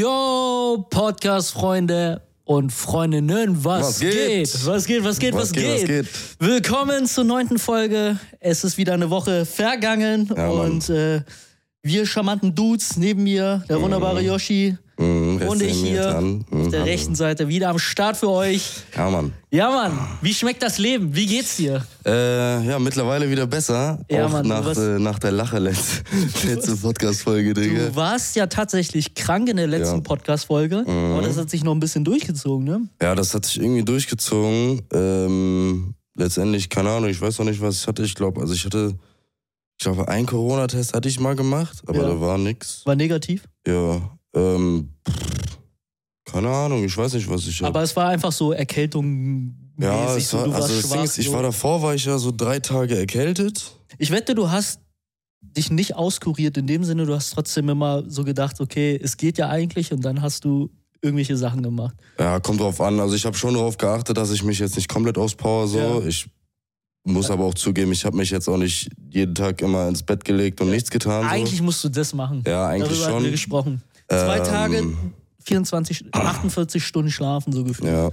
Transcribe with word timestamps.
Yo, 0.00 0.86
Podcast-Freunde 0.88 2.22
und 2.44 2.72
Freundinnen, 2.72 3.62
was, 3.62 3.82
Was 3.82 4.00
geht? 4.00 4.12
geht? 4.12 4.66
Was 4.66 4.86
geht, 4.86 5.04
was 5.04 5.18
geht, 5.18 5.34
was, 5.34 5.42
Was 5.42 5.52
geht, 5.52 5.82
was 5.82 5.84
geht? 5.84 6.06
Willkommen 6.38 7.04
zur 7.04 7.24
neunten 7.24 7.58
Folge. 7.58 8.18
Es 8.38 8.64
ist 8.64 8.78
wieder 8.78 8.94
eine 8.94 9.10
Woche 9.10 9.44
vergangen 9.44 10.32
Ja, 10.34 10.48
und 10.48 10.88
äh, 10.88 11.20
wir 11.82 12.06
charmanten 12.06 12.54
Dudes 12.54 12.96
neben 12.96 13.24
mir, 13.24 13.62
der 13.68 13.78
wunderbare 13.82 14.22
Yoshi 14.22 14.78
Mhm, 15.00 15.42
und 15.48 15.62
ich 15.62 15.76
hier. 15.76 16.20
Mhm, 16.20 16.44
auf 16.50 16.68
der 16.68 16.80
hallo. 16.80 16.90
rechten 16.90 17.14
Seite 17.14 17.48
wieder 17.48 17.70
am 17.70 17.78
Start 17.78 18.16
für 18.18 18.28
euch. 18.28 18.70
Ja, 18.96 19.08
Mann. 19.08 19.32
Ja, 19.50 19.70
Mann, 19.70 19.98
wie 20.20 20.34
schmeckt 20.34 20.62
das 20.62 20.78
Leben? 20.78 21.14
Wie 21.16 21.26
geht's 21.26 21.56
dir? 21.56 21.84
Äh, 22.04 22.66
ja, 22.68 22.78
mittlerweile 22.78 23.28
wieder 23.30 23.46
besser. 23.46 24.04
Ja, 24.10 24.26
auch 24.26 24.30
Mann, 24.32 24.46
nach, 24.46 24.64
warst- 24.64 24.80
äh, 24.80 24.98
nach 24.98 25.18
der 25.18 25.32
Lache 25.32 25.58
letzte, 25.58 26.02
letzte 26.46 26.76
Podcast-Folge, 26.76 27.54
Digga. 27.54 27.86
Du 27.86 27.96
warst 27.96 28.36
ja 28.36 28.46
tatsächlich 28.46 29.14
krank 29.14 29.48
in 29.48 29.56
der 29.56 29.66
letzten 29.66 29.96
Ja. 29.96 30.00
Podcast-Folge, 30.02 30.84
Mhm. 30.86 31.12
aber 31.14 31.22
das 31.22 31.36
hat 31.38 31.48
sich 31.50 31.64
noch 31.64 31.72
ein 31.72 31.80
bisschen 31.80 32.04
durchgezogen, 32.04 32.64
ne? 32.64 32.82
Ja, 33.02 33.14
das 33.14 33.34
hat 33.34 33.46
sich 33.46 33.58
irgendwie 33.60 33.82
durchgezogen. 33.84 34.82
Ähm, 34.92 35.94
letztendlich, 36.14 36.68
keine 36.68 36.90
Ahnung, 36.90 37.08
ich 37.08 37.20
weiß 37.20 37.38
noch 37.38 37.46
nicht, 37.46 37.60
was 37.60 37.76
ich 37.80 37.86
hatte. 37.86 38.02
Ich 38.02 38.14
glaube, 38.14 38.40
also 38.40 38.52
ich 38.54 38.64
hatte, 38.64 38.94
ich 39.78 39.84
glaube, 39.84 40.06
einen 40.08 40.26
Corona-Test 40.26 40.92
hatte 40.94 41.08
ich 41.08 41.18
mal 41.18 41.34
gemacht, 41.34 41.78
aber 41.86 42.02
Ja. 42.02 42.08
da 42.08 42.20
war 42.20 42.36
nix. 42.38 42.82
War 42.84 42.94
negativ. 42.96 43.44
Ja, 43.66 44.00
ähm, 44.34 44.90
pff, 45.08 45.58
keine 46.24 46.48
Ahnung, 46.48 46.84
ich 46.84 46.96
weiß 46.96 47.14
nicht, 47.14 47.28
was 47.28 47.46
ich 47.46 47.62
Aber 47.64 47.82
es 47.82 47.94
war 47.96 48.08
einfach 48.08 48.32
so 48.32 48.52
Erkältung. 48.52 49.54
Ja, 49.78 50.14
es 50.14 50.30
so, 50.30 50.38
war, 50.38 50.54
also 50.54 50.68
das 50.68 50.82
Ding 50.82 50.90
schwach, 50.90 51.04
ist, 51.04 51.18
ich 51.18 51.26
so. 51.26 51.32
war 51.32 51.42
davor, 51.42 51.82
war 51.82 51.94
ich 51.94 52.04
ja 52.04 52.18
so 52.18 52.32
drei 52.36 52.60
Tage 52.60 52.96
erkältet. 52.96 53.72
Ich 53.98 54.10
wette, 54.10 54.34
du 54.34 54.50
hast 54.50 54.80
dich 55.40 55.70
nicht 55.70 55.96
auskuriert 55.96 56.56
in 56.58 56.66
dem 56.66 56.84
Sinne, 56.84 57.06
du 57.06 57.14
hast 57.14 57.30
trotzdem 57.30 57.68
immer 57.68 58.04
so 58.08 58.24
gedacht, 58.24 58.60
okay, 58.60 58.98
es 59.02 59.16
geht 59.16 59.38
ja 59.38 59.48
eigentlich 59.48 59.92
und 59.92 60.04
dann 60.04 60.20
hast 60.20 60.44
du 60.44 60.70
irgendwelche 61.02 61.36
Sachen 61.36 61.62
gemacht. 61.62 61.94
Ja, 62.18 62.40
kommt 62.40 62.60
drauf 62.60 62.80
an. 62.80 63.00
Also 63.00 63.14
ich 63.14 63.24
habe 63.24 63.36
schon 63.36 63.54
darauf 63.54 63.78
geachtet, 63.78 64.16
dass 64.16 64.30
ich 64.30 64.42
mich 64.42 64.58
jetzt 64.58 64.76
nicht 64.76 64.88
komplett 64.88 65.16
auspower 65.16 65.66
so. 65.66 65.78
Ja. 65.78 66.00
Ich 66.06 66.28
muss 67.04 67.30
aber 67.30 67.44
auch 67.44 67.54
zugeben, 67.54 67.92
ich 67.92 68.04
habe 68.04 68.16
mich 68.16 68.30
jetzt 68.30 68.48
auch 68.48 68.58
nicht 68.58 68.90
jeden 69.10 69.34
Tag 69.34 69.62
immer 69.62 69.88
ins 69.88 70.02
Bett 70.02 70.24
gelegt 70.24 70.60
und 70.60 70.70
nichts 70.70 70.90
getan. 70.90 71.26
Eigentlich 71.26 71.62
musst 71.62 71.82
du 71.82 71.88
das 71.88 72.12
machen. 72.12 72.42
So. 72.44 72.50
Ja, 72.50 72.66
eigentlich 72.68 72.98
Darüber 72.98 73.06
hatten 73.06 73.16
wir 73.16 73.22
schon. 73.22 73.30
gesprochen. 73.32 73.82
Zwei 74.10 74.38
Ähm, 74.38 74.44
Tage, 74.44 74.92
24, 75.44 76.04
48 76.12 76.84
Stunden 76.84 77.10
schlafen, 77.10 77.52
so 77.52 77.62
gefühlt. 77.64 77.90
Ja. 77.90 78.10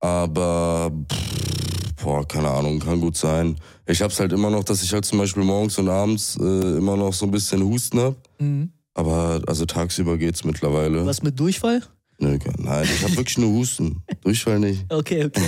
Aber 0.00 0.90
pff, 1.12 2.02
boah, 2.02 2.26
keine 2.26 2.48
Ahnung, 2.50 2.80
kann 2.80 3.00
gut 3.00 3.16
sein. 3.16 3.56
Ich 3.86 4.00
hab's 4.00 4.18
halt 4.18 4.32
immer 4.32 4.48
noch, 4.50 4.64
dass 4.64 4.82
ich 4.82 4.92
halt 4.92 5.04
zum 5.04 5.18
Beispiel 5.18 5.42
morgens 5.44 5.78
und 5.78 5.88
abends 5.88 6.36
äh, 6.40 6.76
immer 6.78 6.96
noch 6.96 7.12
so 7.12 7.26
ein 7.26 7.30
bisschen 7.30 7.62
Husten 7.62 8.00
hab. 8.00 8.16
Mhm. 8.38 8.70
Aber 8.94 9.40
also 9.46 9.66
tagsüber 9.66 10.16
geht's 10.16 10.42
mittlerweile. 10.44 11.04
Was 11.06 11.22
mit 11.22 11.38
Durchfall? 11.38 11.82
Nö, 12.18 12.38
nein, 12.58 12.84
ich 12.84 13.02
hab 13.02 13.16
wirklich 13.16 13.38
nur 13.38 13.50
Husten. 13.50 14.02
Durchfall 14.24 14.58
nicht. 14.58 14.84
Okay, 14.92 15.24
okay. 15.26 15.42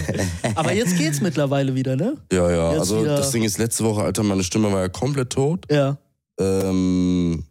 Aber 0.55 0.73
jetzt 0.73 0.97
geht's 0.97 1.21
mittlerweile 1.21 1.75
wieder, 1.75 1.97
ne? 1.97 2.17
Ja, 2.33 2.51
ja. 2.51 2.71
Jetzt 2.73 2.81
also 2.81 3.01
wieder- 3.03 3.17
das 3.17 3.31
Ding 3.31 3.43
ist, 3.43 3.59
letzte 3.59 3.85
Woche, 3.85 4.03
Alter, 4.03 4.23
meine 4.23 4.43
Stimme 4.45 4.71
war 4.73 4.81
ja 4.81 4.89
komplett 4.89 5.31
tot. 5.31 5.67
Ja. 5.71 5.97
Ähm, 6.39 7.45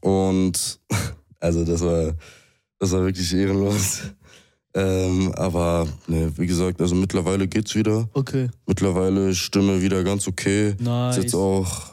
und 0.00 0.80
also 1.40 1.64
das 1.64 1.80
war, 1.82 2.14
das 2.78 2.92
war 2.92 3.04
wirklich 3.04 3.32
ehrenlos. 3.34 4.02
Ähm, 4.74 5.32
aber 5.36 5.86
ne, 6.06 6.30
wie 6.36 6.46
gesagt, 6.46 6.80
also 6.82 6.94
mittlerweile 6.94 7.48
geht's 7.48 7.74
wieder. 7.74 8.08
Okay. 8.12 8.48
Mittlerweile 8.66 9.34
Stimme 9.34 9.80
wieder 9.80 10.04
ganz 10.04 10.28
okay. 10.28 10.74
Nice. 10.78 11.16
Ist 11.16 11.22
jetzt 11.22 11.34
auch, 11.34 11.92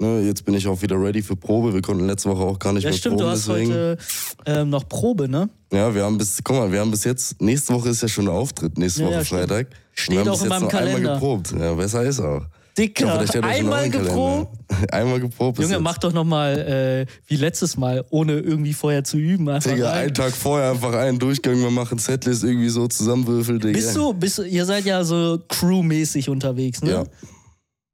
ne, 0.00 0.20
jetzt 0.20 0.44
bin 0.44 0.54
ich 0.54 0.68
auch 0.68 0.80
wieder 0.82 1.02
ready 1.02 1.20
für 1.20 1.34
Probe. 1.34 1.74
Wir 1.74 1.82
konnten 1.82 2.06
letzte 2.06 2.30
Woche 2.30 2.44
auch 2.44 2.58
gar 2.60 2.72
nicht 2.74 2.84
ja, 2.84 2.90
mehr 2.90 2.96
stimmt, 2.98 3.16
proben, 3.16 3.26
du 3.26 3.32
hast 3.32 3.48
deswegen. 3.48 3.72
heute 3.72 3.98
ähm, 4.46 4.70
noch 4.70 4.88
Probe, 4.88 5.28
ne? 5.28 5.48
Ja, 5.72 5.92
wir 5.92 6.04
haben 6.04 6.16
bis, 6.16 6.38
guck 6.44 6.54
mal, 6.54 6.70
wir 6.70 6.78
haben 6.78 6.92
bis 6.92 7.02
jetzt, 7.02 7.40
nächste 7.42 7.74
Woche 7.74 7.88
ist 7.88 8.02
ja 8.02 8.08
schon 8.08 8.26
der 8.26 8.34
Auftritt, 8.34 8.78
nächste 8.78 9.00
Ja, 9.02 9.06
Woche 9.08 9.14
ja, 9.16 9.24
stimmt. 9.24 9.40
Freitag. 9.40 9.66
Steht 9.94 10.12
wir 10.14 10.20
haben 10.20 10.28
auch 10.28 10.32
bis 10.34 10.42
in 10.42 10.44
jetzt 10.44 10.50
meinem 10.50 10.60
nur 10.62 10.70
Kalender. 10.70 10.96
einmal 10.98 11.14
geprobt. 11.14 11.54
Ja, 11.58 11.74
besser 11.74 12.04
ist 12.04 12.20
auch. 12.20 12.42
Dicker, 12.78 13.20
hoffe, 13.20 13.42
einmal 13.44 13.90
geprobt. 13.90 14.56
Einmal 14.90 15.20
geprobt. 15.20 15.58
Junge, 15.58 15.74
jetzt. 15.74 15.82
mach 15.82 15.98
doch 15.98 16.12
nochmal 16.12 16.58
äh, 16.58 17.12
wie 17.26 17.36
letztes 17.36 17.76
Mal, 17.76 18.04
ohne 18.10 18.38
irgendwie 18.38 18.72
vorher 18.72 19.04
zu 19.04 19.18
üben. 19.18 19.44
Digga, 19.46 19.90
rein. 19.90 20.04
einen 20.04 20.14
Tag 20.14 20.32
vorher 20.32 20.70
einfach 20.70 20.94
einen 20.94 21.18
Durchgang, 21.18 21.60
wir 21.60 21.70
machen 21.70 21.98
Setlist 21.98 22.44
irgendwie 22.44 22.68
so 22.70 22.88
zusammenwürfeln, 22.88 23.60
Digga. 23.60 23.72
Bist 23.78 23.94
du, 23.96 24.14
bist 24.14 24.38
ihr 24.38 24.64
seid 24.64 24.84
ja 24.86 25.04
so 25.04 25.38
crewmäßig 25.48 26.28
unterwegs, 26.30 26.82
ne? 26.82 26.90
Ja. 26.90 27.04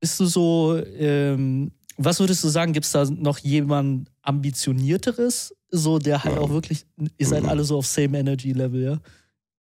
Bist 0.01 0.21
du 0.21 0.27
so, 0.27 0.81
ähm, 0.97 1.73
was 1.97 2.21
würdest 2.21 2.45
du 2.45 2.49
sagen, 2.49 2.73
gibt 2.73 2.87
es 2.87 2.93
da 2.93 3.05
noch 3.11 3.39
jemand 3.39 4.09
ambitionierteres, 4.23 5.55
so 5.71 5.99
der 5.99 6.23
halt 6.25 6.37
Ja. 6.37 6.41
auch 6.41 6.51
wirklich, 6.51 6.87
ihr 7.19 7.27
seid 7.27 7.43
Mhm. 7.43 7.49
alle 7.49 7.65
so 7.65 7.79
auf 7.79 7.87
Same 7.87 8.19
Energy 8.19 8.53
Level, 8.53 8.83
ja? 8.83 8.99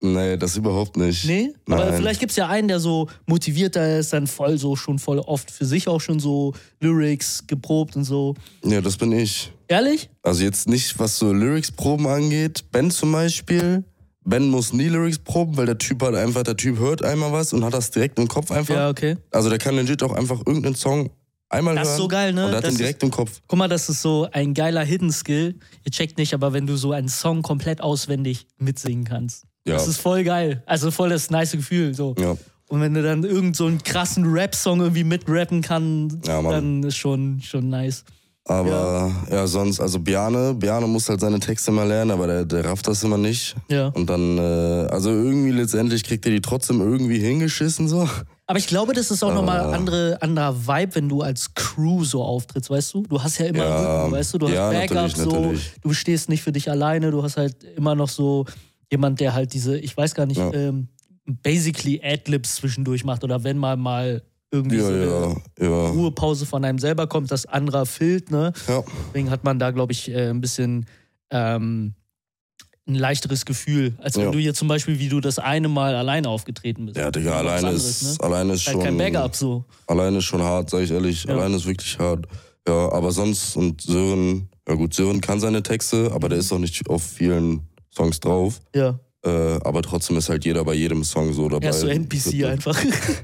Nee, 0.06 0.36
das 0.36 0.58
überhaupt 0.58 0.98
nicht. 0.98 1.24
Nee? 1.26 1.54
Aber 1.66 1.86
Nein. 1.86 1.94
vielleicht 1.96 2.20
gibt 2.20 2.32
es 2.32 2.36
ja 2.36 2.50
einen, 2.50 2.68
der 2.68 2.82
so 2.82 3.08
motivierter 3.26 3.98
ist, 4.00 4.12
dann 4.12 4.28
voll 4.28 4.58
so 4.58 4.76
schon 4.76 5.00
voll 5.00 5.20
oft 5.20 5.50
für 5.50 5.64
sich 5.66 5.88
auch 5.88 6.02
schon 6.02 6.20
so 6.20 6.54
Lyrics 6.82 7.48
geprobt 7.48 7.96
und 7.96 8.04
so. 8.04 8.36
Ja, 8.66 8.82
das 8.82 8.98
bin 8.98 9.14
ich. 9.14 9.54
Ehrlich? 9.70 10.10
Also 10.22 10.44
jetzt 10.44 10.68
nicht, 10.68 11.00
was 11.00 11.18
so 11.18 11.32
Lyrics-Proben 11.32 12.06
angeht. 12.08 12.66
Ben 12.72 12.92
zum 12.92 13.14
Beispiel. 13.14 13.86
Ben 14.26 14.50
muss 14.50 14.74
nie 14.74 14.88
Lyrics 14.90 15.20
proben, 15.20 15.56
weil 15.58 15.66
der 15.68 15.78
Typ 15.78 16.02
halt 16.04 16.16
einfach, 16.16 16.44
der 16.44 16.58
Typ 16.58 16.80
hört 16.80 17.04
einmal 17.04 17.32
was 17.32 17.54
und 17.54 17.64
hat 17.64 17.74
das 17.74 17.90
direkt 17.92 18.20
im 18.20 18.28
Kopf 18.28 18.52
einfach. 18.52 18.76
Ja, 18.76 18.90
okay. 18.90 19.16
Also 19.32 19.50
der 19.50 19.58
kann 19.58 19.76
legit 19.76 20.04
auch 20.04 20.14
einfach 20.14 20.40
irgendeinen 20.46 20.76
Song 20.76 21.12
einmal 21.50 21.76
Das 21.76 21.84
ist 21.88 21.92
hören. 21.94 22.02
so 22.02 22.08
geil, 22.10 22.34
ne? 22.34 22.46
Und 22.48 22.52
hat 22.52 22.56
Das 22.58 22.64
den 22.64 22.72
ist- 22.72 22.80
direkt 22.80 23.04
im 23.04 23.12
Kopf. 23.12 23.42
Guck 23.48 23.60
mal, 23.60 23.68
das 23.70 23.88
ist 23.90 24.02
so 24.02 24.28
ein 24.34 24.54
geiler 24.54 24.84
Hidden 24.84 25.12
Skill. 25.14 25.56
Ihr 25.86 25.92
checkt 25.92 26.18
nicht, 26.18 26.34
aber 26.34 26.52
wenn 26.54 26.68
du 26.68 26.76
so 26.78 26.92
einen 26.92 27.10
Song 27.10 27.42
komplett 27.42 27.80
auswendig 27.82 28.48
mitsingen 28.58 29.04
kannst. 29.06 29.46
Ja. 29.66 29.74
Das 29.76 29.88
ist 29.88 30.00
voll 30.00 30.24
geil. 30.24 30.62
Also 30.66 30.92
voll 30.92 31.10
das 31.10 31.30
nice 31.30 31.52
Gefühl. 31.54 31.94
So. 31.94 32.16
Ja. 32.20 32.36
Und 32.70 32.82
wenn 32.82 32.94
du 32.94 33.02
dann 33.04 33.24
irgend 33.24 33.56
so 33.56 33.66
einen 33.68 33.82
krassen 33.84 34.26
Rap-Song 34.26 34.80
irgendwie 34.82 35.04
mitrappen 35.04 35.62
kannst, 35.62 36.28
Ja, 36.28 36.42
dann 36.42 36.84
ist 36.84 36.98
schon, 36.98 37.40
schon 37.42 37.70
nice. 37.70 38.04
Aber 38.46 39.10
ja. 39.32 39.48
sonst, 39.48 39.80
also 39.80 40.00
Biane, 40.00 40.54
Biane 40.54 40.86
muss 40.86 41.08
halt 41.08 41.22
seine 41.22 41.40
Texte 41.40 41.72
mal 41.72 41.88
lernen, 41.88 42.12
aber 42.12 42.28
der, 42.28 42.44
der 42.46 42.66
rafft 42.66 42.86
das 42.90 43.02
immer 43.04 43.18
nicht. 43.18 43.56
Ja. 43.70 43.88
Und 43.88 44.10
dann, 44.10 44.38
äh, 44.38 44.42
also 44.92 45.12
irgendwie 45.12 45.52
letztendlich 45.52 46.04
kriegt 46.04 46.26
er 46.26 46.32
die 46.34 46.42
trotzdem 46.42 46.82
irgendwie 46.82 47.20
hingeschissen 47.20 47.88
so. 47.88 48.10
Aber 48.46 48.60
ich 48.60 48.68
glaube, 48.68 48.92
das 48.92 49.12
ist 49.12 49.24
auch 49.24 49.34
nochmal 49.34 49.62
Ah. 49.62 49.72
andere, 49.72 50.18
anderer 50.22 50.68
Vibe, 50.68 50.96
wenn 50.96 51.08
du 51.08 51.22
als 51.22 51.54
Crew 51.54 52.04
so 52.04 52.22
auftrittst, 52.22 52.70
weißt 52.70 52.94
du? 52.96 53.04
Du 53.04 53.24
hast 53.24 53.38
ja 53.38 53.46
immer 53.46 53.64
Ja. 53.64 54.02
Rücken, 54.02 54.12
weißt 54.12 54.34
du? 54.34 54.38
Du 54.40 54.48
Ja, 54.50 54.66
hast 54.66 54.74
Backup 54.74 55.18
natürlich, 55.18 55.64
so, 55.76 55.80
du 55.90 55.94
stehst 55.94 56.28
nicht 56.28 56.44
für 56.44 56.52
dich 56.52 56.70
alleine, 56.70 57.12
du 57.12 57.24
hast 57.24 57.38
halt 57.38 57.56
immer 57.78 57.96
noch 57.96 58.10
so 58.10 58.46
jemand, 58.94 59.20
der 59.20 59.34
halt 59.34 59.54
diese, 59.54 59.78
ich 59.78 59.96
weiß 59.98 60.14
gar 60.14 60.26
nicht, 60.28 60.38
Ja. 60.38 60.54
ähm, 60.54 60.88
basically 61.26 62.00
Adlibs 62.04 62.56
zwischendurch 62.56 63.04
macht 63.04 63.24
oder 63.24 63.44
wenn 63.44 63.58
mal 63.58 63.76
mal 63.76 64.22
irgendwie 64.52 64.78
Ja, 64.78 64.84
so 64.84 64.94
eine 64.94 65.42
ja. 65.60 65.88
Ruhepause 65.90 66.46
von 66.46 66.64
einem 66.64 66.78
selber 66.78 67.08
kommt, 67.08 67.32
das 67.32 67.48
anderer 67.48 67.88
fillt, 67.88 68.30
ne? 68.30 68.54
Deswegen 69.08 69.32
hat 69.32 69.44
man 69.44 69.58
da, 69.58 69.72
glaube 69.72 69.94
ich, 69.94 70.12
äh, 70.12 70.30
ein 70.30 70.42
bisschen 70.42 70.86
ähm, 71.32 71.96
ein 72.86 72.96
leichteres 72.96 73.46
Gefühl, 73.46 73.96
als 74.00 74.16
wenn 74.18 74.32
du 74.32 74.38
hier 74.38 74.54
zum 74.54 74.68
Beispiel, 74.68 75.00
wie 75.00 75.10
du 75.10 75.22
das 75.22 75.40
eine 75.40 75.70
Mal 75.70 75.96
alleine 75.96 76.30
aufgetreten 76.30 76.86
bist. 76.86 76.98
Ja, 76.98 77.10
Digga, 77.10 77.38
alleine 77.40 77.72
ist, 77.72 78.04
ne? 78.04 78.26
alleine 78.26 78.54
ist 78.54 78.68
Halt 78.68 78.76
schon. 78.76 78.84
kein 78.84 78.98
Backup 78.98 79.36
so. 79.36 79.66
Alleine 79.88 80.18
ist 80.20 80.26
schon 80.26 80.42
hart, 80.44 80.70
sag 80.70 80.82
ich 80.82 80.92
ehrlich. 80.92 81.28
Alleine 81.28 81.56
ist 81.56 81.66
wirklich 81.66 81.98
hart. 81.98 82.28
Ja, 82.68 82.92
aber 82.92 83.12
sonst, 83.12 83.56
und 83.58 83.82
Sören, 83.82 84.50
ja 84.68 84.76
gut, 84.76 84.94
Sören 84.94 85.20
kann 85.22 85.40
seine 85.40 85.64
Texte, 85.64 86.12
aber 86.14 86.30
der 86.30 86.38
ist 86.38 86.52
auch 86.54 86.60
nicht 86.60 86.88
auf 86.90 87.02
vielen 87.02 87.62
Songs 87.96 88.20
drauf. 88.20 88.62
Ja. 88.76 89.00
Äh, 89.26 89.60
aber 89.64 89.82
trotzdem 89.82 90.18
ist 90.18 90.30
halt 90.30 90.44
jeder 90.44 90.64
bei 90.66 90.74
jedem 90.74 91.04
Song 91.04 91.32
so 91.34 91.48
dabei. 91.48 91.68
Er 91.68 91.72
ist 91.72 91.80
so 91.80 91.88
NPC 91.88 92.46
einfach. 92.46 92.78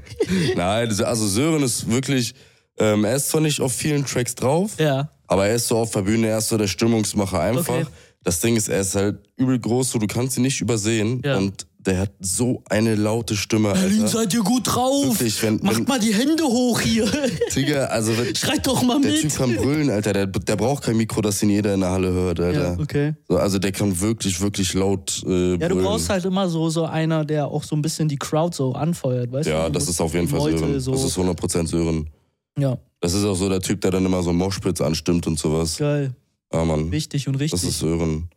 Nein, 0.56 0.88
also 1.02 1.26
Sören 1.26 1.62
ist 1.62 1.90
wirklich, 1.90 2.34
ähm, 2.78 3.04
er 3.04 3.16
ist 3.16 3.28
zwar 3.28 3.42
nicht 3.42 3.60
auf 3.60 3.72
vielen 3.72 4.06
Tracks 4.06 4.34
drauf, 4.34 4.72
ja. 4.78 5.10
aber 5.26 5.46
er 5.46 5.56
ist 5.56 5.68
so 5.68 5.76
auf 5.76 5.90
der 5.90 6.02
Bühne, 6.02 6.28
er 6.28 6.38
ist 6.38 6.48
so 6.48 6.56
der 6.56 6.68
Stimmungsmacher 6.68 7.40
einfach. 7.40 7.80
Okay. 7.80 7.86
Das 8.22 8.40
Ding 8.40 8.56
ist, 8.56 8.68
er 8.68 8.80
ist 8.80 8.94
halt 8.94 9.18
übel 9.36 9.58
groß, 9.58 9.90
so 9.90 9.98
du 9.98 10.06
kannst 10.06 10.36
ihn 10.38 10.42
nicht 10.42 10.60
übersehen. 10.60 11.20
Ja. 11.24 11.36
Und 11.36 11.66
der 11.86 11.98
hat 12.00 12.12
so 12.20 12.62
eine 12.68 12.94
laute 12.94 13.34
Stimme, 13.36 13.72
Berlin, 13.72 14.02
Alter. 14.02 14.08
seid 14.18 14.34
ihr 14.34 14.42
gut 14.42 14.62
drauf? 14.66 15.06
Wirklich, 15.18 15.42
wenn, 15.42 15.56
Macht 15.62 15.78
wenn 15.78 15.84
mal 15.84 15.98
die 15.98 16.12
Hände 16.12 16.44
hoch 16.44 16.80
hier. 16.80 17.10
Digga, 17.56 17.86
also 17.86 18.16
wenn, 18.18 18.34
Schreit 18.36 18.66
doch 18.66 18.82
mal 18.82 19.00
der 19.00 19.12
mit. 19.12 19.20
Typ 19.22 19.34
kann 19.34 19.56
brüllen, 19.56 19.88
Alter. 19.90 20.12
Der, 20.12 20.26
der 20.26 20.56
braucht 20.56 20.82
kein 20.84 20.96
Mikro, 20.96 21.20
das 21.22 21.42
ihn 21.42 21.50
jeder 21.50 21.72
in 21.74 21.80
der 21.80 21.90
Halle 21.90 22.12
hört, 22.12 22.38
Alter. 22.40 22.72
ja, 22.74 22.78
okay. 22.78 23.14
so, 23.28 23.36
also 23.38 23.58
der 23.58 23.72
kann 23.72 23.98
wirklich, 24.00 24.40
wirklich 24.40 24.74
laut 24.74 25.22
äh, 25.26 25.52
Ja, 25.52 25.56
du 25.56 25.68
brüllen. 25.76 25.84
brauchst 25.84 26.10
halt 26.10 26.24
immer 26.26 26.48
so, 26.48 26.68
so 26.68 26.84
einer, 26.84 27.24
der 27.24 27.46
auch 27.48 27.64
so 27.64 27.74
ein 27.76 27.82
bisschen 27.82 28.08
die 28.08 28.18
Crowd 28.18 28.54
so 28.54 28.72
anfeuert, 28.74 29.32
weißt 29.32 29.46
du? 29.48 29.50
Ja, 29.52 29.66
Du 29.66 29.72
das 29.72 29.84
musst 29.86 29.94
ist 29.94 30.00
auf 30.02 30.12
jeden 30.14 30.28
Fall 30.28 30.38
Leute 30.40 30.58
Sören. 30.58 30.80
So, 30.80 30.92
Das 30.92 31.04
ist 31.04 31.16
100% 31.18 31.66
Sören. 31.66 32.10
ja, 32.58 32.76
Das 33.00 33.14
ist 33.14 33.24
auch 33.24 33.34
so 33.36 33.48
der 33.48 33.60
Typ, 33.60 33.80
der 33.80 33.90
dann 33.90 34.04
immer 34.04 34.22
so 34.22 34.32
Moshpits 34.34 34.80
anstimmt 34.82 35.26
und 35.26 35.38
sowas. 35.38 35.78
geil. 35.78 36.14
Ja, 36.52 36.64
Mann. 36.64 36.90
Wichtig 36.90 37.26
und 37.28 37.36
richtig. 37.36 37.60
Das 37.60 37.68
ist 37.70 37.78
Sören. 37.78 38.28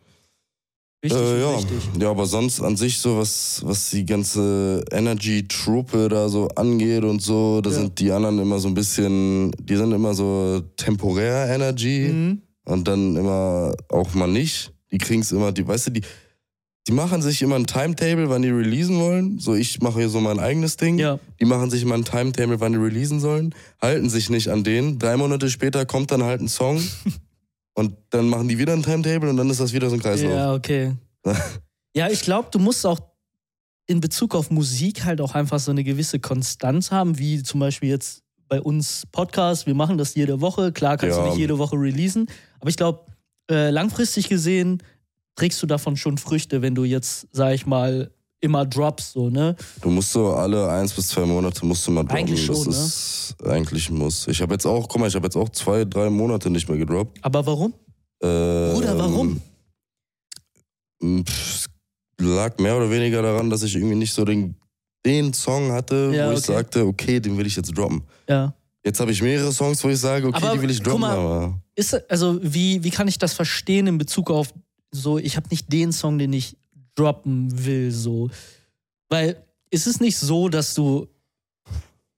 Wichtig 1.03 1.19
Äh, 1.21 1.39
ja. 1.41 1.55
richtig. 1.55 1.77
ja, 1.99 2.09
aber 2.09 2.25
sonst 2.25 2.61
an 2.61 2.75
sich 2.77 2.97
so, 2.99 3.17
was, 3.17 3.61
was 3.65 3.89
die 3.91 4.05
ganze 4.05 4.83
Energy-Truppe 4.91 6.09
da 6.09 6.29
so 6.29 6.47
angeht 6.55 7.03
und 7.03 7.21
so, 7.21 7.61
da 7.61 7.69
Ja. 7.69 7.75
sind 7.77 7.99
die 7.99 8.11
anderen 8.11 8.39
immer 8.39 8.59
so 8.59 8.67
ein 8.69 8.73
bisschen, 8.73 9.51
die 9.59 9.75
sind 9.75 9.91
immer 9.91 10.13
so 10.13 10.61
temporär 10.77 11.53
Energy 11.53 12.09
Mhm. 12.11 12.41
und 12.65 12.87
dann 12.87 13.15
immer 13.15 13.73
auch 13.89 14.13
mal 14.13 14.27
nicht. 14.27 14.71
Die 14.91 14.97
kriegen's 14.97 15.31
immer, 15.31 15.51
die, 15.51 15.67
weißt 15.67 15.87
du, 15.87 15.91
die, 15.91 16.01
die 16.87 16.91
machen 16.91 17.21
sich 17.21 17.41
immer 17.41 17.55
ein 17.55 17.65
Timetable, 17.65 18.29
wann 18.29 18.41
die 18.41 18.49
releasen 18.49 18.99
wollen. 18.99 19.39
So, 19.39 19.53
ich 19.55 19.81
mache 19.81 19.99
hier 19.99 20.09
so 20.09 20.19
mein 20.19 20.39
eigenes 20.39 20.75
Ding. 20.77 20.99
Ja. 20.99 21.17
Die 21.39 21.45
machen 21.45 21.69
sich 21.69 21.81
immer 21.81 21.95
ein 21.95 22.03
Timetable, 22.05 22.59
wann 22.59 22.73
die 22.73 22.77
releasen 22.79 23.19
sollen, 23.19 23.55
halten 23.81 24.09
sich 24.09 24.29
nicht 24.29 24.49
an 24.49 24.63
den. 24.63 24.99
Drei 24.99 25.15
Monate 25.17 25.49
später 25.49 25.85
kommt 25.85 26.11
dann 26.11 26.23
halt 26.23 26.41
ein 26.41 26.47
Song 26.49 26.81
und 27.75 27.95
dann 28.09 28.27
machen 28.29 28.47
die 28.47 28.57
wieder 28.57 28.73
ein 28.73 28.83
Timetable 28.83 29.29
und 29.29 29.37
dann 29.37 29.49
ist 29.49 29.59
das 29.59 29.73
wieder 29.73 29.89
so 29.89 29.95
ein 29.95 30.01
Kreislauf. 30.01 30.31
Ja, 30.31 30.53
okay. 30.53 30.95
ja, 31.95 32.09
ich 32.09 32.21
glaube, 32.21 32.49
du 32.51 32.59
musst 32.59 32.85
auch 32.85 32.99
in 33.85 33.99
Bezug 33.99 34.35
auf 34.35 34.49
Musik 34.51 35.03
halt 35.03 35.19
auch 35.21 35.35
einfach 35.35 35.59
so 35.59 35.71
eine 35.71 35.83
gewisse 35.83 36.19
Konstanz 36.19 36.91
haben, 36.91 37.17
wie 37.17 37.43
zum 37.43 37.59
Beispiel 37.59 37.89
jetzt 37.89 38.23
bei 38.47 38.61
uns 38.61 39.03
Podcast. 39.11 39.65
Wir 39.67 39.75
machen 39.75 39.97
das 39.97 40.15
jede 40.15 40.39
Woche. 40.41 40.71
Klar 40.71 40.97
kannst 40.97 41.17
Ja. 41.17 41.23
du 41.23 41.29
nicht 41.29 41.39
jede 41.39 41.57
Woche 41.57 41.75
releasen, 41.75 42.27
aber 42.59 42.69
ich 42.69 42.77
glaube, 42.77 43.05
äh, 43.49 43.71
langfristig 43.71 44.29
gesehen 44.29 44.81
trägst 45.35 45.61
du 45.61 45.67
davon 45.67 45.97
schon 45.97 46.17
Früchte, 46.17 46.61
wenn 46.61 46.75
du 46.75 46.83
jetzt, 46.83 47.27
sag 47.31 47.53
ich 47.55 47.65
mal, 47.65 48.11
immer 48.43 48.65
drops, 48.65 49.13
so, 49.13 49.29
ne? 49.29 49.55
Du 49.81 49.89
musst 49.89 50.11
so 50.11 50.33
alle 50.33 50.69
eins 50.69 50.91
bis 50.93 51.07
zwei 51.07 51.25
Monate 51.25 51.65
musst 51.65 51.87
du 51.87 51.91
mal 51.91 52.03
droppen. 52.03 52.17
Eigentlich 52.17 52.45
schon, 52.45 52.55
das 52.65 52.67
ne? 52.67 52.71
ist 52.73 53.47
eigentlich 53.47 53.89
ein 53.89 53.97
Muss. 53.97 54.27
Ich 54.27 54.41
habe 54.41 54.53
jetzt 54.53 54.65
auch, 54.65 54.87
guck 54.87 54.99
mal, 54.99 55.07
ich 55.07 55.15
habe 55.15 55.25
jetzt 55.25 55.37
auch 55.37 55.49
zwei, 55.49 55.85
drei 55.85 56.09
Monate 56.09 56.49
nicht 56.49 56.67
mehr 56.67 56.77
gedroppt. 56.77 57.19
Aber 57.21 57.45
warum? 57.45 57.73
Ähm, 58.21 58.73
Bruder, 58.73 58.97
warum? 58.99 59.41
pff, 61.25 61.67
Es 62.17 62.25
lag 62.25 62.57
mehr 62.59 62.75
oder 62.75 62.89
weniger 62.91 63.21
daran, 63.21 63.49
dass 63.49 63.63
ich 63.63 63.75
irgendwie 63.75 63.95
nicht 63.95 64.13
so 64.13 64.25
den, 64.25 64.55
den 65.05 65.33
Song 65.33 65.71
hatte, 65.71 66.11
Ja, 66.13 66.27
wo 66.27 66.31
ich 66.33 66.39
okay. 66.39 66.53
sagte, 66.53 66.85
okay, 66.85 67.19
den 67.21 67.37
will 67.37 67.47
ich 67.47 67.55
jetzt 67.55 67.75
droppen. 67.77 68.03
Ja. 68.27 68.53
Jetzt 68.85 68.99
habe 68.99 69.11
ich 69.11 69.21
mehrere 69.21 69.53
Songs, 69.53 69.81
wo 69.83 69.87
ich 69.87 69.99
sage, 69.99 70.27
okay, 70.27 70.37
Aber 70.37 70.55
die 70.55 70.61
will 70.61 70.69
ich 70.69 70.79
guck 70.79 70.99
droppen, 70.99 71.01
mal, 71.01 71.17
aber 71.17 71.61
Ist, 71.75 71.93
also, 72.11 72.39
wie, 72.43 72.83
wie 72.83 72.89
kann 72.89 73.07
ich 73.07 73.17
das 73.17 73.33
verstehen 73.33 73.87
in 73.87 73.97
Bezug 73.97 74.29
auf 74.29 74.53
so, 74.91 75.17
ich 75.17 75.37
habe 75.37 75.47
nicht 75.49 75.71
den 75.73 75.91
Song, 75.91 76.19
den 76.19 76.33
ich 76.33 76.55
droppen 76.95 77.65
will, 77.65 77.91
so. 77.91 78.29
Weil 79.09 79.43
ist 79.69 79.87
es 79.87 79.99
nicht 79.99 80.17
so, 80.17 80.49
dass 80.49 80.73
du 80.73 81.07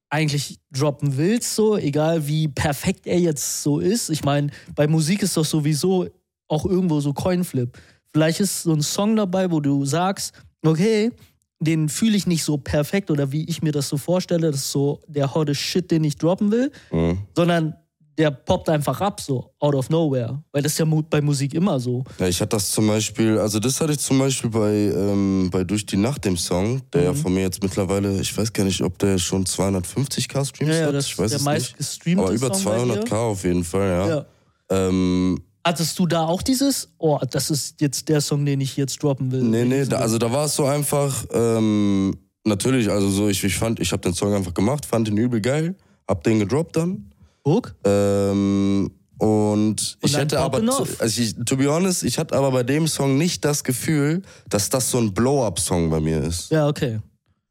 eigentlich 0.10 0.60
droppen 0.72 1.18
willst, 1.18 1.56
so, 1.56 1.77
egal 1.77 2.27
wie 2.27 2.48
perfekt 2.48 3.07
er 3.07 3.19
jetzt 3.19 3.63
so 3.63 3.80
ist. 3.80 4.10
Ich 4.10 4.24
meine, 4.24 4.50
bei 4.75 4.88
Musik 4.88 5.24
ist 5.24 5.36
doch 5.36 5.45
sowieso 5.45 6.07
auch 6.48 6.66
irgendwo 6.66 7.00
so 7.00 7.13
Coinflip. 7.13 7.77
Vielleicht 8.13 8.39
ist 8.39 8.63
so 8.63 8.74
ein 8.74 8.81
Song 8.81 9.16
dabei, 9.16 9.51
wo 9.51 9.60
du 9.60 9.83
sagst, 9.86 10.33
okay, 10.66 11.12
den 11.60 11.89
fühle 11.89 12.18
ich 12.18 12.28
nicht 12.28 12.44
so 12.44 12.57
perfekt 12.57 13.10
oder 13.12 13.31
wie 13.31 13.45
ich 13.45 13.62
mir 13.62 13.71
das 13.71 13.89
so 13.89 13.98
vorstelle, 13.98 14.51
das 14.51 14.62
ist 14.62 14.71
so 14.71 15.01
der 15.07 15.33
hotte 15.33 15.56
Shit, 15.56 15.89
den 15.92 16.04
ich 16.04 16.18
droppen 16.18 16.51
will 16.51 16.71
mh. 16.92 17.18
sondern 17.36 17.75
der 18.17 18.31
poppt 18.31 18.69
einfach 18.69 19.01
ab, 19.01 19.19
so 19.19 19.51
out 19.59 19.75
of 19.75 19.89
nowhere. 19.89 20.41
Weil 20.51 20.62
das 20.62 20.73
ist 20.73 20.77
ja 20.79 20.85
bei 20.85 21.21
Musik 21.21 21.53
immer 21.53 21.79
so. 21.79 22.03
Ja, 22.19 22.27
ich 22.27 22.39
hatte 22.39 22.56
das 22.56 22.71
zum 22.71 22.88
Beispiel, 22.88 23.38
also 23.38 23.59
das 23.59 23.79
hatte 23.81 23.91
ich 23.94 24.00
zum 24.00 24.19
Beispiel 24.19 24.50
bei, 24.50 24.73
ähm, 24.73 25.50
bei 25.51 25.63
Durch 25.63 25.85
die 25.85 25.97
Nacht, 25.97 26.23
dem 26.25 26.38
Song, 26.38 26.81
der 26.94 27.01
Mhm. 27.01 27.07
ja 27.07 27.13
von 27.13 27.33
mir 27.33 27.41
jetzt 27.41 27.62
mittlerweile, 27.62 28.19
ich 28.21 28.35
weiß 28.38 28.53
gar 28.53 28.63
nicht, 28.63 28.81
ob 28.81 28.97
der 29.00 29.17
schon 29.17 29.45
250k 29.45 30.45
Streams 30.45 30.71
Ja, 30.73 30.79
ja, 30.81 30.88
hat, 30.88 30.94
das 30.95 31.07
ich 31.07 31.17
weiß 31.17 31.31
der 31.31 31.39
es 31.77 32.00
nicht. 32.06 32.17
Aber 32.17 32.31
über 32.31 32.53
Song 32.53 32.63
bei 32.88 32.95
dir. 32.95 33.03
200k 33.03 33.15
auf 33.15 33.44
jeden 33.44 33.63
Fall, 33.63 33.89
ja. 33.89 34.07
Ja. 34.07 34.25
Ähm, 34.69 35.41
Hattest 35.65 35.97
du 35.97 36.06
da 36.06 36.25
auch 36.25 36.44
dieses, 36.44 36.89
oh, 37.00 37.19
das 37.31 37.50
ist 37.50 37.81
jetzt 37.81 38.07
der 38.07 38.21
Song, 38.21 38.45
den 38.45 38.61
ich 38.61 38.77
jetzt 38.77 39.01
droppen 39.01 39.31
will? 39.31 39.41
nee, 39.41 39.65
nee, 39.65 39.83
da, 39.85 39.97
also 39.97 40.18
da 40.19 40.31
war 40.31 40.45
es 40.45 40.56
so 40.56 40.65
einfach, 40.65 41.25
ähm, 41.33 42.15
natürlich, 42.45 42.89
also 42.89 43.09
so, 43.09 43.27
ich, 43.29 43.44
ich 43.44 43.57
fand, 43.57 43.79
ich 43.79 43.91
habe 43.91 44.01
den 44.01 44.13
Song 44.13 44.33
einfach 44.33 44.53
gemacht, 44.53 44.85
fand 44.85 45.07
den 45.07 45.18
übel 45.18 45.41
geil, 45.41 45.75
hab 46.07 46.23
den 46.23 46.38
gedroppt 46.39 46.75
dann. 46.77 47.11
Hook? 47.45 47.75
Ähm, 47.86 48.92
und, 49.18 49.97
ich 50.01 50.12
dann 50.12 50.21
hätte 50.21 50.39
aber, 50.39 50.57
also 50.57 51.21
ich, 51.21 51.36
to 51.45 51.56
be 51.56 51.71
honest, 51.71 52.03
ich 52.03 52.18
hatte 52.18 52.36
aber 52.36 52.51
bei 52.51 52.63
dem 52.63 52.88
Song 52.88 53.18
nicht 53.18 53.45
das 53.45 53.63
Gefühl, 53.63 54.24
dass 54.50 54.69
das 54.69 54.92
so 54.92 54.97
ein 54.97 55.13
Blow-Up-Song 55.13 55.89
bei 55.89 56.01
mir 56.01 56.21
ist. 56.21 56.51
Ja, 56.51 56.68
okay. 56.68 57.00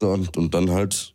Und, 0.01 0.37
und 0.37 0.53
dann 0.53 0.69
halt 0.69 1.14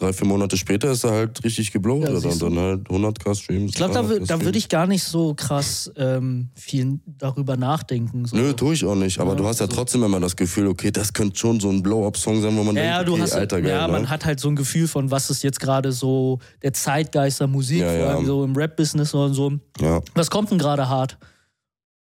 drei, 0.00 0.12
vier 0.12 0.26
Monate 0.26 0.56
später 0.56 0.90
ist 0.90 1.04
er 1.04 1.10
halt 1.12 1.44
richtig 1.44 1.70
geblowt. 1.72 2.04
Ja, 2.08 2.18
siehst 2.18 2.42
und 2.42 2.56
dann 2.56 2.64
halt 2.64 2.88
100k 2.88 3.34
Streams. 3.34 3.70
Ich 3.72 3.76
glaube, 3.76 3.94
da, 3.94 4.00
300K 4.00 4.08
wür- 4.22 4.26
da 4.26 4.40
würde 4.42 4.58
ich 4.58 4.68
gar 4.68 4.86
nicht 4.86 5.04
so 5.04 5.34
krass 5.34 5.90
ähm, 5.96 6.48
viel 6.54 6.98
darüber 7.06 7.56
nachdenken. 7.56 8.24
So. 8.24 8.34
Nö, 8.36 8.52
tue 8.54 8.74
ich 8.74 8.84
auch 8.84 8.94
nicht. 8.94 9.18
Aber 9.20 9.32
Ja, 9.32 9.36
du 9.36 9.46
hast 9.46 9.60
ja 9.60 9.66
so. 9.66 9.72
trotzdem 9.72 10.02
immer 10.02 10.18
das 10.18 10.34
Gefühl, 10.34 10.66
okay, 10.68 10.90
das 10.90 11.12
könnte 11.12 11.38
schon 11.38 11.60
so 11.60 11.68
ein 11.70 11.82
Blow-Up-Song 11.82 12.40
sein, 12.40 12.56
wo 12.56 12.64
man 12.64 12.74
Ja, 12.76 12.96
denkt, 12.96 13.08
du 13.08 13.12
okay, 13.12 13.22
hast, 13.22 13.32
Alter, 13.34 13.60
geil, 13.60 13.70
ja, 13.70 13.86
ne? 13.86 13.92
man 13.92 14.08
hat 14.10 14.24
halt 14.24 14.40
so 14.40 14.48
ein 14.48 14.56
Gefühl 14.56 14.88
von, 14.88 15.10
was 15.10 15.28
ist 15.30 15.42
jetzt 15.42 15.60
gerade 15.60 15.92
so 15.92 16.38
der 16.62 16.72
Zeitgeist 16.72 17.40
der 17.40 17.46
Musik, 17.46 17.80
Ja, 17.80 17.92
vor 17.92 18.06
allem 18.08 18.26
so 18.26 18.44
im 18.44 18.56
Rap-Business 18.56 19.12
und 19.14 19.34
so. 19.34 19.52
Ja. 19.80 20.00
Was 20.14 20.30
kommt 20.30 20.50
denn 20.50 20.58
gerade 20.58 20.88
hart? 20.88 21.18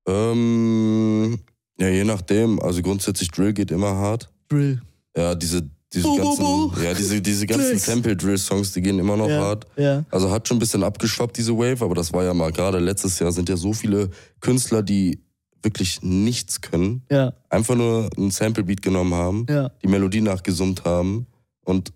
Ähm, 0.07 1.39
ja, 1.79 1.89
je 1.89 2.05
nachdem. 2.05 2.61
Also 2.61 2.83
grundsätzlich 2.83 3.31
Drill 3.31 3.53
geht 3.53 3.71
immer 3.71 3.95
hart. 3.95 4.31
Drill. 4.49 4.81
Ja, 5.17 5.35
diese, 5.35 5.69
diese 5.95 6.07
Bu, 6.09 6.17
bu, 6.17 6.23
ganzen, 6.25 6.45
bu. 6.45 6.73
ja, 6.83 6.95
diese, 6.95 7.21
diese 7.21 7.47
ganzen 7.47 7.67
Drills. 7.69 7.85
Temple-Drill-Songs, 7.87 8.73
die 8.73 8.83
gehen 8.83 8.99
immer 8.99 9.17
noch 9.17 9.29
Ja, 9.29 9.41
hart. 9.41 9.67
ja. 9.77 10.05
Also 10.11 10.31
hat 10.31 10.47
schon 10.49 10.57
ein 10.57 10.61
bisschen 10.61 10.83
abgeschwappt, 10.83 11.37
diese 11.37 11.57
Wave, 11.57 11.85
aber 11.85 11.95
das 11.95 12.13
war 12.13 12.25
ja 12.25 12.35
mal 12.35 12.53
gerade 12.53 12.79
letztes 12.79 13.19
Jahr 13.19 13.33
sind 13.33 13.49
ja 13.49 13.57
so 13.57 13.73
viele 13.73 14.11
Künstler, 14.41 14.83
die 14.83 15.21
wirklich 15.63 16.03
nichts 16.03 16.61
können, 16.61 17.03
Ja, 17.11 17.33
einfach 17.49 17.75
nur 17.75 18.11
ein 18.19 18.31
Sample-Beat 18.31 18.83
genommen 18.83 19.15
haben, 19.15 19.47
ja. 19.49 19.71
die 19.83 19.89
Melodie 19.89 20.21
nachgesummt 20.21 20.85
haben 20.85 21.27
und 21.65 21.91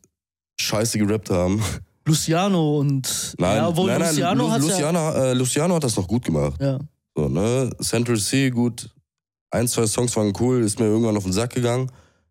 scheiße 0.59 0.99
gerappt 0.99 1.29
haben. 1.31 1.62
Luciano 2.06 2.79
und. 2.79 3.35
Nein, 3.39 3.56
ja, 3.56 3.69
obwohl 3.69 3.91
nein, 3.91 4.01
nein, 4.01 4.09
Luciano 4.11 4.44
Lu- 4.47 4.51
hat 4.51 4.62
ja. 4.62 4.69
Luciano, 4.69 5.11
äh, 5.12 5.33
Luciano 5.35 5.75
hat 5.75 5.85
das 5.85 5.97
noch 5.97 6.09
gut 6.09 6.25
gemacht. 6.25 6.55
Ja, 6.61 6.79
So, 7.15 7.29
ne? 7.29 7.69
Central 7.83 8.17
C, 8.19 8.49
gut, 8.49 8.89
ein, 9.51 9.69
zwei 9.69 9.87
Songs 9.87 10.17
waren 10.17 10.33
cool, 10.41 10.62
ist 10.62 10.79
mir 10.81 10.87
irgendwann 10.87 11.17
auf 11.19 11.25
den 11.25 11.33
Sack 11.35 11.53
gegangen. 11.55 11.91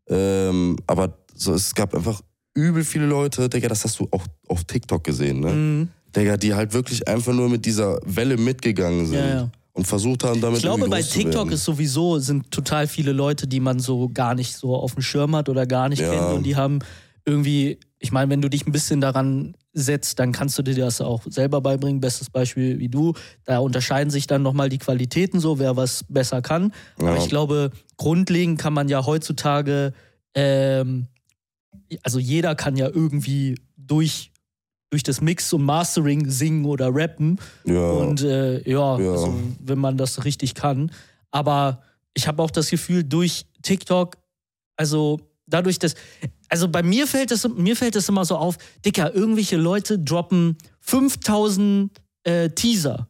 Ähm, 0.10 0.78
aber 0.88 1.14
so, 1.38 1.54
es 1.54 1.74
gab 1.76 1.94
einfach 1.96 2.22
übel 2.54 2.84
viele 2.84 3.06
Leute, 3.06 3.48
Digga, 3.50 3.68
das 3.68 3.84
hast 3.84 4.00
du 4.00 4.08
auch 4.12 4.26
auf 4.48 4.64
TikTok 4.64 5.04
gesehen, 5.04 5.40
ne? 5.42 5.52
mhm. 5.52 5.88
Digga, 6.16 6.38
die 6.38 6.54
halt 6.56 6.74
wirklich 6.74 7.08
einfach 7.08 7.34
nur 7.34 7.50
mit 7.50 7.66
dieser 7.66 8.00
Welle 8.04 8.38
mitgegangen 8.38 9.06
sind. 9.06 9.18
ja, 9.20 9.28
ja. 9.30 9.50
Und 9.74 9.86
versucht 9.86 10.24
haben, 10.24 10.42
damit 10.42 10.58
Ich 10.58 10.64
glaube, 10.64 10.90
bei 10.90 11.04
TikTok 11.04 11.52
ist 11.52 11.64
sowieso 11.64 12.18
sind 12.18 12.50
total 12.50 12.88
viele 12.88 13.12
Leute, 13.12 13.46
die 13.46 13.60
man 13.60 13.78
so 13.80 14.10
gar 14.10 14.34
nicht 14.34 14.56
so 14.56 14.76
auf 14.76 14.96
dem 14.96 15.04
Schirm 15.04 15.36
hat 15.36 15.50
oder 15.50 15.68
gar 15.68 15.88
nicht 15.88 16.00
Ja. 16.00 16.10
kennt 16.10 16.34
und 16.34 16.44
die 16.44 16.56
haben 16.56 16.80
irgendwie, 17.26 17.78
ich 18.00 18.12
meine, 18.12 18.32
wenn 18.32 18.42
du 18.42 18.50
dich 18.50 18.66
ein 18.66 18.72
bisschen 18.72 19.02
daran 19.02 19.54
setzt, 19.74 20.18
dann 20.18 20.32
kannst 20.32 20.58
du 20.58 20.64
dir 20.64 20.74
das 20.74 21.00
auch 21.00 21.22
selber 21.30 21.62
beibringen. 21.62 22.02
Bestes 22.02 22.32
Beispiel 22.32 22.80
wie 22.80 22.90
du. 22.90 23.14
Da 23.44 23.60
unterscheiden 23.60 24.10
sich 24.10 24.26
dann 24.26 24.42
nochmal 24.42 24.70
die 24.70 24.80
Qualitäten 24.80 25.40
so, 25.40 25.60
wer 25.60 25.76
was 25.76 26.04
besser 26.10 26.42
kann. 26.42 26.74
Aber 26.98 27.14
Ja. 27.16 27.18
ich 27.22 27.30
glaube, 27.30 27.70
grundlegend 27.98 28.60
kann 28.60 28.74
man 28.74 28.90
ja 28.90 29.06
heutzutage, 29.06 29.94
ähm, 30.34 31.06
also 32.04 32.20
jeder 32.20 32.56
kann 32.56 32.76
ja 32.76 32.88
irgendwie 32.88 33.60
durch, 33.76 34.32
durch 34.90 35.04
das 35.04 35.22
Mix 35.22 35.52
und 35.54 35.64
Mastering 35.64 36.30
singen 36.30 36.66
oder 36.66 36.94
rappen. 36.94 37.40
ja, 37.66 37.90
Und 37.92 38.22
äh, 38.22 38.68
ja, 38.70 39.00
Ja. 39.00 39.12
Also, 39.12 39.40
wenn 39.60 39.80
man 39.80 39.98
das 39.98 40.26
richtig 40.26 40.56
kann. 40.56 40.92
Aber 41.32 41.82
ich 42.14 42.28
habe 42.28 42.42
auch 42.42 42.52
das 42.52 42.70
Gefühl, 42.70 43.04
durch 43.04 43.46
TikTok, 43.62 44.18
also 44.76 45.20
dadurch, 45.46 45.80
dass. 45.80 45.96
Also 46.50 46.70
bei 46.70 46.82
mir 46.82 47.08
fällt 47.08 47.32
es 47.32 47.46
mir 47.48 47.76
fällt 47.76 47.98
es 47.98 48.08
immer 48.08 48.24
so 48.24 48.38
auf, 48.38 48.58
Dicker, 48.86 49.14
irgendwelche 49.14 49.58
Leute 49.58 50.00
droppen 50.00 50.58
5000 50.80 51.92
äh, 52.24 52.50
Teaser. 52.52 53.10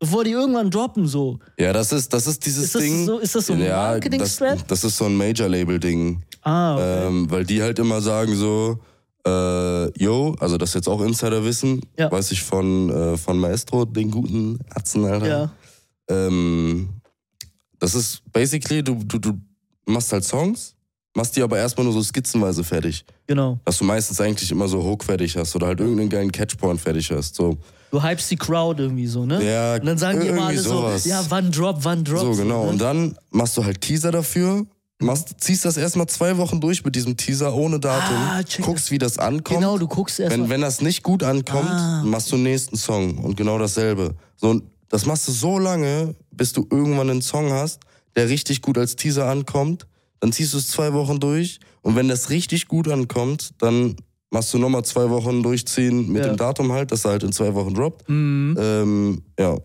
Bevor 0.00 0.24
die 0.24 0.30
irgendwann 0.30 0.70
droppen, 0.70 1.06
so. 1.06 1.38
ja, 1.58 1.72
das 1.74 1.92
ist, 1.92 2.12
das 2.12 2.26
ist 2.26 2.44
dieses 2.46 2.64
Ist 2.64 2.74
das 2.74 2.82
Ding. 2.82 3.04
so, 3.06 3.18
ist 3.18 3.34
das 3.34 3.46
so 3.46 3.52
ein 3.52 3.60
ja, 3.60 3.66
das, 3.68 3.92
Marketing-Strat? 3.92 4.64
das 4.70 4.82
ist 4.82 4.96
so 4.96 5.04
ein 5.04 5.14
Major-Label-Ding. 5.14 6.22
Ah, 6.42 6.74
okay. 6.74 7.06
Ähm, 7.06 7.30
weil 7.30 7.44
die 7.44 7.60
halt 7.62 7.78
immer 7.78 8.00
sagen 8.00 8.34
so, 8.34 8.78
äh, 9.26 10.02
yo, 10.02 10.34
also 10.40 10.56
das 10.56 10.70
ist 10.70 10.74
jetzt 10.76 10.88
auch 10.88 11.02
Insider-Wissen, 11.02 11.82
Ja. 11.98 12.10
weiß 12.10 12.32
ich 12.32 12.42
von, 12.42 12.88
äh, 12.88 13.16
von 13.18 13.38
Maestro, 13.38 13.84
den 13.84 14.10
guten 14.10 14.58
Atzen, 14.70 15.04
Alter. 15.04 15.26
ja. 15.28 15.52
Ähm, 16.08 16.88
das 17.78 17.94
ist 17.94 18.22
basically, 18.32 18.82
du, 18.82 18.94
du, 19.04 19.18
du 19.18 19.38
machst 19.84 20.10
halt 20.14 20.24
Songs, 20.24 20.74
machst 21.14 21.36
die 21.36 21.42
aber 21.42 21.58
erstmal 21.58 21.84
nur 21.84 21.92
so 21.92 22.02
skizzenweise 22.02 22.62
fertig. 22.64 23.04
Genau. 23.26 23.58
Dass 23.64 23.78
du 23.78 23.84
meistens 23.84 24.20
eigentlich 24.20 24.50
immer 24.50 24.68
so 24.68 24.82
Hook 24.82 25.04
fertig 25.04 25.36
hast 25.36 25.54
oder 25.56 25.66
halt 25.68 25.80
irgendeinen 25.80 26.08
geilen 26.08 26.32
Catchpoint 26.32 26.80
fertig 26.80 27.10
hast. 27.10 27.34
So, 27.34 27.56
Du 27.90 28.00
hypst 28.02 28.30
die 28.30 28.36
Crowd 28.36 28.80
irgendwie 28.80 29.06
so, 29.08 29.26
ne? 29.26 29.42
ja, 29.44 29.74
Und 29.74 29.84
dann 29.86 29.98
sagen 29.98 30.20
die 30.20 30.28
immer 30.28 30.46
alle 30.46 30.58
sowas. 30.60 31.02
so, 31.02 31.08
ja, 31.10 31.24
wann 31.28 31.50
drop, 31.50 31.78
wann 31.82 32.04
drop. 32.04 32.20
So, 32.20 32.32
genau. 32.40 32.64
ne? 32.64 32.70
Und 32.70 32.80
dann 32.80 33.16
machst 33.30 33.56
du 33.56 33.64
halt 33.64 33.80
Teaser 33.80 34.12
dafür, 34.12 34.64
machst, 35.00 35.34
ziehst 35.38 35.64
das 35.64 35.76
erstmal 35.76 36.06
zwei 36.06 36.36
Wochen 36.38 36.60
durch 36.60 36.84
mit 36.84 36.94
diesem 36.94 37.16
Teaser 37.16 37.52
ohne 37.52 37.80
Datum, 37.80 38.14
Ah, 38.16 38.42
guckst, 38.60 38.92
wie 38.92 38.98
das 38.98 39.18
ankommt. 39.18 39.58
Genau, 39.60 39.76
du 39.76 39.88
guckst 39.88 40.20
erst 40.20 40.32
wenn, 40.32 40.48
wenn 40.48 40.60
das 40.60 40.80
nicht 40.80 41.02
gut 41.02 41.24
ankommt, 41.24 41.68
Ah. 41.68 42.02
machst 42.04 42.30
du 42.30 42.36
den 42.36 42.44
nächsten 42.44 42.76
Song 42.76 43.18
und 43.18 43.36
genau 43.36 43.58
dasselbe. 43.58 44.14
So, 44.36 44.60
das 44.88 45.06
machst 45.06 45.26
du 45.26 45.32
so 45.32 45.58
lange, 45.58 46.14
bis 46.30 46.52
du 46.52 46.66
irgendwann 46.70 47.10
einen 47.10 47.22
Song 47.22 47.50
hast, 47.52 47.80
der 48.14 48.28
richtig 48.28 48.62
gut 48.62 48.78
als 48.78 48.94
Teaser 48.94 49.26
ankommt. 49.28 49.86
Dann 50.20 50.32
ziehst 50.32 50.52
du 50.54 50.58
es 50.58 50.68
zwei 50.68 50.92
Wochen 50.92 51.18
durch 51.18 51.60
und 51.82 51.96
wenn 51.96 52.08
das 52.08 52.30
richtig 52.30 52.68
gut 52.68 52.88
ankommt, 52.88 53.50
dann 53.58 53.96
machst 54.30 54.52
du 54.54 54.58
nochmal 54.58 54.84
zwei 54.84 55.08
Wochen 55.10 55.42
durchziehen 55.42 56.12
mit 56.12 56.22
Ja. 56.24 56.28
dem 56.30 56.36
Datum 56.36 56.70
halt, 56.72 56.92
dass 56.92 57.04
er 57.04 57.12
halt 57.12 57.22
in 57.24 57.32
zwei 57.32 57.52
Wochen 57.54 57.74
droppt. 57.74 58.08
Mhm. 58.08 58.56
Ähm, 58.60 59.22
ja. 59.38 59.56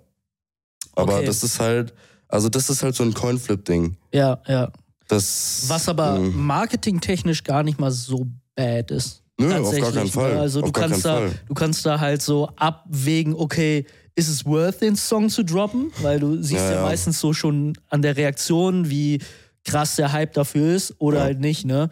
Aber 0.96 1.16
Okay. 1.18 1.26
das 1.26 1.44
ist 1.44 1.60
halt, 1.60 1.94
Also 2.28 2.50
das 2.50 2.70
ist 2.72 2.82
halt 2.82 2.96
so 2.96 3.04
ein 3.04 3.14
Coinflip-Ding. 3.14 3.98
Ja, 4.12 4.42
ja. 4.48 4.72
Das, 5.08 5.66
Was 5.68 5.88
aber 5.88 6.16
ähm, 6.18 6.36
marketingtechnisch 6.46 7.44
gar 7.44 7.62
nicht 7.62 7.80
mal 7.80 7.92
so 7.92 8.26
bad 8.56 8.90
ist. 8.90 9.22
Nö, 9.40 9.46
auf 9.48 9.52
gar 9.52 9.62
Tatsächlich, 9.64 9.94
keinen 9.96 10.10
Fall. 10.10 10.34
ne? 10.34 10.40
Also 10.40 10.62
Auf 10.62 10.66
du 10.66 10.72
kannst 10.72 11.06
da, 11.06 11.18
Fall. 11.18 11.32
du 11.48 11.54
kannst 11.54 11.86
da 11.86 12.00
halt 12.00 12.22
so 12.24 12.48
abwägen, 12.56 13.36
okay, 13.36 13.86
ist 14.16 14.28
es 14.30 14.44
worth 14.46 14.82
den 14.82 14.96
Song 14.96 15.30
zu 15.30 15.44
droppen? 15.44 15.92
Weil 16.02 16.20
du 16.20 16.42
siehst 16.42 16.54
Ja, 16.54 16.70
ja, 16.72 16.76
ja. 16.78 16.82
meistens 16.82 17.20
so 17.20 17.32
schon 17.34 17.78
an 17.90 18.02
der 18.02 18.18
Reaktion, 18.18 18.90
wie 18.90 19.20
krass 19.66 19.96
der 19.98 20.12
Hype 20.14 20.34
dafür 20.34 20.74
ist 20.76 20.94
oder 21.00 21.18
Ja. 21.20 21.24
halt 21.26 21.40
nicht, 21.42 21.66
ne? 21.66 21.90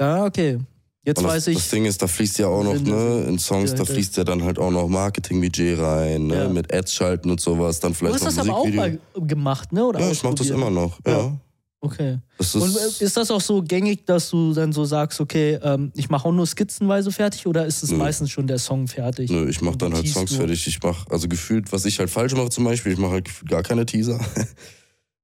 Ja, 0.00 0.24
okay. 0.24 0.58
Jetzt 1.04 1.18
das, 1.18 1.24
weiß 1.24 1.46
ich. 1.48 1.54
das 1.56 1.68
Ding 1.70 1.84
ist, 1.84 2.02
da 2.02 2.08
fließt 2.08 2.38
ja 2.38 2.48
auch 2.48 2.64
noch, 2.64 2.74
ne, 2.80 3.24
in 3.28 3.38
Songs, 3.38 3.72
da 3.74 3.84
fließt 3.84 4.16
ja 4.16 4.24
dann 4.24 4.42
halt 4.42 4.58
auch 4.58 4.72
noch 4.72 4.88
Marketingbudget 4.88 5.78
rein, 5.78 6.26
ne, 6.26 6.34
Ja. 6.34 6.48
mit 6.48 6.72
Ads 6.74 6.92
schalten 6.94 7.30
und 7.30 7.40
sowas, 7.40 7.78
dann 7.80 7.92
du 7.92 7.98
vielleicht 7.98 8.16
hast 8.16 8.22
noch 8.22 8.28
das 8.28 8.38
aber 8.38 8.58
auch 8.58 8.68
mal 8.68 8.98
gemacht, 9.14 9.72
ne? 9.72 9.84
Oder 9.86 10.00
ja, 10.00 10.10
ich 10.10 10.22
mach 10.24 10.34
das 10.34 10.50
immer 10.50 10.68
noch, 10.70 10.98
ja. 11.06 11.12
Ja. 11.18 11.36
Okay. 11.80 12.18
Das 12.38 12.52
Und 12.56 12.74
ist, 12.74 13.00
ist 13.00 13.16
das 13.16 13.30
auch 13.30 13.40
so 13.40 13.62
gängig, 13.62 14.04
dass 14.06 14.30
du 14.30 14.52
dann 14.52 14.72
so 14.72 14.84
sagst, 14.84 15.20
okay, 15.20 15.60
ähm, 15.62 15.92
ich 15.94 16.08
mache 16.10 16.26
auch 16.26 16.32
nur 16.32 16.46
skizzenweise 16.46 17.12
fertig 17.12 17.46
oder 17.46 17.64
ist 17.66 17.84
es 17.84 17.92
Nö. 17.92 17.98
meistens 17.98 18.30
schon 18.32 18.48
der 18.48 18.58
Song 18.58 18.88
fertig? 18.88 19.30
Nö, 19.30 19.48
ich 19.48 19.60
mach 19.60 19.76
dann 19.76 19.94
halt 19.94 20.08
Songs 20.08 20.32
nur. 20.32 20.40
fertig. 20.40 20.66
Ich 20.66 20.82
mach, 20.82 21.06
also 21.08 21.28
gefühlt, 21.28 21.70
was 21.72 21.84
ich 21.84 22.00
halt 22.00 22.10
falsch 22.10 22.34
mache 22.34 22.48
zum 22.48 22.64
Beispiel, 22.64 22.92
ich 22.92 22.98
mache 22.98 23.12
halt 23.12 23.28
gar 23.48 23.62
keine 23.62 23.86
Teaser. 23.86 24.18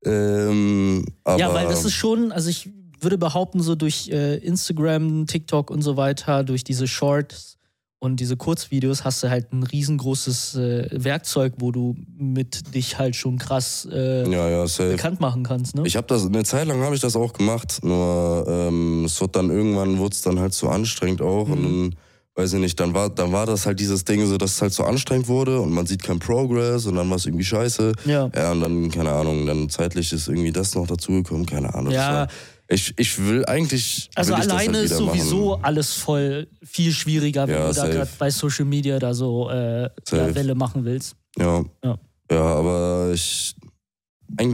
Ähm, 0.04 1.04
aber, 1.24 1.38
Ja, 1.38 1.54
weil 1.54 1.68
das 1.68 1.84
ist 1.84 1.94
schon, 1.94 2.32
also 2.32 2.48
ich 2.50 2.68
würde 3.00 3.18
behaupten, 3.18 3.60
so 3.62 3.74
durch 3.74 4.08
äh, 4.10 4.36
Instagram, 4.36 5.26
TikTok 5.26 5.70
und 5.70 5.82
so 5.82 5.96
weiter, 5.96 6.44
durch 6.44 6.64
diese 6.64 6.86
Shorts 6.86 7.56
und 7.98 8.18
diese 8.18 8.36
Kurzvideos 8.36 9.04
hast 9.04 9.22
du 9.22 9.30
halt 9.30 9.52
ein 9.52 9.62
riesengroßes 9.62 10.56
äh, 10.56 10.88
Werkzeug, 10.92 11.54
wo 11.58 11.70
du 11.70 11.94
mit 12.16 12.74
dich 12.74 12.98
halt 12.98 13.14
schon 13.14 13.38
krass 13.38 13.86
äh, 13.92 14.28
Ja, 14.30 14.48
ja, 14.48 14.64
bekannt 14.88 15.20
machen 15.20 15.44
kannst, 15.44 15.76
ne? 15.76 15.82
Ich 15.86 15.96
habe 15.96 16.06
das, 16.08 16.26
eine 16.26 16.42
Zeit 16.44 16.66
lang 16.66 16.80
habe 16.82 16.94
ich 16.96 17.00
das 17.00 17.14
auch 17.16 17.32
gemacht, 17.32 17.78
nur 17.82 18.44
ähm, 18.48 19.04
es 19.04 19.20
wird 19.20 19.36
dann 19.36 19.50
irgendwann, 19.50 19.98
wurde 19.98 20.14
es 20.14 20.22
dann 20.22 20.40
halt 20.40 20.52
zu 20.52 20.68
anstrengend 20.68 21.22
auch 21.22 21.48
und 21.48 21.60
Mhm. 21.60 21.90
dann, 21.90 21.96
weiß 22.34 22.54
ich 22.54 22.60
nicht, 22.60 22.80
dann 22.80 22.94
war, 22.94 23.10
dann 23.10 23.32
war 23.32 23.46
das 23.46 23.66
halt 23.66 23.78
dieses 23.78 24.04
Ding 24.04 24.26
so, 24.26 24.38
dass 24.38 24.52
es 24.52 24.62
halt 24.62 24.72
so 24.72 24.84
anstrengend 24.84 25.28
wurde 25.28 25.60
und 25.60 25.70
man 25.70 25.86
sieht 25.86 26.02
keinen 26.02 26.18
Progress 26.18 26.86
und 26.86 26.96
dann 26.96 27.08
war 27.10 27.16
es 27.16 27.26
irgendwie 27.26 27.44
scheiße. 27.44 27.92
ja. 28.06 28.30
Ja, 28.34 28.52
und 28.52 28.60
dann, 28.60 28.90
keine 28.90 29.10
Ahnung, 29.10 29.46
dann 29.46 29.68
zeitlich 29.68 30.12
ist 30.12 30.28
irgendwie 30.28 30.52
das 30.52 30.74
noch 30.74 30.86
dazugekommen, 30.86 31.44
keine 31.46 31.74
Ahnung. 31.74 31.92
Ja. 31.92 32.12
war, 32.12 32.28
ich, 32.68 32.94
ich 32.96 33.18
will 33.18 33.44
eigentlich. 33.44 34.08
Also 34.14 34.32
will 34.32 34.38
das 34.38 34.48
alleine 34.48 34.78
halt 34.78 34.90
ist 34.90 34.96
sowieso 34.96 35.50
Machen. 35.50 35.64
alles 35.64 35.92
voll 35.92 36.48
viel 36.64 36.92
schwieriger, 36.92 37.46
wenn 37.46 37.54
Ja, 37.54 37.68
du 37.68 37.74
da 37.74 37.88
gerade 37.88 38.10
bei 38.18 38.30
Social 38.30 38.64
Media 38.64 38.98
da 38.98 39.12
so 39.12 39.50
äh, 39.50 39.82
ja. 39.82 40.34
Welle 40.34 40.54
machen 40.54 40.84
willst. 40.84 41.14
Ja. 41.38 41.62
Ja. 41.84 41.98
ja. 42.30 42.40
aber 42.40 43.10
ich. 43.12 43.54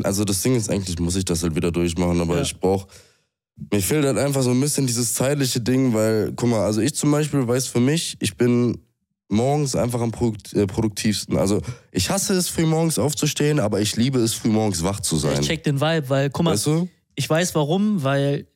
Also 0.02 0.24
das 0.24 0.42
Ding 0.42 0.56
ist, 0.56 0.68
eigentlich 0.68 0.98
muss 0.98 1.14
ich 1.14 1.24
das 1.24 1.44
halt 1.44 1.54
wieder 1.54 1.70
durchmachen, 1.70 2.20
aber 2.20 2.40
ich 2.42 2.58
brauch. 2.58 2.88
Mir 3.72 3.80
fehlt 3.82 4.04
halt 4.04 4.18
einfach 4.18 4.42
so 4.42 4.50
ein 4.50 4.60
bisschen 4.60 4.86
dieses 4.86 5.14
zeitliche 5.14 5.60
Ding, 5.60 5.92
weil, 5.92 6.32
guck 6.36 6.48
mal, 6.48 6.64
also 6.64 6.80
ich 6.80 6.94
zum 6.94 7.10
Beispiel 7.10 7.46
weiß 7.46 7.66
für 7.66 7.80
mich, 7.80 8.16
ich 8.20 8.36
bin 8.36 8.78
morgens 9.28 9.74
einfach 9.76 10.00
am 10.00 10.12
äh, 10.54 10.66
produktivsten. 10.66 11.36
Also 11.36 11.60
ich 11.92 12.08
hasse 12.08 12.34
es, 12.34 12.48
früh 12.48 12.64
morgens 12.66 12.98
aufzustehen, 12.98 13.60
aber 13.60 13.80
ich 13.80 13.96
liebe 13.96 14.18
es, 14.20 14.32
früh 14.34 14.48
morgens 14.48 14.82
wach 14.82 15.00
zu 15.00 15.16
sein. 15.16 15.40
Ich 15.40 15.46
check 15.46 15.62
den 15.64 15.80
Vibe, 15.80 16.08
weil, 16.08 16.30
guck 16.30 16.44
mal, 16.44 16.52
weißt 16.52 16.66
du? 16.66 16.88
Ich 17.14 17.28
weiß 17.28 17.54
warum, 17.54 18.02
weil 18.02 18.46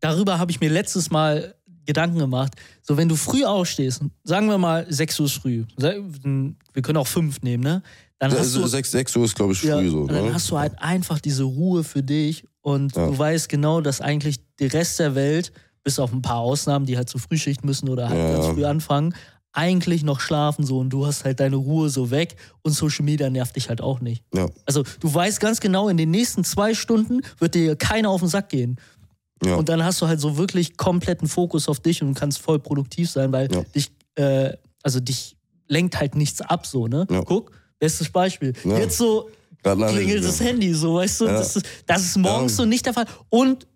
darüber 0.00 0.38
habe 0.38 0.50
ich 0.50 0.60
mir 0.60 0.70
letztes 0.70 1.10
Mal 1.10 1.54
Gedanken 1.84 2.18
gemacht. 2.18 2.52
So, 2.82 2.96
wenn 2.96 3.08
du 3.08 3.14
früh 3.14 3.44
aufstehst, 3.44 4.00
sagen 4.24 4.48
wir 4.48 4.58
mal 4.58 4.86
6 4.88 5.20
Uhr 5.20 5.26
ist 5.26 5.34
früh, 5.34 5.64
wir 5.78 6.82
können 6.82 6.96
auch 6.96 7.06
5 7.06 7.42
nehmen, 7.42 7.62
ne? 7.62 7.82
Dann 8.18 8.30
hast 8.32 8.38
Also 8.38 8.62
du, 8.62 8.66
6, 8.66 8.90
6 8.90 9.16
Uhr 9.16 9.24
ist, 9.26 9.34
glaube 9.36 9.52
ich, 9.52 9.60
früh 9.60 9.68
ja, 9.68 9.88
so. 9.88 10.00
und 10.00 10.10
dann 10.12 10.24
Ne? 10.24 10.34
hast 10.34 10.50
du 10.50 10.58
halt 10.58 10.72
einfach 10.78 11.20
diese 11.20 11.44
Ruhe 11.44 11.84
für 11.84 12.02
dich 12.02 12.44
und 12.66 12.96
Ja. 12.96 13.06
du 13.06 13.16
weißt 13.16 13.48
genau, 13.48 13.80
dass 13.80 14.00
eigentlich 14.00 14.40
der 14.58 14.72
Rest 14.72 14.98
der 14.98 15.14
Welt, 15.14 15.52
bis 15.84 16.00
auf 16.00 16.12
ein 16.12 16.20
paar 16.20 16.38
Ausnahmen, 16.40 16.84
die 16.84 16.96
halt 16.96 17.08
zu 17.08 17.18
Frühschicht 17.18 17.64
müssen 17.64 17.88
oder 17.88 18.08
halt 18.08 18.18
Ja, 18.18 18.32
ganz 18.32 18.46
früh 18.46 18.64
anfangen, 18.64 19.14
eigentlich 19.52 20.02
noch 20.02 20.18
schlafen 20.18 20.66
so 20.66 20.80
und 20.80 20.90
du 20.90 21.06
hast 21.06 21.24
halt 21.24 21.38
deine 21.38 21.54
Ruhe 21.56 21.88
so 21.90 22.10
weg 22.10 22.34
und 22.62 22.72
Social 22.72 23.04
Media 23.04 23.30
nervt 23.30 23.54
dich 23.54 23.68
halt 23.68 23.80
auch 23.80 24.00
nicht. 24.00 24.24
Ja, 24.34 24.48
Also 24.66 24.82
du 24.98 25.14
weißt 25.14 25.38
ganz 25.38 25.60
genau, 25.60 25.88
in 25.88 25.96
den 25.96 26.10
nächsten 26.10 26.42
zwei 26.42 26.74
Stunden 26.74 27.20
wird 27.38 27.54
dir 27.54 27.76
keiner 27.76 28.10
auf 28.10 28.20
den 28.20 28.28
Sack 28.28 28.48
gehen. 28.48 28.80
ja. 29.44 29.54
Und 29.54 29.68
dann 29.68 29.84
hast 29.84 30.02
du 30.02 30.08
halt 30.08 30.18
so 30.20 30.36
wirklich 30.36 30.76
kompletten 30.76 31.28
Fokus 31.28 31.68
auf 31.68 31.78
dich 31.78 32.02
und 32.02 32.14
kannst 32.14 32.38
voll 32.40 32.58
produktiv 32.58 33.08
sein, 33.08 33.30
weil 33.32 33.50
Ja. 33.52 33.62
dich, 33.74 33.92
äh, 34.16 34.52
also 34.82 34.98
dich 34.98 35.36
lenkt 35.68 36.00
halt 36.00 36.16
nichts 36.16 36.40
ab, 36.40 36.66
so, 36.66 36.88
ne? 36.88 37.06
Guck, 37.26 37.52
bestes 37.78 38.08
Beispiel. 38.10 38.54
Jetzt 38.64 38.98
so 38.98 39.28
klingelt 39.74 40.24
das 40.24 40.40
Handy, 40.40 40.72
so, 40.74 40.94
weißt 40.94 41.20
du? 41.22 41.24
Ja. 41.26 41.32
Das, 41.32 41.56
ist, 41.56 41.66
das 41.86 42.02
ist 42.04 42.16
morgens 42.16 42.52
Ja. 42.52 42.56
so 42.58 42.64
nicht 42.64 42.86
der 42.86 42.92
Fall. 42.94 43.06
Und 43.30 43.66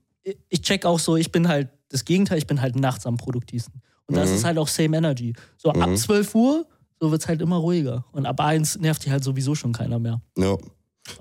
ich 0.49 0.62
check 0.62 0.85
auch 0.85 0.99
so, 0.99 1.16
ich 1.16 1.32
bin 1.32 1.49
halt 1.49 1.68
das 1.88 2.04
Gegenteil, 2.04 2.38
ich 2.38 2.47
bin 2.47 2.61
halt 2.61 2.76
nachts 2.76 3.06
am 3.06 3.16
produktivsten. 3.16 3.80
Und 4.06 4.16
das 4.16 4.28
Mhm. 4.30 4.37
ist 4.37 4.44
halt 4.44 4.59
auch 4.59 4.68
same 4.68 4.97
energy. 4.97 5.35
So 5.56 5.70
ab 5.70 5.88
Mhm. 5.90 5.97
12 5.97 6.35
Uhr, 6.35 6.66
so 7.00 7.11
wird's 7.11 7.26
halt 7.26 7.40
immer 7.40 7.56
ruhiger. 7.56 8.04
Und 8.12 8.26
ab 8.26 8.40
1 8.40 8.78
nervt 8.78 9.04
dich 9.04 9.11
halt 9.11 9.25
sowieso 9.25 9.54
schon 9.54 9.73
keiner 9.73 9.99
mehr. 9.99 10.20
Ja. 10.37 10.56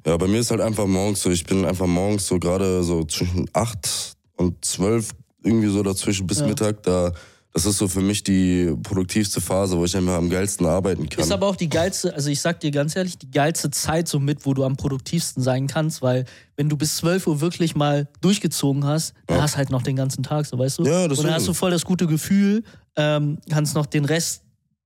Ja, 0.05 0.17
bei 0.17 0.27
mir 0.27 0.39
ist 0.41 0.51
halt 0.51 0.61
einfach 0.61 0.85
morgens 0.85 1.21
so, 1.21 1.31
ich 1.31 1.45
bin 1.45 1.65
einfach 1.65 1.87
morgens 1.87 2.27
so 2.27 2.37
gerade 2.37 2.83
so 2.83 3.03
zwischen 3.05 3.49
8 3.53 4.13
und 4.37 4.63
12, 4.63 5.11
irgendwie 5.43 5.69
so 5.69 5.81
dazwischen 5.81 6.27
bis 6.27 6.39
Ja. 6.39 6.47
Mittag, 6.47 6.83
da, 6.83 7.11
das 7.53 7.65
ist 7.65 7.77
so 7.79 7.87
für 7.87 8.01
mich 8.01 8.23
die 8.23 8.73
produktivste 8.83 9.41
Phase, 9.41 9.75
wo 9.77 9.83
ich 9.85 9.95
einfach 9.97 10.15
am 10.17 10.29
geilsten 10.29 10.65
arbeiten 10.67 11.09
kann. 11.09 11.23
Ist 11.23 11.31
aber 11.31 11.47
auch 11.47 11.55
die 11.55 11.67
geilste, 11.69 12.13
also 12.13 12.29
ich 12.29 12.39
sag 12.41 12.59
dir 12.59 12.69
ganz 12.71 12.95
ehrlich, 12.95 13.17
die 13.17 13.29
geilste 13.31 13.71
Zeit 13.71 14.07
so 14.07 14.19
mit, 14.19 14.45
wo 14.45 14.53
du 14.53 14.63
am 14.63 14.77
produktivsten 14.77 15.41
sein 15.41 15.65
kannst, 15.67 16.01
weil 16.01 16.25
wenn 16.57 16.69
du 16.69 16.77
bis 16.77 16.97
12 16.97 17.25
Uhr 17.27 17.41
wirklich 17.41 17.75
mal 17.75 18.07
durchgezogen 18.21 18.85
hast, 18.85 19.13
dann 19.27 19.37
Ja. 19.37 19.43
hast 19.43 19.57
halt 19.57 19.71
noch 19.71 19.81
den 19.81 19.95
ganzen 19.95 20.21
Tag, 20.23 20.45
so 20.45 20.59
weißt 20.59 20.79
du? 20.79 20.83
Ja, 20.85 21.03
Und 21.03 21.09
deswegen. 21.09 21.27
dann 21.27 21.35
hast 21.35 21.47
du 21.47 21.53
voll 21.53 21.71
das 21.71 21.85
gute 21.85 22.05
Gefühl, 22.05 22.63
ähm, 22.95 23.39
kannst 23.49 23.73
noch 23.75 23.87
den 23.87 24.05
Rest 24.05 24.43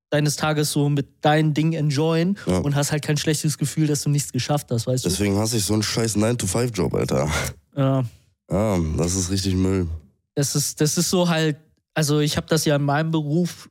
deines 0.10 0.36
Tages 0.36 0.72
so 0.72 0.90
mit 0.90 1.08
deinen 1.26 1.54
Dingen 1.54 1.74
enjoyen 1.74 2.38
Ja. 2.46 2.60
und 2.60 2.76
hast 2.76 2.92
halt 2.92 3.04
kein 3.04 3.18
schlechtes 3.18 3.58
Gefühl, 3.58 3.88
dass 3.88 4.04
du 4.04 4.10
nichts 4.10 4.32
geschafft 4.32 4.70
hast, 4.72 4.86
weißt 4.88 5.04
Deswegen 5.04 5.36
hasse 5.38 5.58
ich 5.58 5.66
so 5.66 5.74
einen 5.74 5.84
scheiß 5.84 6.16
9-to-5-Job, 6.16 6.94
Alter. 6.94 7.30
du? 7.76 7.82
Ja. 7.82 8.04
Ja, 8.52 8.78
das 8.98 9.16
ist 9.16 9.32
richtig 9.32 9.56
Müll. 9.56 9.88
Das 10.36 10.56
ist, 10.56 10.80
das 10.80 10.98
ist 10.98 11.10
so 11.10 11.28
halt, 11.28 11.58
also 11.94 12.20
ich 12.20 12.38
habe 12.38 12.48
das 12.48 12.66
ja 12.66 12.76
in 12.76 12.84
meinem 12.84 13.12
Beruf 13.12 13.70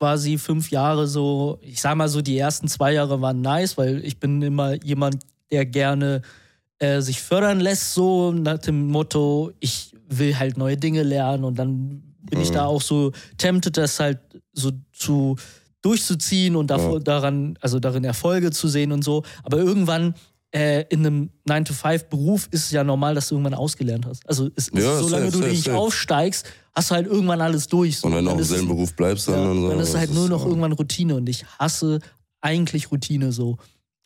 quasi 0.00 0.36
fünf 0.38 0.70
Jahre 0.70 1.06
so, 1.06 1.58
ich 1.62 1.80
sag 1.80 1.96
mal 1.96 2.08
so, 2.08 2.22
die 2.22 2.36
ersten 2.36 2.66
zwei 2.68 2.92
Jahre 2.92 3.20
waren 3.20 3.40
nice, 3.40 3.78
weil 3.78 4.04
ich 4.04 4.18
bin 4.18 4.42
immer 4.42 4.74
jemand, 4.84 5.22
der 5.50 5.64
gerne 5.66 6.22
äh, 6.80 7.00
sich 7.00 7.20
fördern 7.22 7.60
lässt, 7.60 7.94
so 7.94 8.32
nach 8.32 8.58
dem 8.58 8.88
Motto, 8.88 9.52
ich 9.60 9.94
will 10.08 10.36
halt 10.38 10.56
neue 10.56 10.76
Dinge 10.76 11.02
lernen 11.04 11.44
und 11.44 11.56
dann 11.58 12.02
bin 12.22 12.40
ich 12.40 12.50
Mhm. 12.50 12.54
da 12.54 12.64
auch 12.66 12.82
so 12.82 13.12
tempted, 13.38 13.76
das 13.76 14.00
halt 14.00 14.18
so 14.52 14.72
zu 14.92 15.36
durchzuziehen 15.82 16.56
und 16.56 16.68
davor, 16.68 16.94
Ja. 16.94 16.98
daran, 17.00 17.56
also 17.60 17.78
darin 17.78 18.04
Erfolge 18.04 18.50
zu 18.50 18.68
sehen 18.68 18.92
und 18.92 19.02
so. 19.02 19.22
Aber 19.42 19.58
irgendwann 19.58 20.14
äh, 20.54 20.84
in 20.90 21.06
einem 21.06 21.30
9-to-5-Beruf 21.48 22.46
ist 22.50 22.66
es 22.66 22.70
ja 22.72 22.84
normal, 22.84 23.14
dass 23.14 23.28
du 23.28 23.36
irgendwann 23.36 23.54
ausgelernt 23.54 24.04
hast. 24.06 24.28
Also 24.28 24.50
es 24.54 24.68
ist, 24.68 24.76
Ja, 24.84 24.98
solange 24.98 25.24
safe, 25.26 25.32
du 25.32 25.38
safe, 25.38 25.50
nicht 25.50 25.64
safe. 25.64 25.76
aufsteigst, 25.78 26.46
hast 26.74 26.90
du 26.90 26.94
halt 26.94 27.06
irgendwann 27.06 27.40
alles 27.40 27.66
durch. 27.68 27.98
So. 27.98 28.06
Und 28.08 28.14
wenn 28.14 28.24
du 28.24 28.30
Dann 28.30 28.34
auch 28.34 28.38
im 28.38 28.42
ist 28.42 28.48
selben 28.48 28.68
Beruf 28.68 28.94
bleibst, 28.94 29.28
dann, 29.28 29.34
ja, 29.40 29.54
so. 29.60 29.68
dann 29.70 29.80
ist 29.80 29.94
halt 29.96 30.12
nur 30.14 30.28
noch 30.28 30.42
ja. 30.42 30.48
irgendwann 30.48 30.72
Routine 30.72 31.16
und 31.16 31.28
ich 31.28 31.44
hasse 31.58 32.00
eigentlich 32.40 32.90
Routine 32.90 33.32
so. 33.32 33.58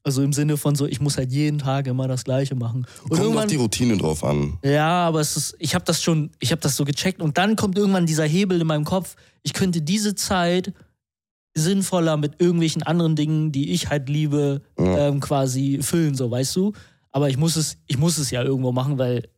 Also 0.02 0.22
im 0.22 0.32
Sinne 0.32 0.56
von 0.56 0.76
so, 0.76 0.86
ich 0.86 1.00
muss 1.00 1.16
halt 1.18 1.32
jeden 1.32 1.58
Tag 1.58 1.88
immer 1.88 2.06
das 2.06 2.22
Gleiche 2.22 2.54
machen. 2.54 2.86
Und 3.08 3.18
Kommt 3.18 3.36
auf 3.36 3.46
die 3.46 3.56
Routine 3.56 3.96
drauf 3.96 4.22
an. 4.22 4.56
ja, 4.62 5.04
aber 5.04 5.20
es 5.20 5.36
ist, 5.36 5.56
ich 5.58 5.74
habe 5.74 5.84
das 5.84 6.00
schon, 6.00 6.30
ich 6.38 6.52
habe 6.52 6.60
das 6.60 6.76
so 6.76 6.84
gecheckt 6.84 7.20
und 7.20 7.38
dann 7.38 7.56
kommt 7.56 7.76
irgendwann 7.76 8.06
dieser 8.06 8.24
Hebel 8.24 8.60
in 8.60 8.66
meinem 8.68 8.84
Kopf. 8.84 9.16
Ich 9.42 9.52
könnte 9.52 9.82
diese 9.82 10.14
Zeit 10.14 10.72
sinnvoller 11.54 12.16
mit 12.16 12.40
irgendwelchen 12.40 12.82
anderen 12.82 13.16
Dingen, 13.16 13.50
die 13.50 13.72
ich 13.72 13.88
halt 13.88 14.08
liebe, 14.08 14.62
Ja. 14.78 15.08
ähm, 15.08 15.20
quasi 15.20 15.80
füllen, 15.82 16.14
so 16.14 16.30
weißt 16.30 16.54
du. 16.54 16.72
Aber 17.10 17.28
ich 17.30 17.36
muss 17.36 17.56
es, 17.56 17.78
ich 17.86 17.96
muss 17.98 18.18
es 18.18 18.30
ja 18.30 18.42
irgendwo 18.42 18.72
machen, 18.72 18.98
weil 18.98 19.28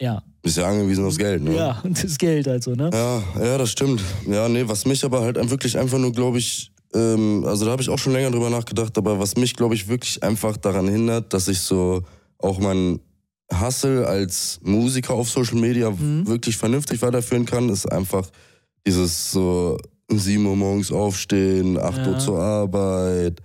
ja, 0.00 0.22
Bist 0.44 0.58
ja 0.58 0.68
angewiesen 0.68 1.06
aufs 1.06 1.16
Geld, 1.16 1.42
ne? 1.42 1.56
ja, 1.56 1.80
und 1.84 2.04
das 2.04 2.18
Geld 2.18 2.46
halt 2.46 2.62
so, 2.62 2.72
ne? 2.74 2.90
Ja, 2.92 3.22
ja, 3.42 3.56
das 3.56 3.70
stimmt. 3.70 4.02
Ja, 4.28 4.46
nee, 4.46 4.62
was 4.66 4.84
mich 4.84 5.02
aber 5.02 5.22
halt 5.22 5.36
wirklich 5.50 5.78
einfach 5.78 5.96
nur, 5.96 6.12
glaube 6.12 6.36
ich, 6.36 6.70
ähm, 6.94 7.44
also 7.46 7.64
da 7.64 7.70
habe 7.70 7.80
ich 7.80 7.88
auch 7.88 7.98
schon 7.98 8.12
länger 8.12 8.30
drüber 8.30 8.50
nachgedacht, 8.50 8.96
aber 8.98 9.18
was 9.18 9.36
mich, 9.38 9.56
glaube 9.56 9.74
ich, 9.74 9.88
wirklich 9.88 10.22
einfach 10.22 10.58
daran 10.58 10.86
hindert, 10.86 11.32
dass 11.32 11.48
ich 11.48 11.60
so 11.60 12.02
auch 12.38 12.58
mein 12.58 13.00
Hustle 13.58 14.06
als 14.06 14.60
Musiker 14.62 15.14
auf 15.14 15.30
Social 15.30 15.56
Media 15.56 15.90
Mhm. 15.90 16.26
wirklich 16.26 16.58
vernünftig 16.58 17.00
weiterführen 17.00 17.46
kann, 17.46 17.70
ist 17.70 17.90
einfach 17.90 18.28
dieses 18.86 19.32
so 19.32 19.78
7 20.10 20.44
Uhr 20.44 20.56
morgens 20.56 20.92
aufstehen, 20.92 21.78
8 21.78 21.96
Ja. 22.04 22.12
Uhr 22.12 22.18
zur 22.18 22.38
Arbeit, 22.38 23.40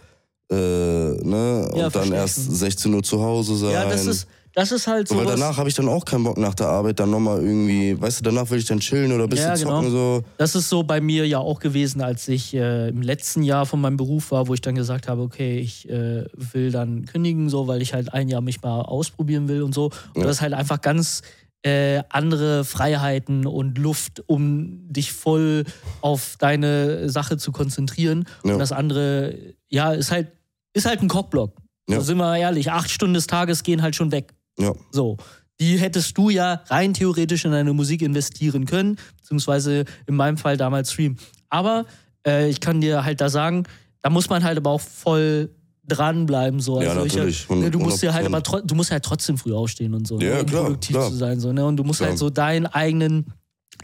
äh, 0.51 0.56
ne? 0.56 1.70
Ja, 1.75 1.86
und 1.86 1.96
dann 1.96 2.10
verstehe 2.10 2.15
erst 2.18 2.46
schon. 2.46 2.56
16 2.56 2.94
Uhr 2.94 3.03
zu 3.03 3.22
Hause 3.22 3.56
sein. 3.56 3.72
Ja, 3.72 3.86
das 3.89 4.06
ist, 4.06 4.27
das 4.53 4.72
ist 4.72 4.88
halt 4.88 5.08
so. 5.08 5.15
Weil 5.18 5.25
danach 5.25 5.58
habe 5.58 5.70
ich 5.70 5.75
dann 5.75 5.88
auch 5.88 6.03
keinen 6.06 6.24
Bock 6.24 6.38
nach 6.38 6.53
der 6.56 6.68
Arbeit, 6.68 7.00
dann 7.00 7.12
nochmal 7.12 7.41
irgendwie, 7.41 8.00
weißt 8.00 8.20
du, 8.20 8.24
danach 8.24 8.50
will 8.50 8.60
ich 8.60 8.65
dann 8.65 8.79
chillen 8.79 9.12
oder 9.12 9.24
ein 9.24 9.29
bisschen 9.29 9.50
Ja, 9.50 9.56
genau. 9.56 9.77
zocken 9.77 9.91
so. 9.91 10.24
Das 10.38 10.56
ist 10.56 10.70
so 10.70 10.84
bei 10.84 11.00
mir 11.01 11.27
ja 11.27 11.38
auch 11.39 11.60
gewesen, 11.60 12.01
als 12.01 12.27
ich 12.27 12.53
äh, 12.53 12.89
im 12.89 13.01
letzten 13.01 13.44
Jahr 13.44 13.65
von 13.65 13.79
meinem 13.82 13.98
Beruf 13.98 14.32
war, 14.32 14.48
wo 14.48 14.53
ich 14.53 14.62
dann 14.62 14.75
gesagt 14.75 15.08
habe, 15.08 15.22
okay, 15.22 15.60
ich 15.60 15.88
äh, 15.89 16.25
will 16.34 16.72
dann 16.72 17.06
kündigen, 17.06 17.50
so, 17.50 17.68
weil 17.68 17.82
ich 17.82 17.94
halt 17.94 18.13
ein 18.13 18.27
Jahr 18.27 18.41
mich 18.41 18.62
mal 18.62 18.82
ausprobieren 18.82 19.48
will 19.48 19.62
und 19.62 19.74
so. 19.74 19.86
Und 20.13 20.22
Ja. 20.22 20.24
das 20.24 20.38
ist 20.38 20.41
halt 20.41 20.53
einfach 20.53 20.82
ganz 20.82 21.22
äh, 21.62 22.03
andere 22.10 22.63
Freiheiten 22.63 23.46
und 23.46 23.77
Luft, 23.77 24.24
um 24.27 24.88
dich 24.91 25.12
voll 25.12 25.65
auf 26.01 26.36
deine 26.39 27.10
Sache 27.10 27.38
zu 27.38 27.51
konzentrieren. 27.51 28.25
Ja. 28.46 28.53
Und 28.53 28.60
das 28.60 28.72
andere, 28.72 29.36
ja, 29.70 29.91
ist 29.91 30.10
halt, 30.12 30.27
ist 30.74 30.86
halt 30.86 31.01
ein 31.01 31.10
Cockblock. 31.10 31.51
Ja. 31.89 31.98
So 31.98 32.01
sind 32.03 32.18
wir 32.18 32.38
ehrlich, 32.38 32.72
acht 32.72 32.89
Stunden 32.89 33.13
des 33.15 33.27
Tages 33.27 33.63
gehen 33.63 33.82
halt 33.82 33.96
schon 33.96 34.12
weg. 34.12 34.34
Ja. 34.60 34.74
So. 34.92 35.18
Die 35.60 35.78
hättest 35.78 36.18
du 36.18 36.30
ja 36.30 36.62
rein 36.68 36.94
theoretisch 36.94 37.44
in 37.44 37.51
deine 37.51 37.74
Musik 37.74 38.01
investieren 38.01 38.66
können, 38.66 38.98
beziehungsweise 39.18 39.84
in 40.08 40.16
meinem 40.16 40.38
Fall 40.38 40.56
damals 40.56 40.94
streamen. 40.94 41.18
Aber 41.50 41.86
äh, 42.25 42.50
ich 42.50 42.62
kann 42.62 42.80
dir 42.80 43.04
halt 43.04 43.20
da 43.20 43.28
sagen, 43.30 43.63
da 44.01 44.10
muss 44.10 44.30
man 44.30 44.44
halt 44.44 44.58
aber 44.58 44.70
auch 44.70 44.80
voll 44.82 45.50
dranbleiben. 45.86 46.60
So. 46.62 46.82
Ja, 46.82 46.89
Also 46.92 47.04
natürlich, 47.04 47.44
Ich, 47.44 47.50
ne, 47.50 47.70
du 47.72 47.80
musst 47.80 48.01
dir 48.01 48.13
halt 48.13 48.25
100%. 48.25 48.28
aber 48.28 48.39
tro- 48.39 48.62
du 48.66 48.75
musst 48.75 48.92
halt 48.92 49.04
trotzdem 49.04 49.38
früh 49.38 49.54
aufstehen 49.54 49.94
und 49.94 50.08
so, 50.08 50.18
Ja, 50.20 50.36
ne, 50.36 50.39
um 50.42 50.46
klar, 50.46 50.63
produktiv 50.63 50.96
klar. 50.96 51.10
zu 51.10 51.16
sein. 51.18 51.39
So, 51.42 51.51
ne? 51.51 51.66
Und 51.66 51.75
du 51.78 51.84
musst 51.84 52.00
Klar. 52.00 52.12
halt 52.12 52.20
so 52.20 52.30
deinen 52.30 52.66
eigenen 52.68 53.25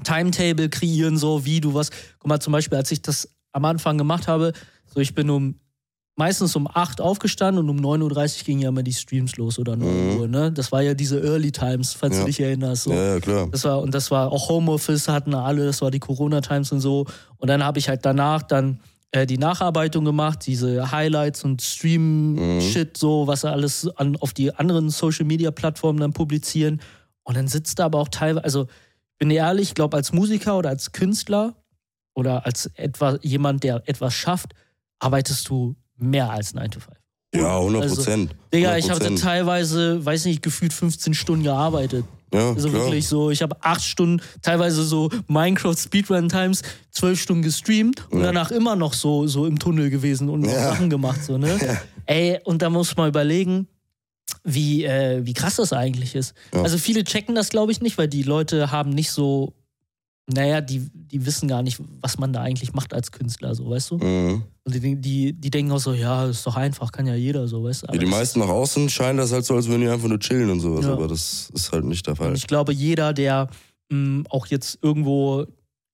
Timetable 0.03 0.69
kreieren, 0.69 1.17
so 1.17 1.45
wie 1.45 1.59
du 1.61 1.73
was. 1.73 1.89
Guck 2.19 2.29
mal, 2.29 2.39
zum 2.39 2.53
Beispiel, 2.53 2.77
als 2.77 2.91
ich 2.91 3.01
das 3.01 3.27
am 3.51 3.65
Anfang 3.65 3.97
gemacht 3.97 4.27
habe, 4.27 4.53
so 4.85 4.99
ich 4.99 5.13
bin 5.15 5.29
um 5.29 5.55
meistens 6.15 6.55
um 6.55 6.67
8 6.67 7.01
aufgestanden 7.01 7.67
und 7.67 7.69
um 7.69 7.85
9.30 7.85 8.39
Uhr 8.39 8.45
gingen 8.45 8.61
ja 8.61 8.69
immer 8.69 8.83
die 8.83 8.93
Streams 8.93 9.35
los 9.37 9.59
oder 9.59 9.75
9 9.75 10.17
Uhr, 10.19 10.27
ne? 10.27 10.51
Das 10.51 10.71
war 10.71 10.81
ja 10.81 10.93
diese 10.93 11.19
Early 11.19 11.51
Times, 11.51 11.93
falls 11.93 12.13
Mhm. 12.13 12.17
Ja. 12.19 12.23
du 12.23 12.27
dich 12.27 12.39
erinnerst. 12.39 12.83
So. 12.83 12.91
Ja, 12.93 13.13
ja, 13.15 13.19
klar. 13.19 13.47
Das 13.51 13.63
war, 13.65 13.81
und 13.81 13.93
das 13.93 14.11
war 14.11 14.31
auch 14.31 14.47
Homeoffice 14.49 15.07
hatten 15.09 15.33
alle, 15.33 15.65
das 15.65 15.81
war 15.81 15.91
die 15.91 15.99
Corona-Times 15.99 16.71
und 16.71 16.79
so. 16.79 17.05
Und 17.37 17.49
dann 17.49 17.63
habe 17.63 17.79
ich 17.79 17.89
halt 17.89 18.05
danach 18.05 18.43
dann 18.43 18.79
äh, 19.11 19.25
die 19.25 19.37
Nacharbeitung 19.37 20.05
gemacht, 20.05 20.39
diese 20.45 20.89
Highlights 20.91 21.43
und 21.43 21.61
Stream-Shit, 21.61 22.97
so, 22.97 23.27
was 23.27 23.45
alles 23.45 23.87
an, 23.97 24.15
auf 24.17 24.33
die 24.33 24.53
anderen 24.53 24.89
Social-Media-Plattformen 24.89 25.99
dann 25.99 26.13
publizieren. 26.13 26.81
Und 27.23 27.35
dann 27.37 27.47
sitzt 27.47 27.79
da 27.79 27.85
aber 27.85 27.99
auch 27.99 28.09
teilweise, 28.09 28.43
also 28.43 28.67
bin 29.17 29.29
ehrlich, 29.31 29.69
ich 29.69 29.75
glaube, 29.75 29.97
als 29.97 30.13
Musiker 30.13 30.57
oder 30.57 30.69
als 30.69 30.91
Künstler 30.91 31.55
oder 32.13 32.45
als 32.45 32.67
etwa 32.75 33.17
jemand, 33.21 33.63
der 33.63 33.83
etwas 33.85 34.13
schafft, 34.13 34.53
arbeitest 34.99 35.49
du 35.49 35.75
mehr 35.97 36.29
als 36.29 36.53
9 36.53 36.71
to 36.71 36.79
5. 36.79 36.97
Ja, 37.35 37.57
100 37.59 37.81
Also, 37.83 37.95
Prozent. 37.95 38.35
Digga, 38.53 38.77
ich 38.77 38.89
habe 38.89 39.13
teilweise, 39.15 40.03
weiß 40.05 40.25
nicht, 40.25 40.41
gefühlt 40.41 40.71
15 40.71 41.13
Stunden 41.13 41.43
gearbeitet. 41.43 42.05
ja, 42.33 42.49
Also 42.51 42.69
klar. 42.69 42.83
wirklich 42.85 43.07
so, 43.07 43.29
ich 43.29 43.41
habe 43.41 43.57
acht 43.61 43.83
Stunden, 43.83 44.21
teilweise 44.41 44.83
so 44.83 45.09
Minecraft 45.27 45.75
Speedrun 45.77 46.29
Times, 46.29 46.61
zwölf 46.91 47.19
Stunden 47.21 47.43
gestreamt 47.43 48.07
und 48.09 48.19
Ja. 48.19 48.27
danach 48.27 48.51
immer 48.51 48.75
noch 48.77 48.93
so, 48.93 49.27
so 49.27 49.45
im 49.45 49.59
Tunnel 49.59 49.89
gewesen 49.89 50.29
und 50.29 50.45
Ja. 50.45 50.69
Sachen 50.71 50.89
gemacht, 50.89 51.23
so, 51.23 51.37
ne? 51.37 51.57
Ey, 52.05 52.39
und 52.45 52.61
da 52.61 52.69
muss 52.69 52.95
man 52.95 53.09
überlegen, 53.09 53.67
wie, 54.43 54.85
äh, 54.85 55.25
wie 55.25 55.33
krass 55.33 55.55
das 55.57 55.73
eigentlich 55.73 56.15
ist. 56.15 56.33
Ja. 56.53 56.61
Also 56.61 56.77
viele 56.77 57.03
checken 57.03 57.35
das, 57.35 57.49
glaube 57.49 57.71
ich, 57.71 57.81
nicht, 57.81 57.97
weil 57.97 58.07
die 58.07 58.23
Leute 58.23 58.71
haben 58.71 58.91
nicht 58.91 59.11
so, 59.11 59.53
naja, 60.27 60.61
die, 60.61 60.89
die 60.93 61.25
wissen 61.25 61.47
gar 61.47 61.61
nicht, 61.61 61.79
was 62.01 62.17
man 62.17 62.33
da 62.33 62.41
eigentlich 62.41 62.73
macht 62.73 62.93
als 62.93 63.11
Künstler, 63.11 63.53
so, 63.53 63.69
weißt 63.69 63.91
du? 63.91 63.97
Mhm. 63.97 64.43
Und 64.63 64.73
die, 64.73 64.95
die, 64.95 65.33
die 65.33 65.49
denken 65.51 65.71
auch 65.71 65.79
so, 65.79 65.93
ja, 65.93 66.25
ist 66.25 66.45
doch 66.47 66.55
einfach, 66.55 66.91
kann 66.91 67.05
ja 67.05 67.13
jeder 67.13 67.47
so, 67.47 67.63
weißt 67.63 67.83
du? 67.83 67.87
Ja, 67.93 67.99
die 67.99 68.05
meisten 68.07 68.39
nach 68.39 68.47
außen 68.49 68.89
scheinen 68.89 69.19
das 69.19 69.31
halt 69.31 69.45
so, 69.45 69.55
als 69.55 69.67
würden 69.67 69.81
die 69.81 69.87
einfach 69.87 70.07
nur 70.07 70.19
chillen 70.19 70.49
und 70.49 70.59
sowas, 70.59 70.85
Ja. 70.85 70.93
aber 70.93 71.07
das 71.07 71.51
ist 71.53 71.71
halt 71.71 71.85
nicht 71.85 72.07
der 72.07 72.15
Fall. 72.15 72.29
Und 72.29 72.35
ich 72.35 72.47
glaube, 72.47 72.73
jeder, 72.73 73.13
der 73.13 73.47
mh, 73.91 74.23
auch 74.29 74.47
jetzt 74.47 74.79
irgendwo 74.81 75.45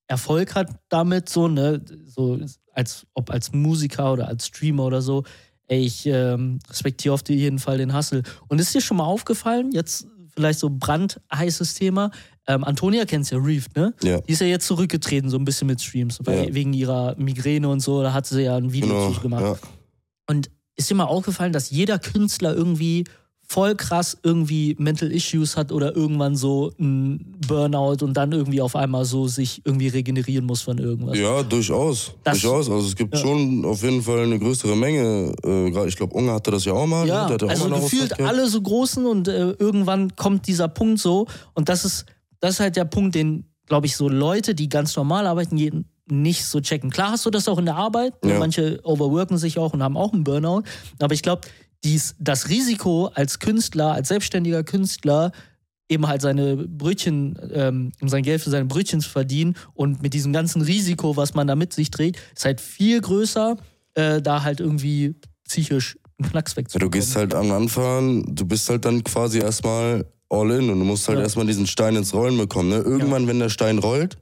Erfolg 0.07 0.55
hat 0.55 0.69
damit, 0.88 1.27
so, 1.27 1.47
ne, 1.50 1.81
so 2.05 2.39
als 2.73 3.05
ob 3.13 3.29
als 3.29 3.51
Musiker 3.51 4.13
oder 4.13 4.27
als 4.29 4.47
Streamer 4.47 4.85
oder 4.85 5.01
so, 5.01 5.23
ey, 5.67 5.81
ich 5.81 6.05
ähm, 6.05 6.59
respektiere 6.69 7.13
auf 7.13 7.21
jeden 7.27 7.59
Fall 7.59 7.77
den 7.77 7.93
Hustle. 7.95 8.23
Und 8.47 8.59
ist 8.61 8.73
dir 8.73 8.81
schon 8.81 8.97
mal 8.97 9.05
aufgefallen, 9.05 9.71
jetzt 9.73 10.07
vielleicht 10.33 10.59
so 10.59 10.69
brandheißes 10.69 11.73
Thema, 11.75 12.11
ähm, 12.48 12.63
Antonia 12.63 13.05
kennst 13.05 13.31
ja 13.31 13.38
Reef, 13.38 13.67
ne? 13.75 13.93
Ja. 14.03 14.19
Die 14.21 14.31
ist 14.33 14.41
ja 14.41 14.48
jetzt 14.48 14.65
zurückgetreten, 14.67 15.29
so 15.29 15.38
ein 15.38 15.45
bisschen 15.45 15.67
mit 15.67 15.81
Streams, 15.81 16.20
weil, 16.24 16.48
Ja. 16.50 16.53
wegen 16.53 16.74
ihrer 16.74 17.15
Migräne 17.18 17.70
und 17.70 17.79
so, 17.81 18.01
da 18.01 18.13
hat 18.13 18.25
sie 18.25 18.42
ja 18.44 18.55
ein 18.57 18.72
Video 18.74 18.89
Genau. 18.89 19.11
zu 19.11 19.22
gemacht. 19.22 19.44
Ja. 19.44 19.55
Und 20.27 20.50
ist 20.75 20.89
dir 20.89 20.96
mal 20.96 21.05
aufgefallen, 21.05 21.53
dass 21.53 21.70
jeder 21.70 22.00
Künstler 22.00 22.55
irgendwie 22.55 23.03
voll 23.48 23.75
krass 23.75 24.18
irgendwie 24.24 24.77
Mental 24.79 25.11
Issues 25.11 25.57
hat 25.57 25.74
oder 25.74 25.94
irgendwann 25.94 26.37
so 26.37 26.72
ein 26.79 27.35
Burnout 27.46 27.98
und 28.03 28.13
dann 28.15 28.31
irgendwie 28.31 28.61
auf 28.61 28.77
einmal 28.77 29.03
so 29.03 29.27
sich 29.27 29.61
irgendwie 29.65 29.89
regenerieren 29.89 30.46
muss 30.46 30.61
von 30.61 30.77
irgendwas? 30.77 31.18
Ja, 31.18 31.44
durchaus. 31.44 32.13
Das- 32.24 32.39
durchaus. 32.39 32.70
Also 32.70 32.87
es 32.87 32.96
gibt 32.96 33.13
Ja. 33.13 33.20
schon 33.20 33.65
auf 33.65 33.83
jeden 33.83 34.01
Fall 34.01 34.20
eine 34.24 34.39
größere 34.39 34.75
Menge. 34.77 35.33
Äh, 35.44 35.70
gerade 35.70 35.89
ich 35.89 35.98
glaube, 35.98 36.13
Unge 36.15 36.31
hatte 36.31 36.50
das 36.51 36.63
ja 36.63 36.72
auch 36.72 36.87
mal. 36.87 37.05
Ja, 37.05 37.27
ne? 37.27 37.37
Ja 37.39 37.46
auch 37.46 37.50
also 37.50 37.70
gefühlt 37.70 38.18
alle 38.22 38.48
so 38.48 38.61
großen 38.61 39.05
und 39.05 39.27
äh, 39.27 39.51
irgendwann 39.59 40.15
kommt 40.15 40.48
dieser 40.48 40.70
Punkt 40.70 41.00
so 41.00 41.27
und 41.53 41.68
das 41.68 41.83
ist, 41.83 42.05
das 42.41 42.55
ist 42.55 42.59
halt 42.59 42.75
der 42.75 42.85
Punkt, 42.85 43.15
den, 43.15 43.45
glaube 43.67 43.85
ich, 43.85 43.95
so 43.95 44.09
Leute, 44.09 44.53
die 44.53 44.67
ganz 44.67 44.95
normal 44.95 45.25
arbeiten, 45.27 45.55
jeden 45.57 45.85
nicht 46.09 46.43
so 46.43 46.59
checken. 46.59 46.89
Klar 46.89 47.11
hast 47.11 47.25
du 47.25 47.29
das 47.29 47.47
auch 47.47 47.57
in 47.57 47.65
der 47.65 47.75
Arbeit, 47.77 48.13
Ja. 48.25 48.37
manche 48.37 48.79
overworken 48.83 49.37
sich 49.37 49.57
auch 49.57 49.73
und 49.73 49.81
haben 49.81 49.95
auch 49.95 50.11
einen 50.11 50.25
Burnout, 50.25 50.63
aber 50.99 51.13
ich 51.13 51.21
glaube, 51.21 51.47
dies, 51.83 52.15
das 52.19 52.49
Risiko 52.49 53.07
als 53.13 53.39
Künstler, 53.39 53.93
als 53.93 54.09
selbstständiger 54.09 54.63
Künstler, 54.63 55.31
eben 55.89 56.07
halt 56.07 56.21
seine 56.21 56.57
Brötchen, 56.57 57.37
ähm, 57.53 57.91
um 58.01 58.09
sein 58.09 58.23
Geld 58.23 58.41
für 58.41 58.49
seine 58.49 58.65
Brötchen 58.65 58.99
zu 59.01 59.09
verdienen 59.09 59.55
und 59.73 60.01
mit 60.01 60.13
diesem 60.13 60.31
ganzen 60.33 60.61
Risiko, 60.61 61.15
was 61.17 61.33
man 61.33 61.47
da 61.47 61.55
mit 61.55 61.73
sich 61.73 61.91
trägt, 61.91 62.19
ist 62.35 62.45
halt 62.45 62.61
viel 62.61 62.99
größer, 63.01 63.57
äh, 63.95 64.21
da 64.21 64.43
halt 64.43 64.59
irgendwie 64.59 65.15
psychisch 65.47 65.97
einen 66.19 66.29
Knacks 66.31 66.51
Ja, 66.53 66.57
wegzubekommen. 66.57 66.91
du 66.91 66.97
gehst 66.97 67.15
halt 67.15 67.33
am 67.33 67.51
Anfang, 67.51 68.23
du 68.35 68.45
bist 68.45 68.69
halt 68.69 68.85
dann 68.85 69.03
quasi 69.03 69.39
erstmal 69.39 70.05
all 70.31 70.50
in 70.51 70.70
und 70.70 70.79
du 70.79 70.85
musst 70.85 71.07
halt 71.07 71.17
Ja. 71.20 71.24
erstmal 71.24 71.46
diesen 71.46 71.67
Stein 71.67 71.96
ins 71.96 72.13
Rollen 72.13 72.37
bekommen. 72.37 72.70
Ne? 72.70 72.77
Irgendwann, 72.77 73.27
wenn 73.27 73.39
der 73.39 73.50
Stein 73.50 73.79
rollt 73.79 74.17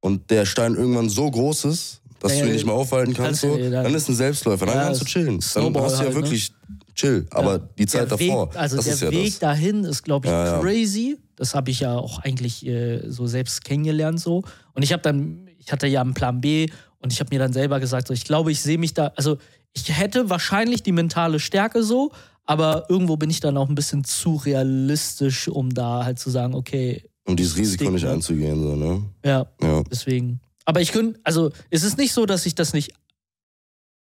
und 0.00 0.30
der 0.30 0.46
Stein 0.46 0.74
irgendwann 0.74 1.08
so 1.08 1.30
groß 1.30 1.64
ist, 1.66 2.00
dass 2.20 2.32
Ja, 2.32 2.38
du 2.38 2.44
ihn 2.44 2.48
ja, 2.48 2.54
nicht 2.54 2.64
mehr 2.66 2.74
aufhalten 2.74 3.12
kannst, 3.14 3.40
so, 3.42 3.56
ja, 3.58 3.82
dann 3.82 3.94
ist 3.94 4.08
ein 4.08 4.14
Selbstläufer, 4.14 4.64
dann 4.66 4.76
Ja, 4.76 4.84
kannst 4.84 5.00
du 5.02 5.04
chillen. 5.04 5.40
Dann 5.54 5.64
hast 5.82 5.96
du 5.96 5.98
ja 5.98 5.98
halt, 5.98 6.08
ne? 6.08 6.14
wirklich 6.14 6.52
chill. 6.94 7.26
Aber 7.30 7.58
die 7.58 7.86
Zeit 7.86 8.02
der 8.10 8.16
davor, 8.16 8.48
Weg, 8.50 8.56
also 8.56 8.76
das 8.76 8.84
der 8.86 8.94
ist 8.94 9.00
ja 9.02 9.10
Weg 9.10 9.30
das. 9.30 9.38
dahin 9.40 9.84
ist, 9.84 10.02
glaube 10.04 10.26
ich, 10.28 10.32
Ja, 10.32 10.46
ja. 10.46 10.60
crazy. 10.60 11.18
Das 11.36 11.54
habe 11.54 11.70
ich 11.70 11.80
ja 11.80 11.96
auch 11.96 12.20
eigentlich 12.20 12.64
äh, 12.64 13.10
so 13.10 13.26
selbst 13.26 13.64
kennengelernt 13.64 14.20
so. 14.20 14.44
Und 14.72 14.82
ich 14.84 14.92
habe 14.92 15.02
dann, 15.02 15.48
ich 15.58 15.72
hatte 15.72 15.88
ja 15.88 16.00
einen 16.00 16.14
Plan 16.14 16.40
B 16.40 16.68
und 17.00 17.12
ich 17.12 17.18
habe 17.20 17.28
mir 17.34 17.40
dann 17.40 17.52
selber 17.52 17.80
gesagt, 17.80 18.06
so, 18.06 18.14
ich 18.14 18.24
glaube, 18.24 18.52
ich 18.52 18.60
sehe 18.62 18.78
mich 18.78 18.94
da, 18.94 19.12
also 19.16 19.36
ich 19.72 19.88
hätte 19.98 20.30
wahrscheinlich 20.30 20.84
die 20.84 20.92
mentale 20.92 21.40
Stärke 21.40 21.82
so, 21.82 22.12
aber 22.44 22.86
irgendwo 22.88 23.16
bin 23.16 23.30
ich 23.30 23.40
dann 23.40 23.56
auch 23.56 23.68
ein 23.68 23.74
bisschen 23.74 24.04
zu 24.04 24.36
realistisch, 24.36 25.48
um 25.48 25.70
da 25.72 26.04
halt 26.04 26.18
zu 26.18 26.30
sagen, 26.30 26.54
okay, 26.54 27.04
Um 27.26 27.36
dieses 27.36 27.56
Risiko 27.56 27.90
nicht 27.90 28.06
einzugehen. 28.06 28.60
So, 28.62 28.76
ne? 28.76 29.02
ja, 29.24 29.46
ja. 29.62 29.82
deswegen. 29.90 30.40
Aber 30.66 30.80
ich 30.80 30.92
könnte, 30.92 31.20
also 31.24 31.50
es 31.70 31.82
ist 31.82 31.98
nicht 31.98 32.12
so, 32.12 32.26
dass 32.26 32.46
ich 32.46 32.54
das 32.54 32.72
nicht 32.72 32.92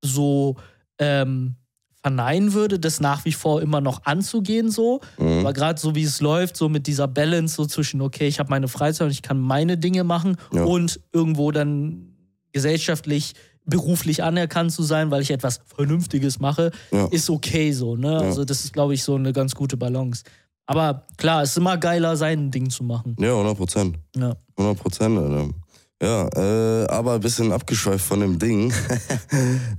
so 0.04 0.56
ähm, 1.00 1.56
verneinen 2.02 2.54
würde, 2.54 2.80
das 2.80 3.00
nach 3.00 3.26
wie 3.26 3.32
vor 3.34 3.62
immer 3.62 3.82
noch 3.82 4.06
anzugehen 4.06 4.70
so. 4.70 5.02
Mhm. 5.18 5.40
Aber 5.40 5.54
gerade 5.54 5.80
so 5.80 5.96
wie 5.96 6.04
es 6.04 6.22
läuft, 6.22 6.56
so 6.56 6.70
mit 6.70 6.88
dieser 6.88 7.08
Balance 7.08 7.56
so 7.56 7.66
zwischen, 7.66 8.02
okay, 8.02 8.28
ich 8.28 8.40
habe 8.40 8.50
meine 8.50 8.68
Freizeit 8.68 9.06
und 9.08 9.12
ich 9.12 9.22
kann 9.22 9.40
meine 9.40 9.78
Dinge 9.78 10.04
machen 10.04 10.38
Ja. 10.54 10.64
und 10.66 11.00
irgendwo 11.12 11.52
dann 11.52 12.14
gesellschaftlich, 12.52 13.34
beruflich 13.66 14.24
anerkannt 14.24 14.72
zu 14.72 14.84
sein, 14.84 15.12
weil 15.12 15.22
ich 15.22 15.32
etwas 15.32 15.60
Vernünftiges 15.76 16.40
mache, 16.40 16.72
Ja. 16.92 17.08
ist 17.08 17.30
okay 17.30 17.72
so. 17.72 17.96
Ne? 17.96 18.18
Also 18.20 18.46
das 18.46 18.64
ist, 18.64 18.74
glaube 18.74 18.94
ich, 18.94 19.04
so 19.04 19.16
eine 19.16 19.34
ganz 19.34 19.56
gute 19.56 19.78
Balance. 19.78 20.24
Aber 20.68 21.06
klar, 21.18 21.44
es 21.44 21.52
ist 21.52 21.58
immer 21.58 21.78
geiler, 21.78 22.16
sein 22.18 22.50
Ding 22.52 22.70
zu 22.70 22.84
machen. 22.84 23.16
ja, 23.20 23.32
100 23.32 23.58
Prozent. 23.58 23.98
Ja. 24.16 24.36
100 24.58 24.80
Prozent, 24.80 25.18
Alter. 25.18 25.50
Ja, 26.02 26.28
äh, 26.36 26.88
aber 26.88 27.14
ein 27.14 27.20
bisschen 27.22 27.52
abgeschweift 27.52 28.04
von 28.06 28.20
dem 28.20 28.38
Ding. 28.38 28.72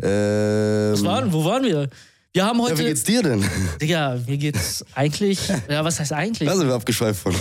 ähm, 0.03 0.93
Was 0.93 1.05
waren, 1.05 1.33
wo 1.33 1.45
waren 1.45 1.63
wir? 1.65 1.89
Wir 2.33 2.45
haben 2.45 2.59
ja, 2.59 2.65
heute. 2.65 2.79
wie 2.79 2.85
geht's 2.85 3.05
dir 3.05 3.23
denn? 3.23 3.45
Digga, 3.81 4.19
mir 4.27 4.37
geht's 4.39 4.85
eigentlich. 4.95 5.41
Ja, 5.69 5.85
was 5.85 5.99
heißt 6.01 6.13
eigentlich? 6.13 6.49
Da 6.49 6.57
sind 6.57 6.67
wir 6.69 6.75
abgeschweift 6.75 7.21
von. 7.21 7.35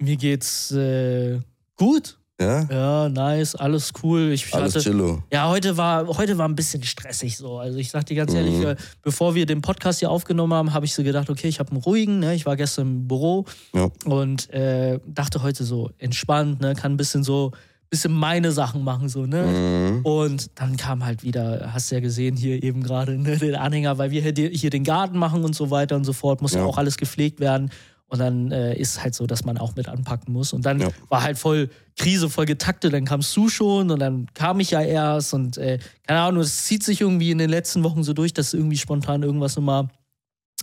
Mir 0.00 0.16
geht's 0.16 0.70
äh, 0.72 1.38
gut. 1.76 2.18
Ja? 2.40 2.66
Ja, 2.70 3.08
nice, 3.08 3.54
alles 3.54 3.92
cool. 4.02 4.30
Ich 4.32 4.52
Alles 4.54 4.74
hatte, 4.74 4.84
chillo. 4.84 5.22
ja, 5.32 5.48
heute 5.48 5.76
war, 5.76 6.06
heute 6.06 6.38
war 6.38 6.48
ein 6.48 6.54
bisschen 6.56 6.82
stressig 6.82 7.36
so. 7.36 7.58
Also 7.58 7.78
ich 7.78 7.90
sag 7.90 8.06
dir 8.06 8.16
ganz 8.16 8.32
ehrlich, 8.32 8.54
Mhm. 8.56 8.64
äh, 8.66 8.76
bevor 9.02 9.34
wir 9.34 9.44
den 9.46 9.60
Podcast 9.60 9.98
hier 9.98 10.10
aufgenommen 10.10 10.54
haben, 10.54 10.72
habe 10.72 10.86
ich 10.86 10.94
so 10.94 11.02
gedacht, 11.02 11.28
okay, 11.28 11.48
ich 11.48 11.58
habe 11.60 11.70
einen 11.72 11.80
ruhigen, 11.82 12.18
ne? 12.18 12.34
Ich 12.34 12.46
war 12.46 12.56
gestern 12.56 12.86
im 12.86 13.08
Büro 13.08 13.44
Ja. 13.74 13.88
und 14.06 14.50
äh, 14.52 14.98
dachte 15.06 15.42
heute 15.42 15.64
so 15.64 15.90
entspannt, 15.98 16.60
ne? 16.60 16.74
Kann 16.74 16.92
ein 16.92 16.96
bisschen 16.96 17.22
so 17.24 17.52
bisschen 17.90 18.12
meine 18.12 18.52
Sachen 18.52 18.84
machen, 18.84 19.08
so, 19.08 19.26
ne? 19.26 19.42
Mhm. 19.98 20.06
Und 20.06 20.50
dann 20.60 20.76
kam 20.76 21.04
halt 21.04 21.24
wieder, 21.24 21.70
hast 21.74 21.90
du 21.90 21.96
ja 21.96 22.00
gesehen, 22.00 22.36
hier 22.36 22.62
eben 22.62 22.84
gerade 22.84 23.18
ne, 23.18 23.36
den 23.36 23.56
Anhänger, 23.56 23.98
weil 23.98 24.12
wir 24.12 24.22
hier, 24.22 24.48
hier 24.50 24.70
den 24.70 24.84
Garten 24.84 25.18
machen 25.18 25.42
und 25.42 25.56
so 25.56 25.70
weiter 25.72 25.96
und 25.96 26.04
so 26.04 26.12
fort, 26.12 26.40
muss 26.40 26.52
ja, 26.52 26.60
Ja. 26.60 26.66
auch 26.66 26.78
alles 26.78 26.96
gepflegt 26.98 27.40
werden. 27.40 27.70
Und 28.10 28.18
dann 28.18 28.50
äh, 28.50 28.74
ist 28.76 29.02
halt 29.02 29.14
so, 29.14 29.26
dass 29.26 29.44
man 29.44 29.56
auch 29.56 29.76
mit 29.76 29.88
anpacken 29.88 30.32
muss. 30.32 30.52
Und 30.52 30.66
dann 30.66 30.80
Ja. 30.80 30.88
war 31.08 31.22
halt 31.22 31.38
voll 31.38 31.70
Krise, 31.96 32.28
voll 32.28 32.44
getaktet. 32.44 32.92
Dann 32.92 33.04
kamst 33.04 33.36
du 33.36 33.48
schon 33.48 33.90
und 33.90 34.00
dann 34.00 34.26
kam 34.34 34.58
ich 34.60 34.72
ja 34.72 34.80
erst. 34.82 35.32
Und 35.32 35.56
äh, 35.58 35.78
keine 36.06 36.20
Ahnung, 36.20 36.42
es 36.42 36.64
zieht 36.64 36.82
sich 36.82 37.00
irgendwie 37.00 37.30
in 37.30 37.38
den 37.38 37.48
letzten 37.50 37.84
Wochen 37.84 38.02
so 38.02 38.12
durch, 38.12 38.34
dass 38.34 38.52
irgendwie 38.52 38.76
spontan 38.78 39.22
irgendwas 39.22 39.56
immer, 39.56 39.88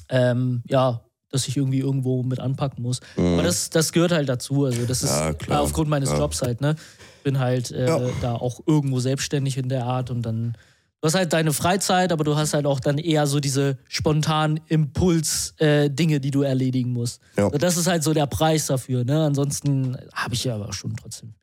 ähm, 0.10 0.62
ja, 0.68 1.02
dass 1.30 1.48
ich 1.48 1.58
irgendwie 1.58 1.80
irgendwo 1.80 2.22
mit 2.24 2.40
anpacken 2.40 2.82
muss. 2.84 3.00
Aber 3.18 3.44
das, 3.44 3.70
das 3.70 3.92
gehört 3.92 4.12
halt 4.12 4.30
dazu. 4.30 4.66
Also 4.66 4.86
das 4.86 5.04
ist 5.04 5.12
Mhm. 5.14 5.18
Ja, 5.28 5.34
klar. 5.34 5.62
aufgrund 5.62 5.90
meines 5.90 6.10
Ja. 6.12 6.18
Jobs 6.20 6.42
halt, 6.42 6.60
ne? 6.62 6.76
Bin 7.24 7.40
halt 7.40 7.72
äh, 7.72 7.86
da 8.22 8.34
auch 8.36 8.62
irgendwo 8.66 9.00
selbstständig 9.00 9.58
in 9.58 9.70
der 9.70 9.86
Art 9.86 10.12
und 10.12 10.22
dann. 10.22 10.58
Du 11.02 11.06
hast 11.06 11.14
halt 11.16 11.32
deine 11.32 11.54
Freizeit, 11.54 12.12
aber 12.12 12.24
du 12.24 12.36
hast 12.36 12.54
halt 12.56 12.66
auch 12.66 12.80
dann 12.80 12.98
eher 12.98 13.28
so 13.28 13.40
diese 13.40 13.78
spontanen 13.88 14.60
Impuls-Dinge, 14.68 16.20
die 16.20 16.32
du 16.32 16.42
erledigen 16.42 16.92
musst. 16.92 17.22
Ja. 17.38 17.50
So, 17.52 17.58
Das 17.58 17.78
ist 17.78 17.88
halt 17.88 18.04
so 18.04 18.14
der 18.14 18.26
Preis 18.26 18.66
dafür. 18.68 19.04
Ne? 19.04 19.24
Ansonsten 19.26 19.96
habe 20.14 20.34
ich 20.34 20.44
ja 20.44 20.56
aber 20.56 20.74
schon 20.74 20.96
trotzdem. 20.96 21.34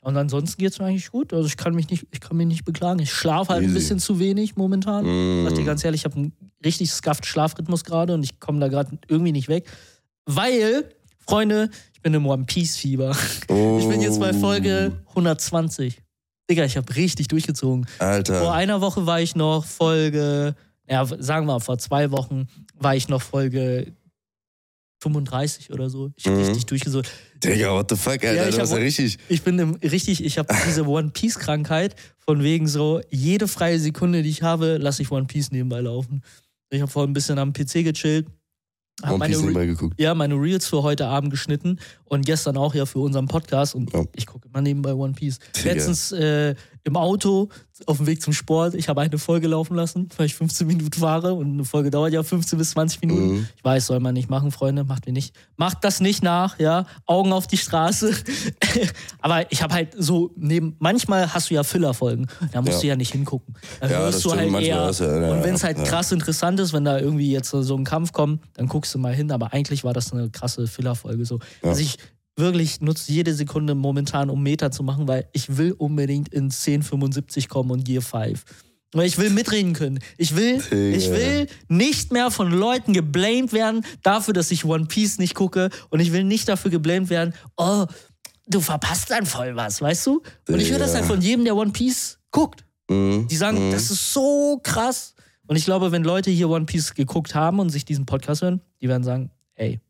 Und 0.00 0.16
ansonsten 0.16 0.60
geht 0.60 0.72
es 0.72 0.78
mir 0.80 0.86
eigentlich 0.86 1.10
gut. 1.12 1.32
Also 1.32 1.46
ich 1.46 1.56
kann 1.56 1.74
mich 1.74 1.88
nicht, 1.88 2.06
ich 2.10 2.20
kann 2.20 2.36
mich 2.36 2.46
nicht 2.46 2.64
beklagen. 2.64 2.98
Ich 3.00 3.12
schlafe 3.12 3.52
halt 3.52 3.62
ein 3.62 3.66
Easy. 3.68 3.74
bisschen 3.74 3.98
zu 4.00 4.18
wenig 4.18 4.56
momentan. 4.56 5.04
Mhm. 5.06 5.44
Sag 5.46 5.54
dir 5.54 5.64
ganz 5.64 5.84
ehrlich, 5.84 6.00
ich 6.00 6.04
habe 6.04 6.16
einen 6.16 6.32
richtig 6.64 6.90
skafft 6.92 7.24
Schlafrhythmus 7.24 7.84
gerade 7.84 8.14
und 8.14 8.24
ich 8.24 8.40
komme 8.40 8.58
da 8.58 8.66
gerade 8.68 8.98
irgendwie 9.08 9.30
nicht 9.32 9.48
weg. 9.48 9.70
Weil, 10.26 10.88
Freunde, 11.20 11.70
ich 11.92 12.00
bin 12.02 12.12
im 12.14 12.26
One 12.26 12.44
Piece 12.44 12.76
Fieber. 12.76 13.16
Ich 13.48 13.88
bin 13.88 14.00
jetzt 14.00 14.18
bei 14.18 14.32
Folge 14.32 14.92
120. 15.10 16.02
Digga, 16.50 16.64
ich 16.64 16.76
habe 16.76 16.94
richtig 16.96 17.28
durchgezogen. 17.28 17.86
Vor 17.86 18.06
Alter. 18.06 18.52
einer 18.52 18.80
Woche 18.80 19.06
war 19.06 19.20
ich 19.20 19.34
noch 19.34 19.64
Folge, 19.64 20.54
ja, 20.88 21.04
sagen 21.06 21.46
wir 21.46 21.54
mal, 21.54 21.60
vor 21.60 21.78
zwei 21.78 22.10
Wochen 22.10 22.48
war 22.74 22.94
ich 22.94 23.08
noch 23.08 23.22
Folge 23.22 23.92
35 25.02 25.70
oder 25.72 25.90
so. 25.90 26.10
Ich 26.16 26.26
habe 26.26 26.36
Mhm. 26.36 26.44
richtig 26.44 26.66
durchgezogen. 26.66 27.08
Digga, 27.42 27.72
what 27.72 27.90
the 27.90 27.96
fuck, 27.96 28.12
Alter? 28.24 28.34
Ja, 28.34 28.48
ich 28.48 28.54
du 28.54 28.60
hast 28.62 28.70
ja 28.70 28.76
hab- 28.76 28.82
richtig. 28.82 29.18
Ich 29.28 29.42
bin 29.42 29.58
im, 29.58 29.74
richtig, 29.76 30.24
ich 30.24 30.38
habe 30.38 30.54
diese 30.66 30.86
One 30.86 31.10
Piece 31.10 31.38
Krankheit 31.38 31.94
von 32.18 32.42
wegen 32.42 32.66
so, 32.68 33.00
jede 33.10 33.46
freie 33.48 33.78
Sekunde, 33.78 34.22
die 34.22 34.30
ich 34.30 34.42
habe, 34.42 34.78
lasse 34.78 35.02
ich 35.02 35.10
One 35.10 35.26
Piece 35.26 35.50
nebenbei 35.50 35.80
laufen. 35.80 36.22
Ich 36.70 36.80
habe 36.80 36.90
vorhin 36.90 37.10
ein 37.10 37.14
bisschen 37.14 37.38
am 37.38 37.52
PC 37.52 37.82
gechillt. 37.84 38.26
One 39.10 39.18
meine, 39.18 39.32
Piece 39.32 39.38
Re 39.42 39.46
nebenbei 39.46 39.66
geguckt. 39.66 40.00
ja, 40.00 40.14
meine 40.14 40.34
Reels 40.34 40.66
für 40.66 40.82
heute 40.82 41.06
Abend 41.06 41.30
geschnitten 41.30 41.78
und 42.04 42.24
gestern 42.26 42.56
auch 42.56 42.74
ja 42.74 42.86
für 42.86 42.98
unseren 43.00 43.26
Podcast 43.28 43.74
und 43.74 43.92
Ja. 43.92 44.04
ich 44.14 44.26
gucke 44.26 44.48
immer 44.48 44.60
nebenbei 44.60 44.94
One 44.94 45.12
Piece. 45.14 45.38
Letztens 45.64 46.12
äh, 46.12 46.54
im 46.86 46.96
Auto 46.98 47.48
auf 47.86 47.96
dem 47.96 48.06
Weg 48.06 48.20
zum 48.22 48.32
Sport, 48.32 48.74
ich 48.74 48.88
habe 48.88 49.00
eine 49.00 49.18
Folge 49.18 49.48
laufen 49.48 49.74
lassen, 49.74 50.08
weil 50.16 50.26
ich 50.26 50.34
15 50.34 50.66
Minuten 50.66 50.92
fahre 51.00 51.32
und 51.34 51.52
eine 51.54 51.64
Folge 51.64 51.90
dauert 51.90 52.12
ja 52.12 52.22
15 52.22 52.58
bis 52.58 52.70
20 52.72 53.00
Minuten. 53.00 53.26
Mhm. 53.36 53.48
Ich 53.56 53.64
weiß, 53.64 53.86
soll 53.86 54.00
man 54.00 54.12
nicht 54.14 54.28
machen, 54.30 54.52
Freunde, 54.52 54.84
macht 54.84 55.06
mir 55.06 55.12
nicht. 55.12 55.34
Macht 55.56 55.78
das 55.82 56.00
nicht 56.00 56.22
nach, 56.22 56.58
ja. 56.60 56.86
Augen 57.06 57.32
auf 57.32 57.46
die 57.46 57.56
Straße. 57.56 58.14
Aber 59.20 59.50
ich 59.50 59.62
habe 59.62 59.74
halt 59.74 59.94
so 59.98 60.30
neben, 60.36 60.76
manchmal 60.78 61.32
hast 61.32 61.50
du 61.50 61.54
ja 61.54 61.62
Filler-Folgen, 61.64 62.26
da 62.52 62.60
musst 62.60 62.74
Ja. 62.74 62.80
du 62.80 62.86
ja 62.88 62.96
nicht 62.96 63.12
hingucken. 63.12 63.54
Da 63.80 63.88
Ja, 63.90 63.98
hörst 64.00 64.24
du 64.24 64.30
stimmt, 64.30 64.54
halt 64.54 64.64
eher. 64.64 64.90
du- 64.92 65.04
ja, 65.04 65.30
und 65.32 65.42
wenn 65.44 65.54
es 65.54 65.64
halt 65.64 65.82
krass 65.84 66.12
interessant 66.12 66.60
ist, 66.60 66.72
wenn 66.72 66.84
da 66.84 66.98
irgendwie 66.98 67.30
jetzt 67.32 67.50
so 67.50 67.76
ein 67.76 67.84
Kampf 67.84 68.12
kommt, 68.12 68.42
dann 68.54 68.68
guckst 68.68 68.94
du 68.94 68.98
mal 68.98 69.14
hin. 69.14 69.30
Aber 69.32 69.52
eigentlich 69.52 69.84
war 69.84 69.92
das 69.94 70.12
eine 70.12 70.30
krasse 70.30 70.66
Filler-Folge 70.66 71.24
so. 71.24 71.38
Also 71.62 71.80
ich 71.80 71.96
wirklich 72.36 72.80
nutze 72.80 73.12
jede 73.12 73.34
Sekunde 73.34 73.74
momentan, 73.74 74.30
um 74.30 74.42
Meter 74.42 74.70
zu 74.70 74.82
machen, 74.82 75.06
weil 75.08 75.28
ich 75.32 75.56
will 75.56 75.72
unbedingt 75.72 76.28
in 76.34 76.44
1075 76.44 77.48
kommen 77.48 77.70
und 77.70 77.84
Gear 77.84 78.02
5. 78.02 78.44
Weil 78.92 79.06
ich 79.06 79.18
will 79.18 79.30
mitreden 79.30 79.72
können. 79.72 79.98
Ich 80.18 80.36
will, 80.36 80.58
Digga. 80.62 80.96
ich 80.96 81.10
will 81.10 81.48
nicht 81.68 82.12
mehr 82.12 82.30
von 82.30 82.50
Leuten 82.52 82.92
geblamed 82.92 83.52
werden 83.52 83.84
dafür, 84.02 84.34
dass 84.34 84.50
ich 84.52 84.64
One 84.64 84.86
Piece 84.86 85.18
nicht 85.18 85.34
gucke. 85.34 85.70
Und 85.90 85.98
ich 86.00 86.12
will 86.12 86.22
nicht 86.22 86.48
dafür 86.48 86.70
geblamed 86.70 87.10
werden, 87.10 87.34
oh, 87.56 87.86
du 88.46 88.60
verpasst 88.60 89.10
dann 89.10 89.26
voll 89.26 89.56
was, 89.56 89.80
weißt 89.80 90.06
du? 90.06 90.22
Und 90.48 90.60
ich 90.60 90.70
höre 90.70 90.78
das 90.78 90.94
halt 90.94 91.06
von 91.06 91.20
jedem, 91.20 91.44
der 91.44 91.56
One 91.56 91.72
Piece 91.72 92.18
guckt. 92.30 92.64
Mhm. 92.88 93.26
Die 93.28 93.36
sagen, 93.36 93.68
Mhm. 93.68 93.72
das 93.72 93.90
ist 93.90 94.12
so 94.12 94.60
krass. 94.62 95.14
Und 95.46 95.56
ich 95.56 95.64
glaube, 95.64 95.90
wenn 95.90 96.04
Leute 96.04 96.30
hier 96.30 96.48
One 96.48 96.64
Piece 96.66 96.94
geguckt 96.94 97.34
haben 97.34 97.58
und 97.58 97.70
sich 97.70 97.84
diesen 97.84 98.06
Podcast 98.06 98.42
hören, 98.42 98.60
die 98.80 98.88
werden 98.88 99.02
sagen, 99.02 99.30
ey, 99.56 99.80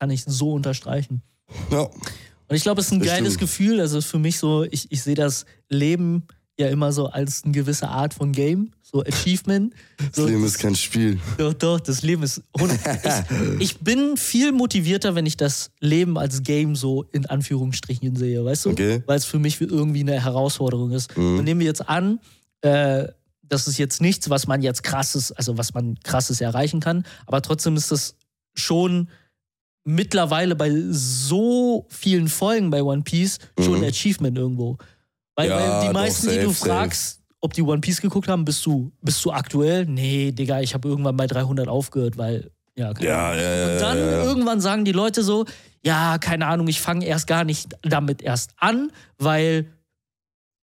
kann 0.00 0.10
ich 0.10 0.24
so 0.24 0.52
unterstreichen. 0.52 1.22
Ja. 1.70 1.82
Und 1.82 2.56
ich 2.56 2.62
glaube, 2.62 2.80
es 2.80 2.86
ist 2.88 2.92
ein 2.92 2.98
Das 3.00 3.08
geiles 3.08 3.34
stimmt. 3.34 3.40
Gefühl. 3.40 3.80
Also 3.80 4.00
für 4.00 4.18
mich 4.18 4.38
so, 4.38 4.64
ich, 4.64 4.90
ich 4.90 5.02
sehe 5.02 5.14
das 5.14 5.44
Leben 5.68 6.24
ja 6.58 6.68
immer 6.68 6.92
so 6.92 7.06
als 7.06 7.44
eine 7.44 7.52
gewisse 7.52 7.88
Art 7.88 8.12
von 8.12 8.32
Game, 8.32 8.72
so 8.82 9.02
Achievement. 9.02 9.72
So, 10.12 10.22
Das 10.22 10.30
Leben 10.30 10.44
ist 10.44 10.58
kein 10.58 10.74
Spiel. 10.74 11.18
doch, 11.38 11.54
doch, 11.54 11.80
das 11.80 12.02
Leben 12.02 12.22
ist. 12.22 12.42
Ich, 12.58 12.70
ich 13.60 13.78
bin 13.78 14.16
viel 14.16 14.52
motivierter, 14.52 15.14
wenn 15.14 15.24
ich 15.26 15.36
das 15.36 15.70
Leben 15.80 16.18
als 16.18 16.42
Game 16.42 16.76
so 16.76 17.04
in 17.12 17.24
Anführungsstrichen 17.24 18.14
sehe, 18.16 18.44
weißt 18.44 18.66
du? 18.66 18.70
Okay. 18.70 19.02
Weil 19.06 19.16
es 19.16 19.24
für 19.24 19.38
mich 19.38 19.60
irgendwie 19.60 20.00
eine 20.00 20.22
Herausforderung 20.22 20.90
ist. 20.90 21.16
Mhm. 21.16 21.38
Und 21.38 21.44
nehmen 21.44 21.60
wir 21.60 21.66
jetzt 21.66 21.88
an, 21.88 22.20
äh, 22.62 23.06
das 23.42 23.66
ist 23.66 23.78
jetzt 23.78 24.00
nichts, 24.00 24.28
was 24.28 24.46
man 24.46 24.60
jetzt 24.60 24.82
krasses, 24.82 25.32
also 25.32 25.56
was 25.56 25.72
man 25.72 25.98
krasses 26.04 26.40
erreichen 26.40 26.80
kann, 26.80 27.04
aber 27.26 27.42
trotzdem 27.42 27.76
ist 27.76 27.90
das 27.90 28.14
schon 28.54 29.08
mittlerweile 29.84 30.54
bei 30.56 30.70
so 30.90 31.86
vielen 31.88 32.28
Folgen 32.28 32.70
bei 32.70 32.82
One 32.82 33.02
Piece 33.02 33.38
schon 33.58 33.78
Mhm. 33.78 33.84
ein 33.84 33.88
Achievement 33.90 34.36
irgendwo. 34.38 34.76
Weil, 35.36 35.48
Ja, 35.48 35.56
weil 35.56 35.80
die 35.80 35.86
doch, 35.86 35.92
meisten, 35.94 36.28
die 36.28 36.36
du 36.36 36.48
safe, 36.48 36.54
safe. 36.54 36.68
fragst, 36.70 37.20
ob 37.40 37.52
die 37.54 37.62
One 37.62 37.80
Piece 37.80 38.00
geguckt 38.00 38.28
haben, 38.28 38.44
bist 38.44 38.64
du, 38.66 38.92
bist 39.00 39.24
du 39.24 39.32
aktuell? 39.32 39.86
Nee, 39.86 40.32
Digga, 40.32 40.60
ich 40.60 40.74
habe 40.74 40.88
irgendwann 40.88 41.16
bei 41.16 41.26
300 41.26 41.68
aufgehört, 41.68 42.18
weil, 42.18 42.50
ja, 42.76 42.92
keine 42.92 43.08
Ja, 43.08 43.34
ja, 43.34 43.40
ja. 43.56 43.72
und 43.72 43.80
dann 43.80 43.98
ja, 43.98 44.22
irgendwann 44.24 44.60
sagen 44.60 44.84
die 44.84 44.92
Leute 44.92 45.22
so, 45.22 45.46
ja, 45.82 46.18
keine 46.18 46.46
Ahnung, 46.46 46.68
ich 46.68 46.80
fange 46.80 47.06
erst 47.06 47.26
gar 47.26 47.44
nicht 47.44 47.68
damit 47.82 48.20
erst 48.20 48.50
an, 48.58 48.92
weil 49.18 49.72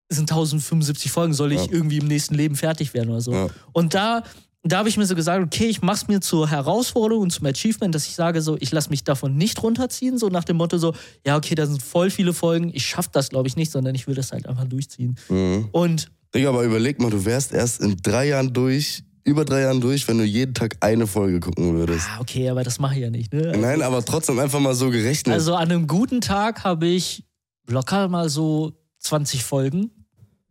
es 0.08 0.18
sind 0.18 0.30
1075 0.32 1.12
Folgen, 1.12 1.34
soll 1.34 1.52
ich 1.52 1.72
irgendwie 1.72 1.98
im 1.98 2.08
nächsten 2.08 2.36
Leben 2.36 2.56
fertig 2.56 2.94
werden 2.94 3.10
oder 3.12 3.22
so. 3.22 3.50
Und 3.74 3.94
da, 3.94 4.24
da 4.68 4.80
habe 4.80 4.90
ich 4.90 4.98
mir 4.98 5.06
so 5.06 5.16
gesagt, 5.16 5.44
okay, 5.44 5.66
ich 5.66 5.82
mach's 5.82 6.08
mir 6.08 6.22
zur 6.22 6.50
Herausforderung 6.50 7.24
und 7.24 7.32
zum 7.32 7.46
Achievement, 7.46 7.94
dass 7.94 8.08
ich 8.08 8.16
sage 8.16 8.42
so, 8.42 8.58
ich 8.60 8.72
lasse 8.72 8.90
mich 8.90 9.04
davon 9.04 9.38
nicht 9.38 9.62
runterziehen, 9.62 10.18
so 10.18 10.30
nach 10.30 10.44
dem 10.44 10.58
Motto 10.58 10.78
so, 10.78 10.94
ja, 11.26 11.38
okay, 11.38 11.54
da 11.56 11.66
sind 11.68 11.84
voll 11.84 12.10
viele 12.10 12.34
Folgen, 12.34 12.72
ich 12.74 12.86
schaff 12.86 13.08
das, 13.08 13.30
glaube 13.30 13.48
ich, 13.48 13.56
nicht, 13.56 13.72
sondern 13.72 13.94
ich 13.94 14.08
will 14.08 14.16
das 14.16 14.32
halt 14.32 14.48
einfach 14.48 14.66
durchziehen. 14.66 15.18
Mhm. 15.30 15.70
Und 15.72 16.12
Digga, 16.34 16.50
aber 16.50 16.64
überleg 16.64 17.00
mal, 17.00 17.12
du 17.12 17.24
wärst 17.24 17.54
erst 17.54 17.80
in 17.82 17.96
drei 18.02 18.28
Jahren 18.30 18.52
durch, 18.52 19.04
über 19.24 19.46
drei 19.46 19.62
Jahren 19.62 19.82
durch, 19.82 20.08
wenn 20.08 20.18
du 20.18 20.24
jeden 20.24 20.54
Tag 20.54 20.78
eine 20.82 21.08
Folge 21.08 21.40
gucken 21.40 21.76
würdest. 21.76 22.08
ah, 22.10 22.20
okay, 22.20 22.50
aber 22.50 22.64
das 22.64 22.80
mache 22.80 22.96
ich 22.96 23.02
ja 23.02 23.10
nicht, 23.10 23.34
ne? 23.34 23.56
Nein, 23.58 23.82
aber 23.82 24.04
trotzdem 24.04 24.40
einfach 24.40 24.60
mal 24.60 24.74
so 24.74 24.90
gerechnet. 24.90 25.34
Also 25.34 25.56
an 25.56 25.72
einem 25.72 25.88
guten 25.88 26.22
Tag 26.22 26.64
habe 26.64 26.88
ich 26.88 27.24
locker 27.68 28.08
mal 28.08 28.30
so 28.30 28.74
20 29.00 29.44
Folgen 29.44 29.92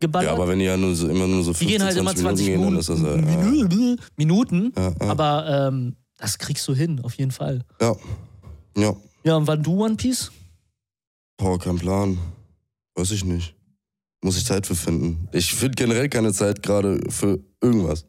geballert. 0.07 0.27
ja, 0.29 0.33
aber 0.33 0.47
wenn 0.47 0.59
die 0.59 0.65
ja 0.65 0.77
nur 0.77 0.95
so, 0.95 1.07
immer 1.07 1.27
nur 1.27 1.43
so 1.43 1.51
die 1.51 1.57
15, 1.65 1.67
gehen 1.67 1.83
halt 1.83 1.97
immer 1.97 2.15
20 2.15 2.47
Minuten 2.47 2.49
Minuten. 2.49 2.55
gehen, 2.55 2.71
dann 2.71 2.79
ist 2.79 2.89
das 2.89 2.99
ja, 3.01 3.51
Minuten. 3.51 3.99
Minuten. 4.17 4.73
ja, 4.75 4.93
ja, 4.99 5.09
Aber 5.11 5.67
ähm, 5.69 5.95
das 6.17 6.37
kriegst 6.37 6.67
du 6.67 6.73
hin, 6.73 6.99
auf 7.03 7.13
jeden 7.15 7.31
Fall. 7.31 7.61
ja. 7.81 7.95
ja. 8.77 8.95
Ja, 9.23 9.37
und 9.37 9.47
wann 9.47 9.63
du 9.63 9.83
One 9.83 9.95
Piece? 9.95 10.31
Boah, 11.37 11.57
kein 11.57 11.77
Plan. 11.77 12.17
Weiß 12.93 13.09
ich 13.09 13.25
nicht. 13.25 13.55
Muss 14.23 14.37
ich 14.37 14.45
Zeit 14.45 14.67
für 14.67 14.75
finden. 14.75 15.27
Ich 15.31 15.53
finde 15.53 15.73
generell 15.75 16.09
keine 16.09 16.31
Zeit 16.31 16.61
gerade 16.61 16.99
für 17.09 17.39
irgendwas. 17.61 18.05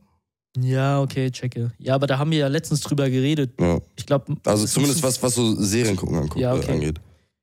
Ja, 0.59 1.00
okay, 1.00 1.30
checke. 1.30 1.72
Ja, 1.78 1.94
aber 1.94 2.06
da 2.06 2.18
haben 2.18 2.30
wir 2.30 2.38
ja 2.38 2.48
letztens 2.48 2.80
drüber 2.82 3.09
geredet. 3.11 3.52
Ja. 3.61 3.78
Ich 3.96 4.04
glaube. 4.06 4.37
Also 4.44 4.66
zumindest 4.66 5.02
was, 5.02 5.22
was 5.22 5.35
so 5.35 5.54
Serien 5.61 5.96
gucken 5.96 6.16
anguckt, 6.16 6.38
Ja, 6.40 6.54
okay. 6.54 6.70
äh, 6.70 6.74
angeht. 6.74 7.00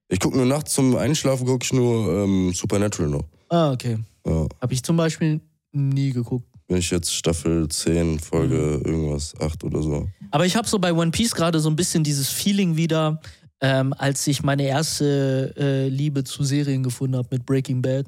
Ich 0.10 0.20
gucke 0.20 0.38
nur 0.38 0.46
nachts 0.46 0.74
zum 0.74 0.96
Einschlafen, 0.96 1.46
gucke 1.48 1.64
ich 1.66 1.74
nur 1.74 2.24
ähm, 2.24 2.54
Supernatural 2.54 3.10
noch. 3.10 3.24
Ah, 3.50 3.72
okay. 3.72 3.98
Ja. 4.26 4.48
Habe 4.62 4.74
ich 4.74 4.84
zum 4.84 4.98
Beispiel 4.98 5.42
nie 5.72 6.12
geguckt. 6.12 6.46
Bin 6.68 6.78
ich 6.78 6.90
jetzt 6.92 7.14
Staffel 7.14 7.68
10, 7.68 8.20
Folge 8.20 8.56
Mhm. 8.84 8.86
irgendwas, 8.86 9.34
8 9.40 9.64
oder 9.64 9.82
so. 9.82 10.08
Aber 10.32 10.46
ich 10.46 10.56
habe 10.56 10.68
so 10.68 10.80
bei 10.80 10.94
One 10.94 11.12
Piece 11.12 11.36
gerade 11.36 11.60
so 11.60 11.70
ein 11.70 11.76
bisschen 11.76 12.04
dieses 12.04 12.30
Feeling 12.30 12.78
wieder, 12.78 13.20
ähm, 13.62 13.94
als 13.98 14.26
ich 14.28 14.44
meine 14.44 14.64
erste 14.64 15.54
äh, 15.58 15.88
Liebe 15.90 16.24
zu 16.24 16.44
Serien 16.44 16.84
gefunden 16.84 17.18
habe 17.18 17.28
mit 17.32 17.46
Breaking 17.46 17.82
Bad. 17.82 18.08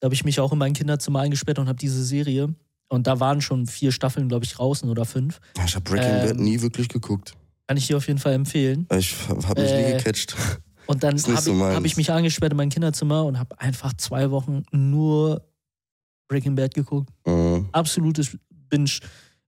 Da 0.00 0.06
habe 0.06 0.14
ich 0.14 0.24
mich 0.24 0.40
auch 0.40 0.52
in 0.52 0.58
mein 0.58 0.72
Kinderzimmer 0.72 1.20
eingesperrt 1.20 1.58
und 1.58 1.68
habe 1.68 1.78
diese 1.78 2.02
Serie. 2.04 2.54
Und 2.88 3.06
da 3.06 3.20
waren 3.20 3.40
schon 3.40 3.66
vier 3.66 3.92
Staffeln, 3.92 4.28
glaube 4.28 4.44
ich, 4.46 4.52
draußen 4.54 4.88
oder 4.88 5.04
fünf. 5.04 5.38
Ja, 5.56 5.64
Ich 5.66 5.74
habe 5.74 5.84
Breaking 5.84 6.10
Ähm, 6.10 6.26
Bad 6.28 6.36
nie 6.40 6.60
wirklich 6.62 6.88
geguckt. 6.88 7.34
Kann 7.68 7.76
ich 7.76 7.86
dir 7.86 7.98
auf 7.98 8.06
jeden 8.08 8.18
Fall 8.18 8.32
empfehlen. 8.32 8.88
Ich 8.98 9.14
habe 9.28 9.60
mich 9.60 9.70
äh, 9.70 9.86
nie 9.92 9.96
gecatcht. 9.98 10.34
Und 10.86 11.04
dann 11.04 11.10
habe 11.22 11.40
so 11.40 11.52
ich, 11.52 11.60
hab 11.60 11.84
ich 11.84 11.96
mich 11.96 12.10
eingesperrt 12.10 12.52
in 12.52 12.56
mein 12.56 12.70
Kinderzimmer 12.70 13.24
und 13.24 13.38
habe 13.38 13.60
einfach 13.60 13.92
zwei 13.94 14.30
Wochen 14.32 14.64
nur 14.72 15.46
Breaking 16.30 16.54
Bad 16.54 16.72
geguckt. 16.72 17.10
Mhm. 17.26 17.68
Absolutes 17.72 18.36
Binge. 18.70 18.90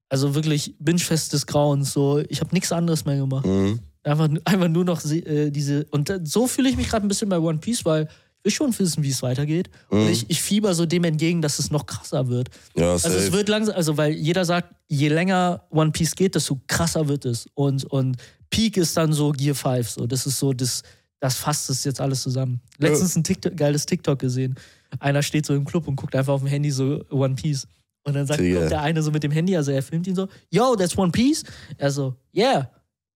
Also 0.09 0.35
wirklich 0.35 0.75
Binge-Fest 0.79 1.33
des 1.33 1.47
Grauens. 1.47 1.93
So, 1.93 2.19
ich 2.29 2.41
habe 2.41 2.53
nichts 2.53 2.71
anderes 2.71 3.05
mehr 3.05 3.15
gemacht. 3.17 3.45
Mhm. 3.45 3.79
Einfach, 4.03 4.29
einfach 4.43 4.67
nur 4.67 4.83
noch 4.83 5.03
äh, 5.05 5.49
diese. 5.49 5.85
Und 5.85 6.13
so 6.25 6.45
fühle 6.45 6.69
ich 6.69 6.75
mich 6.75 6.89
gerade 6.89 7.05
ein 7.05 7.07
bisschen 7.07 7.29
bei 7.29 7.39
One 7.39 7.57
Piece, 7.57 7.85
weil 7.85 8.09
ich 8.39 8.43
will 8.43 8.51
schon 8.51 8.77
wissen, 8.77 9.01
wie 9.01 9.09
es 9.09 9.23
weitergeht. 9.23 9.69
Und 9.87 10.09
ich, 10.09 10.29
ich 10.29 10.41
fieber 10.41 10.75
so 10.75 10.85
dem 10.85 11.05
entgegen, 11.05 11.41
dass 11.41 11.59
es 11.59 11.71
noch 11.71 11.85
krasser 11.85 12.27
wird. 12.27 12.49
Ja, 12.75 12.91
Also 12.91 13.07
es 13.07 13.31
wird 13.31 13.47
langsam, 13.47 13.75
also 13.75 13.95
weil 13.95 14.11
jeder 14.11 14.43
sagt, 14.43 14.75
je 14.89 15.07
länger 15.07 15.63
One 15.69 15.91
Piece 15.91 16.13
geht, 16.13 16.35
desto 16.35 16.59
krasser 16.67 17.07
wird 17.07 17.23
es. 17.23 17.47
Und, 17.53 17.85
und 17.85 18.17
Peak 18.49 18.75
ist 18.75 18.97
dann 18.97 19.13
so 19.13 19.31
Gear 19.31 19.55
5. 19.55 19.89
So. 19.89 20.05
Das 20.05 20.27
ist 20.27 20.37
so, 20.37 20.51
das, 20.51 20.83
das 21.21 21.35
fasst 21.37 21.69
es 21.69 21.85
jetzt 21.85 22.01
alles 22.01 22.21
zusammen. 22.21 22.59
Letztens 22.79 23.15
ein 23.15 23.23
TikTok, 23.23 23.55
geiles 23.55 23.85
TikTok 23.85 24.19
gesehen. 24.19 24.55
Einer 24.99 25.21
steht 25.23 25.45
so 25.45 25.53
im 25.55 25.65
Club 25.65 25.87
und 25.87 25.95
guckt 25.95 26.15
einfach 26.15 26.33
auf 26.33 26.41
dem 26.41 26.49
Handy 26.49 26.71
so 26.71 27.03
One 27.09 27.35
Piece. 27.35 27.67
Und 28.05 28.13
dann 28.15 28.27
sagt 28.27 28.39
kommt 28.39 28.71
der 28.71 28.81
eine 28.81 29.01
so 29.01 29.11
mit 29.11 29.23
dem 29.23 29.31
Handy, 29.31 29.55
also 29.55 29.71
er 29.71 29.81
filmt 29.81 30.07
ihn 30.07 30.15
so, 30.15 30.27
yo, 30.49 30.75
that's 30.75 30.97
One 30.97 31.11
Piece. 31.11 31.43
Er 31.77 31.89
so, 31.91 32.15
yeah, 32.35 32.69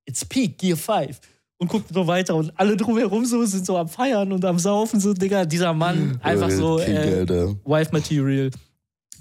it's 0.06 0.24
Peak, 0.24 0.58
Gear 0.58 0.78
5. 0.78 1.20
Und 1.60 1.68
guckt 1.70 1.92
so 1.92 2.06
weiter 2.06 2.36
und 2.36 2.52
alle 2.56 2.78
drumherum 2.78 3.26
so 3.26 3.44
sind 3.46 3.66
so 3.66 3.78
am 3.78 3.88
Feiern 3.90 4.32
und 4.32 4.46
am 4.46 4.60
Saufen, 4.60 5.00
so, 5.00 5.13
Digga, 5.13 5.44
dieser 5.46 5.74
Mann, 5.74 6.20
einfach 6.22 6.52
so, 6.52 6.80
äh. 6.80 7.26
Wife 7.66 7.92
Material. 7.92 8.52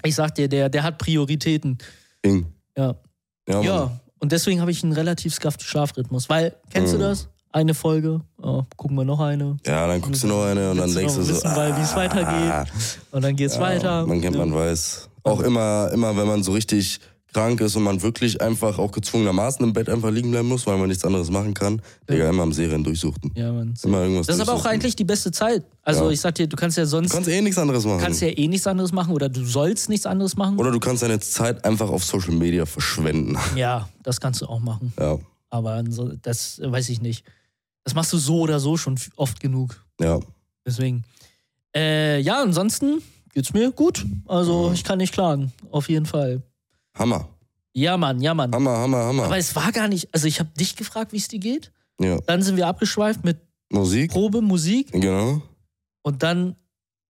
Ich 0.04 0.14
sag 0.14 0.34
dir, 0.34 0.46
der, 0.46 0.68
der 0.68 0.82
hat 0.82 0.98
Prioritäten. 0.98 1.78
King. 2.22 2.46
Ja. 2.76 2.94
Ja. 3.48 3.60
Ja, 3.62 4.00
und 4.18 4.32
deswegen 4.32 4.60
habe 4.60 4.70
ich 4.70 4.82
einen 4.84 4.92
relativ 4.92 5.34
skafften 5.34 5.64
Schlafrhythmus. 5.64 6.28
Weil, 6.28 6.54
kennst 6.70 6.92
Mhm. 6.94 6.98
du 6.98 7.04
das? 7.04 7.28
Eine 7.56 7.72
Folge, 7.72 8.20
oh, 8.42 8.64
gucken 8.76 8.98
wir 8.98 9.06
noch 9.06 9.18
eine. 9.18 9.56
Ja, 9.64 9.86
dann 9.86 10.02
guckst 10.02 10.22
du 10.22 10.26
noch 10.26 10.44
eine 10.44 10.72
und 10.72 10.76
dann 10.76 10.90
du 10.90 10.94
denkst 10.94 11.14
du 11.14 11.22
so, 11.22 11.32
wissen, 11.32 11.50
weil, 11.56 11.74
wie 11.74 11.80
es 11.80 11.94
ah, 11.94 11.96
weitergeht. 11.96 12.72
Und 13.12 13.24
dann 13.24 13.34
geht's 13.34 13.54
ja, 13.54 13.60
weiter. 13.62 14.06
Man 14.06 14.20
kennt, 14.20 14.36
Ja. 14.36 14.44
man 14.44 14.54
weiß. 14.54 15.08
Auch 15.22 15.40
immer, 15.40 15.88
immer, 15.90 16.14
wenn 16.18 16.26
man 16.26 16.42
so 16.42 16.52
richtig 16.52 17.00
krank 17.32 17.62
ist 17.62 17.74
und 17.74 17.84
man 17.84 18.02
wirklich 18.02 18.42
einfach 18.42 18.78
auch 18.78 18.92
gezwungenermaßen 18.92 19.64
im 19.64 19.72
Bett 19.72 19.88
einfach 19.88 20.10
liegen 20.10 20.32
bleiben 20.32 20.48
muss, 20.48 20.66
weil 20.66 20.76
man 20.76 20.88
nichts 20.88 21.02
anderes 21.06 21.30
machen 21.30 21.54
kann. 21.54 21.80
Digga, 22.10 22.28
immer 22.28 22.42
am 22.42 22.52
Serien 22.52 22.84
durchsuchten. 22.84 23.32
Ja, 23.34 23.50
Mann. 23.50 23.72
Immer 23.82 24.02
irgendwas 24.02 24.26
Das 24.26 24.36
ist 24.36 24.42
aber 24.42 24.52
auch 24.52 24.66
eigentlich 24.66 24.94
die 24.94 25.04
beste 25.04 25.30
Zeit. 25.32 25.64
Also 25.82 26.04
Ja. 26.04 26.10
ich 26.10 26.20
sag 26.20 26.34
dir, 26.34 26.46
du 26.46 26.56
kannst 26.56 26.76
ja 26.76 26.84
sonst 26.84 27.10
Du 27.10 27.14
kannst 27.14 27.30
eh 27.30 27.40
nichts 27.40 27.56
anderes 27.56 27.86
machen. 27.86 28.00
kannst 28.02 28.20
ja 28.20 28.28
eh 28.28 28.48
nichts 28.48 28.66
anderes 28.66 28.92
machen 28.92 29.14
oder 29.14 29.30
du 29.30 29.42
sollst 29.46 29.88
nichts 29.88 30.04
anderes 30.04 30.36
machen. 30.36 30.58
Oder 30.58 30.72
du 30.72 30.78
kannst 30.78 31.02
deine 31.02 31.20
Zeit 31.20 31.64
einfach 31.64 31.88
auf 31.88 32.04
Social 32.04 32.34
Media 32.34 32.66
verschwenden. 32.66 33.38
Ja, 33.56 33.88
das 34.02 34.20
kannst 34.20 34.42
du 34.42 34.46
auch 34.46 34.60
machen. 34.60 34.92
Ja, 35.00 35.18
Aber 35.48 35.82
das 36.20 36.60
weiß 36.62 36.90
ich 36.90 37.00
nicht. 37.00 37.24
Das 37.86 37.94
machst 37.94 38.12
du 38.12 38.18
so 38.18 38.40
oder 38.40 38.58
so 38.58 38.76
schon 38.76 38.98
oft 39.14 39.38
genug. 39.40 39.80
ja. 40.00 40.18
Deswegen. 40.66 41.04
Äh, 41.74 42.18
ja, 42.20 42.42
ansonsten 42.42 43.00
geht's 43.32 43.52
mir 43.52 43.70
gut. 43.70 44.04
Also 44.26 44.72
ich 44.72 44.82
kann 44.82 44.98
nicht 44.98 45.12
klagen. 45.14 45.52
Auf 45.70 45.88
jeden 45.88 46.06
Fall. 46.06 46.42
Hammer. 46.98 47.28
Ja, 47.72 47.96
Mann, 47.96 48.20
ja, 48.20 48.34
Mann. 48.34 48.52
Hammer, 48.52 48.76
Hammer, 48.78 49.04
Hammer. 49.04 49.24
Aber 49.26 49.38
es 49.38 49.54
war 49.54 49.70
gar 49.70 49.86
nicht. 49.86 50.08
Also 50.12 50.26
ich 50.26 50.40
habe 50.40 50.50
dich 50.58 50.74
gefragt, 50.74 51.12
wie 51.12 51.18
es 51.18 51.28
dir 51.28 51.38
geht. 51.38 51.70
ja. 52.00 52.18
Dann 52.26 52.42
sind 52.42 52.56
wir 52.56 52.66
abgeschweift 52.66 53.22
mit 53.24 53.38
Musik. 53.70 54.10
Probe, 54.10 54.42
Musik. 54.42 54.90
Genau. 54.90 55.40
Und 56.02 56.24
dann. 56.24 56.56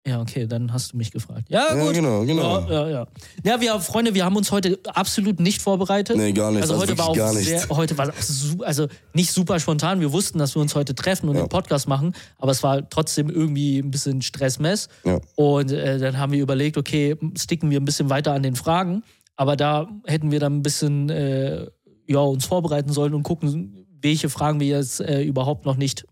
Ja, 0.07 0.21
okay, 0.21 0.45
dann 0.45 0.71
hast 0.71 0.93
du 0.93 0.97
mich 0.97 1.09
gefragt. 1.11 1.45
Ja, 1.49 1.75
Ja, 1.75 1.83
gut. 1.83 1.93
genau, 1.95 2.23
genau. 2.25 2.59
Ja, 2.61 2.71
ja, 2.71 2.89
ja. 2.89 3.07
Ja, 3.43 3.59
wir, 3.61 3.79
Freunde, 3.79 4.13
wir 4.13 4.23
haben 4.23 4.35
uns 4.35 4.51
heute 4.51 4.79
absolut 4.85 5.39
nicht 5.39 5.61
vorbereitet. 5.63 6.15
Nee, 6.15 6.31
gar 6.31 6.51
nicht. 6.51 6.61
Also, 6.61 6.77
heute 6.77 6.95
war 6.97 7.09
auch 7.09 7.15
gar 7.17 7.33
nicht. 7.33 7.45
sehr, 7.45 7.67
heute 7.69 7.97
war 7.97 8.13
also 8.61 8.87
nicht 9.13 9.31
super 9.31 9.59
spontan. 9.59 10.01
Wir 10.01 10.13
wussten, 10.13 10.37
dass 10.37 10.55
wir 10.55 10.61
uns 10.61 10.75
heute 10.75 10.93
treffen 10.93 11.27
und 11.27 11.35
Ja. 11.37 11.43
den 11.45 11.49
Podcast 11.49 11.87
machen, 11.87 12.13
aber 12.37 12.51
es 12.51 12.61
war 12.61 12.87
trotzdem 12.87 13.31
irgendwie 13.31 13.79
ein 13.79 13.89
bisschen 13.89 14.21
Stressmess. 14.21 14.89
Ja. 15.05 15.19
Und 15.35 15.71
äh, 15.71 15.97
dann 15.97 16.19
haben 16.19 16.31
wir 16.33 16.41
überlegt, 16.41 16.77
okay, 16.77 17.15
sticken 17.35 17.71
wir 17.71 17.79
ein 17.79 17.85
bisschen 17.85 18.11
weiter 18.11 18.33
an 18.33 18.43
den 18.43 18.55
Fragen, 18.55 19.01
aber 19.35 19.55
da 19.55 19.87
hätten 20.05 20.29
wir 20.29 20.39
dann 20.39 20.57
ein 20.57 20.61
bisschen 20.61 21.09
äh, 21.09 21.65
ja, 22.07 22.19
uns 22.19 22.45
vorbereiten 22.45 22.93
sollen 22.93 23.15
und 23.15 23.23
gucken, 23.23 23.87
welche 24.03 24.29
Fragen 24.29 24.59
wir 24.59 24.67
jetzt 24.67 24.99
äh, 25.01 25.23
überhaupt 25.23 25.65
noch 25.65 25.77
nicht 25.77 26.05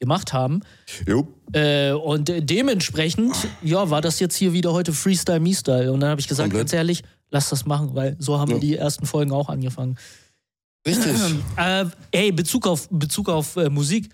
gemacht 0.00 0.32
haben. 0.32 0.60
Jo. 1.06 1.26
Äh, 1.52 1.92
und 1.92 2.30
dementsprechend, 2.50 3.34
ja, 3.62 3.90
war 3.90 4.00
das 4.00 4.20
jetzt 4.20 4.36
hier 4.36 4.52
wieder 4.52 4.72
heute 4.72 4.92
Freestyle 4.92 5.40
Me-Style. 5.40 5.92
Und 5.92 6.00
dann 6.00 6.10
habe 6.10 6.20
ich 6.20 6.28
gesagt, 6.28 6.46
Komplett. 6.50 6.60
ganz 6.66 6.72
ehrlich, 6.72 7.02
lass 7.30 7.48
das 7.50 7.66
machen, 7.66 7.94
weil 7.94 8.16
so 8.18 8.38
haben 8.38 8.48
wir 8.50 8.56
Ja. 8.56 8.60
die 8.60 8.76
ersten 8.76 9.06
Folgen 9.06 9.32
auch 9.32 9.48
angefangen. 9.48 9.96
Richtig. 10.86 11.16
Äh, 11.56 11.86
ey, 12.12 12.32
Bezug 12.32 12.66
auf, 12.66 12.88
Bezug 12.90 13.28
auf 13.28 13.56
äh, 13.56 13.68
Musik. 13.68 14.08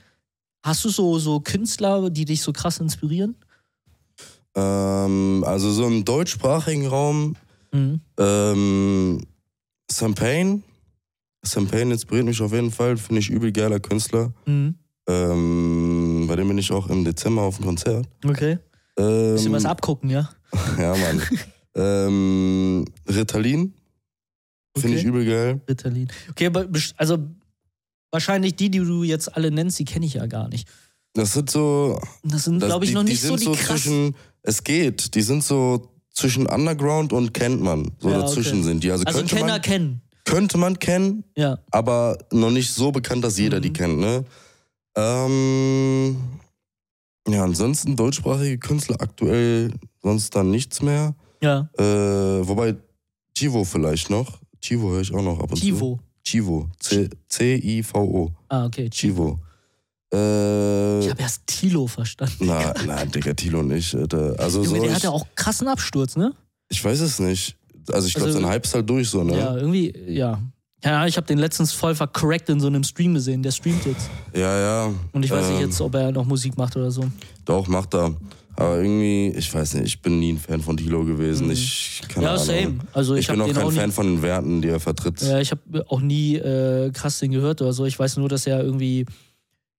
Hast 0.65 0.83
du 0.85 0.89
so, 0.89 1.19
so 1.19 1.41
Künstler, 1.41 2.09
die 2.09 2.25
dich 2.25 2.41
so 2.43 2.53
krass 2.53 2.79
inspirieren? 2.79 3.37
ähm, 4.57 5.43
also 5.47 5.71
so 5.73 5.87
im 5.87 6.05
deutschsprachigen 6.05 6.87
Raum 6.87 7.37
Mhm. 7.73 8.01
Ähm, 8.21 9.21
Sam 9.91 10.15
Payne. 10.15 10.63
Sam 11.45 11.67
Payne 11.67 11.93
inspiriert 11.95 12.25
mich 12.25 12.41
auf 12.41 12.53
jeden 12.53 12.71
Fall, 12.71 12.97
finde 12.97 13.21
ich 13.21 13.29
übel 13.31 13.51
geiler 13.51 13.81
Künstler. 13.81 14.33
Mhm. 14.47 14.77
Ähm, 15.07 16.25
bei 16.29 16.37
dem 16.37 16.49
bin 16.49 16.59
ich 16.59 16.71
auch 16.73 16.89
im 16.89 17.05
Dezember 17.05 17.43
auf 17.43 17.57
dem 17.57 17.67
Konzert. 17.67 18.07
Okay. 18.25 18.59
Ähm, 18.99 19.35
Bisschen 19.35 19.53
was 19.53 19.65
abgucken, 19.65 20.11
ja? 20.11 20.31
Ja, 20.79 20.95
Mann. 20.97 21.23
ähm, 21.75 22.85
Ritalin. 23.09 23.75
Finde 24.77 24.89
Okay. 24.89 24.97
ich 24.97 25.05
übel 25.05 25.25
geil. 25.25 25.61
Ritalin. 25.69 26.09
Okay, 26.31 26.47
aber 26.47 26.67
also 26.97 27.19
wahrscheinlich 28.11 28.57
die, 28.57 28.71
die 28.71 28.79
du 28.79 29.03
jetzt 29.05 29.35
alle 29.37 29.51
nennst, 29.51 29.79
die 29.79 29.85
kenne 29.85 30.07
ich 30.07 30.15
ja 30.15 30.27
gar 30.27 30.49
nicht. 30.49 30.69
Das 31.15 31.33
sind 31.33 31.49
so. 31.51 32.01
Das 32.25 32.45
sind, 32.45 32.59
glaube 32.61 32.85
ich, 32.85 32.91
die, 32.91 32.95
noch 32.95 33.05
die 33.05 33.13
nicht 33.13 33.23
so 33.23 33.37
sind 33.37 33.41
die 33.41 33.45
so 33.45 33.53
krassen. 33.53 33.77
zwischen. 33.77 34.15
Es 34.43 34.65
geht. 34.65 35.15
Die 35.15 35.23
sind 35.23 35.45
so 35.45 35.91
zwischen 36.13 36.47
Underground 36.47 37.13
und 37.13 37.33
kennt 37.35 37.61
man. 37.63 37.93
So 38.01 38.11
Ja, 38.11 38.19
dazwischen 38.21 38.59
okay. 38.61 38.63
sind 38.69 38.85
die. 38.85 38.91
Also, 38.91 39.05
Also 39.05 39.19
könnte, 39.21 39.35
Kenner 39.37 39.47
man, 39.53 39.63
kennen. 39.63 40.01
könnte 40.25 40.59
man 40.59 40.79
kennen, 40.79 41.25
Ja. 41.37 41.59
aber 41.71 42.19
noch 42.33 42.51
nicht 42.51 42.73
so 42.73 42.91
bekannt, 42.91 43.23
dass 43.25 43.39
jeder 43.39 43.59
Mhm. 43.59 43.63
die 43.63 43.73
kennt, 43.73 43.99
ne? 43.99 44.25
Ähm, 44.97 46.17
ja, 47.29 47.43
ansonsten 47.45 47.97
deutschsprachige 47.97 48.59
Künstler 48.59 48.97
aktuell 49.01 49.73
sonst 50.03 50.35
dann 50.37 50.51
nichts 50.51 50.83
mehr. 50.83 51.15
Ja. 51.43 51.69
Äh, 51.79 51.83
wobei 52.47 52.77
Chivo 53.37 53.65
vielleicht 53.65 54.11
noch. 54.11 54.39
Chivo 54.61 54.91
höre 54.91 55.01
ich 55.01 55.13
auch 55.15 55.23
noch 55.23 55.41
ab 55.41 55.51
und 55.51 55.59
Chivo. 55.61 55.97
zu. 55.97 56.31
Chivo. 56.31 56.69
C- 56.81 57.11
C-I-V-O. 57.29 58.31
Ah, 58.49 58.67
okay. 58.67 58.89
Chivo. 58.91 59.39
Chivo. 60.11 60.19
Äh, 60.19 61.01
Ich 61.01 61.11
habe 61.11 61.21
erst 61.23 61.47
Tilo 61.47 61.87
verstanden. 61.87 62.47
na, 62.47 62.73
na, 62.87 63.05
Digga, 63.05 63.35
Tilo 63.35 63.63
nicht. 63.63 63.95
Alter. 63.95 64.37
Also 64.39 64.63
Junge, 64.63 64.69
so, 64.77 64.83
der 64.83 64.91
ich, 64.91 64.95
hatte 64.97 65.11
auch 65.11 65.27
krassen 65.35 65.67
Absturz, 65.69 66.17
ne? 66.17 66.33
ich 66.69 66.83
weiß 66.85 67.01
es 67.01 67.19
nicht. 67.19 67.57
Also 67.91 68.07
ich 68.09 68.15
glaube, 68.15 68.29
Also- 68.29 68.41
sein 68.41 68.49
Hype 68.49 68.65
ist 68.65 68.75
halt 68.75 68.89
durch 68.89 69.09
so, 69.11 69.23
ne? 69.25 69.37
Ja, 69.37 69.57
irgendwie, 69.57 69.93
ja. 70.09 70.41
Ja, 70.85 71.07
ich 71.07 71.17
habe 71.17 71.27
den 71.27 71.39
letztens 71.39 71.73
voll 71.73 71.95
vercorrect 71.95 72.49
in 72.51 72.61
so 72.61 72.67
einem 72.67 72.85
Stream 72.85 73.15
gesehen. 73.15 73.43
Der 73.43 73.51
streamt 73.53 73.87
jetzt. 73.87 74.11
Ja, 74.35 74.59
ja. 74.87 74.93
Und 75.13 75.25
ich 75.25 75.31
weiß 75.31 75.49
nicht 75.49 75.61
Ähm, 75.61 75.67
jetzt, 75.69 75.81
ob 75.81 75.95
er 75.95 76.13
noch 76.13 76.27
Musik 76.27 76.57
macht 76.59 76.77
oder 76.77 76.91
so. 76.91 77.05
Doch, 77.47 77.67
macht 77.69 77.95
er. 77.95 78.15
Aber 78.57 78.77
irgendwie, 78.77 79.37
ich 79.37 79.53
weiß 79.53 79.75
nicht, 79.75 79.87
ich 79.87 80.03
bin 80.03 80.21
nie 80.21 80.35
ein 80.35 80.39
Fan 80.39 80.61
von 80.61 80.77
Tilo 80.77 81.03
gewesen. 81.05 81.51
Ich, 81.51 82.03
keine 82.09 82.19
Mhm. 82.19 82.23
Ja, 82.25 82.31
Ahnung. 82.35 82.45
same. 82.45 82.79
Also 82.93 83.15
ich, 83.15 83.23
Ich, 83.23 83.29
bin 83.29 83.41
auch 83.41 83.47
kein 83.53 83.63
auch 83.65 83.73
Fan 83.73 83.91
von 83.93 84.07
den 84.07 84.23
Werten, 84.23 84.63
die 84.63 84.69
er 84.69 84.79
vertritt. 84.79 85.21
Ja, 85.23 85.41
ich 85.41 85.51
habe 85.51 85.85
auch 85.89 86.01
nie 86.01 86.37
äh, 86.37 86.91
krass 86.93 87.19
den 87.19 87.33
gehört 87.33 87.63
oder 87.63 87.73
so. 87.73 87.85
Ich 87.87 87.99
weiß 87.99 88.19
nur, 88.19 88.29
dass 88.29 88.47
er 88.47 88.63
irgendwie 88.63 89.07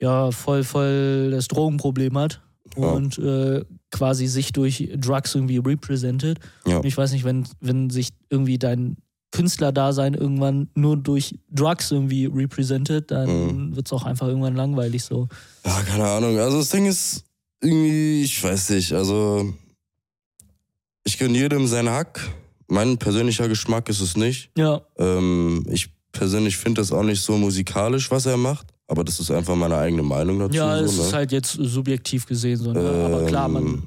ja 0.02 0.32
voll, 0.32 0.64
voll 0.66 1.30
das 1.32 1.48
Drogenproblem 1.48 2.18
hat 2.18 2.42
Ja. 2.76 2.88
und 2.88 3.18
äh, 3.20 3.64
quasi 3.92 4.28
sich 4.28 4.52
durch 4.52 4.90
Drugs 4.98 5.36
irgendwie 5.36 5.58
represented. 5.60 6.40
Ja. 6.68 6.78
Und 6.78 6.86
ich 6.86 6.98
weiß 6.98 7.14
nicht, 7.14 7.24
wenn, 7.24 7.46
wenn 7.62 7.90
sich 7.90 8.10
irgendwie 8.30 8.58
dein 8.58 8.98
Künstlerdasein 9.36 10.14
irgendwann 10.14 10.70
nur 10.76 10.98
durch 10.98 11.36
Drugs 11.52 11.92
irgendwie 11.92 12.26
represented, 12.26 13.12
dann 13.12 13.28
Mhm. 13.70 13.76
wird's 13.76 13.92
auch 13.94 14.04
einfach 14.04 14.28
irgendwann 14.28 14.56
langweilig 14.56 15.04
so. 15.04 15.28
Ja, 15.66 15.82
keine 15.82 16.06
Ahnung. 16.06 16.38
Also 16.40 16.58
das 16.60 16.70
Ding 16.70 16.86
ist 16.86 17.24
irgendwie, 17.62 18.24
ich 18.24 18.44
weiß 18.44 18.70
nicht, 18.72 18.94
also 18.94 19.54
ich 21.04 21.18
gönne 21.18 21.38
jedem 21.38 21.68
seinen 21.68 21.90
Hack. 21.90 22.20
Mein 22.68 22.98
persönlicher 22.98 23.48
Geschmack 23.48 23.90
ist 23.90 24.02
es 24.02 24.18
nicht. 24.18 24.50
Ja, 24.58 24.82
Ähm, 24.98 25.66
ich 25.70 25.90
persönlich 26.12 26.58
finde 26.58 26.82
das 26.82 26.92
auch 26.92 27.04
nicht 27.04 27.22
so 27.22 27.38
musikalisch, 27.38 28.10
was 28.10 28.26
er 28.26 28.38
macht. 28.38 28.68
Aber 28.88 29.04
das 29.04 29.20
ist 29.20 29.32
einfach 29.32 29.56
meine 29.56 29.78
eigene 29.78 30.04
Meinung 30.04 30.40
dazu. 30.40 30.56
ja, 30.56 30.80
es 30.80 30.96
so, 30.96 31.02
ne? 31.02 31.08
ist 31.08 31.14
halt 31.14 31.32
jetzt 31.32 31.52
subjektiv 31.60 32.26
gesehen 32.28 32.58
so. 32.58 32.72
Ne? 32.72 32.80
Aber 33.06 33.26
klar, 33.26 33.48
man. 33.48 33.84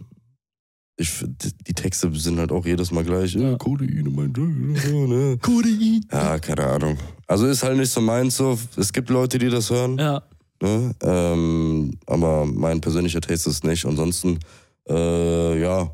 Ich, 1.01 1.25
die- 1.67 1.73
Texte 1.75 2.13
sind 2.13 2.41
halt 2.41 2.51
auch 2.51 2.67
jedes 2.67 2.91
Mal 2.91 3.05
gleich. 3.05 3.35
Ja. 3.35 3.53
Äh, 3.53 3.57
Codein, 3.57 4.13
mein 4.17 4.33
Drug, 4.33 4.49
ne? 4.49 5.39
Kodein. 5.43 6.05
Ja, 6.11 6.39
keine 6.41 6.65
Ahnung. 6.67 6.99
Also 7.29 7.47
ist 7.47 7.63
halt 7.63 7.77
nicht 7.79 7.91
so 7.93 8.01
meins 8.01 8.37
so. 8.37 8.59
Es 8.77 8.93
gibt 8.93 9.09
Leute, 9.09 9.39
die 9.39 9.49
das 9.49 9.71
hören. 9.71 9.97
Ja, 9.99 10.23
Ne? 10.61 10.93
Ähm, 11.03 11.97
aber 12.07 12.45
mein 12.45 12.81
persönlicher 12.81 13.21
Taste 13.21 13.49
ist 13.49 13.63
nicht. 13.63 13.87
Ansonsten, 13.87 14.41
äh, 14.89 15.61
ja, 15.61 15.89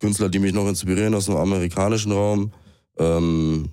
Künstler, 0.00 0.28
die 0.28 0.40
mich 0.40 0.52
noch 0.52 0.66
inspirieren 0.66 1.14
aus 1.14 1.26
dem 1.26 1.36
amerikanischen 1.36 2.10
Raum. 2.10 2.50
Ähm, 2.98 3.68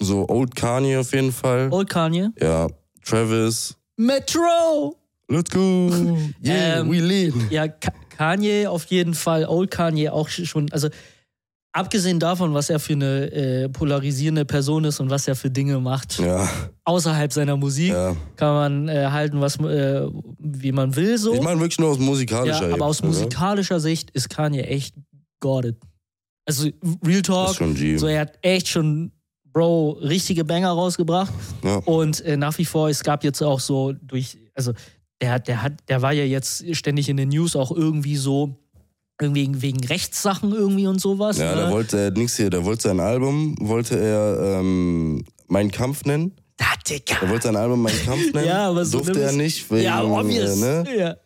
so 0.00 0.26
Old 0.30 0.56
Kanye 0.56 0.96
auf 0.96 1.12
jeden 1.12 1.30
Fall. 1.30 1.68
Old 1.70 1.90
Kanye. 1.90 2.30
Ja, 2.40 2.68
Travis. 3.04 3.76
Metro! 3.98 4.96
Let's 5.28 5.50
go. 5.50 5.90
Yeah, 6.42 6.80
Ähm, 6.80 6.90
we 6.90 7.00
live. 7.00 7.34
Ja, 7.50 7.66
Kanye 8.16 8.66
auf 8.68 8.84
jeden 8.86 9.14
Fall, 9.14 9.44
Old 9.46 9.70
Kanye 9.70 10.10
auch 10.10 10.28
schon. 10.28 10.70
Also 10.72 10.88
abgesehen 11.72 12.20
davon, 12.20 12.54
was 12.54 12.70
er 12.70 12.78
für 12.78 12.92
eine 12.92 13.30
äh, 13.32 13.68
polarisierende 13.68 14.44
Person 14.44 14.84
ist 14.84 15.00
und 15.00 15.10
was 15.10 15.26
er 15.26 15.34
für 15.34 15.50
Dinge 15.50 15.80
macht, 15.80 16.18
Ja, 16.18 16.48
außerhalb 16.84 17.32
seiner 17.32 17.56
Musik, 17.56 17.92
ja. 17.92 18.14
kann 18.36 18.54
man 18.54 18.88
äh, 18.88 19.08
halten, 19.10 19.40
was 19.40 19.58
äh, 19.58 20.06
wie 20.38 20.72
man 20.72 20.94
will 20.96 21.18
so. 21.18 21.34
Ich 21.34 21.42
meine 21.42 21.58
wirklich 21.60 21.78
nur 21.78 21.90
aus 21.90 21.98
ja, 21.98 22.04
musikalischer 22.04 22.72
aber 22.72 22.86
aus 22.86 23.02
ne? 23.02 23.08
musikalischer 23.08 23.80
Sicht 23.80 24.10
ist 24.10 24.30
Kanye 24.30 24.62
echt 24.62 24.94
godded. 25.40 25.76
Also 26.46 26.68
Real 27.04 27.22
Talk, 27.22 27.50
ist 27.50 27.56
schon 27.56 27.74
G. 27.74 27.96
so 27.96 28.06
er 28.06 28.20
hat 28.20 28.38
echt 28.42 28.68
schon 28.68 29.10
Bro 29.52 29.98
richtige 30.02 30.44
Banger 30.44 30.70
rausgebracht 30.70 31.32
Ja. 31.64 31.76
und 31.78 32.20
äh, 32.22 32.36
nach 32.36 32.56
wie 32.58 32.64
vor 32.64 32.88
es 32.88 33.02
gab 33.02 33.24
jetzt 33.24 33.42
auch 33.42 33.60
so 33.60 33.92
durch 33.92 34.36
also 34.54 34.72
der 35.24 35.32
hat 35.32 35.48
der 35.48 35.62
hat 35.62 35.72
der 35.88 36.02
war 36.02 36.12
ja 36.12 36.24
jetzt 36.24 36.76
ständig 36.76 37.08
in 37.08 37.16
den 37.16 37.30
News 37.30 37.56
auch 37.56 37.72
irgendwie 37.72 38.16
so 38.16 38.58
irgendwie 39.20 39.62
wegen 39.62 39.82
Rechtssachen 39.84 40.52
irgendwie 40.52 40.86
und 40.86 41.00
sowas. 41.00 41.38
Ja, 41.38 41.54
ne? 41.54 41.62
der 41.62 41.70
wollte 41.70 42.12
nix 42.16 42.36
hier, 42.36 42.50
der 42.50 42.64
wollte 42.64 42.82
sein 42.88 43.00
Album, 43.00 43.54
wollte 43.60 43.98
er 43.98 44.58
ähm, 44.60 45.24
Mein 45.46 45.70
Kampf 45.70 46.04
nennen. 46.04 46.32
Da, 46.56 46.66
Digga. 46.88 47.16
Er 47.22 47.30
wollte 47.30 47.46
sein 47.46 47.56
Album 47.56 47.82
Mein 47.82 47.98
Kampf 48.04 48.32
nennen. 48.34 48.46
Ja, 48.46 48.68
aber 48.68 48.84
so 48.84 48.98
Durfte 48.98 49.22
er 49.22 49.32
nicht, 49.32 49.70
wegen 49.70 49.84
ja, 49.84 50.02
obvious. 50.02 50.60
äh, 50.60 50.60
ne? 50.60 50.96
Ja. 50.96 51.16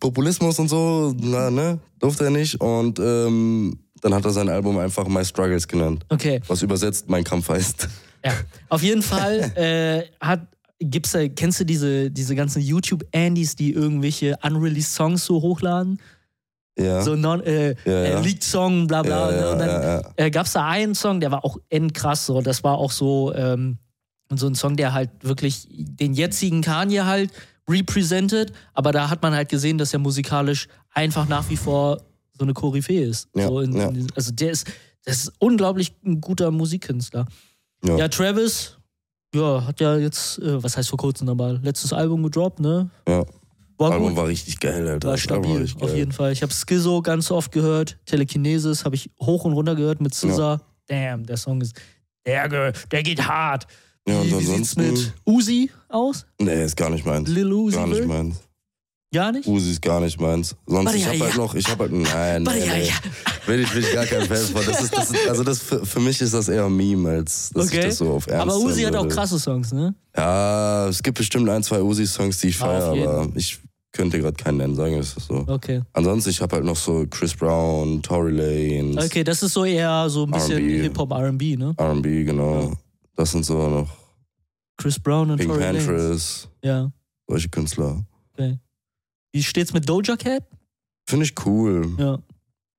Populismus 0.00 0.58
und 0.58 0.68
so, 0.68 1.14
na, 1.18 1.50
ne? 1.50 1.78
Durfte 1.98 2.24
er 2.24 2.30
nicht. 2.30 2.60
Und 2.60 2.98
ähm, 2.98 3.78
dann 4.02 4.12
hat 4.12 4.24
er 4.24 4.32
sein 4.32 4.48
Album 4.48 4.76
einfach 4.78 5.06
My 5.06 5.24
Struggles 5.24 5.66
genannt. 5.66 6.04
Okay. 6.08 6.40
Was 6.48 6.60
übersetzt 6.60 7.08
Mein 7.08 7.24
Kampf 7.24 7.48
heißt. 7.48 7.88
Ja, 8.24 8.32
auf 8.68 8.82
jeden 8.82 9.02
Fall 9.02 9.52
äh, 9.56 10.02
hat, 10.20 10.48
gibt's 10.90 11.12
da, 11.12 11.28
kennst 11.28 11.60
du 11.60 11.64
diese, 11.64 12.10
diese 12.10 12.34
ganzen 12.34 12.62
YouTube-Andys, 12.62 13.56
die 13.56 13.72
irgendwelche 13.72 14.36
unreleased 14.42 14.94
Songs 14.94 15.24
so 15.24 15.40
hochladen? 15.42 16.00
Ja. 16.78 17.02
So 17.02 17.14
non, 17.14 17.40
äh, 17.42 17.70
Ja, 17.84 17.92
ja. 17.92 18.02
äh, 18.18 18.22
Leaked-Song, 18.22 18.86
bla 18.86 19.02
bla. 19.02 19.30
Ja, 19.30 19.40
ne? 19.40 19.50
und 19.52 19.58
dann 19.58 20.02
äh, 20.16 20.30
gab's 20.30 20.52
da 20.52 20.66
einen 20.68 20.94
Song, 20.94 21.20
der 21.20 21.30
war 21.30 21.44
auch 21.44 21.56
endkrass 21.68 22.26
so. 22.26 22.40
Das 22.40 22.64
war 22.64 22.78
auch 22.78 22.90
so, 22.90 23.32
ähm, 23.34 23.78
so 24.34 24.46
ein 24.46 24.54
Song, 24.54 24.76
der 24.76 24.92
halt 24.92 25.10
wirklich 25.22 25.68
den 25.70 26.14
jetzigen 26.14 26.62
Kanye 26.62 27.04
halt 27.04 27.30
represented, 27.68 28.52
aber 28.74 28.92
da 28.92 29.08
hat 29.08 29.22
man 29.22 29.34
halt 29.34 29.48
gesehen, 29.48 29.78
dass 29.78 29.92
er 29.92 29.98
musikalisch 29.98 30.68
einfach 30.90 31.28
nach 31.28 31.48
wie 31.48 31.56
vor 31.56 32.02
so 32.36 32.44
eine 32.44 32.52
Koryphäe 32.52 33.04
ist. 33.04 33.28
Ja, 33.34 33.46
so 33.48 33.60
in, 33.60 33.74
in, 33.74 34.06
also 34.14 34.32
der 34.32 34.50
ist, 34.50 34.66
das 35.04 35.18
ist 35.18 35.32
unglaublich 35.38 35.94
ein 36.04 36.20
guter 36.20 36.50
Musikkünstler. 36.50 37.26
Ja, 37.84 38.08
Travis, 38.08 38.76
ja, 39.34 39.66
hat 39.66 39.80
ja 39.80 39.96
jetzt, 39.96 40.38
äh, 40.38 40.62
was 40.62 40.76
heißt 40.76 40.88
vor 40.88 40.98
kurzem 40.98 41.28
aber, 41.28 41.54
letztes 41.62 41.92
Album 41.92 42.22
gedroppt, 42.22 42.60
ne? 42.60 42.88
Ja. 43.08 43.24
War 43.76 43.90
Album 43.92 44.08
gut, 44.10 44.16
war 44.16 44.28
richtig 44.28 44.60
geil, 44.60 44.86
Alter. 44.86 45.08
war 45.08 45.18
stabil, 45.18 45.56
richtig 45.62 45.82
auf 45.82 45.88
geil. 45.88 45.98
jeden 45.98 46.12
Fall. 46.12 46.30
Ich 46.32 46.42
habe 46.42 46.52
Schizo 46.52 47.02
ganz 47.02 47.30
oft 47.32 47.50
gehört, 47.50 47.98
Telekinesis 48.06 48.84
habe 48.84 48.94
ich 48.94 49.10
hoch 49.20 49.44
und 49.44 49.52
runter 49.52 49.74
gehört 49.74 50.00
mit 50.00 50.14
Scissor. 50.14 50.60
Damn, 50.86 51.26
der 51.26 51.36
Song 51.36 51.60
ist, 51.60 51.74
der, 52.24 52.48
der 52.48 53.02
geht 53.02 53.26
hart. 53.26 53.66
Ja, 54.06 54.20
und 54.20 54.26
wie, 54.26 54.30
wie 54.30 54.44
sieht's 54.44 54.76
ansonsten- 54.76 54.82
mit 54.92 55.12
Uzi 55.24 55.70
aus? 55.88 56.24
Nee, 56.40 56.64
ist 56.64 56.76
gar 56.76 56.90
nicht 56.90 57.04
meins. 57.04 57.28
Lil 57.28 57.52
Uzi? 57.52 57.74
Gar 57.76 57.86
nicht 57.88 58.06
meins. 58.06 58.36
Gar 59.14 59.32
nicht? 59.32 59.46
Uzi 59.48 59.70
ist 59.70 59.80
gar 59.82 60.00
nicht 60.00 60.20
meins. 60.20 60.56
Sonst, 60.66 60.84
Warte, 60.86 60.98
ich 60.98 61.04
ja, 61.04 61.12
hab 61.12 61.20
halt 61.20 61.30
ja. 61.32 61.36
noch, 61.38 61.54
ich 61.54 61.68
hab 61.68 61.78
halt, 61.78 61.92
nein, 61.92 62.42
nein, 62.42 62.58
ja, 62.66 62.74
nee. 62.74 62.86
ja. 62.88 62.94
Bin 63.46 63.60
ich, 63.60 63.70
bin 63.72 63.82
ich 63.82 63.92
gar 63.94 64.04
kein 64.06 64.22
Fan 64.22 64.36
von. 64.38 64.64
Das 64.66 64.82
ist, 64.82 64.96
das 64.96 65.10
ist, 65.10 65.28
also 65.28 65.44
das, 65.44 65.60
für, 65.60 65.86
für 65.86 66.00
mich 66.00 66.20
ist 66.20 66.34
das 66.34 66.48
eher 66.48 66.64
ein 66.66 66.76
Meme, 66.76 67.08
als 67.10 67.50
dass 67.54 67.66
Okay. 67.68 67.78
ich 67.78 67.84
das 67.86 67.98
so 67.98 68.10
auf 68.12 68.26
Ernst 68.26 68.42
Aber 68.42 68.58
Uzi 68.58 68.82
hat 68.82 68.96
auch 68.96 69.08
krasse 69.08 69.38
Songs, 69.38 69.72
ne? 69.72 69.94
Ja, 70.16 70.88
es 70.88 71.02
gibt 71.02 71.16
bestimmt 71.18 71.48
ein, 71.48 71.62
zwei 71.62 71.80
Uzi-Songs, 71.80 72.38
die 72.40 72.48
ich 72.48 72.58
Ja, 72.58 72.66
feiere, 72.66 72.88
aber 73.08 73.28
ich 73.36 73.58
könnte 73.92 74.18
gerade 74.20 74.34
keinen 74.34 74.56
nennen, 74.56 74.74
sagen 74.74 74.94
wir 74.94 75.00
es 75.00 75.12
so. 75.14 75.44
Okay. 75.46 75.82
Ansonsten, 75.92 76.30
ich 76.30 76.40
habe 76.42 76.56
halt 76.56 76.64
noch 76.64 76.74
so 76.76 77.06
Chris 77.08 77.34
Brown, 77.34 78.02
Tory 78.02 78.32
Lanez, 78.32 79.04
Okay, 79.04 79.22
das 79.22 79.42
ist 79.44 79.52
so 79.52 79.64
eher 79.64 80.08
so 80.10 80.24
ein 80.24 80.32
bisschen 80.32 80.58
R&B. 80.58 80.82
Hip-Hop, 80.82 81.12
R&B, 81.12 81.56
ne? 81.56 81.72
R&B, 81.76 82.24
genau. 82.24 82.72
Das 83.14 83.30
sind 83.30 83.44
so 83.46 83.68
noch 83.68 83.88
Chris 84.76 84.98
Brown 84.98 85.30
und 85.30 85.36
Pink 85.38 85.50
Tory 85.52 85.62
Lanez. 85.62 85.84
Panthers, 85.86 86.48
Ja. 86.64 86.90
solche 87.28 87.48
Künstler. 87.48 88.04
Wie 89.34 89.42
steht's 89.42 89.72
mit 89.72 89.88
Doja 89.88 90.16
Cat? 90.16 90.44
Finde 91.08 91.26
ich 91.26 91.34
cool. 91.44 91.92
Ja. 91.98 92.18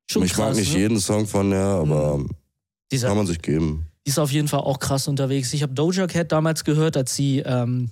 Schon 0.09 0.23
ich 0.23 0.31
krass, 0.31 0.51
mag 0.51 0.55
nicht 0.55 0.71
ne? 0.73 0.79
jeden 0.79 0.99
Song 1.01 1.27
von 1.27 1.49
der, 1.49 1.59
aber 1.59 2.23
Dieser, 2.89 3.09
kann 3.09 3.17
man 3.17 3.27
sich 3.27 3.41
geben. 3.41 3.87
die 4.05 4.09
ist 4.09 4.19
auf 4.19 4.31
jeden 4.31 4.47
Fall 4.47 4.61
auch 4.61 4.79
krass 4.79 5.09
unterwegs. 5.09 5.53
Ich 5.53 5.63
habe 5.63 5.73
Doja 5.73 6.07
Cat 6.07 6.31
damals 6.31 6.63
gehört, 6.63 6.95
als 6.95 7.13
sie 7.13 7.39
ähm, 7.39 7.89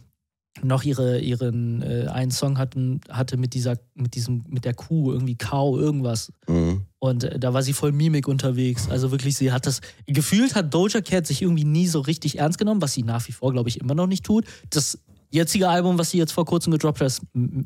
noch 0.61 0.83
ihre, 0.83 1.19
ihren 1.19 1.81
äh, 1.81 2.07
einen 2.07 2.31
Song 2.31 2.57
hatten, 2.57 3.01
hatte 3.09 3.35
mit 3.35 3.53
dieser, 3.53 3.75
mit 3.95 4.15
diesem, 4.15 4.45
mit 4.47 4.63
der 4.63 4.75
Kuh, 4.75 5.11
irgendwie 5.11 5.35
Cow, 5.35 5.77
irgendwas. 5.77 6.31
Mhm. 6.47 6.85
Und 6.99 7.25
äh, 7.25 7.39
da 7.39 7.53
war 7.53 7.63
sie 7.63 7.73
voll 7.73 7.91
Mimik 7.91 8.29
unterwegs. 8.29 8.87
Also 8.89 9.11
wirklich, 9.11 9.35
sie 9.35 9.51
hat 9.51 9.65
das. 9.65 9.81
Gefühlt 10.07 10.55
hat 10.55 10.73
Doja 10.73 11.01
Cat 11.01 11.27
sich 11.27 11.41
irgendwie 11.41 11.65
nie 11.65 11.87
so 11.87 11.99
richtig 11.99 12.39
ernst 12.39 12.59
genommen, 12.59 12.81
was 12.81 12.93
sie 12.93 13.03
nach 13.03 13.27
wie 13.27 13.33
vor, 13.33 13.51
glaube 13.51 13.67
ich, 13.67 13.81
immer 13.81 13.93
noch 13.93 14.07
nicht 14.07 14.23
tut. 14.23 14.45
Das 14.69 14.99
jetzige 15.33 15.67
Album, 15.67 15.97
was 15.97 16.11
sie 16.11 16.19
jetzt 16.19 16.31
vor 16.31 16.45
kurzem 16.45 16.71
gedroppt 16.71 17.01
hat, 17.01 17.07
ist 17.07 17.21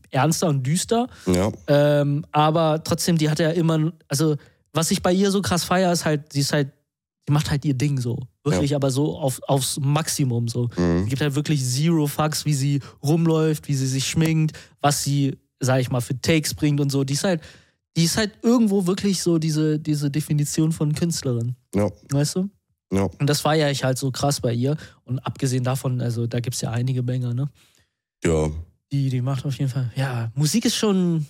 ernster 0.10 0.48
und 0.48 0.64
düster. 0.64 1.08
Ja, 1.26 1.52
Ähm, 1.68 2.26
aber 2.32 2.84
trotzdem, 2.84 3.18
die 3.18 3.30
hat 3.30 3.40
ja 3.40 3.50
immer, 3.52 3.92
also 4.08 4.36
was 4.74 4.92
ich 4.92 5.02
bei 5.02 5.12
ihr 5.14 5.32
so 5.32 5.42
krass 5.42 5.64
feier, 5.64 5.92
ist 5.92 6.06
halt, 6.06 6.32
sie 6.34 6.40
ist 6.42 6.54
halt, 6.54 6.70
sie 7.28 7.34
macht 7.34 7.52
halt 7.52 7.66
ihr 7.66 7.74
Ding 7.74 8.00
so. 8.00 8.18
Wirklich, 8.44 8.74
aber 8.76 8.90
so 8.90 9.18
auf, 9.18 9.42
aufs 9.48 9.78
Maximum 9.82 10.48
so. 10.48 10.70
mhm. 10.78 11.04
Sie 11.04 11.10
gibt 11.10 11.22
halt 11.22 11.36
wirklich 11.36 11.64
zero 11.64 12.08
Fucks, 12.08 12.46
wie 12.46 12.54
sie 12.54 12.80
rumläuft, 13.04 13.68
wie 13.68 13.76
sie 13.76 13.88
sich 13.88 14.08
schminkt, 14.08 14.58
was 14.80 15.04
sie, 15.04 15.38
sag 15.60 15.82
ich 15.82 15.92
mal, 15.92 16.00
für 16.02 16.20
Takes 16.22 16.54
bringt 16.54 16.80
und 16.80 16.90
so. 16.90 17.04
Die 17.04 17.14
ist 17.14 17.26
halt, 17.26 17.42
die 17.98 18.06
ist 18.06 18.16
halt 18.16 18.32
irgendwo 18.44 18.88
wirklich 18.88 19.22
so 19.22 19.40
diese, 19.40 19.80
diese 19.80 20.10
Definition 20.10 20.72
von 20.72 20.94
Künstlerin. 20.94 21.56
ja, 21.76 21.90
Weißt 22.12 22.36
du? 22.38 22.50
Ja. 22.92 23.04
Und 23.20 23.28
das 23.30 23.42
feiere 23.42 23.70
ich 23.72 23.84
halt 23.84 23.98
so 23.98 24.12
krass 24.12 24.42
bei 24.42 24.54
ihr. 24.54 24.78
Und 25.04 25.20
abgesehen 25.20 25.64
davon, 25.64 26.02
also 26.02 26.28
da 26.28 26.40
gibt's 26.40 26.62
ja 26.62 26.72
einige 26.72 27.04
Banger, 27.04 27.34
ne? 27.34 27.50
Ja, 28.24 28.50
Die, 28.92 29.10
die 29.10 29.22
macht 29.22 29.46
auf 29.46 29.58
jeden 29.58 29.70
Fall. 29.70 29.92
Ja, 29.96 30.32
Musik 30.36 30.66
ist 30.66 30.76
schon. 30.76 31.26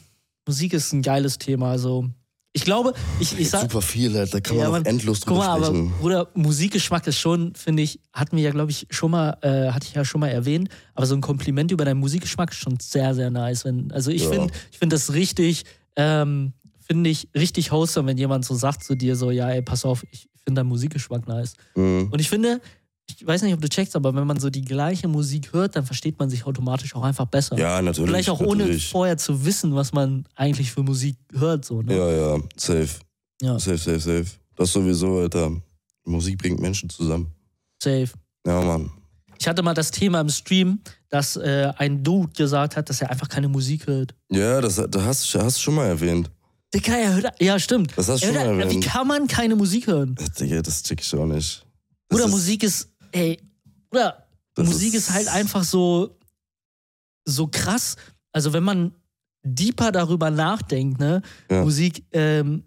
Musik 0.48 0.74
ist 0.74 0.94
ein 0.94 1.02
geiles 1.02 1.38
Thema. 1.38 1.72
Also, 1.72 2.08
ich 2.54 2.64
glaube, 2.64 2.94
ich, 3.20 3.38
ich 3.38 3.50
sag. 3.50 3.62
super 3.64 3.82
viel. 3.82 4.14
Da 4.14 4.40
kann 4.40 4.56
Ja, 4.58 4.64
man 4.64 4.72
Mann. 4.72 4.82
auch 4.84 4.86
endlos 4.88 5.20
Guck 5.22 5.28
drüber 5.30 5.40
mal, 5.40 5.50
aber 5.50 5.66
sprechen. 5.66 5.92
Bruder, 6.00 6.28
Musikgeschmack 6.36 7.06
ist 7.08 7.18
schon, 7.20 7.54
finde 7.54 7.84
ich, 7.84 8.00
hatten 8.14 8.38
wir 8.38 8.44
ja, 8.44 8.52
glaube 8.52 8.72
ich, 8.72 8.88
schon 8.90 9.12
mal, 9.12 9.38
äh, 9.42 9.72
hatte 9.72 9.88
ich 9.88 9.94
ja 9.94 10.06
schon 10.06 10.22
mal 10.22 10.30
erwähnt, 10.30 10.70
aber 10.96 11.06
so 11.06 11.16
ein 11.16 11.22
Kompliment 11.22 11.72
über 11.72 11.84
deinen 11.84 12.00
Musikgeschmack 12.00 12.52
ist 12.52 12.58
schon 12.58 12.78
sehr, 12.80 13.14
sehr 13.14 13.30
nice. 13.30 13.66
Wenn, 13.66 13.92
also 13.92 14.10
ich 14.12 14.24
Ja. 14.24 14.30
finde, 14.30 14.54
ich 14.72 14.78
finde 14.80 14.96
das 14.96 15.12
richtig, 15.14 15.66
ähm, 15.98 16.54
finde 16.80 17.10
ich 17.10 17.28
richtig 17.36 17.72
wholesome, 17.72 18.08
wenn 18.08 18.18
jemand 18.18 18.46
so 18.46 18.56
sagt 18.56 18.84
zu 18.86 18.96
dir 18.96 19.16
so, 19.18 19.30
ja, 19.32 19.50
ey, 19.50 19.62
pass 19.62 19.84
auf, 19.84 20.06
ich 20.12 20.30
finde 20.48 20.62
deinen 20.62 20.70
Musikgeschmack 20.70 21.28
nice. 21.28 21.54
Mhm. 21.76 22.08
Und 22.10 22.20
ich 22.20 22.30
finde, 22.30 22.62
ich 23.10 23.26
weiß 23.26 23.42
nicht, 23.42 23.54
ob 23.54 23.62
du 23.62 23.68
checkst, 23.68 23.96
aber 23.96 24.16
wenn 24.16 24.26
man 24.26 24.40
so 24.40 24.50
die 24.50 24.62
gleiche 24.62 25.08
Musik 25.08 25.52
hört, 25.52 25.76
dann 25.76 25.86
versteht 25.86 26.18
man 26.20 26.30
sich 26.30 26.46
automatisch 26.46 26.96
auch 26.96 27.04
einfach 27.04 27.26
besser. 27.26 27.58
Ja, 27.58 27.82
natürlich. 27.82 28.10
Vielleicht 28.10 28.30
auch 28.30 28.40
ohne 28.40 28.64
natürlich. 28.64 28.90
vorher 28.90 29.18
zu 29.18 29.46
wissen, 29.46 29.76
was 29.76 29.92
man 29.92 30.26
eigentlich 30.36 30.72
für 30.72 30.84
Musik 30.84 31.18
hört. 31.34 31.66
So, 31.66 31.82
ne? 31.82 31.96
Ja, 31.96 32.12
ja, 32.12 32.42
safe. 32.56 32.90
Ja. 33.42 33.60
Safe, 33.60 33.78
safe, 33.78 34.00
safe. 34.00 34.28
Das 34.56 34.72
sowieso, 34.72 35.18
Alter. 35.20 35.52
Musik 36.06 36.38
bringt 36.38 36.62
Menschen 36.62 36.90
zusammen. 36.90 37.28
Safe. 37.84 38.10
Ja, 38.46 38.62
Mann. 38.62 38.90
Ich 39.40 39.48
hatte 39.48 39.62
mal 39.62 39.74
das 39.74 39.92
Thema 39.92 40.22
im 40.22 40.30
Stream, 40.30 40.80
dass 41.10 41.36
äh, 41.36 41.72
ein 41.78 42.04
Dude 42.04 42.32
gesagt 42.36 42.76
hat, 42.76 42.90
dass 42.90 43.02
er 43.02 43.12
einfach 43.12 43.28
keine 43.30 43.50
Musik 43.50 43.86
hört. 43.86 44.16
Ja, 44.32 44.62
das, 44.62 44.76
das 44.76 45.04
hast, 45.04 45.36
hast 45.36 45.58
du 45.58 45.62
schon 45.62 45.76
mal 45.76 45.86
erwähnt. 45.86 46.32
Digga, 46.74 46.94
er 46.96 47.14
hört. 47.16 47.42
Ja, 47.42 47.58
stimmt. 47.60 47.94
Das 47.98 48.10
hast 48.10 48.24
du 48.24 48.28
schon 48.28 48.36
hört, 48.36 48.58
wie 48.58 48.62
erwähnt. 48.62 48.86
kann 48.86 49.08
man 49.08 49.28
keine 49.28 49.56
Musik 49.56 49.88
hören? 49.88 50.16
Digga, 50.40 50.62
das 50.62 50.84
check 50.84 51.00
ich 51.02 51.16
auch 51.16 51.26
nicht. 51.26 51.66
Das 52.10 52.18
Oder 52.20 52.26
ist- 52.26 52.32
Musik 52.32 52.64
ist. 52.64 52.90
Ey, 53.12 53.40
oder 53.92 54.28
Musik 54.58 54.94
ist, 54.94 55.08
ist- 55.10 55.14
halt 55.14 55.28
einfach 55.30 55.64
so. 55.64 56.18
So 57.26 57.48
krass. 57.48 57.96
Also, 58.32 58.54
wenn 58.54 58.64
man 58.64 58.94
deeper 59.44 59.92
darüber 59.92 60.30
nachdenkt, 60.30 61.00
ne? 61.00 61.22
Ja. 61.50 61.64
Musik 61.64 62.04
ähm, 62.12 62.64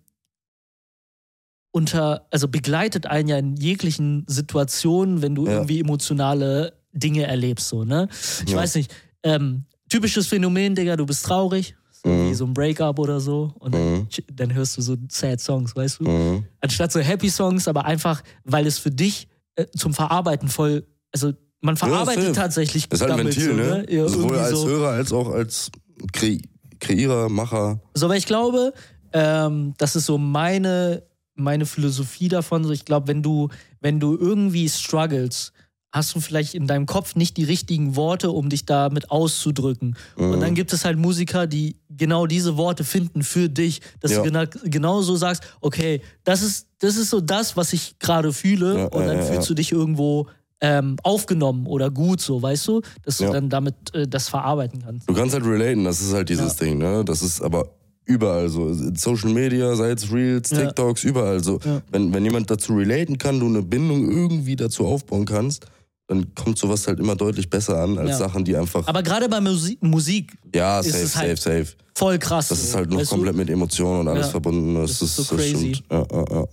unter, 1.72 2.26
also 2.30 2.48
begleitet 2.48 3.06
einen 3.06 3.28
ja 3.28 3.38
in 3.38 3.56
jeglichen 3.56 4.24
Situationen, 4.26 5.22
wenn 5.22 5.34
du 5.34 5.46
Ja. 5.46 5.52
irgendwie 5.52 5.80
emotionale 5.80 6.72
Dinge 6.92 7.24
erlebst, 7.26 7.68
so, 7.68 7.84
ne? 7.84 8.08
Ich 8.46 8.54
weiß 8.54 8.74
nicht, 8.74 8.92
ähm, 9.22 9.64
typisches 9.88 10.26
Phänomen, 10.26 10.74
Digga, 10.74 10.96
du 10.96 11.06
bist 11.06 11.24
traurig, 11.24 11.76
so 12.02 12.08
Mhm. 12.08 12.30
wie 12.30 12.34
so 12.34 12.44
ein 12.46 12.54
Breakup 12.54 12.98
oder 12.98 13.20
so, 13.20 13.52
und 13.58 13.74
dann, 13.74 13.92
Mhm. 13.94 14.06
dann 14.32 14.54
hörst 14.54 14.76
du 14.78 14.82
so 14.82 14.96
sad 15.10 15.40
Songs, 15.40 15.74
weißt 15.76 16.00
du? 16.00 16.04
Mhm. 16.04 16.44
Anstatt 16.60 16.92
so 16.92 17.00
happy 17.00 17.28
Songs, 17.28 17.68
aber 17.68 17.84
einfach, 17.84 18.22
weil 18.44 18.66
es 18.66 18.78
für 18.78 18.90
dich 18.90 19.28
äh, 19.56 19.66
zum 19.76 19.92
Verarbeiten 19.92 20.48
voll, 20.48 20.86
also 21.12 21.32
man 21.60 21.76
verarbeitet 21.76 22.22
safe. 22.22 22.32
tatsächlich 22.36 22.88
Das 22.88 23.00
ist 23.00 23.02
halt 23.02 23.12
ein 23.12 23.18
damit 23.18 23.36
Ventil, 23.36 23.50
so, 23.50 23.74
ne? 23.74 23.86
Ja, 23.92 24.08
Sowohl 24.08 24.38
als 24.38 24.58
so. 24.60 24.68
Hörer 24.68 24.88
als 24.90 25.12
auch 25.12 25.28
als 25.30 25.70
Kre 26.12 26.38
Kreierer, 26.78 27.28
Macher. 27.28 27.80
So, 27.94 28.06
aber 28.06 28.16
ich 28.16 28.24
glaube, 28.24 28.72
ähm, 29.12 29.74
das 29.76 29.96
ist 29.96 30.06
so 30.06 30.16
meine, 30.16 31.02
meine 31.34 31.66
Philosophie 31.66 32.28
davon. 32.28 32.64
So, 32.64 32.70
ich 32.70 32.86
glaube, 32.86 33.08
wenn 33.08 33.22
du, 33.22 33.48
wenn 33.80 34.00
du 34.00 34.16
irgendwie 34.16 34.66
struggles, 34.68 35.52
hast 35.92 36.14
du 36.14 36.20
vielleicht 36.20 36.54
in 36.54 36.66
deinem 36.66 36.86
Kopf 36.86 37.16
nicht 37.16 37.36
die 37.36 37.44
richtigen 37.44 37.96
Worte, 37.96 38.30
um 38.30 38.48
dich 38.48 38.64
damit 38.64 39.10
auszudrücken. 39.10 39.96
Und 40.16 40.30
Mhm. 40.36 40.40
dann 40.40 40.54
gibt 40.54 40.72
es 40.72 40.84
halt 40.84 40.98
Musiker, 40.98 41.46
die 41.46 41.76
genau 41.88 42.26
diese 42.26 42.56
Worte 42.56 42.84
finden 42.84 43.22
für 43.22 43.48
dich, 43.48 43.80
dass 44.00 44.12
Ja. 44.12 44.18
du 44.18 44.24
genau, 44.24 44.44
genau 44.64 45.02
so 45.02 45.16
sagst, 45.16 45.42
okay, 45.60 46.00
das 46.24 46.42
ist, 46.42 46.66
das 46.78 46.96
ist 46.96 47.10
so 47.10 47.20
das, 47.20 47.56
was 47.56 47.72
ich 47.72 47.98
gerade 47.98 48.32
fühle 48.32 48.76
Ja, 48.78 48.84
und 48.86 49.06
dann 49.06 49.18
ja, 49.18 49.22
fühlst 49.24 49.50
du 49.50 49.54
dich 49.54 49.72
irgendwo 49.72 50.26
ähm, 50.62 50.96
aufgenommen 51.02 51.66
oder 51.66 51.90
gut 51.90 52.20
so, 52.20 52.40
weißt 52.42 52.68
du, 52.68 52.82
dass 53.02 53.16
du 53.16 53.30
dann 53.30 53.48
damit 53.48 53.74
äh, 53.94 54.06
das 54.06 54.28
verarbeiten 54.28 54.82
kannst. 54.84 55.08
Du 55.08 55.14
kannst 55.14 55.34
halt 55.34 55.44
relaten, 55.46 55.84
das 55.84 56.00
ist 56.02 56.12
halt 56.12 56.28
dieses 56.28 56.54
Ding, 56.56 56.76
ne? 56.78 57.02
Das 57.04 57.22
ist 57.22 57.40
aber 57.40 57.70
überall 58.04 58.48
so. 58.50 58.68
In 58.68 58.94
Social 58.94 59.30
Media, 59.30 59.74
sei 59.74 59.90
es 59.92 60.12
Reels. 60.12 60.50
TikToks, 60.50 61.04
überall 61.04 61.42
so. 61.42 61.58
Wenn, 61.90 62.12
wenn 62.12 62.24
jemand 62.24 62.50
dazu 62.50 62.74
relaten 62.74 63.16
kann, 63.16 63.40
du 63.40 63.46
eine 63.46 63.62
Bindung 63.62 64.10
irgendwie 64.10 64.54
dazu 64.54 64.84
aufbauen 64.86 65.24
kannst, 65.24 65.64
dann 66.10 66.34
kommt 66.34 66.58
sowas 66.58 66.86
halt 66.88 66.98
immer 66.98 67.14
deutlich 67.14 67.48
besser 67.48 67.80
an 67.80 67.96
als 67.96 68.10
Ja. 68.10 68.16
Sachen, 68.18 68.44
die 68.44 68.56
einfach. 68.56 68.86
Aber 68.86 69.02
gerade 69.02 69.28
bei 69.28 69.40
Musik, 69.40 69.80
Musik 69.82 70.32
ja, 70.54 70.80
ist 70.80 70.90
safe, 70.90 71.02
es 71.04 71.12
safe, 71.12 71.26
halt 71.28 71.38
safe. 71.38 71.66
voll 71.94 72.18
krass. 72.18 72.48
Das 72.48 72.62
ist 72.62 72.74
halt 72.74 72.90
noch 72.90 72.98
weißt 72.98 73.12
du? 73.12 73.14
komplett 73.14 73.36
mit 73.36 73.48
Emotionen 73.48 74.00
und 74.00 74.08
alles 74.08 74.26
Ja. 74.26 74.30
verbunden. 74.32 74.74
Das, 74.74 74.98
Das 74.98 75.02
ist 75.02 75.16
so 75.16 75.22
das 75.36 75.44
crazy. 75.44 75.74
stimmt. 75.76 75.84
Ja, 75.90 76.06
ja, 76.10 76.24
ja. 76.30 76.44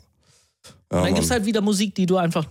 Ja, 0.89 1.01
dann 1.03 1.13
gibt 1.15 1.25
es 1.25 1.31
halt 1.31 1.45
wieder 1.45 1.59
Musik, 1.61 1.95
die 1.95 2.05
du 2.05 2.15
einfach 2.17 2.45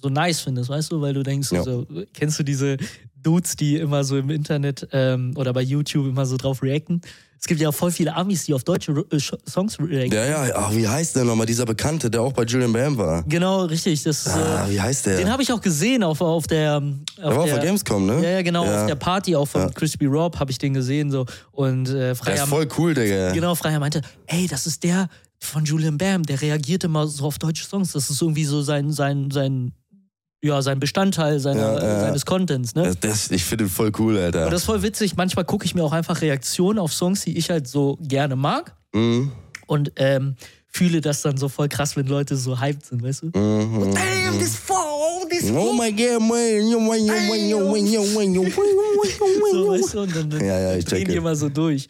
so 0.00 0.08
nice 0.08 0.40
findest, 0.40 0.70
weißt 0.70 0.90
du, 0.92 1.00
weil 1.00 1.12
du 1.12 1.22
denkst, 1.22 1.50
Ja. 1.52 1.62
so, 1.62 1.86
kennst 2.14 2.38
du 2.38 2.42
diese 2.42 2.76
Dudes, 3.22 3.54
die 3.56 3.76
immer 3.76 4.02
so 4.04 4.16
im 4.16 4.30
Internet 4.30 4.88
ähm, 4.92 5.34
oder 5.36 5.52
bei 5.52 5.60
YouTube 5.62 6.06
immer 6.06 6.24
so 6.24 6.36
drauf 6.36 6.62
reacten? 6.62 7.02
Es 7.44 7.48
gibt 7.48 7.60
ja 7.60 7.72
voll 7.72 7.90
viele 7.90 8.14
Amis, 8.14 8.44
die 8.44 8.54
auf 8.54 8.62
deutsche 8.62 8.92
äh, 9.10 9.18
Songs 9.50 9.76
reacten. 9.80 10.12
ja, 10.14 10.46
ja, 10.46 10.54
ach, 10.54 10.72
wie 10.76 10.86
heißt 10.86 11.16
der 11.16 11.24
nochmal, 11.24 11.44
dieser 11.44 11.64
Bekannte, 11.64 12.08
der 12.08 12.22
auch 12.22 12.32
bei 12.32 12.44
Julian 12.44 12.72
Bam 12.72 12.96
war? 12.96 13.24
Genau, 13.24 13.64
richtig. 13.64 14.00
Das, 14.04 14.24
ist, 14.26 14.32
Ah, 14.32 14.64
äh, 14.64 14.70
wie 14.70 14.80
heißt 14.80 15.06
der? 15.06 15.16
den 15.16 15.28
habe 15.28 15.42
ich 15.42 15.52
auch 15.52 15.60
gesehen 15.60 16.04
auf, 16.04 16.20
auf 16.20 16.46
der. 16.46 16.76
Auf 16.76 16.82
der 17.16 17.24
war 17.24 17.38
auf 17.38 17.44
der 17.46 17.54
der 17.56 17.64
Gamescom, 17.64 18.06
ne? 18.06 18.22
ja, 18.22 18.30
ja, 18.30 18.42
genau, 18.42 18.64
Ja. 18.64 18.82
auf 18.82 18.86
der 18.86 18.94
Party 18.94 19.34
auch 19.34 19.46
von 19.46 19.62
Ja. 19.62 19.68
Crispy 19.70 20.06
Rob 20.06 20.38
habe 20.38 20.52
ich 20.52 20.58
den 20.58 20.72
gesehen. 20.72 21.10
So. 21.10 21.26
Und 21.50 21.88
äh, 21.88 21.92
Der 21.94 22.14
Freier, 22.14 22.34
ist 22.44 22.48
voll 22.48 22.68
cool, 22.78 22.94
Digga. 22.94 23.32
genau, 23.32 23.56
Freier 23.56 23.80
meinte, 23.80 24.02
ey, 24.26 24.46
das 24.46 24.68
ist 24.68 24.84
der 24.84 25.08
von 25.40 25.64
Julian 25.64 25.98
Bam, 25.98 26.22
der 26.22 26.40
reagiert 26.40 26.84
immer 26.84 27.08
so 27.08 27.24
auf 27.24 27.40
deutsche 27.40 27.64
Songs. 27.64 27.90
Das 27.90 28.08
ist 28.08 28.22
irgendwie 28.22 28.44
so 28.44 28.62
sein, 28.62 28.92
sein, 28.92 29.32
sein, 29.32 29.72
ja, 30.42 30.60
sein 30.60 30.80
Bestandteil 30.80 31.38
seiner, 31.38 31.60
Ja, 31.60 31.78
ja, 31.78 31.86
ja. 31.86 32.00
seines 32.00 32.26
Contents, 32.26 32.74
ne? 32.74 32.82
Das, 32.82 32.98
das, 33.00 33.30
ich 33.30 33.44
finde 33.44 33.64
ihn 33.64 33.70
voll 33.70 33.92
cool, 33.98 34.18
Alter. 34.18 34.44
Und 34.44 34.52
das 34.52 34.62
ist 34.62 34.66
voll 34.66 34.82
witzig. 34.82 35.16
Manchmal 35.16 35.44
gucke 35.44 35.64
ich 35.64 35.74
mir 35.74 35.84
auch 35.84 35.92
einfach 35.92 36.20
Reaktionen 36.20 36.78
auf 36.78 36.92
Songs, 36.92 37.22
die 37.22 37.38
ich 37.38 37.48
halt 37.48 37.68
so 37.68 37.96
gerne 38.02 38.34
mag. 38.34 38.74
Mhm. 38.92 39.30
Und 39.66 39.92
ähm, 39.96 40.34
fühle 40.66 41.00
das 41.00 41.22
dann 41.22 41.36
so 41.36 41.48
voll 41.48 41.68
krass, 41.68 41.96
wenn 41.96 42.06
Leute 42.06 42.36
so 42.36 42.58
hyped 42.58 42.84
sind, 42.84 43.02
weißt 43.02 43.22
du? 43.22 43.26
Mhm. 43.38 43.94
Damn, 43.94 44.38
this 44.38 44.56
fall, 44.56 45.28
this 45.30 45.50
Oh 45.50 45.72
my 45.72 45.92
god, 45.92 46.20
man. 46.20 46.68
Yo, 46.68 46.80
man, 46.80 47.06
yo, 47.06 47.14
man, 47.28 47.48
yo, 47.48 47.70
man, 47.70 47.86
yo, 47.86 48.04
man, 48.06 48.34
yo. 48.34 48.42
so, 49.52 49.68
weißt 49.70 49.94
du? 49.94 50.00
Und 50.00 50.16
dann, 50.16 50.30
dann 50.30 50.44
Ja, 50.44 50.58
ja, 50.58 50.76
ich 50.76 50.84
drehen 50.84 51.06
die 51.06 51.14
immer 51.14 51.36
so 51.36 51.48
durch. 51.48 51.88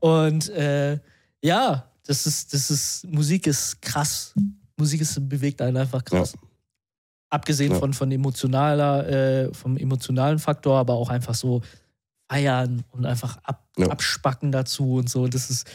Und 0.00 0.50
äh, 0.50 0.98
ja, 1.42 1.90
das 2.06 2.26
ist, 2.26 2.52
das 2.52 2.70
ist, 2.70 3.06
Musik 3.10 3.46
ist 3.46 3.80
krass. 3.80 4.34
Musik 4.76 5.00
ist, 5.00 5.26
bewegt 5.26 5.62
einen 5.62 5.78
einfach 5.78 6.04
krass. 6.04 6.34
Abgesehen 7.34 7.72
Ja. 7.72 7.78
von, 7.80 7.92
von 7.92 8.12
emotionaler, 8.12 9.08
äh, 9.08 9.52
vom 9.52 9.76
emotionalen 9.76 10.38
Faktor, 10.38 10.78
aber 10.78 10.94
auch 10.94 11.08
einfach 11.08 11.34
so 11.34 11.62
feiern 12.30 12.84
und 12.92 13.04
einfach 13.06 13.38
ab, 13.42 13.66
Ja. 13.76 13.88
abspacken 13.88 14.52
dazu 14.52 14.94
und 14.94 15.10
so. 15.10 15.26
Das 15.26 15.50
ist, 15.50 15.66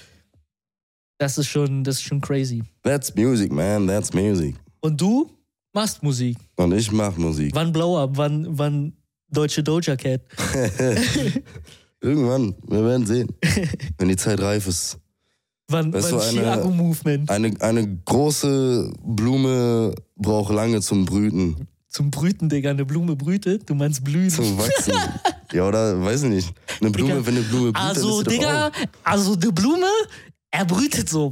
das 1.17 1.37
ist 1.37 1.47
schon, 1.47 1.83
das 1.83 1.95
ist 1.95 2.03
schon 2.03 2.21
crazy. 2.21 2.63
That's 2.83 3.13
music, 3.13 3.51
man. 3.51 3.87
That's 3.87 4.13
music. 4.13 4.55
Und 4.79 4.99
du 5.01 5.29
machst 5.73 6.01
Musik. 6.01 6.37
Und 6.55 6.71
ich 6.73 6.91
mach 6.93 7.17
Musik. 7.17 7.53
Wann 7.53 7.73
Blow 7.73 7.97
Up? 8.01 8.11
Wann, 8.13 8.47
wann 8.57 8.93
deutsche 9.29 9.61
Doja 9.61 9.97
Cat? 9.97 10.21
Irgendwann, 12.01 12.55
wir 12.67 12.85
werden 12.85 13.05
sehen. 13.05 13.27
Wenn 13.97 14.07
die 14.07 14.15
Zeit 14.15 14.39
reif 14.39 14.65
ist. 14.67 14.97
Wann, 15.69 15.93
Weißt 15.93 16.11
wann 16.11 16.35
du, 16.35 16.51
eine- 16.51 16.63
Movement? 16.65 17.29
Eine, 17.29 17.53
eine 17.61 17.87
große 18.05 18.91
Blume 19.03 19.93
braucht 20.15 20.53
lange 20.53 20.81
zum 20.81 21.05
Brüten, 21.05 21.67
Zum 21.87 22.09
Brüten, 22.11 22.49
Digga. 22.49 22.71
Eine 22.71 22.85
Blume 22.85 23.15
brütet. 23.15 23.69
Du 23.69 23.75
meinst 23.75 24.03
blühen. 24.03 24.29
zum 24.29 24.57
Wachsen. 24.57 24.93
ja, 25.53 25.67
oder 25.67 25.99
weiß 26.03 26.23
ich 26.23 26.29
nicht. 26.29 26.53
Eine 26.81 26.91
Blume, 26.91 27.13
Digga, 27.13 27.25
wenn 27.25 27.35
eine 27.35 27.43
Blume 27.45 27.71
blüht, 27.71 27.77
Also, 27.83 28.23
Digga, 28.23 28.71
also 29.03 29.35
die 29.35 29.51
Blume, 29.51 29.87
er 30.51 30.65
brütet 30.65 31.07
so. 31.09 31.29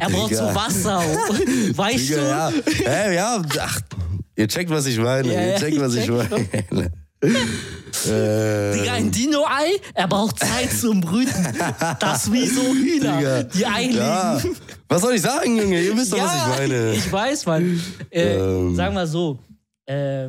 Er 0.00 0.10
braucht 0.10 0.34
so 0.34 0.46
Digga. 0.46 0.54
Wasser. 0.54 1.00
Weißt 1.76 2.08
Digga, 2.08 2.50
du? 2.50 2.56
ja. 2.84 2.90
Hä, 2.90 3.14
ja, 3.14 3.42
ach, 3.60 3.80
ihr 4.36 4.48
checkt, 4.48 4.70
was 4.70 4.86
ich 4.86 4.98
meine. 4.98 5.32
Ja, 5.32 5.46
ihr 5.52 5.56
checkt, 5.56 5.80
was 5.80 5.94
ich 5.94 6.04
ich 6.04 6.10
meine. 6.10 6.90
Äh, 7.22 8.72
Digga, 8.78 8.92
ein 8.94 9.10
Dino-Ei, 9.10 9.80
er 9.94 10.06
braucht 10.08 10.38
Zeit 10.38 10.70
zum 10.72 11.00
Brüten. 11.00 11.46
Das 11.98 12.30
wie 12.30 12.46
so 12.46 12.62
Hühner, 12.62 13.16
Digga. 13.18 13.42
die 13.44 13.66
einlegen. 13.66 13.98
ja. 13.98 14.40
Was 14.88 15.02
soll 15.02 15.14
ich 15.14 15.22
sagen, 15.22 15.56
Junge? 15.56 15.80
Ihr 15.82 15.96
wisst 15.96 16.12
doch, 16.12 16.18
was 16.18 16.34
ich 16.34 16.58
meine. 16.58 16.92
ich 16.92 17.10
weiß, 17.12 17.46
Mann. 17.46 17.80
Äh, 18.10 18.36
Ähm. 18.36 18.74
Sag 18.76 18.92
mal 18.94 19.06
so. 19.06 19.38
Äh, 19.86 20.28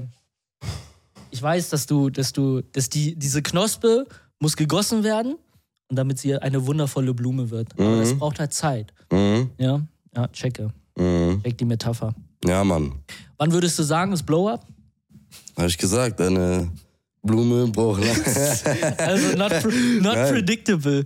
ich 1.29 1.41
weiß, 1.41 1.69
dass 1.69 1.85
du, 1.85 2.09
dass 2.09 2.31
du, 2.33 2.61
dass 2.71 2.89
die, 2.89 3.15
diese 3.15 3.41
Knospe 3.41 4.05
muss 4.39 4.55
gegossen 4.55 5.03
werden 5.03 5.35
und 5.89 5.95
damit 5.97 6.19
sie 6.19 6.35
eine 6.35 6.65
wundervolle 6.65 7.13
Blume 7.13 7.49
wird. 7.49 7.73
Aber 7.77 7.89
Mhm. 7.89 7.99
das 7.99 8.13
braucht 8.17 8.39
halt 8.39 8.53
Zeit. 8.53 8.93
Mhm. 9.11 9.49
Ja, 9.57 9.81
ja, 10.15 10.27
checke. 10.29 10.69
Mhm. 10.97 11.41
Check 11.43 11.57
die 11.57 11.65
Metapher. 11.65 12.15
Ja, 12.45 12.63
Mann. 12.63 12.93
Wann 13.37 13.51
würdest 13.51 13.77
du 13.77 13.83
sagen, 13.83 14.13
ist 14.13 14.23
Blow-Up? 14.23 14.65
Habe 15.57 15.67
ich 15.67 15.77
gesagt, 15.77 16.21
eine 16.21 16.71
Blume 17.23 17.67
braucht 17.67 18.01
lange. 18.03 18.23
Also 18.97 19.35
not, 19.35 19.49
pre 19.61 19.71
not 20.01 20.13
predictable. 20.31 21.05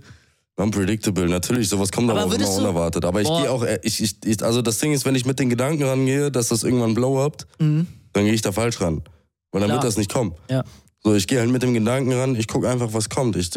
Unpredictable, 0.56 1.26
natürlich, 1.28 1.68
sowas 1.70 1.90
kommt 1.90 2.10
aber, 2.10 2.20
Aber 2.20 2.34
auch 2.34 2.38
immer 2.38 2.50
unerwartet. 2.56 3.04
Aber 3.06 3.22
ich 3.22 3.26
gehe 3.28 3.50
auch, 3.50 3.62
äh, 3.64 3.78
ich, 3.82 4.02
ich, 4.02 4.16
ich, 4.24 4.42
also 4.44 4.60
das 4.60 4.78
Ding 4.78 4.92
ist, 4.92 5.06
wenn 5.06 5.14
ich 5.14 5.24
mit 5.24 5.38
den 5.38 5.48
Gedanken 5.48 5.82
rangehe, 5.84 6.30
dass 6.30 6.48
das 6.48 6.62
irgendwann 6.62 6.92
blow-upt, 6.94 7.46
Mhm. 7.58 7.86
dann 8.12 8.24
gehe 8.24 8.34
ich 8.34 8.42
da 8.42 8.52
falsch 8.52 8.80
ran. 8.82 9.02
Weil 9.50 9.60
dann 9.62 9.70
Klar. 9.70 9.78
wird 9.82 9.84
das 9.84 9.96
nicht 9.96 10.12
kommen. 10.12 10.34
Ja. 10.50 10.62
So, 11.02 11.14
ich 11.14 11.26
gehe 11.26 11.40
halt 11.40 11.50
mit 11.50 11.62
dem 11.62 11.72
Gedanken 11.72 12.12
ran, 12.12 12.36
ich 12.36 12.46
gucke 12.48 12.68
einfach, 12.68 12.92
was 12.92 13.08
kommt. 13.08 13.34
Ich, 13.36 13.50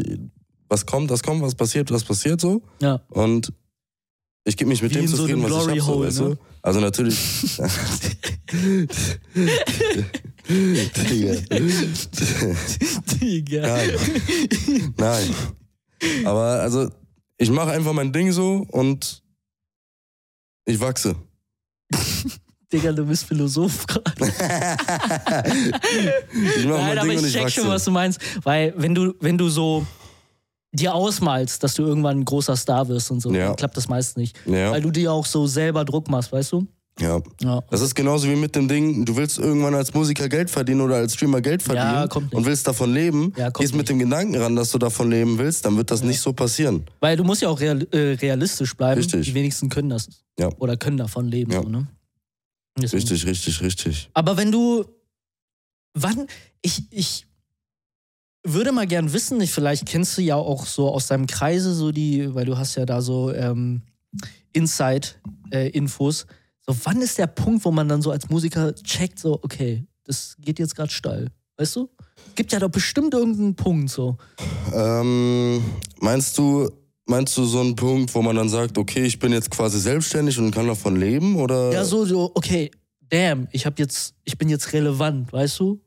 was 0.70 0.86
kommt, 0.86 1.12
das 1.12 1.22
kommt, 1.22 1.42
was 1.42 1.54
passiert, 1.56 1.92
was 1.92 2.06
passiert 2.06 2.40
so. 2.40 2.62
Ja. 2.82 3.02
Und 3.10 3.52
ich 4.46 4.56
gebe 4.56 4.70
mich 4.70 4.82
mit 4.82 4.92
Wie 4.92 5.00
dem 5.00 5.08
so 5.08 5.18
zufrieden, 5.18 5.44
einem 5.44 5.54
was 5.54 5.68
ich 5.68 5.84
Glory 5.84 6.06
hab, 6.06 6.12
so, 6.14 6.30
ne? 6.30 6.38
Also 6.62 6.80
natürlich. 6.80 7.18
Digga. 10.48 11.36
Digga. 13.22 13.62
Nein. 13.68 13.90
Nein. 14.98 15.34
Aber 16.26 16.62
also, 16.62 16.90
ich 17.38 17.50
mache 17.50 17.72
einfach 17.72 17.94
mein 17.94 18.12
Ding 18.14 18.32
so 18.32 18.66
und 18.72 19.24
ich 20.66 20.80
wachse. 20.80 21.16
Digga, 22.72 22.92
du 22.92 23.06
bist 23.06 23.26
Philosoph 23.26 23.86
gerade. 23.88 24.14
ich 24.20 24.32
mache 26.66 26.68
Nein, 26.68 26.68
mein 26.68 26.98
aber 26.98 27.08
Ding 27.10 27.18
und 27.20 27.26
ich 27.26 27.28
ich 27.28 27.34
check 27.34 27.44
wachse. 27.44 27.62
schon, 27.62 27.70
was 27.70 27.84
du 27.86 27.92
meinst. 27.92 28.20
Weil 28.44 28.74
wenn 28.78 28.96
du, 28.96 29.14
wenn 29.20 29.38
du 29.38 29.50
so 29.50 29.86
dir 30.74 30.94
ausmalst, 30.94 31.64
dass 31.64 31.74
du 31.76 31.84
irgendwann 31.84 32.20
ein 32.20 32.26
großer 32.26 32.56
Star 32.58 32.88
wirst 32.88 33.10
und 33.12 33.22
so, 33.22 33.32
Ja. 33.34 33.48
dann 33.48 33.56
klappt 33.56 33.78
das 33.78 33.88
meist 33.88 34.18
nicht. 34.18 34.38
ja, 34.46 34.72
Weil 34.72 34.82
du 34.82 34.92
dir 34.92 35.12
auch 35.12 35.26
so 35.26 35.48
selber 35.48 35.86
Druck 35.86 36.10
machst, 36.10 36.32
weißt 36.32 36.52
du? 36.54 36.68
Ja. 37.00 37.22
Ja. 37.42 37.62
Das 37.70 37.82
ist 37.82 37.94
genauso 37.96 38.28
wie 38.30 38.36
mit 38.36 38.56
dem 38.56 38.68
Ding, 38.68 39.04
du 39.06 39.16
willst 39.18 39.38
irgendwann 39.38 39.76
als 39.76 39.94
Musiker 39.94 40.30
Geld 40.30 40.50
verdienen 40.50 40.82
oder 40.82 40.96
als 40.96 41.14
Streamer 41.14 41.42
Geld 41.42 41.62
verdienen 41.62 41.88
Ja, 41.94 42.04
und 42.32 42.46
willst 42.46 42.68
davon 42.68 42.94
leben, 42.94 43.34
Ja, 43.36 43.50
gehst 43.50 43.74
mit 43.74 43.80
nicht. 43.80 43.90
dem 43.90 44.00
Gedanken 44.00 44.36
ran, 44.36 44.56
dass 44.56 44.72
du 44.72 44.78
davon 44.78 45.10
leben 45.12 45.38
willst, 45.38 45.66
dann 45.66 45.76
wird 45.78 45.92
das 45.92 46.04
nicht 46.04 46.22
so 46.22 46.32
passieren. 46.34 46.86
Weil 47.02 47.18
du 47.18 47.24
musst 47.24 47.42
ja 47.42 47.50
auch 47.50 47.60
real, 47.60 47.86
äh, 47.92 48.14
realistisch 48.14 48.76
bleiben. 48.76 49.00
Richtig. 49.02 49.26
Die 49.26 49.34
wenigsten 49.34 49.70
können 49.70 49.90
das. 49.90 50.08
Ja. 50.40 50.50
Oder 50.58 50.78
können 50.78 50.98
davon 50.98 51.28
leben. 51.28 51.52
So, 51.52 51.64
ne? 51.64 51.88
Richtig, 52.80 53.26
richtig, 53.26 53.62
richtig. 53.62 54.10
Aber 54.14 54.38
wenn 54.38 54.52
du. 54.52 54.86
Wann. 55.94 56.28
Ich, 56.62 56.84
ich 56.92 57.26
würde 58.44 58.72
mal 58.74 58.86
gern 58.86 59.14
wissen, 59.14 59.40
ich, 59.40 59.52
vielleicht 59.52 59.86
kennst 59.86 60.18
du 60.18 60.22
ja 60.22 60.36
auch 60.36 60.66
so 60.66 60.90
aus 60.94 61.08
deinem 61.08 61.26
Kreise 61.26 61.74
so 61.74 61.92
die, 61.92 62.36
weil 62.36 62.46
du 62.46 62.58
hast 62.58 62.76
ja 62.76 62.86
da 62.86 63.02
so 63.02 63.34
ähm, 63.34 63.82
Inside-Infos. 64.54 66.26
So, 66.68 66.76
wann 66.84 67.02
ist 67.02 67.18
der 67.18 67.28
Punkt, 67.28 67.64
wo 67.66 67.72
man 67.72 67.88
dann 67.88 68.02
so 68.02 68.12
als 68.12 68.30
Musiker 68.30 68.74
checkt, 68.76 69.20
so, 69.20 69.40
okay, 69.44 69.86
das 70.04 70.36
geht 70.40 70.60
jetzt 70.60 70.76
gerade 70.76 70.92
steil. 70.92 71.32
Weißt 71.58 71.76
du? 71.76 71.90
Es 72.28 72.36
gibt 72.36 72.52
ja 72.52 72.60
doch 72.60 72.70
bestimmt 72.70 73.14
irgendeinen 73.14 73.56
Punkt 73.56 73.90
so. 73.90 74.18
Ähm, 74.74 75.64
meinst 76.00 76.38
du, 76.38 76.70
meinst 77.06 77.38
du 77.38 77.46
so 77.46 77.62
einen 77.62 77.76
Punkt, 77.76 78.14
wo 78.14 78.22
man 78.22 78.36
dann 78.36 78.50
sagt, 78.50 78.78
okay, 78.78 79.06
ich 79.06 79.20
bin 79.20 79.32
jetzt 79.32 79.52
quasi 79.52 79.80
selbstständig 79.80 80.38
und 80.40 80.52
kann 80.52 80.68
davon 80.68 80.96
leben? 80.96 81.38
Oder? 81.38 81.72
Ja, 81.72 81.86
so, 81.86 82.04
so, 82.06 82.32
okay, 82.34 82.72
damn, 83.00 83.48
ich 83.52 83.66
hab 83.66 83.80
jetzt, 83.80 84.16
ich 84.24 84.38
bin 84.38 84.50
jetzt 84.50 84.74
relevant, 84.74 85.32
weißt 85.32 85.60
du? 85.60 85.80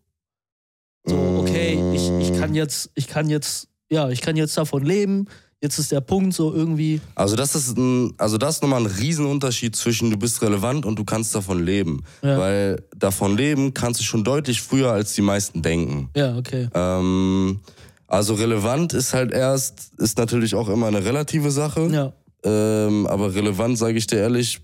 So, 1.05 1.17
okay, 1.41 1.79
ich, 1.95 2.29
ich 2.29 2.39
kann 2.39 2.55
jetzt, 2.55 2.91
ich 2.95 3.09
kann 3.09 3.29
jetzt, 3.29 3.69
ja, 3.91 4.09
ich 4.11 4.21
kann 4.21 4.37
jetzt 4.37 4.57
davon 4.57 4.85
leben, 4.85 5.27
jetzt 5.61 5.79
ist 5.79 5.93
der 5.93 6.01
Punkt 6.01 6.35
so 6.35 6.53
irgendwie. 6.55 7.01
Also 7.15 7.37
das 7.37 7.55
ist 7.55 7.77
ein, 7.77 8.15
also 8.19 8.39
das 8.39 8.57
ist 8.57 8.63
nochmal 8.63 8.81
ein 8.81 8.87
Riesenunterschied 8.87 9.75
zwischen 9.77 10.11
du 10.11 10.17
bist 10.17 10.41
relevant 10.43 10.87
und 10.87 10.99
du 10.99 11.05
kannst 11.05 11.35
davon 11.35 11.65
leben. 11.65 12.03
Ja. 12.23 12.39
Weil 12.39 12.83
davon 12.97 13.37
leben 13.37 13.75
kannst 13.75 14.01
du 14.01 14.05
schon 14.05 14.25
deutlich 14.25 14.63
früher, 14.63 14.93
als 14.93 15.15
die 15.15 15.23
meisten 15.23 15.63
denken. 15.63 16.11
Ja, 16.17 16.37
okay. 16.37 16.69
Ähm, 16.75 17.61
also 18.07 18.35
relevant 18.35 18.93
ist 18.95 19.13
halt 19.15 19.33
erst, 19.33 19.93
ist 19.99 20.17
natürlich 20.19 20.55
auch 20.55 20.69
immer 20.69 20.87
eine 20.87 21.05
relative 21.05 21.51
Sache. 21.51 21.89
Ja. 21.89 22.13
Ähm, 22.45 23.07
aber 23.07 23.35
relevant, 23.35 23.77
sage 23.79 23.99
ich 23.99 24.07
dir 24.07 24.19
ehrlich, 24.19 24.61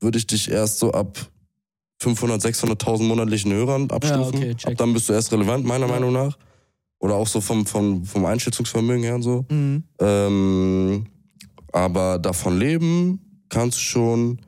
würde 0.00 0.18
ich 0.18 0.26
dich 0.26 0.50
erst 0.50 0.78
so 0.78 0.92
ab 0.92 1.18
500, 2.00 2.42
600.000 2.42 3.02
monatlichen 3.04 3.52
Hörern 3.52 3.88
abstufen. 3.90 4.34
okay, 4.34 4.54
check. 4.56 4.72
ab 4.72 4.78
dann 4.78 4.92
bist 4.92 5.08
du 5.08 5.12
erst 5.12 5.30
relevant, 5.30 5.64
meiner 5.64 5.86
Ja. 5.86 5.92
Meinung 5.92 6.12
nach. 6.12 6.36
Oder 7.02 7.16
auch 7.16 7.26
so 7.26 7.40
vom, 7.40 7.66
vom, 7.66 8.04
vom 8.04 8.24
Einschätzungsvermögen 8.24 9.02
her 9.02 9.16
und 9.16 9.22
so. 9.22 9.44
Mhm. 9.50 9.82
Ähm, 9.98 11.06
aber 11.72 12.20
davon 12.20 12.58
leben 12.58 13.44
kannst 13.48 13.78
du 13.78 13.82
schon. 13.82 14.40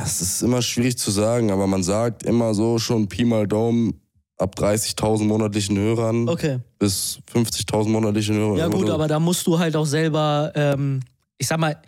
Es 0.00 0.20
ist 0.20 0.42
immer 0.42 0.62
schwierig 0.62 0.96
zu 0.96 1.10
sagen, 1.10 1.50
aber 1.50 1.66
man 1.66 1.82
sagt 1.82 2.22
immer 2.22 2.54
so 2.54 2.78
schon 2.78 3.08
Pi 3.08 3.24
mal 3.24 3.48
Daumen 3.48 4.00
ab 4.38 4.54
30.000 4.56 5.24
monatlichen 5.24 5.76
Hörern 5.76 6.28
Okay. 6.28 6.60
bis 6.78 7.18
50.000 7.32 7.88
monatlichen 7.88 8.36
Hörern. 8.36 8.58
Ja, 8.58 8.68
gut, 8.68 8.88
aber 8.88 9.08
da 9.08 9.18
musst 9.18 9.46
du 9.46 9.58
halt 9.58 9.74
auch 9.74 9.86
selber, 9.86 10.52
ähm, 10.54 11.00
ich 11.38 11.48
sag 11.48 11.58
mal, 11.58 11.80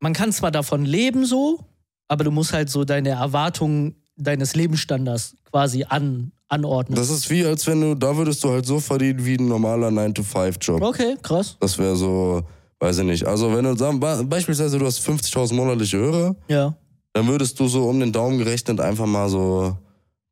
man 0.00 0.12
kann 0.12 0.32
zwar 0.32 0.50
davon 0.50 0.84
leben 0.84 1.24
so, 1.24 1.64
aber 2.08 2.24
du 2.24 2.32
musst 2.32 2.52
halt 2.52 2.68
so 2.68 2.84
deine 2.84 3.10
Erwartungen 3.10 3.94
deines 4.16 4.54
Lebensstandards 4.56 5.36
quasi 5.50 5.84
an, 5.84 6.32
anordnen. 6.50 6.96
Das 6.96 7.08
ist 7.10 7.30
wie, 7.30 7.44
als 7.44 7.66
wenn 7.66 7.80
du, 7.80 7.94
da 7.94 8.16
würdest 8.16 8.42
du 8.44 8.50
halt 8.50 8.66
so 8.66 8.80
verdienen 8.80 9.24
wie 9.24 9.36
ein 9.36 9.46
normaler 9.48 9.88
9-to-5-Job. 9.88 10.82
okay, 10.82 11.16
krass. 11.22 11.56
Das 11.60 11.78
wäre 11.78 11.96
so, 11.96 12.42
weiß 12.80 12.98
ich 12.98 13.04
nicht. 13.04 13.26
Also 13.26 13.54
wenn 13.54 13.64
du 13.64 13.76
sagen, 13.76 13.98
beispielsweise 14.28 14.78
du 14.78 14.84
hast 14.86 15.00
50.000 15.00 15.54
monatliche 15.54 15.96
Hörer, 15.98 16.36
Ja. 16.48 16.74
dann 17.12 17.26
würdest 17.28 17.58
du 17.58 17.68
so 17.68 17.88
um 17.88 17.98
den 18.00 18.12
Daumen 18.12 18.38
gerechnet 18.38 18.80
einfach 18.80 19.06
mal 19.06 19.28
so, 19.28 19.76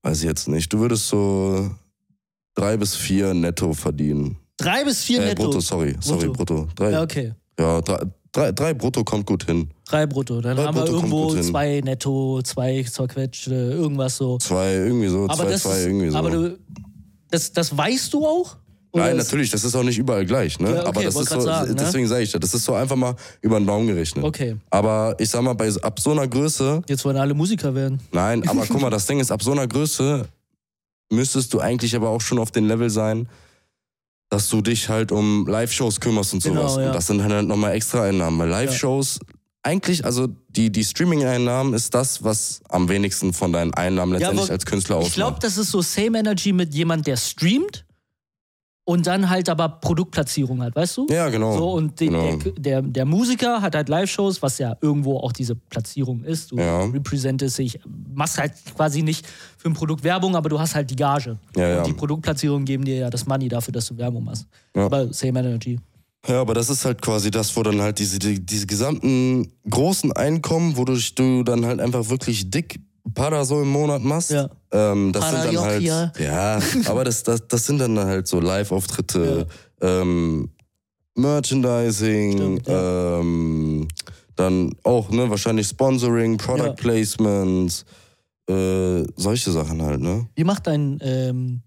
weiß 0.02 0.18
ich 0.18 0.24
jetzt 0.28 0.48
nicht, 0.48 0.72
du 0.72 0.78
würdest 0.80 1.08
so 1.08 1.70
drei 2.54 2.76
bis 2.76 2.94
vier 2.96 3.32
netto 3.34 3.72
verdienen. 3.72 4.36
Drei 4.56 4.84
bis 4.84 5.04
vier 5.04 5.20
Äh, 5.22 5.26
netto. 5.26 5.44
brutto, 5.44 5.60
sorry, 5.60 5.96
sorry, 6.00 6.28
brutto. 6.28 6.66
Drei, 6.74 6.86
Ja, 6.90 6.98
ja, 6.98 7.02
okay. 7.04 7.32
drei, 7.56 8.00
drei, 8.32 8.52
drei 8.52 8.74
brutto 8.74 9.04
kommt 9.04 9.26
gut 9.26 9.44
hin. 9.44 9.70
Drei 9.88 10.06
brutto. 10.06 10.40
Dann 10.40 10.56
Drei 10.56 10.64
haben 10.64 10.74
wir 10.76 10.82
brutto 10.82 11.00
kommt 11.00 11.12
irgendwo 11.12 11.42
zwei 11.42 11.80
netto, 11.84 12.40
zwei 12.42 12.82
zerquetschte, 12.82 13.54
irgendwas 13.54 14.16
so. 14.16 14.38
Zwei, 14.38 14.74
irgendwie 14.74 15.08
so, 15.08 15.24
Aber 15.24 15.34
zwei, 15.36 15.50
das 15.50 15.62
zwei, 15.62 15.80
irgendwie 15.82 16.10
so. 16.10 16.18
aber 16.18 16.30
du, 16.30 16.58
das, 17.30 17.52
das 17.52 17.76
weißt 17.76 18.12
du 18.12 18.26
auch? 18.26 18.56
Oder 18.90 19.04
Nein, 19.04 19.18
natürlich, 19.18 19.50
das 19.50 19.64
ist 19.64 19.74
auch 19.76 19.82
nicht 19.82 19.98
überall 19.98 20.24
gleich, 20.24 20.58
ne? 20.60 20.70
Ja, 20.70 20.78
okay, 20.80 20.88
aber 20.88 21.02
das 21.02 21.14
ist 21.16 21.28
so, 21.28 21.40
sagen, 21.40 21.68
ne? 21.68 21.76
deswegen 21.76 22.06
sage 22.08 22.22
ich 22.22 22.32
das, 22.32 22.40
das 22.40 22.54
ist 22.54 22.64
so 22.64 22.72
einfach 22.72 22.96
mal 22.96 23.14
über 23.42 23.60
den 23.60 23.66
Daumen 23.66 23.86
gerechnet. 23.86 24.24
Okay, 24.24 24.56
Aber 24.70 25.14
ich 25.18 25.28
sag 25.28 25.42
mal, 25.42 25.52
bei, 25.52 25.70
ab 25.82 26.00
so 26.00 26.12
einer 26.12 26.26
Größe, 26.26 26.82
jetzt 26.88 27.04
wollen 27.04 27.18
alle 27.18 27.34
Musiker 27.34 27.74
werden. 27.74 28.00
nein, 28.12 28.48
aber 28.48 28.64
guck 28.68 28.80
mal, 28.80 28.88
das 28.88 29.04
Ding 29.04 29.20
ist, 29.20 29.30
ab 29.30 29.42
so 29.42 29.52
einer 29.52 29.66
Größe 29.68 30.26
müsstest 31.12 31.52
du 31.52 31.60
eigentlich 31.60 31.94
aber 31.94 32.08
auch 32.08 32.22
schon 32.22 32.38
auf 32.38 32.50
dem 32.50 32.66
Level 32.66 32.88
sein, 32.88 33.28
dass 34.28 34.48
du 34.48 34.60
dich 34.60 34.88
halt 34.88 35.10
um 35.12 35.46
Live-Shows 35.46 36.00
kümmerst 36.00 36.34
und 36.34 36.42
Genau, 36.42 36.68
sowas. 36.68 36.76
ja. 36.80 36.86
Und 36.88 36.94
das 36.94 37.06
sind 37.06 37.22
halt 37.22 37.46
nochmal 37.46 37.72
extra 37.74 38.04
Einnahmen. 38.04 38.38
Weil 38.38 38.48
Live-Shows, 38.48 39.20
eigentlich, 39.62 40.04
also 40.04 40.28
die, 40.48 40.70
die 40.70 40.84
Streaming-Einnahmen 40.84 41.74
ist 41.74 41.94
das, 41.94 42.22
was 42.22 42.60
am 42.68 42.88
wenigsten 42.88 43.32
von 43.32 43.52
deinen 43.52 43.74
Einnahmen 43.74 44.12
letztendlich 44.12 44.44
aber 44.44 44.52
als 44.52 44.66
Künstler 44.66 44.96
ausmacht. 44.96 45.10
Ich 45.10 45.14
glaube, 45.14 45.38
das 45.40 45.56
ist 45.56 45.70
so 45.70 45.80
Same 45.82 46.18
Energy 46.18 46.52
mit 46.52 46.74
jemand, 46.74 47.06
der 47.06 47.16
streamt 47.16 47.84
und 48.88 49.06
dann 49.06 49.28
halt 49.28 49.50
aber 49.50 49.68
Produktplatzierung 49.68 50.62
hat, 50.62 50.74
weißt 50.74 50.96
du? 50.96 51.06
ja, 51.10 51.28
genau. 51.28 51.54
So, 51.58 51.72
und 51.72 52.00
den, 52.00 52.10
genau. 52.10 52.36
der, 52.38 52.52
der, 52.52 52.82
der 52.82 53.04
Musiker 53.04 53.60
hat 53.60 53.74
halt 53.74 53.90
Live-Shows, 53.90 54.40
was 54.40 54.56
ja 54.56 54.78
irgendwo 54.80 55.18
auch 55.18 55.32
diese 55.32 55.54
Platzierung 55.54 56.24
ist. 56.24 56.52
Du 56.52 56.56
Ja. 56.56 56.84
representest 56.84 57.58
dich, 57.58 57.78
machst 58.14 58.38
halt 58.38 58.54
quasi 58.74 59.02
nicht 59.02 59.26
für 59.58 59.68
ein 59.68 59.74
Produkt 59.74 60.04
Werbung, 60.04 60.34
aber 60.36 60.48
du 60.48 60.58
hast 60.58 60.74
halt 60.74 60.88
die 60.88 60.96
Gage. 60.96 61.36
Ja, 61.54 61.68
ja. 61.68 61.78
Und 61.78 61.86
die 61.86 61.92
Produktplatzierungen 61.92 62.64
geben 62.64 62.86
dir 62.86 62.96
ja 62.96 63.10
das 63.10 63.26
Money 63.26 63.50
dafür, 63.50 63.72
dass 63.72 63.84
du 63.88 63.98
Werbung 63.98 64.24
machst. 64.24 64.46
Ja. 64.74 64.86
Aber 64.86 65.12
Same 65.12 65.40
Energy. 65.40 65.78
Ja, 66.26 66.40
aber 66.40 66.54
das 66.54 66.70
ist 66.70 66.86
halt 66.86 67.02
quasi 67.02 67.30
das, 67.30 67.54
wo 67.54 67.62
dann 67.62 67.82
halt 67.82 67.98
diese, 67.98 68.18
die, 68.18 68.40
diese 68.44 68.66
gesamten 68.66 69.52
großen 69.68 70.12
Einkommen, 70.12 70.78
wodurch 70.78 71.14
du 71.14 71.42
dann 71.42 71.66
halt 71.66 71.80
einfach 71.80 72.08
wirklich 72.08 72.50
dick 72.50 72.80
Pada 73.14 73.44
so 73.44 73.60
im 73.62 73.68
Monat 73.68 74.02
machst. 74.02 74.30
Ja. 74.30 74.48
Ähm, 74.72 75.12
das 75.12 75.22
Pada 75.24 75.42
sind 75.42 75.54
dann 75.54 75.64
halt. 75.64 75.82
Ja, 76.18 76.60
aber 76.86 77.04
das, 77.04 77.22
das, 77.22 77.46
das 77.48 77.66
sind 77.66 77.78
dann 77.78 77.98
halt 77.98 78.26
so 78.28 78.40
Live-Auftritte, 78.40 79.46
ähm, 79.80 80.50
Merchandising, 81.16 82.32
Stimmt, 82.32 82.68
ja. 82.68 83.18
ähm, 83.20 83.88
dann 84.36 84.72
auch, 84.84 85.10
ne, 85.10 85.28
wahrscheinlich 85.28 85.66
Sponsoring, 85.66 86.36
Product 86.36 86.64
Ja. 86.66 86.72
Placements, 86.72 87.84
äh, 88.48 89.02
solche 89.16 89.50
Sachen 89.50 89.82
halt, 89.82 90.00
ne? 90.00 90.26
Wie 90.36 90.44
macht 90.44 90.66
dein 90.66 90.98
ähm, 91.02 91.60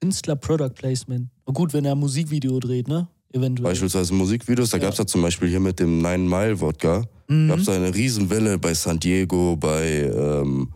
Künstler 0.00 0.36
Product 0.36 0.70
Placement? 0.74 1.28
Oh, 1.46 1.52
gut, 1.52 1.72
wenn 1.72 1.84
er 1.84 1.92
ein 1.92 1.98
Musikvideo 1.98 2.58
dreht, 2.58 2.88
ne? 2.88 3.06
Eventuell. 3.32 3.70
Beispielsweise 3.70 4.12
Musikvideos, 4.14 4.70
da 4.70 4.76
Ja. 4.78 4.84
gab's 4.84 4.98
ja 4.98 5.06
zum 5.06 5.22
Beispiel 5.22 5.48
hier 5.48 5.60
mit 5.60 5.78
dem 5.78 5.98
Nine 5.98 6.18
Mile 6.28 6.60
Wodka, 6.60 7.04
Mhm. 7.28 7.48
gab's 7.48 7.64
da 7.64 7.72
eine 7.72 7.94
Riesenwelle 7.94 8.58
bei 8.58 8.74
San 8.74 8.98
Diego, 8.98 9.56
bei, 9.56 10.02
ähm, 10.12 10.68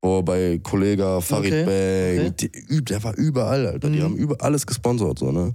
boah, 0.00 0.24
bei 0.24 0.58
Kollega, 0.62 1.20
Farid 1.20 1.52
Okay, 1.52 1.64
Bang, 2.16 2.28
okay. 2.32 2.50
die, 2.70 2.84
der 2.84 3.02
war 3.02 3.16
überall, 3.16 3.66
Alter, 3.66 3.90
die 3.90 3.98
Mhm. 3.98 4.02
haben 4.04 4.16
über 4.16 4.36
alles 4.40 4.66
gesponsert, 4.66 5.18
so, 5.18 5.30
ne? 5.32 5.54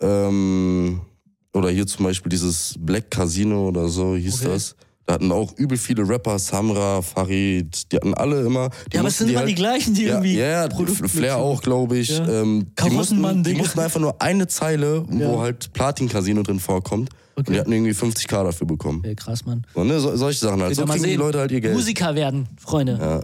Ähm, 0.00 1.00
oder 1.54 1.70
hier 1.70 1.86
zum 1.86 2.04
Beispiel 2.04 2.28
dieses 2.30 2.74
Black 2.78 3.10
Casino 3.10 3.68
oder 3.68 3.88
so 3.88 4.14
hieß 4.16 4.40
Okay. 4.42 4.48
das. 4.52 4.76
Da 5.06 5.14
hatten 5.14 5.30
auch 5.30 5.56
übel 5.56 5.78
viele 5.78 6.06
Rapper, 6.08 6.36
Samra, 6.38 7.00
Farid, 7.00 7.92
die 7.92 7.96
hatten 7.96 8.12
alle 8.14 8.40
immer. 8.44 8.70
Die 8.90 8.94
ja, 8.96 9.00
aber 9.00 9.08
es 9.08 9.18
sind 9.18 9.28
immer 9.30 9.38
halt- 9.40 9.48
die 9.48 9.54
gleichen, 9.54 9.94
die 9.94 10.02
ja, 10.02 10.08
irgendwie. 10.14 10.36
ja, 10.36 10.66
ja, 10.68 10.68
Flair 11.06 11.36
auch, 11.36 11.62
glaube 11.62 11.96
ich. 11.96 12.08
Ja. 12.08 12.26
Ähm, 12.42 12.66
die, 12.84 12.90
mussten, 12.90 13.22
die 13.22 13.42
Digga. 13.50 13.58
mussten 13.62 13.78
einfach 13.78 14.00
nur 14.00 14.20
eine 14.20 14.48
Zeile, 14.48 15.04
Ja. 15.08 15.28
wo 15.28 15.40
halt 15.40 15.72
Platin-Casino 15.72 16.42
drin 16.42 16.58
vorkommt. 16.58 17.10
Und 17.36 17.46
die 17.46 17.52
Okay. 17.52 17.60
hatten 17.60 17.72
irgendwie 17.72 17.92
50k 17.94 18.42
dafür 18.44 18.66
bekommen. 18.66 18.98
Okay, 19.04 19.14
krass, 19.14 19.44
Mann. 19.46 19.64
So, 19.74 19.84
ne? 19.84 20.00
so, 20.00 20.16
solche 20.16 20.40
Sachen 20.40 20.60
halt. 20.60 20.74
So 20.74 20.84
kriegen 20.86 21.04
die 21.04 21.10
sehen. 21.10 21.18
Leute 21.20 21.38
halt 21.38 21.52
ihr 21.52 21.60
Geld. 21.60 21.74
Musiker 21.74 22.14
werden, 22.16 22.48
Freunde. 22.58 22.98
Ja. 23.00 23.20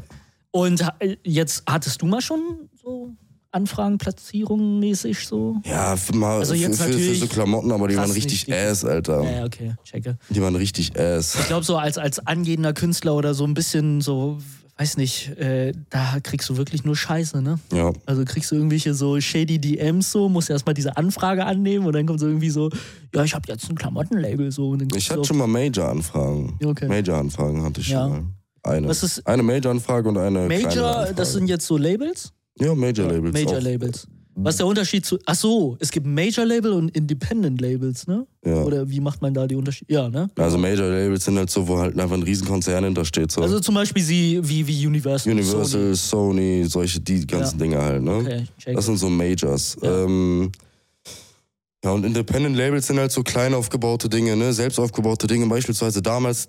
Und 0.53 0.85
ha- 0.87 0.95
jetzt 1.25 1.65
hattest 1.67 2.01
du 2.03 2.07
mal 2.07 2.21
schon 2.21 2.69
so 2.81 3.11
Anfragen, 3.51 3.99
Platzierungen 3.99 4.79
mäßig 4.81 5.27
so? 5.27 5.57
Ja, 5.65 5.97
für, 5.97 6.15
mal, 6.17 6.39
Also 6.39 6.55
für, 6.55 6.73
für, 6.73 6.93
für 6.93 7.15
so 7.15 7.27
Klamotten, 7.27 7.71
aber 7.73 7.89
die 7.89 7.97
waren 7.97 8.11
richtig 8.11 8.47
nicht, 8.47 8.57
ass, 8.57 8.85
Alter. 8.85 9.23
Ja, 9.31 9.45
okay, 9.45 9.75
checke. 9.85 10.17
Die 10.31 10.41
waren 10.41 10.57
richtig 10.57 10.99
ass. 10.99 11.35
Ich 11.39 11.47
glaube, 11.49 11.65
so 11.65 11.77
als, 11.77 11.99
als 11.99 12.19
angehender 12.27 12.73
Künstler 12.73 13.15
oder 13.15 13.35
so 13.35 13.45
ein 13.45 13.53
bisschen 13.53 14.01
so, 14.01 14.39
weiß 14.79 14.97
nicht, 14.97 15.37
äh, 15.39 15.73
da 15.91 16.17
kriegst 16.23 16.49
du 16.49 16.57
wirklich 16.57 16.85
nur 16.85 16.97
Scheiße, 16.97 17.43
ne? 17.43 17.59
Ja. 17.75 17.93
Also 18.07 18.25
kriegst 18.25 18.51
du 18.51 18.55
irgendwelche 18.57 18.95
so 18.95 19.21
shady 19.21 19.59
DMs 19.59 20.11
so, 20.13 20.31
musst 20.31 20.49
erstmal 20.49 20.73
diese 20.75 20.97
Anfrage 20.97 21.45
annehmen 21.45 21.85
und 21.85 21.93
dann 21.95 22.07
kommt 22.07 22.21
so 22.21 22.27
irgendwie 22.27 22.51
so, 22.51 22.71
ja, 23.15 23.23
ich 23.23 23.35
habe 23.35 23.45
jetzt 23.49 23.69
ein 23.69 23.77
Klamottenlabel 23.77 24.51
so. 24.51 24.75
Ich 24.97 25.11
hatte 25.11 25.21
auf- 25.21 25.27
schon 25.27 25.37
mal 25.37 25.47
Major-Anfragen. 25.47 26.59
Okay. 26.65 26.89
Major-Anfragen 26.89 27.63
hatte 27.65 27.83
ich 27.83 27.89
Ja. 27.89 28.03
schon 28.05 28.11
mal. 28.13 28.23
Eine. 28.63 28.89
Was 28.89 29.03
ist- 29.03 29.27
eine 29.27 29.43
Major-Anfrage 29.43 30.09
und 30.09 30.19
eine 30.19 30.47
Major, 30.49 31.09
das 31.15 31.33
sind 31.33 31.49
jetzt 31.49 31.67
so 31.67 31.77
Labels? 31.77 32.33
Ja, 32.61 32.75
Major-Labels. 32.75 33.33
Major 33.33 33.59
auch. 33.59 33.63
Labels. 33.63 34.07
Was 34.35 34.55
ist 34.55 34.61
der 34.61 34.67
Unterschied 34.67 35.05
zu. 35.05 35.19
Ach 35.27 35.35
so, 35.35 35.77
es 35.79 35.91
gibt 35.91 36.07
Major 36.07 36.47
Label 36.47 36.73
und 36.73 36.89
Independent 36.97 37.61
Labels, 37.61 38.07
ne? 38.07 38.27
Ja. 38.47 38.63
Oder 38.63 38.89
wie 38.89 38.99
macht 39.01 39.21
man 39.21 39.35
da 39.35 39.47
die 39.47 39.57
Unterschiede? 39.57 39.93
Ja, 39.93 40.09
ne? 40.09 40.31
Also 40.37 40.57
Major-Labels 40.57 41.25
sind 41.27 41.37
halt 41.37 41.51
so, 41.51 41.69
wo 41.69 41.77
halt 41.79 41.99
einfach 42.01 42.17
ein 42.17 42.23
Riesenkonzern 42.23 42.83
hintersteht. 42.85 43.31
So. 43.31 43.43
Also 43.43 43.61
zum 43.61 43.75
Beispiel 43.75 44.03
sie, 44.03 44.41
wie, 44.43 44.67
wie 44.67 44.87
Universal. 44.87 45.33
Universal, 45.35 45.95
Sony, 45.95 46.65
solche, 46.67 47.01
die 47.01 47.27
ganzen 47.27 47.59
Ja. 47.59 47.65
Dinge 47.67 47.83
halt, 47.83 48.03
ne? 48.03 48.11
Sony. 48.11 48.27
Okay, 48.27 48.45
check. 48.59 48.75
Das 48.77 48.87
sind 48.87 48.97
so 48.99 49.11
Majors. 49.11 49.77
Ja. 49.83 50.05
Ähm, 50.05 50.51
ja, 51.85 51.91
und 51.91 52.05
Independent 52.07 52.57
Labels 52.57 52.87
sind 52.87 52.99
halt 52.99 53.13
so 53.13 53.23
klein 53.23 53.53
aufgebaute 53.53 54.09
Dinge, 54.09 54.35
ne? 54.35 54.53
Selbst 54.55 54.79
aufgebaute 54.79 55.27
Dinge. 55.27 55.47
Beispielsweise 55.47 56.01
damals, 56.01 56.49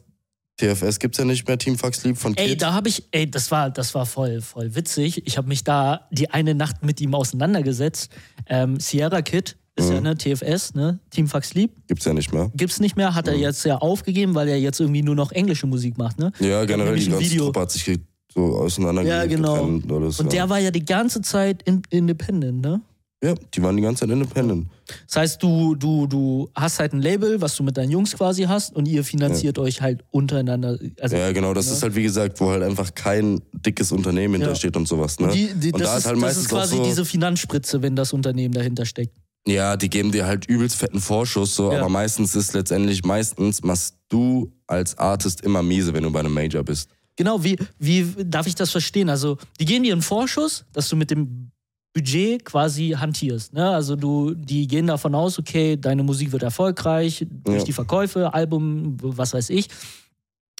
TFS 0.57 0.99
gibt's 0.99 1.17
ja 1.17 1.25
nicht 1.25 1.47
mehr, 1.47 1.57
Team 1.57 1.77
Fuck 1.77 1.95
Sleep 1.95 2.17
von 2.17 2.35
Ey, 2.37 2.49
Kid. 2.49 2.61
da 2.61 2.73
habe 2.73 2.87
ich, 2.89 3.03
ey, 3.11 3.29
das 3.29 3.49
war, 3.51 3.69
das 3.71 3.95
war 3.95 4.05
voll, 4.05 4.39
voll 4.41 4.75
witzig. 4.75 5.25
Ich 5.25 5.37
habe 5.37 5.47
mich 5.47 5.63
da 5.63 6.07
die 6.11 6.29
eine 6.29 6.53
Nacht 6.53 6.83
mit 6.83 7.01
ihm 7.01 7.15
auseinandergesetzt. 7.15 8.11
Ähm, 8.47 8.79
Sierra 8.79 9.21
Kid 9.23 9.57
ist 9.75 9.89
Mhm. 9.89 9.95
ja 9.95 10.01
ne 10.01 10.15
TFS, 10.17 10.75
ne 10.75 10.99
Team 11.09 11.27
Fuck 11.27 11.43
Sleep. 11.45 11.71
Gibt's 11.87 12.05
ja 12.05 12.13
nicht 12.13 12.31
mehr. 12.31 12.51
Gibt's 12.55 12.79
nicht 12.79 12.95
mehr, 12.95 13.11
Mhm. 13.11 13.15
hat 13.15 13.27
er 13.27 13.35
jetzt 13.35 13.65
ja 13.65 13.77
aufgegeben, 13.77 14.35
weil 14.35 14.47
er 14.47 14.59
jetzt 14.59 14.79
irgendwie 14.79 15.01
nur 15.01 15.15
noch 15.15 15.31
englische 15.31 15.65
Musik 15.65 15.97
macht, 15.97 16.19
ne? 16.19 16.31
Ja, 16.39 16.63
generell 16.65 16.95
die 16.97 17.09
ganze 17.09 17.25
Video. 17.25 17.45
Truppe 17.45 17.59
hat 17.61 17.71
sich 17.71 17.99
so 18.31 18.41
auseinander 18.57 19.01
Ja, 19.03 19.25
genau. 19.25 19.65
getrennt 19.79 20.19
und 20.19 20.31
der 20.33 20.49
war 20.49 20.59
ja 20.59 20.69
die 20.71 20.85
ganze 20.85 21.21
Zeit 21.21 21.63
in, 21.63 21.81
independent, 21.89 22.61
ne? 22.61 22.81
Ja, 23.23 23.35
die 23.53 23.63
waren 23.63 23.77
die 23.77 23.81
ganze 23.81 24.01
Zeit 24.01 24.09
independent. 24.09 24.67
Das 25.07 25.15
heißt, 25.15 25.41
du, 25.41 25.75
du, 25.75 26.07
du 26.07 26.49
hast 26.53 26.79
halt 26.79 26.91
ein 26.93 27.01
Label, 27.01 27.39
was 27.39 27.55
du 27.55 27.63
mit 27.63 27.77
deinen 27.77 27.89
Jungs 27.89 28.13
quasi 28.15 28.43
hast 28.43 28.75
und 28.75 28.85
ihr 28.85 29.03
finanziert 29.05 29.57
euch 29.57 29.81
halt 29.81 30.03
untereinander. 30.11 30.77
Also, 30.99 31.15
Ja, 31.15 31.31
genau, 31.31 31.53
das 31.53 31.67
ne? 31.67 31.73
ist 31.73 31.83
halt 31.83 31.95
wie 31.95 32.03
gesagt, 32.03 32.39
wo 32.41 32.49
halt 32.51 32.63
einfach 32.63 32.93
kein 32.93 33.41
dickes 33.53 33.93
Unternehmen 33.93 34.35
hintersteht 34.35 34.75
und 34.75 34.87
sowas, 34.87 35.19
ne? 35.19 35.29
die, 35.29 35.53
die, 35.53 35.71
und 35.71 35.79
das, 35.79 35.89
da 35.89 35.97
ist, 35.97 36.05
halt 36.05 36.15
das 36.17 36.21
meistens 36.21 36.43
ist 36.43 36.49
quasi 36.49 36.75
so, 36.75 36.83
diese 36.83 37.05
Finanzspritze, 37.05 37.81
wenn 37.81 37.95
das 37.95 38.11
Unternehmen 38.11 38.53
dahinter 38.53 38.85
steckt. 38.85 39.17
Ja, 39.47 39.77
die 39.77 39.89
geben 39.89 40.11
dir 40.11 40.25
halt 40.25 40.45
übelst 40.45 40.75
fetten 40.75 40.99
Vorschuss, 40.99 41.55
so, 41.55 41.71
Ja. 41.71 41.79
aber 41.79 41.89
meistens 41.89 42.35
ist 42.35 42.53
letztendlich, 42.53 43.03
meistens 43.05 43.63
machst 43.63 43.95
du 44.09 44.51
als 44.67 44.97
Artist 44.97 45.41
immer 45.41 45.63
miese, 45.63 45.93
wenn 45.93 46.03
du 46.03 46.11
bei 46.11 46.19
einem 46.19 46.33
Major 46.33 46.63
bist. 46.63 46.89
Genau, 47.15 47.43
wie, 47.43 47.57
wie 47.79 48.05
darf 48.25 48.47
ich 48.47 48.55
das 48.55 48.71
verstehen? 48.71 49.09
Also, 49.09 49.37
die 49.59 49.65
geben 49.65 49.83
dir 49.83 49.93
einen 49.93 50.01
Vorschuss, 50.01 50.65
dass 50.73 50.89
du 50.89 50.95
mit 50.95 51.11
dem 51.11 51.51
Budget 51.93 52.43
quasi 52.43 52.95
hantierst. 52.97 53.53
Ne? 53.53 53.69
Also, 53.69 53.95
du, 53.95 54.33
die 54.33 54.67
gehen 54.67 54.87
davon 54.87 55.13
aus, 55.15 55.37
okay, 55.37 55.77
deine 55.77 56.01
Musik 56.03 56.31
wird 56.31 56.43
erfolgreich 56.43 57.25
durch 57.29 57.59
Ja. 57.59 57.63
die 57.63 57.73
Verkäufe, 57.73 58.33
Album, 58.33 58.97
was 59.01 59.33
weiß 59.33 59.49
ich. 59.51 59.67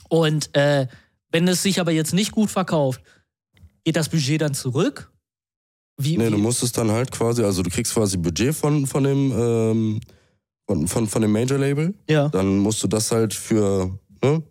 Und 0.09 0.55
äh, 0.55 0.88
wenn 1.31 1.47
es 1.47 1.63
sich 1.63 1.79
aber 1.79 1.91
jetzt 1.91 2.13
nicht 2.13 2.31
gut 2.31 2.51
verkauft, 2.51 3.01
geht 3.84 3.95
das 3.95 4.09
Budget 4.09 4.41
dann 4.41 4.53
zurück? 4.53 5.11
Wie, 5.97 6.17
Nee, 6.17 6.27
wie, 6.27 6.31
du 6.31 6.38
musst 6.38 6.61
es 6.63 6.71
dann 6.71 6.91
halt 6.91 7.11
quasi, 7.11 7.43
also 7.43 7.63
du 7.63 7.69
kriegst 7.69 7.93
quasi 7.93 8.17
Budget 8.17 8.53
von, 8.55 8.86
von 8.88 9.03
dem, 9.03 9.31
ähm, 9.36 9.99
von, 10.67 10.88
von, 10.88 11.07
von 11.07 11.21
dem 11.21 11.31
Major-Label, 11.31 11.93
ja, 12.09 12.29
dann 12.29 12.59
musst 12.59 12.84
du 12.84 12.88
das 12.88 13.11
halt 13.11 13.34
für, 13.34 13.97
ne, 14.23 14.41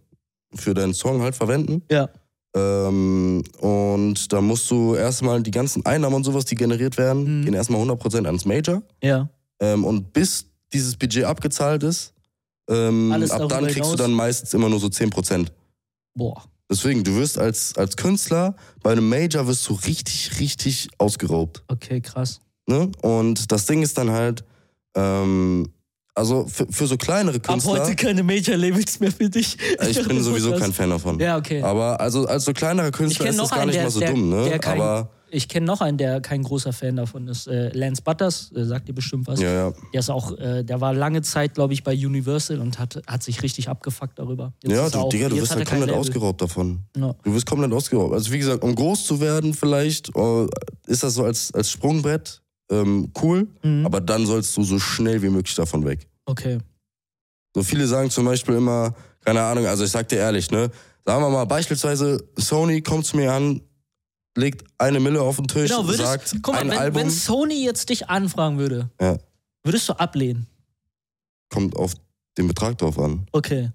für 0.54 0.74
deinen 0.74 0.94
Song 0.94 1.22
halt 1.22 1.34
verwenden. 1.36 1.82
ja, 1.90 2.08
Ähm, 2.54 3.42
und 3.60 4.32
da 4.32 4.40
musst 4.40 4.70
du 4.70 4.94
erstmal 4.94 5.42
die 5.42 5.50
ganzen 5.50 5.84
Einnahmen 5.86 6.16
und 6.16 6.24
sowas, 6.24 6.44
die 6.44 6.54
generiert 6.54 6.98
werden, 6.98 7.40
Mhm. 7.40 7.44
gehen 7.46 7.54
erstmal 7.54 7.80
100% 7.80 8.26
ans 8.26 8.44
Major. 8.44 8.82
ja. 9.02 9.28
Ähm, 9.60 9.84
und 9.84 10.12
bis 10.12 10.46
dieses 10.72 10.96
Budget 10.96 11.22
abgezahlt 11.24 11.84
ist, 11.84 12.12
ähm, 12.68 13.12
ab 13.12 13.48
dann 13.48 13.64
kriegst 13.64 13.74
hinaus? 13.76 13.90
du 13.92 13.96
dann 13.96 14.12
meistens 14.12 14.52
immer 14.54 14.68
nur 14.68 14.80
so 14.80 14.88
10%. 14.88 15.52
Boah. 16.14 16.42
Deswegen, 16.68 17.04
du 17.04 17.14
wirst 17.16 17.38
als, 17.38 17.76
als 17.76 17.96
Künstler 17.96 18.56
bei 18.82 18.90
einem 18.92 19.08
Major 19.08 19.46
wirst 19.46 19.68
du 19.68 19.74
richtig, 19.74 20.40
richtig 20.40 20.88
ausgeraubt. 20.98 21.62
Okay, 21.68 22.00
krass. 22.00 22.40
Ne? 22.66 22.90
Und 23.02 23.52
das 23.52 23.66
Ding 23.66 23.82
ist 23.82 23.98
dann 23.98 24.10
halt, 24.10 24.42
ähm, 24.96 25.68
also 26.14 26.46
für, 26.46 26.66
für 26.70 26.86
so 26.86 26.96
kleinere 26.96 27.36
Ab 27.36 27.42
Künstler, 27.44 27.80
heute 27.84 27.96
keine 27.96 28.22
Major-Labels 28.22 29.00
mehr 29.00 29.12
für 29.12 29.28
dich. 29.30 29.56
ich 29.88 30.02
bin 30.08 30.22
sowieso 30.22 30.52
kein 30.56 30.72
Fan 30.72 30.90
davon. 30.90 31.18
Ja, 31.18 31.38
okay. 31.38 31.62
Aber 31.62 32.00
also 32.00 32.26
als 32.26 32.44
so 32.44 32.52
kleinere 32.52 32.90
Künstler 32.90 33.26
ist 33.28 33.38
das 33.38 33.50
gar 33.50 33.60
einen, 33.60 33.68
nicht 33.68 33.76
der- 33.76 33.84
mal 33.84 33.90
so 33.90 34.00
der- 34.00 34.10
dumm, 34.10 34.28
ne? 34.28 34.58
kein- 34.60 34.80
Aber 34.80 35.10
Ich 35.30 35.48
kenne 35.48 35.64
noch 35.64 35.80
einen, 35.80 35.96
der 35.96 36.20
kein 36.20 36.42
großer 36.42 36.74
Fan 36.74 36.96
davon 36.96 37.26
ist. 37.28 37.46
Äh, 37.46 37.70
Lance 37.72 38.02
Butters, 38.02 38.52
äh, 38.54 38.64
sagt 38.64 38.86
dir 38.88 38.92
bestimmt 38.92 39.26
was. 39.26 39.40
ja, 39.40 39.50
ja. 39.50 39.72
Der 39.94 40.00
ist 40.00 40.10
auch, 40.10 40.36
äh, 40.38 40.62
der 40.62 40.82
war 40.82 40.92
lange 40.92 41.22
Zeit, 41.22 41.54
glaube 41.54 41.72
ich, 41.72 41.82
bei 41.82 41.94
Universal 41.94 42.60
und 42.60 42.78
hat, 42.78 43.00
hat 43.06 43.22
sich 43.22 43.42
richtig 43.42 43.70
abgefuckt 43.70 44.18
darüber. 44.18 44.52
Jetzt 44.62 44.72
Ja, 44.76 44.90
du, 44.90 44.98
auch- 44.98 45.08
Digga, 45.08 45.30
du 45.30 45.36
wirst 45.36 45.54
halt 45.56 45.66
komplett 45.66 45.92
ausgeraubt 45.96 46.42
davon. 46.42 46.80
Ja. 46.94 47.14
Du 47.24 47.32
wirst 47.32 47.46
komplett 47.46 47.72
ausgeraubt. 47.72 48.12
Also 48.12 48.30
wie 48.30 48.38
gesagt, 48.38 48.62
um 48.62 48.74
groß 48.74 49.06
zu 49.06 49.18
werden 49.22 49.54
vielleicht, 49.54 50.14
äh, 50.14 50.46
ist 50.86 51.02
das 51.02 51.14
so 51.14 51.24
als, 51.24 51.54
als 51.54 51.70
Sprungbrett 51.70 52.41
ähm, 52.72 53.12
cool, 53.22 53.46
Mhm. 53.62 53.84
aber 53.86 54.00
dann 54.00 54.26
sollst 54.26 54.56
du 54.56 54.64
so 54.64 54.78
schnell 54.78 55.22
wie 55.22 55.28
möglich 55.28 55.54
davon 55.54 55.84
weg. 55.84 56.08
Okay. 56.26 56.58
So 57.54 57.62
viele 57.62 57.86
sagen 57.86 58.10
zum 58.10 58.24
Beispiel 58.24 58.54
immer, 58.56 58.94
keine 59.24 59.42
Ahnung, 59.42 59.66
also 59.66 59.84
ich 59.84 59.90
sag 59.90 60.08
dir 60.08 60.16
ehrlich, 60.18 60.50
ne, 60.50 60.70
sagen 61.04 61.22
wir 61.22 61.28
mal 61.30 61.44
beispielsweise, 61.44 62.24
Sony 62.36 62.80
kommt 62.80 63.04
zu 63.06 63.16
mir 63.16 63.32
an, 63.32 63.60
legt 64.36 64.64
eine 64.78 64.98
Mille 65.00 65.20
auf 65.20 65.36
den 65.36 65.46
Tisch, 65.48 65.70
Genau, 65.70 65.84
würdest, 65.84 66.02
sagt 66.02 66.34
guck 66.42 66.54
mal, 66.54 66.60
ein 66.62 66.70
wenn, 66.70 66.78
Album, 66.78 67.02
wenn 67.02 67.10
Sony 67.10 67.62
jetzt 67.64 67.90
dich 67.90 68.08
anfragen 68.08 68.58
würde, 68.58 68.90
Ja. 69.00 69.18
würdest 69.64 69.88
du 69.88 69.92
ablehnen? 69.94 70.46
kommt 71.50 71.76
auf 71.76 71.92
den 72.38 72.48
Betrag 72.48 72.78
drauf 72.78 72.98
an. 72.98 73.26
Okay. 73.32 73.70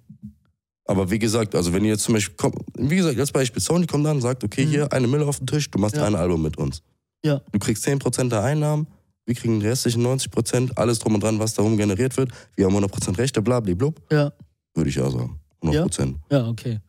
Aber 0.86 1.12
wie 1.12 1.20
gesagt, 1.20 1.54
also 1.54 1.74
wenn 1.74 1.84
ihr 1.86 1.92
jetzt 1.92 2.04
zum 2.06 2.16
Beispiel, 2.16 2.36
kommt, 2.36 2.56
wie 2.76 2.96
gesagt, 2.96 3.20
als 3.20 3.32
Beispiel, 3.32 3.62
Sony 3.62 3.86
kommt 3.86 4.06
dann, 4.08 4.20
sagt, 4.22 4.44
okay, 4.44 4.66
Mhm. 4.66 4.70
hier 4.70 4.92
eine 4.94 5.06
Mille 5.06 5.28
auf 5.28 5.38
den 5.38 5.46
Tisch, 5.46 5.70
du 5.70 5.78
machst 5.78 5.96
Ja. 5.96 6.06
ein 6.06 6.16
Album 6.16 6.42
mit 6.42 6.58
uns. 6.58 6.82
Ja. 7.28 7.42
Du 7.52 7.60
kriegst 7.60 7.86
10% 7.88 8.30
der 8.30 8.44
Einnahmen, 8.44 8.88
wir 9.26 9.36
kriegen 9.36 9.60
die 9.60 9.68
restlichen 9.68 10.06
90%, 10.06 10.72
alles 10.78 11.00
drum 11.00 11.16
und 11.16 11.24
dran, 11.24 11.38
was 11.40 11.54
darum 11.54 11.78
generiert 11.78 12.16
wird. 12.18 12.32
Wir 12.56 12.66
haben 12.66 12.76
100% 12.76 13.18
Rechte, 13.18 13.42
blabliblub. 13.42 14.02
Ja. 14.12 14.32
Würde 14.74 14.90
ich 14.90 14.96
ja 14.96 15.10
sagen. 15.10 15.40
100%. 15.62 16.16
Ja, 16.32 16.48
okay. 16.48 16.80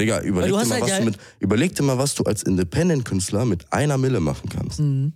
Digga, 0.00 0.20
überleg 0.22 0.50
dir, 0.50 0.56
mal, 0.56 0.70
halt 0.70 0.82
was 0.82 0.90
ja- 0.90 0.98
du 1.00 1.04
mit, 1.04 1.16
überleg 1.40 1.74
dir 1.74 1.82
mal, 1.82 1.98
was 1.98 2.14
du 2.14 2.22
als 2.24 2.42
Independent-Künstler 2.44 3.44
mit 3.44 3.70
einer 3.72 3.98
Mille 3.98 4.20
machen 4.20 4.48
kannst. 4.48 4.80
Mhm. 4.80 5.12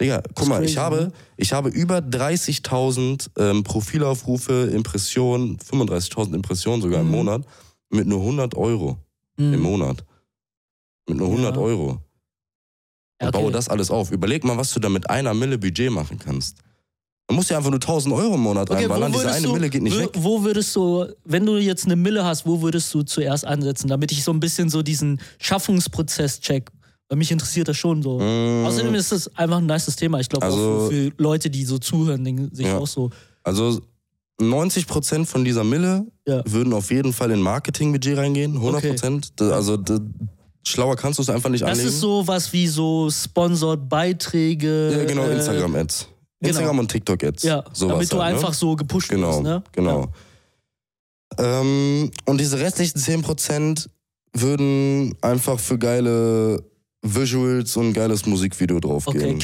Digga, 0.00 0.22
guck 0.34 0.48
mal, 0.48 0.60
crazy, 0.60 0.70
ich 0.72 0.78
habe, 0.78 0.96
ne? 0.96 1.12
ich 1.36 1.52
habe 1.52 1.68
über 1.68 1.98
30.000 2.00 3.28
ähm, 3.38 3.62
Profilaufrufe, 3.64 4.70
Impressionen, 4.72 5.58
35.000 5.58 6.34
Impressionen 6.34 6.80
sogar 6.80 7.00
im 7.00 7.06
Mhm. 7.08 7.12
Monat 7.12 7.42
mit 7.90 8.06
nur 8.06 8.20
100 8.20 8.54
Euro 8.56 8.96
Mhm. 9.36 9.52
im 9.54 9.60
Monat. 9.60 10.04
Mit 11.06 11.18
nur 11.18 11.28
100 11.28 11.56
Ja. 11.56 11.60
Euro. 11.60 11.98
Und 13.20 13.28
okay. 13.28 13.38
baue 13.42 13.52
das 13.52 13.68
alles 13.68 13.90
auf. 13.90 14.10
Überleg 14.10 14.44
mal, 14.44 14.56
was 14.56 14.72
du 14.72 14.80
da 14.80 14.88
mit 14.88 15.08
einer 15.10 15.34
Mille 15.34 15.58
Budget 15.58 15.90
machen 15.90 16.18
kannst. 16.18 16.56
Du 17.28 17.34
musst 17.36 17.50
ja 17.50 17.58
einfach 17.58 17.70
nur 17.70 17.78
1000 17.80 18.12
Euro 18.14 18.34
im 18.34 18.40
Monat 18.40 18.68
Okay, 18.70 18.80
reinballern. 18.80 19.12
Diese 19.12 19.30
eine 19.30 19.46
du, 19.46 19.52
Mille 19.52 19.70
geht 19.70 19.82
nicht 19.82 19.94
wo, 19.96 20.00
weg. 20.00 20.10
wo 20.16 20.42
würdest 20.42 20.74
du, 20.74 21.06
wenn 21.24 21.46
du 21.46 21.58
jetzt 21.58 21.84
eine 21.84 21.94
Mille 21.96 22.24
hast, 22.24 22.44
wo 22.46 22.60
würdest 22.62 22.92
du 22.92 23.02
zuerst 23.02 23.46
ansetzen, 23.46 23.88
damit 23.88 24.10
ich 24.10 24.24
so 24.24 24.32
ein 24.32 24.40
bisschen 24.40 24.68
so 24.68 24.82
diesen 24.82 25.20
Schaffungsprozess 25.38 26.40
check? 26.40 26.70
Weil 27.08 27.18
mich 27.18 27.30
interessiert 27.30 27.68
das 27.68 27.76
schon 27.76 28.02
so. 28.02 28.18
Mm, 28.18 28.64
Außerdem 28.66 28.94
ist 28.94 29.12
das 29.12 29.28
einfach 29.36 29.58
ein 29.58 29.66
nices 29.66 29.96
Thema. 29.96 30.18
Ich 30.20 30.28
glaube 30.28 30.46
Also- 30.46 30.56
auch 30.86 30.88
für, 30.88 31.12
Leute, 31.18 31.50
die 31.50 31.64
so 31.64 31.78
zuhören, 31.78 32.24
denken 32.24 32.54
sich 32.54 32.66
Ja. 32.66 32.78
auch 32.78 32.86
so. 32.86 33.10
Also 33.44 33.80
90% 34.40 35.26
von 35.28 35.44
dieser 35.44 35.64
Mille 35.64 36.06
Ja. 36.26 36.42
würden 36.46 36.72
auf 36.72 36.90
jeden 36.90 37.12
Fall 37.12 37.30
in 37.30 37.40
Marketingbudget 37.40 38.16
reingehen. 38.16 38.60
100%. 38.60 39.32
Da- 39.36 39.50
Also 39.50 39.76
da- 39.76 40.00
schlauer 40.64 40.96
kannst 40.96 41.18
du 41.18 41.22
es 41.22 41.30
einfach 41.30 41.48
nicht 41.50 41.62
Das 41.62 41.70
anlegen. 41.70 41.88
ist 41.88 42.00
so 42.00 42.26
was 42.26 42.52
wie 42.52 42.66
so 42.66 43.08
Sponsored 43.10 43.88
Beiträge. 43.88 44.92
ja, 44.98 45.04
genau, 45.04 45.24
äh, 45.24 45.34
Instagram-Ads. 45.36 46.06
genau. 46.40 46.48
Instagram 46.50 46.78
und 46.80 46.90
TikTok-Ads. 46.90 47.42
Ja, 47.42 47.64
Sowas 47.72 47.92
damit 47.94 48.12
du 48.12 48.22
halt, 48.22 48.32
ne? 48.34 48.38
einfach 48.40 48.54
so 48.54 48.76
gepusht 48.76 49.08
Genau, 49.10 49.28
wirst, 49.30 49.42
ne? 49.42 49.62
genau. 49.72 50.08
Ähm, 51.38 52.10
und 52.26 52.40
diese 52.40 52.58
restlichen 52.58 52.98
10% 52.98 53.88
würden 54.34 55.14
einfach 55.22 55.58
für 55.58 55.78
geile 55.78 56.62
Visuals 57.02 57.76
und 57.76 57.92
geiles 57.94 58.26
Musikvideo 58.26 58.76
Okay, 58.76 58.86
draufgehen. 58.88 59.38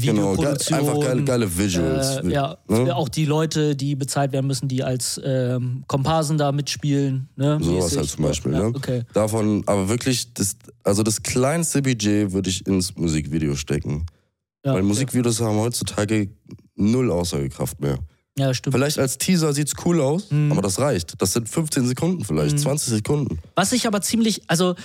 Genau, 0.00 0.32
ge 0.34 0.38
Videoproduktion. 0.38 0.78
einfach 0.78 1.00
geile, 1.00 1.24
geile 1.24 1.58
Visuals. 1.58 2.16
Äh, 2.24 2.30
ja, 2.32 2.58
ne? 2.68 2.94
auch 2.96 3.08
die 3.08 3.24
Leute, 3.24 3.76
die 3.76 3.94
bezahlt 3.94 4.32
werden 4.32 4.46
müssen, 4.46 4.68
die 4.68 4.82
als 4.82 5.20
ähm, 5.24 5.84
Komparsen 5.86 6.38
da 6.38 6.52
mitspielen. 6.52 7.28
Ne? 7.36 7.58
Sowas 7.60 7.96
halt 7.96 8.08
zum 8.08 8.24
Beispiel, 8.24 8.52
ja, 8.52 8.58
ne? 8.58 8.66
Okay. 8.74 9.02
Davon, 9.12 9.62
aber 9.66 9.88
wirklich, 9.88 10.32
das, 10.34 10.56
also 10.84 11.02
das 11.02 11.22
kleinste 11.22 11.82
Budget 11.82 12.32
würde 12.32 12.50
ich 12.50 12.66
ins 12.66 12.96
Musikvideo 12.96 13.54
stecken. 13.56 14.06
Ja, 14.64 14.72
Weil 14.72 14.80
okay. 14.80 14.88
Musikvideos 14.88 15.40
haben 15.40 15.56
heutzutage 15.58 16.30
null 16.74 17.10
Aussagekraft 17.10 17.80
mehr. 17.80 17.98
Ja, 18.38 18.54
stimmt. 18.54 18.76
Vielleicht 18.76 19.00
als 19.00 19.18
Teaser 19.18 19.52
sieht's 19.52 19.72
cool 19.84 20.00
aus, 20.00 20.30
Mhm. 20.30 20.52
aber 20.52 20.62
das 20.62 20.78
reicht. 20.78 21.20
Das 21.20 21.32
sind 21.32 21.48
15 21.48 21.86
Sekunden 21.88 22.24
vielleicht, 22.24 22.54
Mhm. 22.54 22.58
20 22.58 22.88
Sekunden. 22.94 23.38
Was 23.56 23.72
ich 23.72 23.86
aber 23.86 24.00
ziemlich, 24.00 24.42
also 24.46 24.76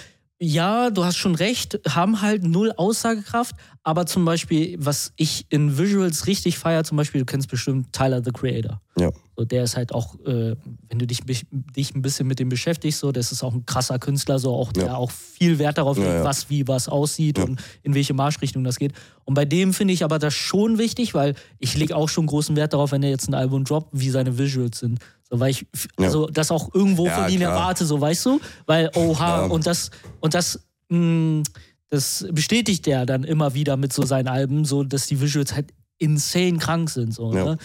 ja, 0.43 0.89
du 0.89 1.05
hast 1.05 1.15
schon 1.17 1.35
recht, 1.35 1.79
haben 1.87 2.21
halt 2.21 2.43
null 2.43 2.73
Aussagekraft, 2.75 3.55
aber 3.83 4.05
zum 4.05 4.25
Beispiel, 4.25 4.75
was 4.79 5.13
ich 5.15 5.45
in 5.49 5.77
Visuals 5.77 6.27
richtig 6.27 6.57
feier, 6.57 6.83
zum 6.83 6.97
Beispiel, 6.97 7.21
du 7.21 7.25
kennst 7.25 7.49
bestimmt 7.49 7.93
Tyler 7.93 8.21
the 8.23 8.31
Creator. 8.31 8.81
Ja. 8.97 9.11
So, 9.35 9.45
der 9.45 9.63
ist 9.63 9.75
halt 9.77 9.93
auch, 9.93 10.15
äh, 10.25 10.55
wenn 10.89 10.99
du 10.99 11.07
dich, 11.07 11.21
dich 11.25 11.95
ein 11.95 12.01
bisschen 12.01 12.27
mit 12.27 12.39
dem 12.39 12.49
beschäftigst, 12.49 12.99
so, 12.99 13.11
das 13.11 13.31
ist 13.31 13.41
auch 13.43 13.53
ein 13.53 13.65
krasser 13.65 13.97
Künstler, 13.99 14.37
so 14.37 14.53
auch, 14.53 14.71
der 14.73 14.85
Ja. 14.87 14.95
auch 14.95 15.11
viel 15.11 15.59
Wert 15.59 15.77
darauf 15.77 15.97
Ja, 15.97 16.03
legt, 16.03 16.15
ja. 16.17 16.23
was 16.23 16.49
wie 16.49 16.67
was 16.67 16.87
aussieht 16.89 17.37
Ja. 17.37 17.45
und 17.45 17.61
in 17.81 17.95
welche 17.95 18.13
Marschrichtung 18.13 18.63
das 18.63 18.77
geht. 18.77 18.93
Und 19.25 19.33
bei 19.35 19.45
dem 19.45 19.73
finde 19.73 19.93
ich 19.93 20.03
aber 20.03 20.19
das 20.19 20.33
schon 20.33 20.77
wichtig, 20.77 21.13
weil 21.13 21.35
ich 21.59 21.75
lege 21.75 21.95
auch 21.95 22.09
schon 22.09 22.25
großen 22.27 22.55
Wert 22.55 22.73
darauf, 22.73 22.91
wenn 22.91 23.01
er 23.01 23.09
jetzt 23.09 23.27
ein 23.29 23.33
Album 23.33 23.63
droppt, 23.63 23.89
wie 23.93 24.09
seine 24.09 24.37
Visuals 24.37 24.79
sind. 24.79 24.99
So, 25.33 25.39
weil 25.39 25.49
ich 25.49 25.65
Ja. 25.99 26.05
also 26.05 26.27
das 26.27 26.51
auch 26.51 26.73
irgendwo 26.75 27.07
Ja, 27.07 27.23
von 27.23 27.33
ihm 27.33 27.39
klar. 27.39 27.53
erwarte, 27.53 27.87
so 27.87 27.99
weißt 27.99 28.23
du? 28.27 28.39
Weil, 28.67 28.91
oha, 28.93 29.45
und 29.47 29.65
das, 29.65 29.89
und 30.19 30.35
das, 30.35 30.59
mh, 30.89 31.41
das 31.89 32.27
bestätigt 32.31 32.85
er 32.87 33.07
dann 33.07 33.23
immer 33.23 33.55
wieder 33.55 33.75
mit 33.75 33.91
so 33.93 34.03
seinen 34.05 34.27
Alben, 34.27 34.63
so 34.63 34.83
dass 34.83 35.07
die 35.07 35.19
Visuals 35.19 35.55
halt 35.55 35.73
insane 35.97 36.59
krank 36.59 36.91
sind. 36.91 37.15
So, 37.15 37.33
Ja. 37.33 37.45
ne? 37.45 37.57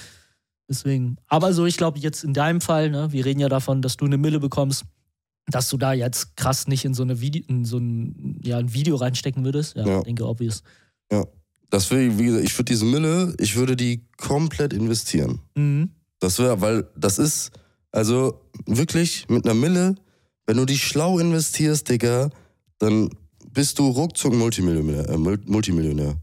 Deswegen. 0.66 1.16
Aber 1.26 1.52
so, 1.52 1.66
ich 1.66 1.76
glaube, 1.76 1.98
jetzt 1.98 2.24
in 2.24 2.32
deinem 2.32 2.62
Fall, 2.62 2.88
ne, 2.90 3.12
wir 3.12 3.26
reden 3.26 3.40
ja 3.40 3.50
davon, 3.50 3.82
dass 3.82 3.98
du 3.98 4.06
eine 4.06 4.16
Mille 4.16 4.40
bekommst, 4.40 4.84
dass 5.46 5.68
du 5.68 5.76
da 5.76 5.92
jetzt 5.92 6.36
krass 6.38 6.68
nicht 6.68 6.86
in 6.86 6.94
so 6.94 7.02
eine 7.02 7.20
Video, 7.20 7.42
in 7.48 7.66
so 7.66 7.76
ein, 7.76 8.40
ja, 8.42 8.56
ein 8.56 8.72
Video 8.72 8.96
reinstecken 8.96 9.44
würdest. 9.44 9.76
Ja, 9.76 9.86
Ja. 9.86 10.02
denke 10.02 10.26
obvious. 10.26 10.62
Das 11.70 11.90
will, 11.90 12.18
wie 12.18 12.24
gesagt, 12.24 12.44
ich 12.46 12.54
würde 12.58 12.64
diese 12.72 12.86
Mille, 12.86 13.34
ich 13.38 13.54
würde 13.54 13.76
die 13.76 14.06
komplett 14.16 14.72
investieren. 14.72 15.40
Mhm. 15.54 15.90
Das 16.20 16.38
wäre, 16.38 16.60
weil 16.60 16.86
das 16.96 17.18
ist, 17.18 17.50
also 17.92 18.40
wirklich 18.66 19.26
mit 19.28 19.44
einer 19.44 19.54
Mille, 19.54 19.94
wenn 20.46 20.56
du 20.56 20.64
die 20.64 20.78
schlau 20.78 21.18
investierst, 21.18 21.88
Digga, 21.88 22.30
dann 22.78 23.10
bist 23.52 23.78
du 23.78 23.88
ruckzuck 23.88 24.34
Multimillionär. 24.34 25.08
Äh, 25.08 25.16
Mul- 25.16 25.40
Multimillionär. 25.46 26.14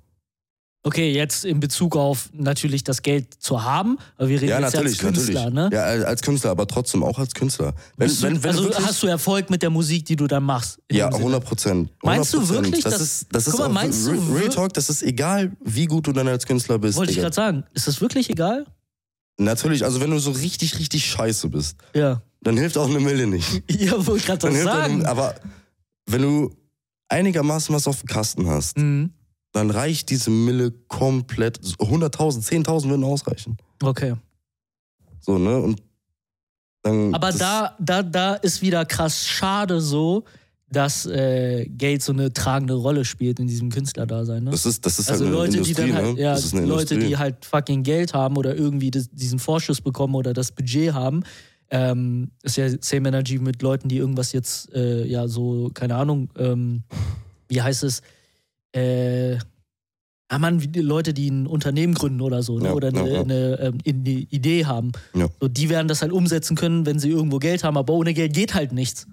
Okay, 0.84 1.12
jetzt 1.14 1.46
in 1.46 1.60
Bezug 1.60 1.96
auf 1.96 2.30
natürlich 2.32 2.84
das 2.84 3.02
Geld 3.02 3.34
zu 3.42 3.64
haben, 3.64 3.98
aber 4.18 4.28
wir 4.30 4.38
reden 4.40 4.50
Ja, 4.52 4.60
jetzt 4.60 4.76
als 4.76 5.00
Künstler, 5.00 5.46
natürlich. 5.50 5.54
ne? 5.54 5.70
Ja, 5.74 5.82
als 6.06 6.22
Künstler, 6.22 6.52
aber 6.52 6.68
trotzdem 6.68 7.02
auch 7.04 7.18
als 7.18 7.34
Künstler. 7.34 7.74
Wenn, 7.98 8.08
du, 8.08 8.22
wenn, 8.22 8.44
wenn 8.44 8.50
also 8.52 8.70
du 8.70 8.76
hast 8.76 9.02
du 9.02 9.08
Erfolg 9.08 9.50
mit 9.50 9.64
der 9.64 9.72
Musik, 9.72 10.06
die 10.06 10.16
du 10.16 10.28
dann 10.28 10.44
machst? 10.44 10.78
ja, 10.92 11.08
dem 11.08 11.14
Sinne? 11.14 11.24
100 11.26 11.44
Prozent. 11.44 11.90
Meinst 12.04 12.32
du 12.36 12.48
wirklich, 12.50 12.84
Das 12.84 12.94
dass- 12.94 13.02
ist, 13.02 13.28
das 13.32 13.48
ist 13.48 13.58
mal, 13.58 13.70
meinst 13.70 14.06
du 14.06 14.12
Real, 14.12 14.22
Real 14.38 14.50
Talk, 14.50 14.74
das 14.74 14.92
ist 14.92 15.02
egal, 15.02 15.54
wie 15.64 15.88
gut 15.88 16.06
du 16.06 16.12
dann 16.12 16.28
als 16.28 16.46
Künstler 16.46 16.78
bist. 16.78 16.98
Wollte 17.00 17.14
ich 17.14 17.18
gerade 17.18 17.34
sagen. 17.36 17.64
Ist 17.74 17.88
das 17.88 18.00
wirklich 18.00 18.30
egal? 18.30 18.66
Natürlich, 19.38 19.84
also 19.84 20.00
wenn 20.00 20.12
du 20.12 20.20
so 20.20 20.32
richtig, 20.32 20.80
richtig 20.80 21.06
scheiße 21.06 21.50
bist, 21.50 21.78
Ja. 21.94 22.22
dann 22.42 22.58
hilft 22.58 22.78
auch 22.78 22.90
eine 22.90 23.00
Mille 23.00 23.28
nicht. 23.28 23.64
Ja, 23.70 23.94
wollte 24.06 24.20
ich 24.20 24.26
gerade 24.26 24.40
Dann 24.40 24.54
das 24.54 24.64
sagen. 24.64 24.94
eine, 25.02 25.10
aber 25.10 25.36
wenn 26.06 26.22
du 26.22 26.56
einigermaßen 27.10 27.76
was 27.76 27.88
auf 27.88 28.00
dem 28.00 28.08
Kasten 28.08 28.48
hast, 28.48 28.78
Mhm. 28.78 29.12
dann 29.52 29.70
reicht 29.72 30.10
diese 30.10 30.30
Mille 30.30 30.72
komplett. 30.88 31.60
100.000, 31.80 32.42
10.000 32.44 32.90
würden 32.90 33.04
ausreichen. 33.04 33.58
Okay. 33.84 34.16
So, 35.20 35.38
ne? 35.38 35.58
Und 35.60 35.82
dann. 36.82 37.14
Aber 37.14 37.32
da, 37.32 37.76
da, 37.80 38.04
da 38.04 38.36
ist 38.36 38.62
wieder 38.62 38.86
krass 38.86 39.28
schade 39.28 39.82
so, 39.82 40.24
dass 40.76 41.06
äh, 41.06 41.68
Geld 41.70 42.04
so 42.04 42.12
eine 42.12 42.34
tragende 42.34 42.74
Rolle 42.74 43.06
spielt 43.06 43.40
in 43.40 43.48
diesem 43.48 43.70
Künstlerdasein. 43.70 44.44
Ne? 44.44 44.52
Das 44.52 44.66
ist, 44.66 44.86
das 44.86 45.00
ist 45.00 45.10
also 45.10 45.24
halt 45.24 45.34
eine 45.34 45.38
Leute, 45.38 45.58
Industrie, 45.58 45.86
die 45.86 45.92
dann 45.92 45.96
halt, 45.96 46.16
ne? 46.16 46.22
ja, 46.22 46.34
eine 46.34 46.66
Leute, 46.66 46.94
Industrie. 46.96 47.08
die 47.08 47.18
halt 47.18 47.46
fucking 47.46 47.84
Geld 47.84 48.14
haben 48.14 48.36
oder 48.36 48.56
irgendwie 48.56 48.92
das, 48.92 49.10
diesen 49.10 49.40
Vorschuss 49.40 49.80
bekommen 49.80 50.16
oder 50.16 50.34
das 50.34 50.52
Budget 50.52 50.94
haben. 50.94 51.24
Ähm, 51.72 52.32
ist 52.44 52.58
ja 52.58 52.68
Same 52.82 53.08
Energy 53.08 53.40
mit 53.40 53.62
Leuten, 53.62 53.88
die 53.88 53.98
irgendwas 53.98 54.34
jetzt, 54.34 54.74
äh, 54.74 55.06
ja, 55.06 55.28
so, 55.28 55.72
keine 55.74 55.96
Ahnung, 55.96 56.30
ähm, 56.38 56.84
wie 57.48 57.62
heißt 57.62 57.84
es, 57.84 58.02
äh, 58.74 59.38
ah 60.28 60.38
Mann, 60.38 60.62
wie 60.62 60.68
die 60.68 60.82
Leute, 60.82 61.14
die 61.14 61.30
ein 61.30 61.48
Unternehmen 61.48 61.94
gründen 61.94 62.22
oder 62.22 62.44
so, 62.44 62.60
ne? 62.60 62.66
Ja, 62.66 62.74
oder 62.74 62.90
eine, 62.90 63.00
ja, 63.00 63.14
ja. 63.16 63.22
eine, 63.22 63.60
ähm, 63.62 63.78
eine 63.88 64.10
Idee 64.10 64.66
haben. 64.66 64.92
Ja. 65.14 65.28
So, 65.40 65.48
die 65.48 65.70
werden 65.70 65.88
das 65.88 66.02
halt 66.02 66.12
umsetzen 66.12 66.56
können, 66.58 66.86
wenn 66.86 67.00
sie 67.00 67.10
irgendwo 67.10 67.40
Geld 67.40 67.64
haben, 67.64 67.78
aber 67.78 67.94
ohne 67.94 68.14
Geld 68.14 68.34
geht 68.34 68.54
halt 68.54 68.74
nichts. 68.74 69.08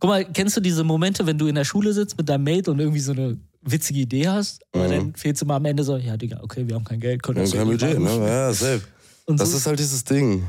Guck 0.00 0.10
mal, 0.10 0.24
kennst 0.24 0.56
du 0.56 0.60
diese 0.60 0.84
Momente, 0.84 1.26
wenn 1.26 1.38
du 1.38 1.46
in 1.46 1.54
der 1.56 1.64
Schule 1.64 1.92
sitzt 1.92 2.16
mit 2.16 2.28
deinem 2.28 2.44
Mate 2.44 2.70
und 2.70 2.78
irgendwie 2.78 3.00
so 3.00 3.12
eine 3.12 3.36
witzige 3.62 4.00
Idee 4.00 4.28
hast, 4.28 4.62
aber 4.72 4.84
Mhm. 4.86 4.90
dann 4.90 5.14
fehlt 5.14 5.36
es 5.36 5.42
immer 5.42 5.54
am 5.54 5.64
Ende 5.64 5.82
so, 5.82 5.96
ja, 5.96 6.16
Digga, 6.16 6.40
okay, 6.42 6.66
wir 6.66 6.74
haben 6.76 6.84
kein 6.84 7.00
Geld, 7.00 7.22
können 7.22 7.38
Ja, 7.38 7.42
das 7.44 7.52
kein 7.52 7.66
Budget, 7.66 7.98
ne? 7.98 8.26
Ja, 8.26 8.52
safe. 8.52 8.82
Und 9.26 9.40
Das 9.40 9.50
so, 9.50 9.56
ist 9.56 9.66
halt 9.66 9.78
dieses 9.78 10.04
Ding. 10.04 10.44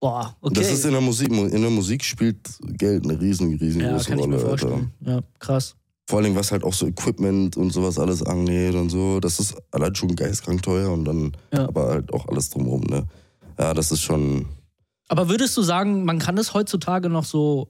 boah, 0.00 0.36
okay. 0.40 0.54
Das 0.54 0.70
ist 0.72 0.84
in 0.84 0.92
der 0.92 1.00
Musik. 1.00 1.28
In 1.30 1.60
der 1.62 1.70
Musik 1.70 2.04
spielt 2.04 2.38
Geld 2.76 3.04
eine 3.04 3.20
riesen, 3.20 3.50
ja, 3.52 3.56
riesengroße 3.58 4.10
kann 4.10 4.18
ich 4.18 4.26
mir 4.26 4.36
Rolle, 4.36 4.50
Alter. 4.50 4.68
vorstellen. 4.68 4.92
Ja, 5.04 5.20
krass. 5.38 5.74
Vor 6.08 6.18
allem, 6.20 6.34
was 6.36 6.50
halt 6.52 6.64
auch 6.64 6.72
so 6.72 6.86
Equipment 6.86 7.56
und 7.56 7.70
sowas 7.70 7.98
alles 7.98 8.22
angeht 8.22 8.74
und 8.74 8.88
so. 8.90 9.20
Das 9.20 9.38
ist 9.40 9.54
allein 9.70 9.94
schon 9.94 10.14
geistkrank 10.16 10.62
teuer 10.62 10.90
und 10.90 11.04
dann 11.04 11.32
Ja. 11.52 11.68
aber 11.68 11.88
halt 11.88 12.12
auch 12.12 12.26
alles 12.28 12.48
drumherum, 12.50 12.82
ne? 12.82 13.06
Ja, 13.58 13.74
das 13.74 13.92
ist 13.92 14.00
schon. 14.02 14.46
Aber 15.08 15.28
würdest 15.28 15.56
du 15.56 15.62
sagen, 15.62 16.04
man 16.04 16.18
kann 16.18 16.36
es 16.38 16.54
heutzutage 16.54 17.08
noch 17.08 17.24
so 17.24 17.68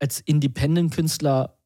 als 0.00 0.20
Independent-Künstler 0.20 1.56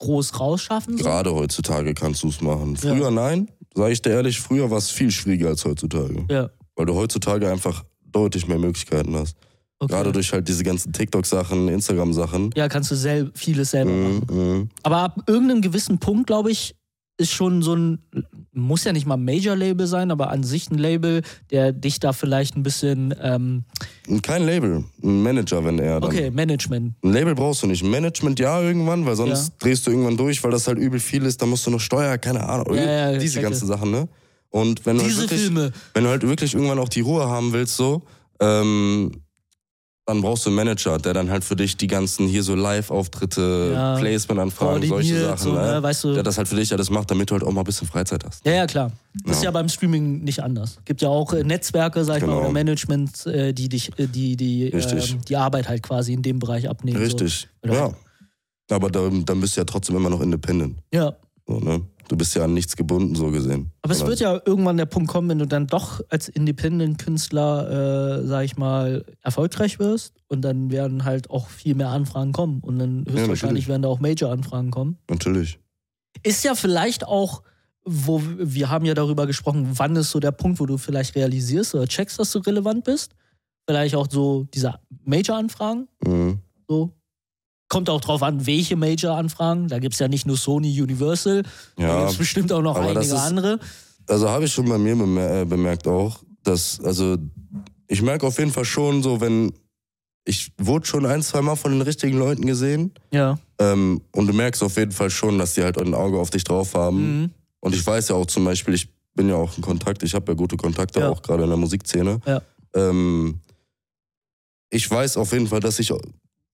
groß 0.00 0.38
rausschaffen? 0.40 0.96
So? 0.98 1.04
Gerade 1.04 1.34
heutzutage 1.34 1.94
kannst 1.94 2.22
du 2.22 2.28
es 2.28 2.40
machen. 2.40 2.76
Ja. 2.82 2.94
Früher 2.94 3.10
nein, 3.10 3.48
sage 3.74 3.92
ich 3.92 4.02
dir 4.02 4.10
ehrlich, 4.10 4.40
früher 4.40 4.70
war 4.70 4.78
es 4.78 4.90
viel 4.90 5.10
schwieriger 5.10 5.48
als 5.48 5.64
heutzutage. 5.64 6.24
Ja, 6.30 6.50
Weil 6.76 6.86
du 6.86 6.94
heutzutage 6.94 7.50
einfach 7.50 7.84
deutlich 8.04 8.46
mehr 8.48 8.58
Möglichkeiten 8.58 9.14
hast. 9.16 9.36
okay. 9.80 9.92
Gerade 9.92 10.12
durch 10.12 10.32
halt 10.32 10.48
diese 10.48 10.62
ganzen 10.64 10.92
TikTok-Sachen, 10.92 11.68
Instagram-Sachen. 11.68 12.50
ja, 12.56 12.68
kannst 12.68 12.90
du 12.90 12.94
sel 12.94 13.30
vieles 13.34 13.72
selber 13.72 13.90
machen. 13.92 14.26
Mhm, 14.30 14.36
mhm. 14.58 14.68
Aber 14.82 14.96
ab 14.98 15.22
irgendeinem 15.26 15.60
gewissen 15.62 15.98
Punkt, 15.98 16.26
glaube 16.26 16.50
ich, 16.50 16.74
ist 17.18 17.32
schon 17.32 17.62
so 17.62 17.74
ein, 17.74 17.98
muss 18.52 18.84
ja 18.84 18.92
nicht 18.92 19.04
mal 19.06 19.14
ein 19.16 19.24
Major-Label 19.24 19.86
sein, 19.86 20.10
aber 20.10 20.30
an 20.30 20.44
sich 20.44 20.70
ein 20.70 20.78
Label, 20.78 21.22
der 21.50 21.72
dich 21.72 21.98
da 22.00 22.12
vielleicht 22.12 22.56
ein 22.56 22.62
bisschen, 22.62 23.14
ähm, 23.20 23.64
kein 24.22 24.46
Label, 24.46 24.84
ein 25.02 25.22
Manager, 25.22 25.64
wenn 25.64 25.78
er 25.80 26.00
dann. 26.00 26.10
okay, 26.10 26.30
Management. 26.30 26.94
Ein 27.04 27.12
Label 27.12 27.34
brauchst 27.34 27.62
du 27.62 27.66
nicht. 27.66 27.82
Management 27.84 28.38
ja 28.40 28.60
irgendwann, 28.62 29.04
weil 29.04 29.16
sonst 29.16 29.48
Ja. 29.48 29.54
drehst 29.58 29.86
du 29.86 29.90
irgendwann 29.90 30.16
durch, 30.16 30.42
weil 30.44 30.52
das 30.52 30.66
halt 30.68 30.78
übel 30.78 31.00
viel 31.00 31.26
ist. 31.26 31.42
Dann 31.42 31.50
musst 31.50 31.66
du 31.66 31.70
noch 31.70 31.80
Steuer, 31.80 32.16
keine 32.18 32.48
Ahnung. 32.48 32.74
Ja, 32.74 33.12
ja, 33.12 33.18
diese 33.18 33.40
ganzen 33.40 33.66
Sachen, 33.66 33.90
ne? 33.90 34.08
Und 34.50 34.86
wenn 34.86 34.96
du, 34.96 35.02
halt 35.02 35.10
Diese 35.10 35.22
wirklich, 35.22 35.40
Filme. 35.42 35.72
wenn 35.92 36.04
du 36.04 36.10
halt 36.10 36.22
wirklich 36.26 36.54
irgendwann 36.54 36.78
auch 36.78 36.88
die 36.88 37.00
Ruhe 37.02 37.26
haben 37.28 37.52
willst, 37.52 37.76
so, 37.76 38.02
ähm, 38.40 39.10
dann 40.08 40.22
brauchst 40.22 40.46
du 40.46 40.48
einen 40.50 40.56
Manager, 40.56 40.96
der 40.96 41.12
dann 41.12 41.28
halt 41.30 41.44
für 41.44 41.54
dich 41.54 41.76
die 41.76 41.86
ganzen 41.86 42.26
hier 42.28 42.42
so 42.42 42.54
Live-Auftritte, 42.54 43.72
Ja, 43.74 43.96
Placement-Anfragen, 43.98 44.88
solche 44.88 45.20
Sachen, 45.20 45.38
so, 45.38 45.52
ne? 45.52 45.74
ne, 45.74 45.82
weißt 45.82 46.04
du. 46.04 46.14
Der 46.14 46.22
das 46.22 46.38
halt 46.38 46.48
für 46.48 46.56
dich 46.56 46.72
alles 46.72 46.88
macht, 46.88 47.10
damit 47.10 47.28
du 47.30 47.34
halt 47.34 47.44
auch 47.44 47.52
mal 47.52 47.60
ein 47.60 47.64
bisschen 47.64 47.86
Freizeit 47.86 48.24
hast. 48.24 48.44
Ja, 48.46 48.52
ja, 48.52 48.66
klar. 48.66 48.90
Das 49.24 49.36
ist 49.36 49.42
Ja. 49.42 49.48
ja 49.48 49.50
beim 49.50 49.68
Streaming 49.68 50.24
nicht 50.24 50.42
anders. 50.42 50.78
Gibt 50.86 51.02
ja 51.02 51.08
auch 51.10 51.34
äh, 51.34 51.44
Netzwerke, 51.44 52.02
sag 52.04 52.16
ich 52.16 52.22
mal, 52.22 52.28
Genau. 52.28 52.40
oder 52.40 52.52
Management, 52.52 53.26
äh, 53.26 53.52
die 53.52 53.68
dich, 53.68 53.90
äh, 53.98 54.06
die, 54.06 54.34
die, 54.36 54.70
ähm, 54.70 55.20
die 55.28 55.36
Arbeit 55.36 55.68
halt 55.68 55.82
quasi 55.82 56.14
in 56.14 56.22
dem 56.22 56.38
Bereich 56.38 56.70
abnehmen. 56.70 56.96
Richtig. 57.02 57.46
Oder- 57.62 57.74
Ja. 57.74 57.94
Aber 58.70 58.90
dann, 58.90 59.26
dann 59.26 59.40
bist 59.40 59.56
du 59.56 59.60
ja 59.60 59.64
trotzdem 59.66 59.96
immer 59.96 60.08
noch 60.10 60.22
independent. 60.22 60.76
So. 60.90 60.98
Ja. 60.98 61.12
So, 61.46 61.60
ne? 61.60 61.82
Du 62.08 62.16
bist 62.16 62.34
ja 62.34 62.44
an 62.44 62.54
nichts 62.54 62.74
gebunden, 62.74 63.14
so 63.14 63.30
gesehen. 63.30 63.70
Aber 63.82 63.92
es 63.92 64.04
wird 64.04 64.20
ja 64.20 64.40
irgendwann 64.44 64.78
der 64.78 64.86
Punkt 64.86 65.10
kommen, 65.10 65.28
wenn 65.28 65.38
du 65.38 65.46
dann 65.46 65.66
doch 65.66 66.00
als 66.08 66.28
Independent-Künstler, 66.28 68.22
äh, 68.22 68.26
sag 68.26 68.44
ich 68.44 68.56
mal, 68.56 69.04
erfolgreich 69.22 69.78
wirst 69.78 70.14
und 70.26 70.42
dann 70.42 70.70
werden 70.70 71.04
halt 71.04 71.28
auch 71.30 71.48
viel 71.48 71.74
mehr 71.74 71.90
Anfragen 71.90 72.32
kommen 72.32 72.60
und 72.60 72.78
dann 72.78 73.04
höchstwahrscheinlich 73.06 73.40
natürlich. 73.40 73.68
werden 73.68 73.82
da 73.82 73.88
auch 73.88 74.00
Major-Anfragen 74.00 74.70
kommen. 74.70 74.98
Natürlich. 75.10 75.58
Ist 76.22 76.44
ja 76.44 76.54
vielleicht 76.54 77.06
auch, 77.06 77.42
wo 77.84 78.22
wir 78.24 78.70
haben 78.70 78.86
ja 78.86 78.94
darüber 78.94 79.26
gesprochen, 79.26 79.68
wann 79.74 79.94
ist 79.96 80.10
so 80.10 80.18
der 80.18 80.32
Punkt, 80.32 80.60
wo 80.60 80.66
du 80.66 80.78
vielleicht 80.78 81.14
realisierst 81.14 81.74
oder 81.74 81.86
checkst, 81.86 82.18
dass 82.18 82.32
du 82.32 82.38
relevant 82.38 82.84
bist. 82.84 83.12
Vielleicht 83.66 83.94
auch 83.94 84.08
so 84.10 84.46
diese 84.54 84.80
Major-Anfragen. 85.04 85.88
Mhm. 86.04 86.38
So. 86.66 86.92
Kommt 87.68 87.90
auch 87.90 88.00
drauf 88.00 88.22
an, 88.22 88.46
welche 88.46 88.76
Major-Anfragen. 88.76 89.68
Da 89.68 89.78
gibt 89.78 89.92
es 89.94 90.00
ja 90.00 90.08
nicht 90.08 90.26
nur 90.26 90.36
Sony, 90.36 90.80
Universal, 90.80 91.42
da 91.76 91.82
Ja, 91.82 91.98
gibt 92.00 92.12
es 92.12 92.16
bestimmt 92.18 92.52
auch 92.52 92.62
noch 92.62 92.76
einige 92.76 93.00
ist- 93.00 93.12
andere. 93.12 93.58
also 94.06 94.28
habe 94.28 94.46
ich 94.46 94.52
schon 94.52 94.68
bei 94.68 94.78
mir 94.78 94.92
äh, 95.20 95.44
bemerkt 95.44 95.86
auch, 95.86 96.20
dass, 96.44 96.80
also 96.82 97.16
ich 97.86 98.00
merke 98.02 98.26
auf 98.26 98.38
jeden 98.38 98.52
Fall 98.52 98.64
schon 98.64 99.02
so, 99.02 99.20
wenn, 99.20 99.52
ich 100.24 100.50
wurde 100.58 100.86
schon 100.86 101.04
ein, 101.06 101.22
zwei 101.22 101.42
Mal 101.42 101.56
von 101.56 101.72
den 101.72 101.82
richtigen 101.82 102.18
Leuten 102.18 102.46
gesehen 102.46 102.92
Ja. 103.12 103.38
ähm, 103.58 104.00
und 104.12 104.26
du 104.26 104.32
merkst 104.32 104.62
auf 104.62 104.76
jeden 104.76 104.92
Fall 104.92 105.10
schon, 105.10 105.38
dass 105.38 105.54
die 105.54 105.62
halt 105.62 105.78
ein 105.78 105.94
Auge 105.94 106.18
auf 106.18 106.30
dich 106.30 106.44
drauf 106.44 106.74
haben. 106.74 107.20
Mhm. 107.22 107.30
Und 107.60 107.74
ich 107.74 107.86
weiß 107.86 108.08
ja 108.08 108.14
auch 108.16 108.26
zum 108.26 108.44
Beispiel, 108.44 108.74
ich 108.74 108.88
bin 109.14 109.28
ja 109.28 109.34
auch 109.34 109.54
in 109.56 109.62
Kontakt, 109.62 110.02
ich 110.02 110.14
habe 110.14 110.32
ja 110.32 110.36
gute 110.36 110.56
Kontakte 110.56 111.00
Ja. 111.00 111.08
auch 111.10 111.20
gerade 111.22 111.42
in 111.42 111.48
der 111.50 111.58
Musikszene. 111.58 112.20
Ja. 112.24 112.40
Ähm, 112.74 113.40
ich 114.70 114.90
weiß 114.90 115.16
auf 115.18 115.32
jeden 115.32 115.48
Fall, 115.48 115.60
dass 115.60 115.78
ich 115.78 115.92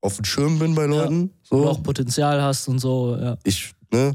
auf 0.05 0.16
dem 0.16 0.24
Schirm 0.24 0.59
bin 0.59 0.74
bei 0.74 0.84
Leuten. 0.86 1.30
Du 1.50 1.59
So. 1.62 1.68
auch 1.68 1.82
Potenzial 1.82 2.40
hast 2.42 2.68
und 2.68 2.78
so, 2.78 3.16
ja. 3.20 3.36
Ich, 3.44 3.72
ne? 3.92 4.14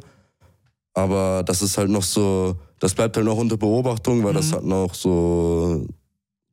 Aber 0.94 1.44
das 1.46 1.62
ist 1.62 1.78
halt 1.78 1.90
noch 1.90 2.04
so, 2.04 2.56
das 2.80 2.94
bleibt 2.94 3.16
halt 3.16 3.26
noch 3.26 3.38
unter 3.38 3.58
Beobachtung, 3.58 4.24
weil 4.24 4.34
das 4.34 4.48
Mhm. 4.48 4.54
halt 4.54 4.66
noch 4.66 4.94
so, 4.94 5.86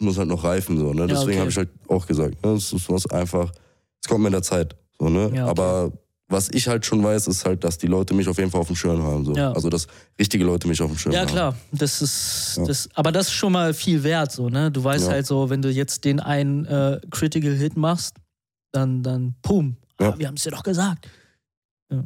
muss 0.01 0.18
halt 0.18 0.28
noch 0.28 0.43
reifen, 0.43 0.78
so, 0.78 0.93
ne? 0.93 1.03
Ja, 1.03 1.07
Deswegen 1.07 1.30
okay. 1.32 1.41
habe 1.41 1.51
ich 1.51 1.57
halt 1.57 1.70
auch 1.89 2.07
gesagt, 2.07 2.45
ne? 2.45 2.53
Es 2.53 2.72
was 2.89 3.07
einfach, 3.11 3.51
es 4.03 4.09
kommt 4.09 4.24
mit 4.24 4.32
der 4.32 4.43
Zeit, 4.43 4.74
so, 4.99 5.09
ne? 5.09 5.30
Ja, 5.34 5.45
okay. 5.45 5.51
Aber 5.51 5.93
was 6.28 6.49
ich 6.51 6.66
halt 6.66 6.84
schon 6.84 7.03
weiß, 7.05 7.28
ist 7.28 7.45
halt, 7.45 7.62
dass 7.62 7.78
die 7.78 7.87
Leute 7.87 8.12
mich 8.12 8.26
auf 8.28 8.37
jeden 8.39 8.51
Fall 8.51 8.61
auf 8.61 8.66
dem 8.66 8.76
Schirm 8.76 9.03
haben, 9.03 9.24
so. 9.24 9.34
Ja. 9.34 9.53
Also, 9.53 9.68
dass 9.68 9.87
richtige 10.18 10.45
Leute 10.45 10.66
mich 10.66 10.80
auf 10.82 10.91
dem 10.91 10.99
Schirm 10.99 11.12
Ja, 11.12 11.20
haben. 11.20 11.28
klar. 11.28 11.57
Das 11.72 12.03
ist, 12.03 12.57
Ja. 12.59 12.64
das, 12.64 12.89
aber 12.95 13.12
das 13.12 13.26
ist 13.28 13.32
schon 13.34 13.53
mal 13.53 13.72
viel 13.74 14.03
wert, 14.03 14.32
so, 14.32 14.49
ne? 14.49 14.70
Du 14.70 14.82
weißt 14.82 15.07
Ja. 15.07 15.12
halt 15.12 15.26
so, 15.26 15.51
wenn 15.51 15.62
du 15.62 15.70
jetzt 15.70 16.05
den 16.05 16.20
einen 16.20 16.64
äh, 16.66 17.01
Critical 17.11 17.53
Hit 17.53 17.76
machst, 17.76 18.14
dann, 18.73 19.03
dann, 19.03 19.35
pum. 19.43 19.77
Ja. 20.01 20.11
Ah, 20.11 20.19
wir 20.19 20.29
haben 20.29 20.37
es 20.37 20.43
dir 20.43 20.51
doch 20.51 20.62
gesagt. 20.62 21.09
Ja. 21.91 22.05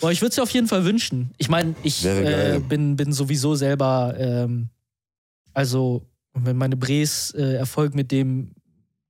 Boah, 0.00 0.12
ich 0.12 0.20
würde 0.20 0.30
es 0.30 0.34
dir 0.36 0.42
auf 0.42 0.50
jeden 0.50 0.68
Fall 0.68 0.84
wünschen. 0.84 1.32
Ich 1.38 1.48
meine, 1.48 1.74
ich 1.82 2.04
äh, 2.04 2.60
bin, 2.68 2.96
bin 2.96 3.12
sowieso 3.12 3.54
selber, 3.54 4.14
ähm, 4.18 4.68
also, 5.54 6.06
wenn 6.34 6.56
meine 6.56 6.76
Bres 6.76 7.32
äh, 7.32 7.54
Erfolg 7.54 7.94
mit 7.94 8.12
dem 8.12 8.52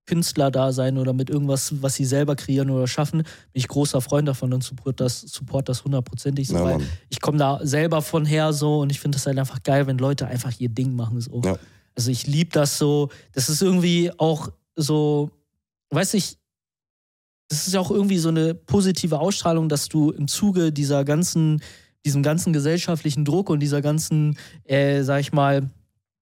Künstler 0.06 0.50
da 0.50 0.72
sein 0.72 0.98
oder 0.98 1.12
mit 1.12 1.30
irgendwas, 1.30 1.82
was 1.82 1.94
sie 1.94 2.04
selber 2.04 2.34
kreieren 2.34 2.70
oder 2.70 2.88
schaffen, 2.88 3.18
bin 3.22 3.28
ich 3.52 3.68
großer 3.68 4.00
Freund 4.00 4.26
davon 4.26 4.52
und 4.52 4.64
support 4.64 4.98
das, 5.00 5.20
support 5.20 5.68
das 5.68 5.84
hundertprozentig 5.84 6.48
so, 6.48 6.54
Ja, 6.56 6.64
weil 6.64 6.78
Mann. 6.78 6.86
ich 7.10 7.20
komme 7.20 7.38
da 7.38 7.60
selber 7.62 8.02
von 8.02 8.24
her 8.24 8.52
so 8.52 8.80
und 8.80 8.90
ich 8.90 8.98
finde 8.98 9.16
das 9.16 9.26
halt 9.26 9.38
einfach 9.38 9.62
geil, 9.62 9.86
wenn 9.86 9.98
Leute 9.98 10.26
einfach 10.26 10.52
ihr 10.58 10.68
Ding 10.68 10.96
machen 10.96 11.20
so. 11.20 11.40
Ja. 11.44 11.58
Also 11.94 12.10
ich 12.10 12.26
liebe 12.26 12.50
das 12.50 12.76
so. 12.76 13.10
Das 13.32 13.48
ist 13.48 13.62
irgendwie 13.62 14.10
auch 14.18 14.50
so, 14.74 15.30
weiß 15.90 16.14
ich, 16.14 16.38
das 17.50 17.66
ist 17.66 17.74
ja 17.74 17.80
auch 17.80 17.90
irgendwie 17.90 18.18
so 18.18 18.28
eine 18.30 18.54
positive 18.54 19.18
Ausstrahlung, 19.18 19.68
dass 19.68 19.88
du 19.88 20.10
im 20.12 20.28
Zuge 20.28 20.72
dieser 20.72 21.04
ganzen, 21.04 21.60
diesem 22.06 22.22
ganzen 22.22 22.52
gesellschaftlichen 22.52 23.24
Druck 23.26 23.50
und 23.50 23.60
dieser 23.60 23.82
ganzen, 23.82 24.38
äh, 24.64 25.02
sag 25.02 25.20
ich 25.20 25.32
mal, 25.32 25.68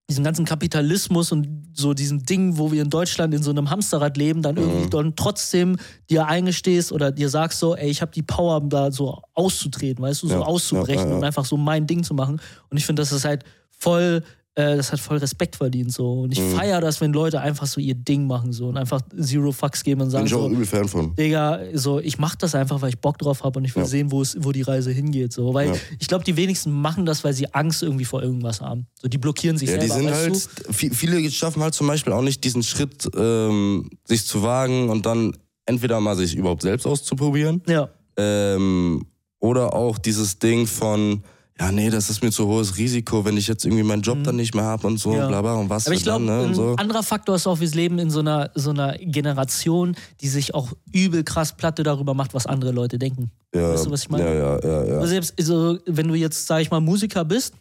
diesem 0.09 0.23
ganzen 0.23 0.43
Kapitalismus 0.43 1.31
und 1.31 1.67
so 1.75 1.93
diesem 1.93 2.25
Ding, 2.25 2.57
wo 2.57 2.71
wir 2.71 2.81
in 2.81 2.89
Deutschland 2.89 3.31
in 3.35 3.43
so 3.43 3.51
einem 3.51 3.69
Hamsterrad 3.69 4.17
leben, 4.17 4.41
dann 4.41 4.57
irgendwie 4.57 4.85
Mhm. 4.85 4.89
dann 4.89 5.15
trotzdem 5.15 5.77
dir 6.09 6.25
eingestehst 6.25 6.91
oder 6.91 7.11
dir 7.11 7.29
sagst 7.29 7.59
so, 7.59 7.75
ey, 7.75 7.91
ich 7.91 8.01
habe 8.01 8.11
die 8.11 8.23
Power, 8.23 8.59
da 8.61 8.91
so 8.91 9.21
auszutreten, 9.35 10.03
weißt 10.03 10.23
du, 10.23 10.27
so 10.29 10.33
Ja, 10.33 10.41
auszubrechen 10.41 10.95
ja, 10.95 11.05
ja, 11.05 11.11
ja. 11.11 11.17
und 11.17 11.23
einfach 11.23 11.45
so 11.45 11.57
mein 11.57 11.85
Ding 11.85 12.01
zu 12.03 12.15
machen. 12.15 12.41
Und 12.71 12.77
ich 12.77 12.87
finde, 12.87 13.03
das 13.03 13.11
ist 13.11 13.23
halt 13.23 13.43
voll, 13.69 14.23
äh, 14.59 14.75
das 14.77 14.91
hat 14.91 14.99
voll 14.99 15.17
Respekt 15.17 15.55
verdient 15.55 15.91
so. 15.93 16.21
Und 16.21 16.31
ich 16.33 16.39
Mhm. 16.41 16.51
feiere 16.55 16.81
das, 16.81 16.99
wenn 17.01 17.13
Leute 17.13 17.39
einfach 17.39 17.65
so 17.67 17.79
ihr 17.79 17.95
Ding 17.95 18.27
machen 18.27 18.51
so 18.51 18.67
und 18.67 18.77
einfach 18.77 19.01
Zero 19.19 19.51
Fucks 19.51 19.83
geben 19.83 20.01
und 20.01 20.07
Bin 20.07 20.11
sagen 20.11 20.25
ich 20.27 20.33
auch 20.33 20.41
so, 20.43 20.49
übel 20.49 20.65
Fan 20.65 20.87
von. 20.87 21.15
Digga, 21.15 21.59
so, 21.73 21.99
ich 21.99 22.17
mach 22.17 22.35
das 22.35 22.55
einfach, 22.55 22.81
weil 22.81 22.89
ich 22.89 22.99
Bock 22.99 23.17
drauf 23.17 23.43
habe 23.43 23.59
und 23.59 23.65
ich 23.65 23.75
will 23.75 23.83
Ja. 23.83 23.87
sehen, 23.87 24.11
wo 24.11 24.21
es, 24.21 24.35
wo 24.39 24.51
die 24.51 24.61
Reise 24.63 24.91
hingeht. 24.91 25.31
So. 25.33 25.53
Weil 25.53 25.69
Ja. 25.69 25.75
ich 25.99 26.07
glaube, 26.07 26.23
die 26.25 26.35
wenigsten 26.35 26.71
machen 26.71 27.05
das, 27.05 27.23
weil 27.23 27.33
sie 27.33 27.53
Angst 27.53 27.83
irgendwie 27.83 28.05
vor 28.05 28.21
irgendwas 28.21 28.61
haben. 28.61 28.87
So, 29.01 29.07
die 29.07 29.17
blockieren 29.17 29.57
sich 29.57 29.69
Ja, 29.69 29.77
die 29.77 29.87
selber, 29.87 30.13
sind 30.13 30.33
weißt 30.35 30.49
halt, 30.67 30.75
vi- 30.75 30.93
viele 30.93 31.29
schaffen 31.31 31.61
halt 31.63 31.73
zum 31.73 31.87
Beispiel 31.87 32.13
auch 32.13 32.21
nicht 32.21 32.43
diesen 32.43 32.63
Schritt, 32.63 33.09
ähm, 33.15 33.89
sich 34.05 34.25
zu 34.25 34.43
wagen 34.43 34.89
und 34.89 35.05
dann 35.05 35.35
entweder 35.65 35.99
mal 35.99 36.15
sich 36.17 36.35
überhaupt 36.35 36.63
selbst 36.63 36.85
auszuprobieren? 36.85 37.61
Ja. 37.67 37.89
ähm, 38.17 39.05
oder 39.39 39.73
auch 39.73 39.97
dieses 39.97 40.37
Ding 40.39 40.67
von, 40.67 41.23
ja, 41.59 41.71
nee, 41.71 41.89
das 41.89 42.09
ist 42.09 42.23
mir 42.23 42.31
zu 42.31 42.47
hohes 42.47 42.77
Risiko, 42.77 43.25
wenn 43.25 43.35
ich 43.35 43.47
jetzt 43.47 43.65
irgendwie 43.65 43.83
meinen 43.83 44.01
Job 44.01 44.23
dann 44.23 44.37
nicht 44.37 44.55
mehr 44.55 44.63
habe 44.63 44.87
und 44.87 44.97
so, 44.97 45.09
Mhm. 45.09 45.15
Ja. 45.17 45.27
bla 45.27 45.41
bla 45.41 45.53
und 45.55 45.69
was 45.69 45.85
Aber 45.87 45.95
ich 45.95 46.03
glaube, 46.03 46.23
ne, 46.23 46.45
ein 46.45 46.53
so. 46.55 46.75
anderer 46.77 47.03
Faktor 47.03 47.35
ist 47.35 47.47
auch, 47.47 47.59
wir 47.59 47.67
leben 47.69 47.99
in 47.99 48.09
so 48.09 48.19
einer, 48.19 48.49
so 48.55 48.69
einer 48.69 48.93
Generation, 48.99 49.95
die 50.21 50.29
sich 50.29 50.53
auch 50.55 50.71
übel 50.93 51.23
krass 51.23 51.53
platte 51.53 51.83
darüber 51.83 52.13
macht, 52.13 52.33
was 52.33 52.45
andere 52.45 52.71
Leute 52.71 52.97
denken. 52.97 53.31
Ja, 53.53 53.73
weißt 53.73 53.87
du, 53.87 53.91
was 53.91 54.03
ich 54.03 54.09
meine? 54.09 54.23
Ja, 54.25 54.33
ja, 54.33 54.59
ja, 54.63 54.83
ja. 54.85 54.93
Also 54.95 55.07
selbst, 55.07 55.33
also, 55.37 55.77
wenn 55.85 56.07
du 56.07 56.15
jetzt, 56.15 56.47
sag 56.47 56.61
ich 56.61 56.71
mal, 56.71 56.79
Musiker 56.79 57.25
bist, 57.25 57.53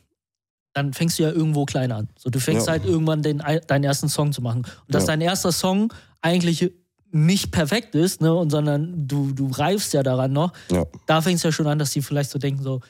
dann 0.75 0.93
fängst 0.93 1.19
du 1.19 1.25
ja 1.25 1.31
irgendwo 1.33 1.65
klein 1.65 1.91
an. 1.91 2.09
So, 2.19 2.31
du 2.31 2.39
fängst 2.39 2.67
Ja. 2.67 2.73
halt 2.75 2.85
irgendwann 2.85 3.23
den, 3.23 3.43
deinen 3.67 3.85
ersten 3.85 4.09
Song 4.09 4.33
zu 4.33 4.43
machen. 4.43 4.59
Und 4.87 4.95
dass 4.95 5.07
dein 5.07 5.21
erster 5.21 5.51
Song 5.51 5.93
eigentlich 6.21 6.71
nicht 7.11 7.51
perfekt 7.51 7.95
ist, 7.95 8.21
ne, 8.21 8.33
und 8.35 8.51
sondern 8.51 9.09
du, 9.09 9.33
du 9.33 9.49
reifst 9.51 9.93
ja 9.95 10.03
daran 10.03 10.33
noch, 10.33 10.53
da 11.07 11.21
fängst 11.23 11.43
du 11.43 11.49
ja 11.49 11.53
schon 11.53 11.67
an, 11.67 11.79
dass 11.79 11.91
die 11.91 12.03
vielleicht 12.03 12.31
so 12.31 12.39
denken, 12.39 12.63
so, 12.63 12.81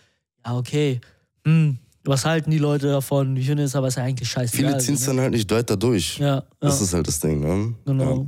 ja, 0.45 0.57
okay, 0.57 1.01
hm, 1.45 1.79
was 2.05 2.25
halten 2.25 2.51
die 2.51 2.59
Leute 2.59 2.89
davon? 2.89 3.37
Ich 3.37 3.47
finde 3.47 3.65
es 3.65 3.77
aber 3.77 3.89
ist 3.89 3.97
ja 3.97 4.05
eigentlich 4.05 4.29
scheiße. 4.29 4.57
Viele 4.57 4.79
ziehen 4.79 4.95
es 4.95 5.05
dann 5.05 5.21
halt 5.21 5.33
nicht 5.33 5.51
weiter 5.51 5.77
durch. 5.77 6.19
Ja, 6.19 6.37
ja. 6.37 6.45
Das 6.61 6.81
ist 6.81 6.95
halt 6.95 7.07
das 7.07 7.21
Ding, 7.21 7.41
ne? 7.41 7.75
Genau. 7.85 8.27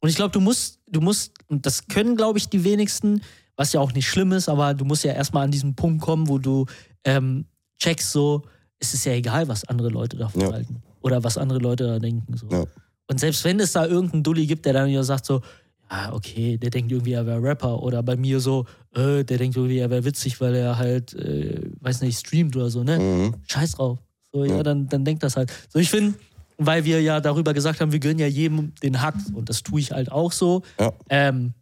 Und 0.00 0.08
ich 0.08 0.16
glaube, 0.16 0.30
du 0.30 0.40
musst, 0.40 0.78
du 0.86 1.00
musst, 1.00 1.32
und 1.48 1.66
das 1.66 1.86
können, 1.88 2.16
glaube 2.16 2.38
ich, 2.38 2.48
die 2.48 2.62
wenigsten, 2.64 3.20
was 3.56 3.72
ja 3.72 3.80
auch 3.80 3.92
nicht 3.92 4.08
schlimm 4.08 4.32
ist, 4.32 4.48
aber 4.48 4.72
du 4.74 4.84
musst 4.84 5.04
ja 5.04 5.12
erstmal 5.12 5.44
an 5.44 5.50
diesen 5.50 5.74
Punkt 5.74 6.00
kommen, 6.00 6.28
wo 6.28 6.38
du 6.38 6.66
ähm, 7.04 7.46
checkst, 7.78 8.12
so, 8.12 8.42
es 8.78 8.94
ist 8.94 9.04
ja 9.04 9.12
egal, 9.12 9.48
was 9.48 9.64
andere 9.64 9.88
Leute 9.88 10.16
davon 10.16 10.40
Ja. 10.40 10.52
halten. 10.52 10.82
Oder 11.00 11.22
was 11.24 11.36
andere 11.36 11.58
Leute 11.58 11.86
da 11.86 11.98
denken. 11.98 12.36
So. 12.36 12.48
Ja. 12.50 12.64
Und 13.08 13.18
selbst 13.20 13.42
wenn 13.44 13.58
es 13.60 13.72
da 13.72 13.86
irgendeinen 13.86 14.22
Dulli 14.22 14.46
gibt, 14.46 14.66
der 14.66 14.72
dann 14.74 14.88
ja 14.88 15.02
sagt 15.02 15.26
so, 15.26 15.42
ja, 15.90 16.12
okay, 16.12 16.58
der 16.58 16.70
denkt 16.70 16.92
irgendwie, 16.92 17.12
er 17.12 17.26
wäre 17.26 17.42
Rapper. 17.42 17.82
Oder 17.82 18.02
bei 18.02 18.16
mir 18.16 18.40
so, 18.40 18.66
äh, 18.94 19.24
der 19.24 19.38
denkt 19.38 19.56
irgendwie, 19.56 19.78
er 19.78 19.90
wäre 19.90 20.04
witzig, 20.04 20.40
weil 20.40 20.54
er 20.54 20.76
halt, 20.78 21.14
äh, 21.14 21.70
weiß 21.80 22.02
nicht, 22.02 22.18
streamt 22.18 22.56
oder 22.56 22.70
so, 22.70 22.84
ne? 22.84 22.98
Mhm. 22.98 23.34
Scheiß 23.46 23.72
drauf. 23.72 23.98
So, 24.32 24.44
ja, 24.44 24.56
Ja. 24.56 24.62
dann, 24.62 24.88
dann 24.88 25.04
denkt 25.04 25.22
das 25.22 25.36
halt. 25.36 25.50
So, 25.70 25.78
ich 25.78 25.88
finde, 25.90 26.18
weil 26.58 26.84
wir 26.84 27.00
ja 27.00 27.20
darüber 27.20 27.54
gesagt 27.54 27.80
haben, 27.80 27.92
wir 27.92 28.00
gönnen 28.00 28.18
ja 28.18 28.26
jedem 28.26 28.74
den 28.82 29.00
Hack 29.00 29.14
und 29.32 29.48
das 29.48 29.62
tue 29.62 29.80
ich 29.80 29.92
halt 29.92 30.12
auch 30.12 30.32
so. 30.32 30.62
Ja. 30.78 30.92
Ähm, 31.08 31.54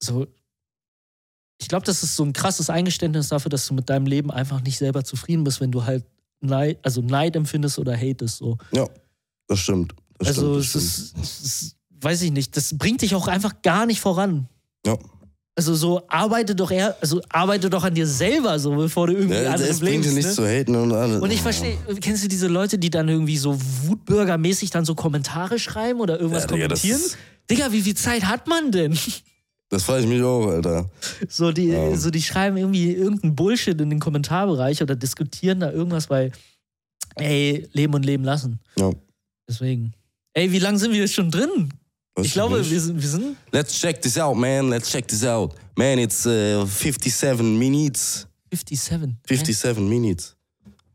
so, 0.00 0.26
ich 1.58 1.68
glaube, 1.68 1.86
das 1.86 2.02
ist 2.02 2.16
so 2.16 2.24
ein 2.24 2.32
krasses 2.32 2.68
Eingeständnis 2.70 3.28
dafür, 3.28 3.48
dass 3.48 3.66
du 3.66 3.74
mit 3.74 3.88
deinem 3.88 4.06
Leben 4.06 4.30
einfach 4.30 4.60
nicht 4.62 4.78
selber 4.78 5.04
zufrieden 5.04 5.42
bist, 5.42 5.60
wenn 5.60 5.72
du 5.72 5.84
halt 5.84 6.04
Neid, 6.40 6.78
also 6.82 7.00
Neid 7.00 7.34
empfindest 7.34 7.78
oder 7.78 7.96
hatest. 7.96 8.36
So. 8.38 8.58
ja, 8.72 8.86
das 9.48 9.60
stimmt. 9.60 9.94
Das 10.18 10.28
also 10.28 10.60
stimmt, 10.62 10.74
das 10.74 10.82
es, 10.84 11.08
stimmt. 11.08 11.24
ist, 11.24 11.40
es 11.40 11.46
ist, 11.46 11.75
weiß 12.06 12.22
ich 12.22 12.30
nicht, 12.32 12.56
das 12.56 12.78
bringt 12.78 13.02
dich 13.02 13.14
auch 13.16 13.26
einfach 13.26 13.62
gar 13.62 13.84
nicht 13.84 14.00
voran. 14.00 14.48
Ja. 14.86 14.96
Also 15.58 15.74
so 15.74 16.06
arbeite 16.08 16.54
doch 16.54 16.70
eher, 16.70 16.96
also 17.00 17.20
arbeite 17.30 17.68
doch 17.70 17.82
an 17.82 17.94
dir 17.94 18.06
selber, 18.06 18.58
so 18.58 18.76
bevor 18.76 19.06
du 19.08 19.14
irgendwie 19.14 19.36
Ja, 19.42 19.52
andere 19.54 19.72
bringt 19.74 20.04
dir 20.04 20.12
nichts 20.12 20.30
ne? 20.30 20.34
zu 20.36 20.46
haten 20.46 20.76
und 20.76 20.92
alles. 20.92 21.20
Und 21.20 21.30
ich 21.32 21.40
verstehe, 21.40 21.76
kennst 22.00 22.22
du 22.22 22.28
diese 22.28 22.46
Leute, 22.46 22.78
die 22.78 22.90
dann 22.90 23.08
irgendwie 23.08 23.38
so 23.38 23.58
wutbürgermäßig 23.84 24.70
dann 24.70 24.84
so 24.84 24.94
Kommentare 24.94 25.58
schreiben 25.58 25.98
oder 26.00 26.20
irgendwas 26.20 26.42
Ja, 26.44 26.48
Digga, 26.48 26.66
kommentieren? 26.68 27.00
Digga, 27.50 27.72
wie 27.72 27.80
viel 27.82 27.96
Zeit 27.96 28.24
hat 28.24 28.46
man 28.46 28.70
denn? 28.70 28.96
Das 29.68 29.82
frage 29.82 30.02
ich 30.04 30.08
mich 30.08 30.22
auch, 30.22 30.46
Alter. 30.46 30.88
So 31.28 31.50
die, 31.50 31.70
Ja. 31.70 31.96
so 31.96 32.10
die 32.10 32.22
schreiben 32.22 32.56
irgendwie 32.56 32.92
irgendeinen 32.92 33.34
Bullshit 33.34 33.80
in 33.80 33.90
den 33.90 33.98
Kommentarbereich 33.98 34.80
oder 34.80 34.94
diskutieren 34.94 35.58
da 35.58 35.72
irgendwas, 35.72 36.08
weil, 36.08 36.30
ey, 37.16 37.68
leben 37.72 37.92
und 37.94 38.04
leben 38.04 38.22
lassen. 38.22 38.60
Ja. 38.78 38.92
Deswegen. 39.48 39.92
Ey, 40.34 40.52
wie 40.52 40.60
lange 40.60 40.78
sind 40.78 40.92
wir 40.92 41.00
jetzt 41.00 41.14
schon 41.14 41.32
drin? 41.32 41.70
Weiß 42.16 42.26
Ich 42.26 42.32
glaube, 42.32 42.68
wir 42.68 42.80
sind, 42.80 43.00
wir 43.00 43.08
sind 43.08 43.36
Let's 43.52 43.78
check 43.78 44.00
this 44.00 44.18
out, 44.18 44.36
man. 44.36 44.70
Let's 44.70 44.90
check 44.90 45.06
this 45.06 45.22
out. 45.22 45.54
Man, 45.76 45.98
it's 45.98 46.24
uh, 46.26 46.64
57 46.64 47.58
minutes. 47.58 48.26
57. 48.50 49.16
57 49.28 49.86
minutes. 49.86 50.34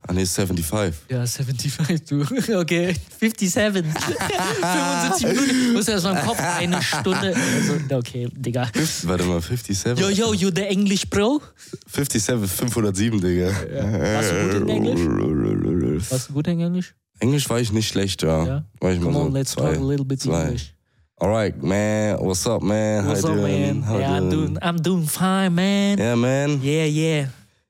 Ah, 0.07 0.13
nee, 0.13 0.26
75. 0.26 0.95
Ja, 1.11 1.24
75, 1.28 2.05
du. 2.05 2.22
Okay, 2.59 2.95
57. 3.19 3.86
75 3.86 5.28
Minuten. 5.28 5.67
Du 5.67 5.74
musst 5.74 5.89
ja 5.89 5.99
so 5.99 6.09
im 6.09 6.17
Kopf 6.17 6.39
eine 6.39 6.82
Stunde. 6.82 7.36
Also, 7.36 7.95
okay, 7.97 8.28
Digga. 8.36 8.67
Warte 9.03 9.24
mal, 9.26 9.39
57? 9.39 9.99
Yo, 9.99 10.09
yo, 10.09 10.34
you 10.34 10.49
the 10.49 10.63
English 10.63 11.07
Bro? 11.07 11.41
57, 11.86 12.49
507, 12.49 13.22
Digga. 13.22 13.51
Warst 13.51 14.32
du 14.32 14.43
gut 14.43 14.61
in 14.61 14.69
Englisch? 14.69 14.99
Warst 16.11 16.30
du 16.30 16.34
gut 16.34 16.47
in 16.47 16.59
Englisch? 16.61 16.95
Englisch 17.19 17.47
war 17.47 17.59
ich 17.59 17.72
nicht 17.72 17.88
schlecht, 17.89 18.24
ja. 18.24 18.43
Ja. 18.45 18.65
War 18.80 18.91
ich 18.91 18.99
mal 18.99 19.05
Come 19.05 19.19
so 19.19 19.26
on, 19.26 19.34
let's 19.34 19.51
zwei, 19.51 19.74
talk 19.74 19.84
a 19.84 19.88
little 19.88 20.05
bit 20.05 20.19
zwei. 20.19 20.45
English. 20.45 20.74
Alright, 21.22 21.61
man. 21.61 22.17
What's 22.17 22.47
up, 22.47 22.63
man? 22.63 23.05
What's 23.05 23.22
How 23.24 23.30
up, 23.30 23.36
you 23.36 23.41
man? 23.43 23.74
doing? 23.74 23.82
How 23.84 23.97
Yeah, 23.99 24.09
you 24.09 24.15
I'm 24.17 24.30
doing, 24.30 24.57
I'm 24.61 24.78
doing 24.78 25.05
fine, 25.05 25.53
man. 25.53 25.97
Yeah, 25.99 26.15
man. 26.15 26.59
Yeah, 26.63 26.86
yeah, 26.86 27.26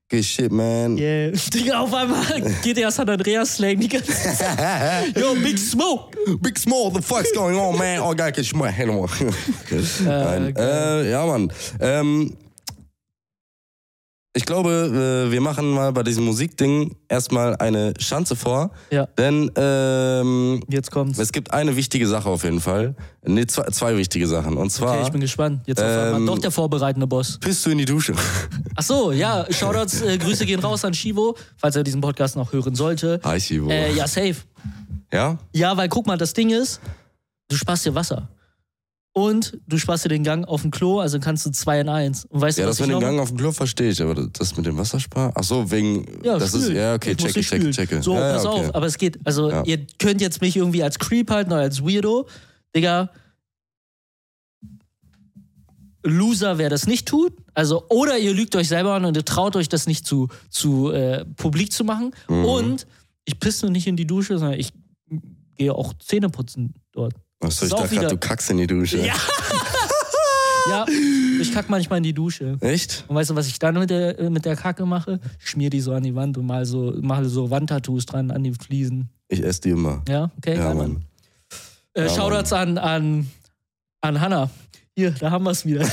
Good 0.09 0.23
shit, 0.23 0.51
man. 0.51 0.97
yeah. 0.97 1.31
Digga, 1.51 1.79
auf 1.81 1.93
einmal 1.93 2.23
geht 2.63 2.77
der 2.77 2.91
San 2.91 3.09
Andreas 3.09 3.55
Slang 3.57 3.77
die 3.79 3.89
ganze 3.89 4.11
Zeit. 4.13 5.17
Yo, 5.17 5.35
Big 5.35 5.57
Smoke. 5.57 6.17
Big 6.41 6.57
Small, 6.57 6.91
the 6.91 7.01
fuck's 7.01 7.31
going 7.33 7.57
on, 7.57 7.77
man? 7.77 7.99
Oh, 7.99 8.13
geil, 8.13 8.31
ich 8.37 8.53
mal 8.55 8.71
Hello. 8.71 9.05
Nein. 10.05 10.53
geil. 10.53 11.05
Äh, 11.05 11.11
ja, 11.11 11.25
Mann. 11.25 11.51
Ähm, 11.81 12.33
ich 14.34 14.45
glaube, 14.45 15.25
äh, 15.27 15.32
wir 15.32 15.41
machen 15.41 15.71
mal 15.71 15.91
bei 15.91 16.03
diesem 16.03 16.23
Musikding 16.23 16.95
erstmal 17.09 17.55
eine 17.57 17.93
Schanze 17.99 18.36
vor. 18.38 18.71
Ja. 18.89 19.05
Denn 19.17 19.51
ähm, 19.55 20.63
Jetzt 20.69 20.89
kommt's. 20.91 21.19
es 21.19 21.32
gibt 21.34 21.51
eine 21.51 21.75
wichtige 21.75 22.07
Sache 22.07 22.29
auf 22.29 22.43
jeden 22.45 22.61
Fall. 22.61 22.95
Nee, 23.25 23.45
zwei, 23.47 23.63
zwei 23.71 23.97
wichtige 23.97 24.27
Sachen. 24.27 24.55
Und 24.57 24.69
zwar, 24.69 24.93
Okay, 24.95 25.03
ich 25.05 25.11
bin 25.11 25.21
gespannt. 25.21 25.61
Jetzt 25.65 25.82
Ähm, 25.84 26.25
doch 26.25 26.39
der 26.39 26.51
vorbereitende 26.51 27.07
Boss. 27.07 27.39
bist 27.39 27.65
du 27.65 27.71
in 27.71 27.79
die 27.79 27.86
Dusche? 27.86 28.13
Ach 28.75 28.84
so, 28.84 29.11
ja, 29.11 29.45
Shoutouts, 29.49 30.01
äh, 30.01 30.17
Grüße 30.17 30.45
gehen 30.45 30.61
raus 30.61 30.86
an 30.86 30.93
Shivo, 30.93 31.36
falls 31.57 31.75
er 31.75 31.84
diesen 31.84 31.99
Podcast 32.01 32.36
noch 32.38 32.53
hören 32.53 32.73
sollte. 32.75 33.19
Hi, 33.25 33.38
Chivo. 33.38 33.69
Äh, 33.69 33.93
ja, 33.93 34.07
safe. 34.07 34.36
Ja? 35.11 35.38
Ja, 35.53 35.75
weil 35.75 35.89
guck 35.89 36.07
mal, 36.07 36.17
das 36.17 36.32
Ding 36.34 36.51
ist, 36.51 36.79
du 37.49 37.57
sparst 37.57 37.86
dir 37.86 37.93
Wasser. 37.95 38.29
Und 39.14 39.59
du 39.68 39.78
sparst 39.78 40.05
dir 40.05 40.09
den 40.09 40.24
Gang 40.24 40.47
auf 40.47 40.62
dem 40.62 40.72
Klo, 40.72 40.99
also 41.01 41.20
kannst 41.20 41.45
du 41.45 41.49
zwei 41.51 41.82
in 41.82 41.89
eins. 41.89 42.24
Und 42.26 42.39
weißt 42.39 42.57
Ja, 42.57 42.64
du, 42.64 42.70
das 42.70 42.80
was 42.80 42.88
mit 42.88 42.95
ich 42.95 42.99
dem? 42.99 43.05
Gang 43.05 43.20
auf 43.20 43.28
dem 43.28 43.38
Klo 43.38 43.51
verstehe 43.51 43.89
ich, 43.89 44.01
aber 44.01 44.16
das 44.16 44.55
mit 44.55 44.66
dem 44.66 44.78
Wasserspar? 44.78 45.34
Ach 45.36 45.43
so, 45.43 45.70
wegen. 45.70 46.05
Ja, 46.24 46.38
das 46.38 46.53
ist, 46.53 46.70
ja, 46.70 46.95
okay, 46.95 47.16
Das 47.16 47.36
muss 47.36 47.45
checke, 47.45 47.68
ich 47.70 47.76
checke. 47.76 48.01
So, 48.01 48.14
ja, 48.14 48.28
ja, 48.30 48.34
pass 48.36 48.45
okay. 48.45 48.59
auf, 48.68 48.76
aber 48.76 48.86
es 48.86 48.97
geht. 48.97 49.20
Also, 49.26 49.49
Ja. 49.49 49.64
ihr 49.66 49.86
könnt 49.99 50.22
jetzt 50.22 50.39
mich 50.39 50.55
irgendwie 50.55 50.82
als 50.82 50.97
Creep 50.97 51.30
halten 51.30 51.51
oder 51.51 51.62
als 51.62 51.82
Weirdo. 51.84 52.28
Digga, 52.74 53.09
Loser, 56.03 56.57
wer 56.57 56.70
das 56.70 56.88
nicht 56.88 57.07
tut. 57.07 57.34
Also, 57.53 57.84
oder 57.89 58.18
ihr 58.18 58.34
lügt 58.34 58.55
euch 58.55 58.68
selber 58.70 58.93
an 58.95 59.05
und 59.05 59.16
ihr 59.18 59.26
traut 59.26 59.55
euch 59.55 59.70
das 59.70 59.88
nicht 59.88 60.07
zu, 60.07 60.30
zu 60.49 60.89
äh, 60.91 61.26
publik 61.36 61.72
zu 61.72 61.84
machen. 61.84 62.12
Mhm. 62.28 62.45
Und 62.45 62.88
ich 63.26 63.39
pisse 63.39 63.70
nicht 63.70 63.88
in 63.88 63.97
die 63.97 64.07
Dusche, 64.07 64.38
sondern 64.39 64.59
ich 64.59 64.72
gehe 65.57 65.76
auch 65.76 65.93
Zähne 65.99 66.30
putzen 66.30 66.74
dort. 66.91 67.14
Achso, 67.41 67.65
ich 67.65 67.71
dachte 67.71 67.95
gerade, 67.95 68.07
du 68.07 68.17
kackst 68.17 68.49
in 68.51 68.57
die 68.57 68.67
Dusche. 68.67 69.05
Ja. 69.05 69.13
Ja, 70.69 70.85
ich 71.41 71.51
kack 71.51 71.69
manchmal 71.71 71.97
in 71.97 72.03
die 72.03 72.13
Dusche. 72.13 72.55
Echt? 72.61 73.03
Und 73.07 73.15
weißt 73.15 73.31
du, 73.31 73.35
was 73.35 73.47
ich 73.47 73.57
dann 73.57 73.73
mit 73.79 73.89
der, 73.89 74.29
mit 74.29 74.45
der 74.45 74.55
Kacke 74.55 74.85
mache? 74.85 75.19
Schmier 75.39 75.71
die 75.71 75.81
so 75.81 75.91
an 75.91 76.03
die 76.03 76.13
Wand 76.13 76.37
und 76.37 76.45
mal 76.45 76.67
so, 76.67 76.93
mache 77.01 77.27
so 77.27 77.49
Wandtattoos 77.49 78.05
dran 78.05 78.29
an 78.29 78.43
die 78.43 78.53
Fliesen. 78.53 79.09
Ich 79.27 79.43
esse 79.43 79.61
die 79.61 79.71
immer. 79.71 80.03
Ja, 80.07 80.29
okay, 80.37 80.55
Ja, 80.55 80.65
geil, 80.65 80.75
Mann. 80.75 80.77
Mann. 80.93 81.05
Äh, 81.95 82.03
Ja, 82.05 82.09
Shoutouts 82.09 82.53
an, 82.53 82.77
an, 82.77 83.27
an 84.01 84.21
Hanna. 84.21 84.51
Hier, 84.95 85.11
da 85.19 85.31
haben 85.31 85.43
wir 85.45 85.51
es 85.51 85.65
wieder. 85.65 85.81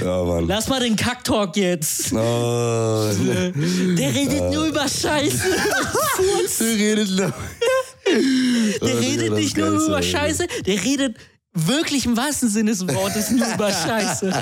Ja, 0.00 0.24
Mann. 0.24 0.46
Lass 0.46 0.68
mal 0.68 0.80
den 0.80 0.94
Kacktalk 0.96 1.56
jetzt. 1.56 2.12
Oh, 2.12 2.16
Der 2.16 4.14
redet 4.14 4.52
nur 4.52 4.66
über 4.66 4.86
Scheiße. 4.88 5.44
du 6.58 6.64
redest 6.64 7.18
noch. 7.18 7.32
Der 8.82 9.00
redet 9.00 9.32
nicht 9.34 9.56
nur 9.56 9.68
über 9.68 10.02
Scheiße, 10.02 10.46
der 10.66 10.82
redet 10.84 11.16
wirklich 11.52 12.06
im 12.06 12.16
wahrsten 12.16 12.48
Sinne 12.48 12.70
des 12.70 12.86
Wortes 12.86 13.30
nur 13.30 13.46
über 13.54 13.70
Scheiße. 13.86 14.32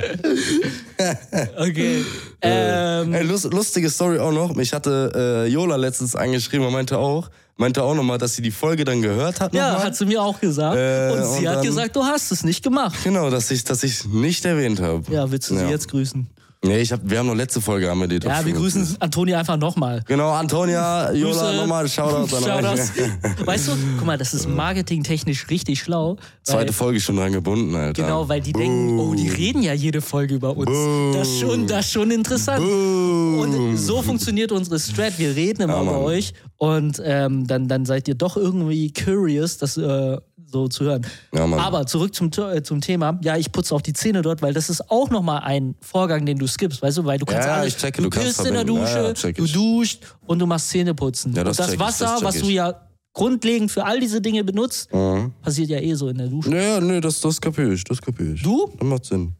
Okay. 1.56 2.04
Ähm, 2.40 3.12
Ey, 3.14 3.24
lust, 3.24 3.52
lustige 3.52 3.90
Story 3.90 4.20
auch 4.20 4.30
noch. 4.30 4.54
Mich 4.54 4.72
hatte 4.72 5.10
äh, 5.44 5.48
Jola 5.48 5.74
letztens 5.74 6.14
angeschrieben 6.14 6.64
und 6.64 6.72
meinte 6.72 6.96
auch, 6.96 7.28
meinte 7.56 7.82
auch 7.82 7.96
nochmal, 7.96 8.16
dass 8.16 8.36
sie 8.36 8.42
die 8.42 8.52
Folge 8.52 8.84
dann 8.84 9.02
gehört 9.02 9.40
hat. 9.40 9.52
Ja, 9.52 9.82
hat 9.82 9.96
sie 9.96 10.06
mir 10.06 10.22
auch 10.22 10.38
gesagt. 10.38 10.76
Äh, 10.78 11.10
und 11.10 11.24
sie 11.24 11.38
und 11.40 11.48
hat 11.48 11.56
dann- 11.56 11.66
gesagt, 11.66 11.96
du 11.96 12.04
hast 12.04 12.30
es 12.30 12.44
nicht 12.44 12.62
gemacht. 12.62 12.96
Genau, 13.02 13.28
dass 13.28 13.50
ich 13.50 13.64
dass 13.64 13.82
ich 13.82 14.04
nicht 14.04 14.44
erwähnt 14.44 14.80
habe. 14.80 15.02
Ja, 15.12 15.28
willst 15.28 15.50
du 15.50 15.56
sie 15.56 15.62
Ja. 15.62 15.68
jetzt 15.70 15.88
grüßen? 15.88 16.28
Nee, 16.64 16.80
ich 16.80 16.90
hab, 16.90 17.00
wir 17.04 17.20
haben 17.20 17.28
noch 17.28 17.36
letzte 17.36 17.61
Folge 17.61 17.88
haben 17.88 18.00
wir 18.00 18.09
die 18.09 18.18
Ja, 18.26 18.44
wir 18.44 18.52
grüßen 18.52 18.96
Antonia 18.98 19.38
einfach 19.38 19.56
nochmal. 19.56 20.02
Genau, 20.06 20.30
Antonia, 20.30 21.12
Jola, 21.12 21.52
nochmal 21.52 21.88
Shoutout 21.88 22.34
an 22.36 22.42
Shoutouts. 22.42 22.92
euch. 22.98 23.46
Weißt 23.46 23.68
du, 23.68 23.72
guck 23.96 24.06
mal, 24.06 24.18
das 24.18 24.34
ist 24.34 24.48
marketingtechnisch 24.48 25.48
richtig 25.50 25.78
schlau. 25.78 26.16
Zweite 26.42 26.72
Folge 26.72 26.98
schon 27.00 27.16
dran 27.16 27.30
gebunden, 27.32 27.76
Alter. 27.76 28.02
Genau, 28.02 28.28
weil 28.28 28.40
die 28.40 28.52
denken, 28.52 28.98
oh, 28.98 29.14
die 29.14 29.28
reden 29.28 29.62
ja 29.62 29.72
jede 29.72 30.00
Folge 30.00 30.34
über 30.34 30.56
uns. 30.56 31.16
Das 31.16 31.28
ist 31.28 31.38
schon, 31.38 31.66
das 31.68 31.86
ist 31.86 31.92
schon 31.92 32.11
interessant. 32.11 32.59
Boom. 32.59 33.38
Und 33.38 33.76
so 33.76 34.02
funktioniert 34.02 34.50
unsere 34.50 34.80
Strat. 34.80 35.16
Wir 35.18 35.36
reden 35.36 35.62
immer 35.62 35.74
Ja, 35.76 35.82
über 35.82 36.00
euch 36.00 36.34
und 36.56 37.00
ähm, 37.04 37.46
dann, 37.46 37.68
dann 37.68 37.86
seid 37.86 38.09
ihr 38.09 38.16
doch 38.16 38.36
irgendwie 38.36 38.92
curious, 38.92 39.59
das 39.59 39.76
äh, 39.76 40.18
so 40.51 40.68
zu 40.68 40.84
hören. 40.84 41.07
Ja. 41.34 41.44
Aber 41.44 41.86
zurück 41.86 42.14
zum, 42.14 42.30
äh, 42.53 42.62
zum 42.62 42.80
Thema. 42.80 43.18
Ja, 43.22 43.36
ich 43.36 43.53
putze 43.53 43.74
auch 43.74 43.82
die 43.82 43.92
Zähne 43.92 44.22
dort, 44.22 44.40
weil 44.42 44.55
das 44.55 44.70
ist 44.70 44.90
auch 44.90 45.11
nochmal 45.11 45.42
ein 45.44 45.74
Vorgang, 45.80 46.24
den 46.24 46.38
du 46.38 46.46
skippst, 46.46 46.80
weißt 46.82 46.99
du? 46.99 47.05
Weil 47.05 47.18
du 47.18 47.26
kannst 47.26 47.46
Ja, 47.46 47.55
alles, 47.57 47.74
ich 47.74 47.80
checke, 47.80 48.03
du 48.03 48.09
du 48.09 48.18
kannst 48.18 48.44
in 48.46 48.55
der. 48.55 48.64
Dusche, 48.64 49.14
Ja, 49.22 49.32
du 49.32 49.46
duscht 49.46 50.03
und 50.26 50.38
du 50.38 50.46
machst 50.46 50.70
Zähneputzen. 50.70 51.34
Ja, 51.34 51.44
das 51.44 51.59
und 51.59 51.66
das 51.66 51.74
ich, 51.74 51.80
Wasser, 51.80 52.05
das 52.20 52.22
was 52.22 52.38
du 52.40 52.46
ja 52.49 52.74
grundlegend 53.12 53.70
für 53.70 53.84
all 53.84 53.99
diese 54.01 54.20
Dinge 54.20 54.44
benutzt, 54.44 54.92
Mhm. 54.92 55.32
passiert 55.42 55.68
ja 55.70 55.80
eh 55.80 55.94
so 55.94 56.09
in 56.09 56.18
der 56.18 56.28
Dusche. 56.28 56.51
Ja, 56.57 56.80
nee, 56.80 57.01
das, 57.01 57.20
das 57.20 57.40
kapier 57.40 57.72
ich, 57.72 57.84
das 57.84 58.01
kapier 58.01 58.32
ich. 58.34 58.42
Du? 58.42 58.70
Das 58.78 58.86
macht 58.88 59.05
Sinn. 59.07 59.32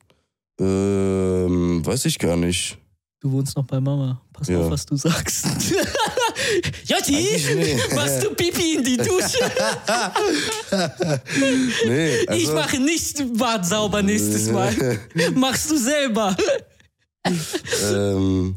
Ähm, 0.61 1.85
weiß 1.87 2.05
ich 2.07 2.19
gar 2.19 2.37
nicht. 2.37 2.77
Du 3.21 3.33
wohnst 3.33 3.57
noch 3.57 3.65
bei 3.65 3.81
Mama. 3.81 4.21
Pass 4.33 4.47
Ja. 4.49 4.61
auf, 4.61 4.71
was 4.71 4.87
du 4.87 4.97
sagst. 4.97 5.45
Jotti, 6.87 7.13
nee. 7.57 7.77
machst 7.95 8.23
du 8.23 8.31
Pipi 8.35 8.75
in 8.77 8.85
die 8.85 8.97
Dusche? 8.97 9.39
Nee, 11.87 12.27
also, 12.27 12.43
ich 12.43 12.53
mache 12.53 12.79
nicht 12.79 13.23
Bad 13.39 13.67
sauber 13.67 14.03
nächstes 14.03 14.51
Mal. 14.51 14.75
Machst 15.35 15.71
du 15.71 15.77
selber? 15.77 16.37
ähm, 17.91 18.57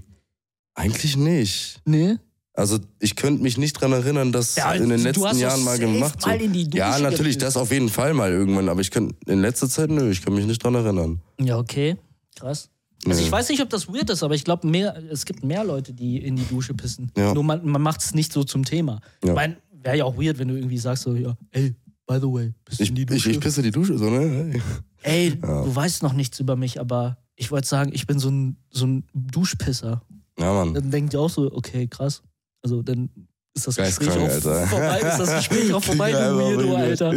eigentlich 0.76 1.18
nicht. 1.18 1.80
Nee. 1.86 2.18
Also 2.53 2.80
ich 2.99 3.16
könnte 3.16 3.41
mich 3.41 3.57
nicht 3.57 3.74
dran 3.74 3.93
erinnern, 3.93 4.32
das 4.32 4.55
Ja, 4.55 4.74
in 4.74 4.89
den 4.89 5.01
letzten 5.01 5.38
Jahren 5.38 5.64
mal 5.64 5.80
gemacht 5.80 6.26
mal 6.26 6.39
in 6.39 6.51
die 6.53 6.66
Dusche 6.66 6.78
Ja, 6.80 6.99
natürlich, 6.99 7.38
das 7.38 7.55
auf 7.57 7.72
jeden 7.72 7.89
Fall 7.89 8.14
mal 8.14 8.30
irgendwann, 8.32 8.68
aber 8.70 8.82
ich 8.82 8.91
könnte 8.91 9.16
in 9.26 9.41
letzter 9.41 9.70
Zeit 9.70 9.89
nö, 9.89 10.12
ich 10.12 10.22
kann 10.22 10.34
mich 10.34 10.45
nicht 10.45 10.62
dran 10.64 10.76
erinnern. 10.76 11.22
Ja, 11.39 11.57
okay. 11.57 11.95
Krass. 12.38 12.70
Also 13.08 13.22
ich 13.22 13.32
weiß 13.32 13.49
nicht, 13.49 13.62
ob 13.62 13.70
das 13.70 13.88
weird 13.88 14.10
ist, 14.10 14.22
aber 14.24 14.36
ich 14.36 14.43
glaube, 14.43 14.68
es 15.12 15.26
gibt 15.26 15.43
mehr 15.43 15.64
Leute, 15.64 15.93
die 15.93 16.18
in 16.18 16.36
die 16.36 16.45
Dusche 16.45 16.74
pissen. 16.74 17.12
Ja. 17.18 17.34
Nur 17.34 17.43
man, 17.43 17.66
man 17.68 17.82
macht 17.82 18.02
es 18.02 18.14
nicht 18.14 18.32
so 18.32 18.43
zum 18.43 18.64
Thema. 18.64 19.02
Ja. 19.24 19.30
Ich 19.30 19.36
meine, 19.36 19.58
wäre 19.82 19.97
ja 19.97 20.06
auch 20.06 20.18
weird, 20.18 20.38
wenn 20.39 20.47
du 20.49 20.56
irgendwie 20.56 20.78
sagst 20.78 21.04
so, 21.04 21.16
ja, 21.16 21.36
ey, 21.52 21.74
by 22.06 22.16
the 22.22 22.28
way, 22.28 22.54
bist 22.66 22.80
du 22.80 22.84
Ich, 22.84 22.89
in 22.89 22.95
die 22.95 23.02
ich, 23.04 23.08
Dusche? 23.08 23.32
ich 23.32 23.39
pisse 23.39 23.62
die 23.64 23.72
Dusche 23.72 23.97
so, 23.97 24.10
ne? 24.10 24.54
ey, 25.02 25.32
du 25.39 25.76
weißt 25.76 26.04
noch 26.04 26.14
nichts 26.14 26.39
über 26.39 26.56
mich, 26.56 26.80
aber 26.80 27.18
ich 27.36 27.49
wollte 27.49 27.68
sagen, 27.68 27.91
ich 27.93 28.06
bin 28.06 28.20
so 28.20 28.30
ein, 28.30 28.58
so 28.70 28.86
ein 28.86 29.04
Duschpisser. 29.16 30.04
Ja, 30.39 30.54
Mann. 30.54 30.74
Dann 30.76 30.91
denkt 30.91 31.14
ihr 31.14 31.20
auch 31.22 31.30
so, 31.30 31.52
okay, 31.52 31.88
krass. 31.88 32.22
Also 32.64 32.84
dann 32.84 33.10
ist 33.56 33.66
das 33.68 33.76
Gespräch 33.78 33.97
Geistkrank, 34.08 34.30
auch 34.30 34.34
Alter. 34.34 34.68
vorbei, 34.68 34.99
ist 34.99 35.18
das 35.18 35.36
Gespräch 35.38 35.74
auch 35.74 35.84
vorbei, 35.84 36.12
Ja, 36.12 36.30
du 36.30 36.36
aber 36.39 36.43
Weirdo. 36.58 36.76
Alter. 36.76 37.14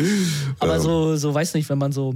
Aber 0.59 0.72
Ja. 0.76 0.80
so, 0.80 1.16
so, 1.16 1.35
weiß 1.35 1.53
nicht, 1.55 1.68
wenn 1.68 1.78
man 1.78 1.93
so 1.93 2.14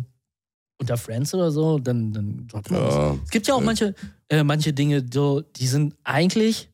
unter 0.81 0.97
Friends 0.97 1.35
oder 1.35 1.51
so, 1.51 1.79
dann, 1.79 2.13
dann 2.13 2.47
droppt 2.47 2.71
man 2.71 2.81
das. 2.83 2.95
Ja. 2.95 3.17
Es 3.25 3.31
gibt 3.31 3.47
ja 3.47 3.55
auch 3.55 3.61
manche, 3.61 3.95
äh, 4.29 4.45
manche 4.45 4.73
Dinge, 4.73 5.05
so, 5.13 5.41
die 5.41 5.67
sind 5.67 5.95
eigentlich, 6.05 6.71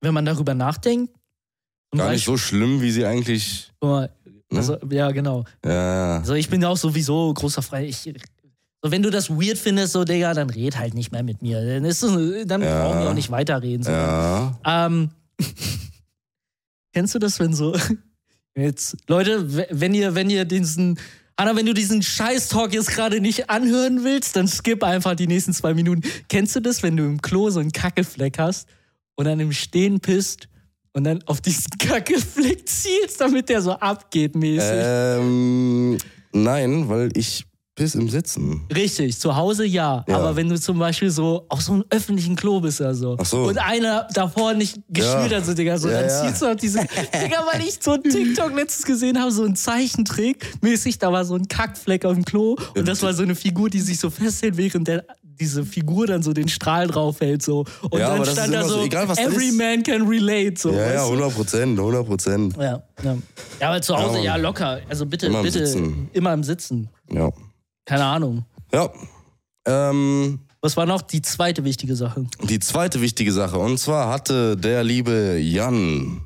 wenn 0.00 0.14
man 0.14 0.24
darüber 0.24 0.54
nachdenkt, 0.54 1.12
Gar 1.92 2.10
nicht 2.12 2.24
Beispiel, 2.24 2.32
so 2.34 2.36
schlimm, 2.36 2.80
wie 2.80 2.90
sie 2.92 3.04
eigentlich. 3.04 3.72
Ne? 3.82 4.08
also, 4.52 4.76
ja, 4.90 5.10
genau. 5.10 5.44
Ja. 5.64 6.18
Also 6.18 6.34
ich 6.34 6.48
bin 6.48 6.62
ja 6.62 6.68
auch 6.68 6.76
sowieso 6.76 7.34
großer 7.34 7.62
Frei. 7.62 7.86
Ich, 7.86 8.02
so, 8.82 8.90
wenn 8.92 9.02
du 9.02 9.10
das 9.10 9.28
weird 9.28 9.58
findest, 9.58 9.94
so, 9.94 10.04
Digga, 10.04 10.32
dann 10.32 10.50
red 10.50 10.78
halt 10.78 10.94
nicht 10.94 11.10
mehr 11.10 11.24
mit 11.24 11.42
mir. 11.42 11.60
Dann, 11.64 11.84
ist 11.84 12.02
es, 12.04 12.46
dann 12.46 12.62
Ja. 12.62 12.82
brauchen 12.84 13.00
wir 13.00 13.10
auch 13.10 13.14
nicht 13.14 13.30
weiterreden. 13.32 13.82
So. 13.82 13.90
Ja. 13.90 14.56
Ähm, 14.64 15.10
kennst 16.92 17.14
du 17.14 17.18
das, 17.18 17.40
wenn 17.40 17.54
so. 17.54 17.76
Jetzt, 18.56 18.96
Leute, 19.08 19.68
wenn 19.70 19.94
ihr, 19.94 20.14
wenn 20.14 20.30
ihr 20.30 20.44
diesen. 20.44 20.98
Anna, 21.40 21.56
wenn 21.56 21.64
du 21.64 21.72
diesen 21.72 22.02
Scheiß-Talk 22.02 22.74
jetzt 22.74 22.90
gerade 22.90 23.18
nicht 23.22 23.48
anhören 23.48 24.04
willst, 24.04 24.36
dann 24.36 24.46
skip 24.46 24.84
einfach 24.84 25.14
die 25.14 25.26
nächsten 25.26 25.54
zwei 25.54 25.72
Minuten. 25.72 26.02
Kennst 26.28 26.54
du 26.54 26.60
das, 26.60 26.82
wenn 26.82 26.98
du 26.98 27.04
im 27.04 27.22
Klo 27.22 27.48
so 27.48 27.60
einen 27.60 27.72
Kackefleck 27.72 28.38
hast 28.38 28.68
und 29.14 29.24
dann 29.24 29.40
im 29.40 29.50
Stehen 29.50 30.00
pisst 30.00 30.50
und 30.92 31.04
dann 31.04 31.22
auf 31.22 31.40
diesen 31.40 31.70
Kackefleck 31.78 32.68
zielst, 32.68 33.22
damit 33.22 33.48
der 33.48 33.62
so 33.62 33.72
abgeht 33.72 34.36
mäßig? 34.36 34.68
Ähm, 34.70 35.96
nein, 36.34 36.90
weil 36.90 37.08
ich 37.16 37.46
piss 37.80 37.94
im 37.94 38.10
Sitzen. 38.10 38.60
Richtig, 38.74 39.18
zu 39.18 39.34
Hause 39.36 39.64
ja. 39.64 40.04
Ja. 40.06 40.16
Aber 40.18 40.36
wenn 40.36 40.50
du 40.50 40.60
zum 40.60 40.78
Beispiel 40.78 41.10
so 41.10 41.46
auf 41.48 41.62
so 41.62 41.72
einem 41.72 41.84
öffentlichen 41.88 42.36
Klo 42.36 42.60
bist 42.60 42.78
oder 42.82 42.94
so 42.94 43.16
Ach 43.18 43.24
so. 43.24 43.44
und 43.44 43.56
einer 43.56 44.06
davor 44.12 44.52
nicht 44.52 44.74
gespielt 44.90 45.30
Ja. 45.32 45.38
hat, 45.38 45.46
so 45.46 45.54
Digga, 45.54 45.78
so, 45.78 45.88
Ja, 45.88 46.02
dann 46.02 46.10
ziehst 46.28 46.42
du 46.42 46.46
auf 46.50 46.56
diese. 46.56 46.80
Digga, 46.80 47.42
weil 47.50 47.62
ich 47.66 47.78
so 47.80 47.92
einen 47.92 48.02
TikTok 48.02 48.54
letztens 48.54 48.84
gesehen 48.84 49.18
habe, 49.18 49.30
so 49.32 49.44
ein 49.44 49.56
Zeichentrick 49.56 50.52
mäßig, 50.60 50.98
da 50.98 51.10
war 51.10 51.24
so 51.24 51.36
ein 51.36 51.48
Kackfleck 51.48 52.04
auf 52.04 52.12
dem 52.14 52.24
Klo 52.26 52.56
und 52.76 52.86
das 52.86 53.02
war 53.02 53.14
so 53.14 53.22
eine 53.22 53.34
Figur, 53.34 53.70
die 53.70 53.80
sich 53.80 53.98
so 53.98 54.10
festhält, 54.10 54.58
während 54.58 54.86
der 54.86 55.04
diese 55.40 55.64
Figur 55.64 56.06
dann 56.06 56.22
so 56.22 56.34
den 56.34 56.48
Strahl 56.48 56.86
draufhält 56.86 57.40
so 57.42 57.64
und 57.88 57.98
Ja, 57.98 58.14
dann 58.14 58.26
stand 58.26 58.52
da 58.52 58.62
so, 58.62 58.82
egal 58.82 59.08
every 59.16 59.48
ist. 59.48 59.56
man 59.56 59.82
can 59.82 60.06
relate 60.06 60.56
so. 60.58 60.70
Ja, 60.70 60.76
ja, 60.76 60.86
weißt 60.96 61.08
du? 61.08 61.12
100 61.14 61.34
Prozent, 61.34 61.78
100 61.78 62.06
Prozent. 62.06 62.56
ja, 62.58 62.82
ja. 63.02 63.16
ja, 63.58 63.68
aber 63.70 63.80
zu 63.80 63.96
Hause 63.96 64.18
Ja, 64.18 64.24
ja, 64.24 64.36
locker. 64.36 64.80
Also 64.90 65.06
bitte, 65.06 65.26
Immer 65.28 65.38
im 65.38 65.44
bitte 65.46 65.66
Sitzen. 65.66 66.10
immer 66.12 66.34
im 66.34 66.44
Sitzen. 66.44 66.90
Ja. 67.10 67.30
Keine 67.90 68.04
Ahnung. 68.04 68.44
Ja. 68.72 68.88
Ähm, 69.66 70.38
Was 70.60 70.76
war 70.76 70.86
noch 70.86 71.02
die 71.02 71.22
zweite 71.22 71.64
wichtige 71.64 71.96
Sache? 71.96 72.24
die 72.44 72.60
zweite 72.60 73.00
wichtige 73.00 73.32
Sache. 73.32 73.58
Und 73.58 73.78
zwar 73.78 74.12
hatte 74.12 74.56
der 74.56 74.84
liebe 74.84 75.38
Jan, 75.40 76.20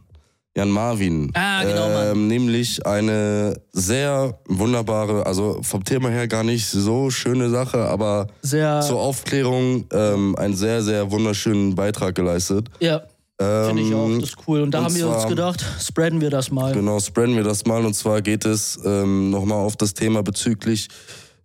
Jan 0.54 0.68
Marvin, 0.68 1.30
Ah, 1.32 1.64
genau, 1.64 1.88
ähm, 1.88 2.26
nämlich 2.28 2.84
eine 2.84 3.54
sehr 3.72 4.38
wunderbare, 4.46 5.24
also 5.24 5.60
vom 5.62 5.82
Thema 5.84 6.10
her 6.10 6.28
gar 6.28 6.44
nicht 6.44 6.66
so 6.66 7.08
schöne 7.08 7.48
Sache, 7.48 7.78
aber 7.88 8.26
Sehr, 8.42 8.82
zur 8.82 9.00
Aufklärung 9.00 9.86
ähm, 9.90 10.36
einen 10.36 10.54
sehr, 10.54 10.82
sehr 10.82 11.10
wunderschönen 11.10 11.74
Beitrag 11.74 12.14
geleistet. 12.14 12.68
ja, 12.78 13.00
finde 13.38 13.80
ich 13.82 13.94
auch, 13.94 14.04
Ähm, 14.06 14.20
das 14.20 14.28
ist 14.28 14.36
cool. 14.46 14.60
Und 14.60 14.70
da 14.72 14.80
und 14.80 14.84
haben 14.84 14.94
wir 14.94 15.08
uns 15.08 15.26
gedacht, 15.26 15.64
spreaden 15.80 16.20
wir 16.20 16.28
das 16.30 16.50
mal. 16.50 16.74
Genau, 16.74 17.00
spreaden 17.00 17.34
wir 17.36 17.42
das 17.42 17.64
mal. 17.64 17.86
Und 17.86 17.94
zwar 17.94 18.20
geht 18.20 18.44
es 18.44 18.78
ähm, 18.84 19.30
nochmal 19.30 19.58
auf 19.64 19.76
das 19.76 19.94
Thema 19.94 20.22
bezüglich 20.22 20.88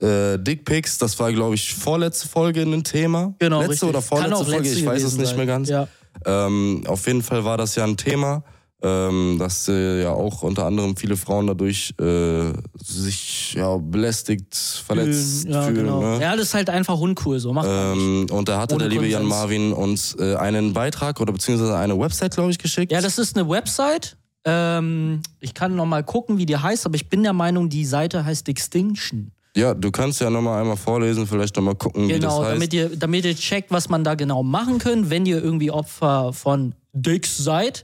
äh, 0.02 0.38
Dickpics. 0.38 0.98
Das 0.98 1.20
war, 1.20 1.32
glaube 1.32 1.56
ich, 1.56 1.74
vorletzte 1.74 2.28
Folge 2.28 2.62
ein 2.62 2.84
Thema. 2.84 3.34
Genau, 3.40 3.60
Letzte 3.60 3.72
richtig. 3.72 3.90
oder 3.90 4.02
vorletzte 4.02 4.46
Folge, 4.46 4.70
ich 4.70 4.86
weiß 4.86 5.04
es 5.04 5.18
nicht 5.18 5.28
sein. 5.28 5.38
mehr 5.38 5.46
ganz. 5.46 5.70
Ja. 5.70 5.88
Ähm, 6.26 6.84
auf 6.88 7.06
jeden 7.08 7.22
Fall 7.22 7.46
war 7.46 7.58
das 7.58 7.76
ja 7.76 7.84
ein 7.84 7.98
Thema, 7.98 8.44
ähm, 8.82 9.38
dass 9.40 9.68
äh, 9.68 10.04
ja 10.04 10.12
auch 10.12 10.42
unter 10.42 10.66
anderem 10.66 10.96
viele 10.96 11.18
Frauen 11.18 11.48
dadurch 11.48 11.94
äh, 12.00 12.54
sich 12.82 13.54
ja, 13.54 13.78
belästigt, 13.78 14.56
verletzt 14.56 15.48
ja, 15.48 15.64
fühlen. 15.64 15.76
genau. 15.76 16.02
Ne? 16.02 16.22
Ja, 16.22 16.36
das 16.36 16.48
ist 16.48 16.54
halt 16.54 16.70
einfach 16.70 16.98
uncool 16.98 17.40
so. 17.40 17.54
Macht. 17.54 17.68
Ähm, 17.70 18.28
und 18.32 18.50
da 18.50 18.60
hatte 18.60 18.76
Ohne 18.76 18.86
der 18.86 18.92
liebe 18.92 19.08
Jan 19.08 19.24
Konsens. 19.24 19.40
Marvin 19.40 19.74
uns 19.74 20.16
äh, 20.20 20.36
einen 20.36 20.74
Beitrag 20.74 21.20
oder 21.20 21.34
beziehungsweise 21.34 21.78
eine 21.78 22.00
Website, 22.00 22.36
glaube 22.36 22.52
ich, 22.52 22.58
geschickt. 22.58 22.92
Ja, 22.92 23.02
das 23.02 23.18
ist 23.18 23.38
eine 23.38 23.50
Website. 23.50 24.18
Ähm, 24.46 25.22
ich 25.42 25.54
kann 25.54 25.76
noch 25.76 25.86
mal 25.86 26.04
gucken, 26.04 26.38
wie 26.38 26.46
die 26.46 26.58
heißt, 26.58 26.86
aber 26.86 26.96
ich 26.96 27.10
bin 27.10 27.24
der 27.24 27.34
Meinung, 27.34 27.70
die 27.70 27.86
Seite 27.86 28.24
heißt 28.24 28.48
Extinction. 28.48 29.32
Ja, 29.56 29.74
du 29.74 29.90
kannst 29.92 30.22
ja 30.22 30.30
nochmal 30.30 30.62
einmal 30.62 30.78
vorlesen, 30.78 31.26
vielleicht 31.28 31.56
nochmal 31.56 31.76
gucken, 31.76 32.08
wie 32.08 32.14
das 32.14 32.20
Genau, 32.20 32.44
heißt. 32.44 32.56
damit 32.56 32.74
ihr, 32.74 32.96
damit 32.96 33.26
ihr 33.26 33.36
checkt, 33.36 33.72
was 33.72 33.90
man 33.90 34.04
da 34.04 34.16
genau 34.16 34.44
machen 34.44 34.78
könnt, 34.78 35.10
wenn 35.10 35.26
ihr 35.26 35.44
irgendwie 35.44 35.72
Opfer 35.72 36.34
von 36.34 36.76
Dicks 36.94 37.38
seid, 37.38 37.84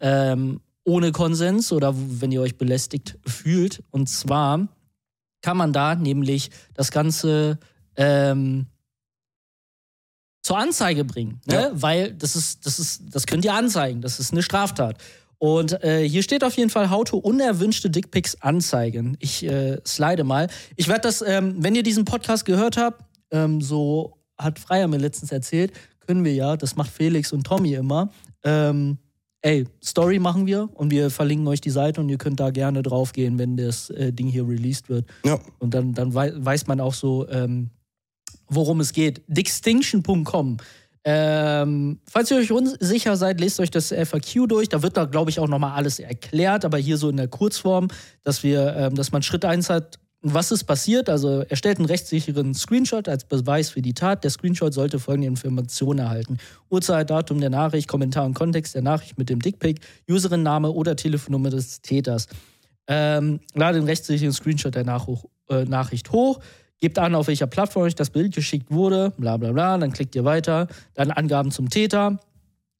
ähm, 0.00 0.60
ohne 0.84 1.12
Konsens 1.12 1.72
oder 1.72 1.94
wenn 1.96 2.32
ihr 2.32 2.42
euch 2.42 2.56
belästigt 2.58 3.18
fühlt. 3.26 3.82
Und 3.90 4.08
zwar 4.08 4.68
kann 5.42 5.56
man 5.56 5.72
da 5.72 5.94
nämlich 5.94 6.50
das 6.74 6.90
Ganze 6.90 7.58
ähm, 7.96 8.66
zur 10.42 10.58
Anzeige 10.58 11.04
bringen, 11.04 11.40
ne? 11.46 11.54
Ja. 11.54 11.70
weil 11.72 12.12
das 12.12 12.36
ist, 12.36 12.66
das 12.66 12.78
ist, 12.78 13.02
das 13.10 13.26
könnt 13.26 13.44
ihr 13.44 13.54
anzeigen, 13.54 14.00
das 14.00 14.20
ist 14.20 14.32
eine 14.32 14.42
Straftat. 14.42 14.98
Und 15.38 15.82
äh, 15.84 16.08
hier 16.08 16.22
steht 16.22 16.44
auf 16.44 16.56
jeden 16.56 16.70
Fall, 16.70 16.90
how 16.90 17.04
to 17.04 17.18
unerwünschte 17.18 17.90
Dickpics 17.90 18.40
anzeigen. 18.40 19.16
Ich 19.20 19.44
äh, 19.44 19.78
slide 19.86 20.24
mal. 20.24 20.48
Ich 20.76 20.88
werde 20.88 21.02
das, 21.02 21.22
ähm, 21.22 21.56
wenn 21.58 21.74
ihr 21.74 21.82
diesen 21.82 22.04
Podcast 22.04 22.44
gehört 22.44 22.76
habt, 22.76 23.04
ähm, 23.30 23.60
so 23.60 24.16
hat 24.38 24.58
Freier 24.58 24.88
mir 24.88 24.98
letztens 24.98 25.32
erzählt, 25.32 25.72
können 26.06 26.24
wir 26.24 26.34
ja, 26.34 26.56
das 26.56 26.76
macht 26.76 26.90
Felix 26.90 27.32
und 27.32 27.44
Tommy 27.44 27.74
immer, 27.74 28.10
ähm, 28.44 28.98
ey, 29.42 29.64
Story 29.82 30.18
machen 30.18 30.46
wir 30.46 30.68
und 30.74 30.90
wir 30.90 31.10
verlinken 31.10 31.46
euch 31.48 31.60
die 31.60 31.70
Seite 31.70 32.00
und 32.00 32.08
ihr 32.08 32.18
könnt 32.18 32.40
da 32.40 32.50
gerne 32.50 32.82
draufgehen, 32.82 33.38
wenn 33.38 33.56
das 33.56 33.90
äh, 33.90 34.12
Ding 34.12 34.28
hier 34.28 34.46
released 34.46 34.88
wird. 34.88 35.06
Ja, 35.24 35.38
Und 35.58 35.74
dann, 35.74 35.94
dann 35.94 36.14
wei 36.14 36.32
weiß 36.34 36.66
man 36.66 36.80
auch 36.80 36.94
so, 36.94 37.28
ähm, 37.28 37.70
worum 38.48 38.80
es 38.80 38.92
geht. 38.92 39.22
Dixtinction.com. 39.28 40.58
Ähm, 41.08 42.00
falls 42.10 42.32
ihr 42.32 42.36
euch 42.36 42.50
unsicher 42.50 43.16
seid, 43.16 43.40
lest 43.40 43.60
euch 43.60 43.70
das 43.70 43.94
FAQ 43.94 44.48
durch. 44.48 44.68
Da 44.68 44.82
wird 44.82 44.96
da, 44.96 45.04
glaube 45.04 45.30
ich, 45.30 45.38
auch 45.38 45.46
nochmal 45.46 45.76
alles 45.76 46.00
erklärt, 46.00 46.64
aber 46.64 46.78
hier 46.78 46.96
so 46.96 47.08
in 47.08 47.16
der 47.16 47.28
Kurzform, 47.28 47.86
dass 48.24 48.42
wir, 48.42 48.74
ähm, 48.74 48.96
dass 48.96 49.12
man 49.12 49.22
Schritt 49.22 49.44
1 49.44 49.70
hat, 49.70 50.00
was 50.22 50.50
ist 50.50 50.64
passiert? 50.64 51.08
Also 51.08 51.42
erstellt 51.42 51.78
einen 51.78 51.86
rechtssicheren 51.86 52.54
Screenshot 52.54 53.08
als 53.08 53.24
Beweis 53.24 53.70
für 53.70 53.82
die 53.82 53.94
Tat. 53.94 54.24
Der 54.24 54.32
Screenshot 54.32 54.74
sollte 54.74 54.98
folgende 54.98 55.28
Informationen 55.28 56.00
erhalten. 56.00 56.38
Uhrzeit, 56.70 57.08
Datum 57.08 57.38
der 57.38 57.50
Nachricht, 57.50 57.86
Kommentar 57.86 58.26
und 58.26 58.34
Kontext 58.34 58.74
der 58.74 58.82
Nachricht 58.82 59.16
mit 59.16 59.30
dem 59.30 59.40
Dickpick, 59.40 59.78
Userin-Name 60.10 60.72
oder 60.72 60.96
Telefonnummer 60.96 61.50
des 61.50 61.82
Täters. 61.82 62.26
Ähm, 62.88 63.38
lade 63.54 63.78
den 63.78 63.86
rechtssicheren 63.86 64.32
Screenshot 64.32 64.74
der 64.74 64.84
Nachruch, 64.84 65.26
äh, 65.50 65.64
Nachricht 65.64 66.10
hoch, 66.10 66.40
gebt 66.80 66.98
an, 66.98 67.14
auf 67.14 67.28
welcher 67.28 67.46
Plattform 67.46 67.84
euch 67.84 67.94
das 67.94 68.10
Bild 68.10 68.34
geschickt 68.34 68.70
wurde, 68.70 69.12
bla 69.16 69.36
bla 69.36 69.52
bla, 69.52 69.78
dann 69.78 69.92
klickt 69.92 70.14
ihr 70.14 70.24
weiter, 70.24 70.68
dann 70.94 71.10
Angaben 71.10 71.50
zum 71.50 71.70
Täter, 71.70 72.18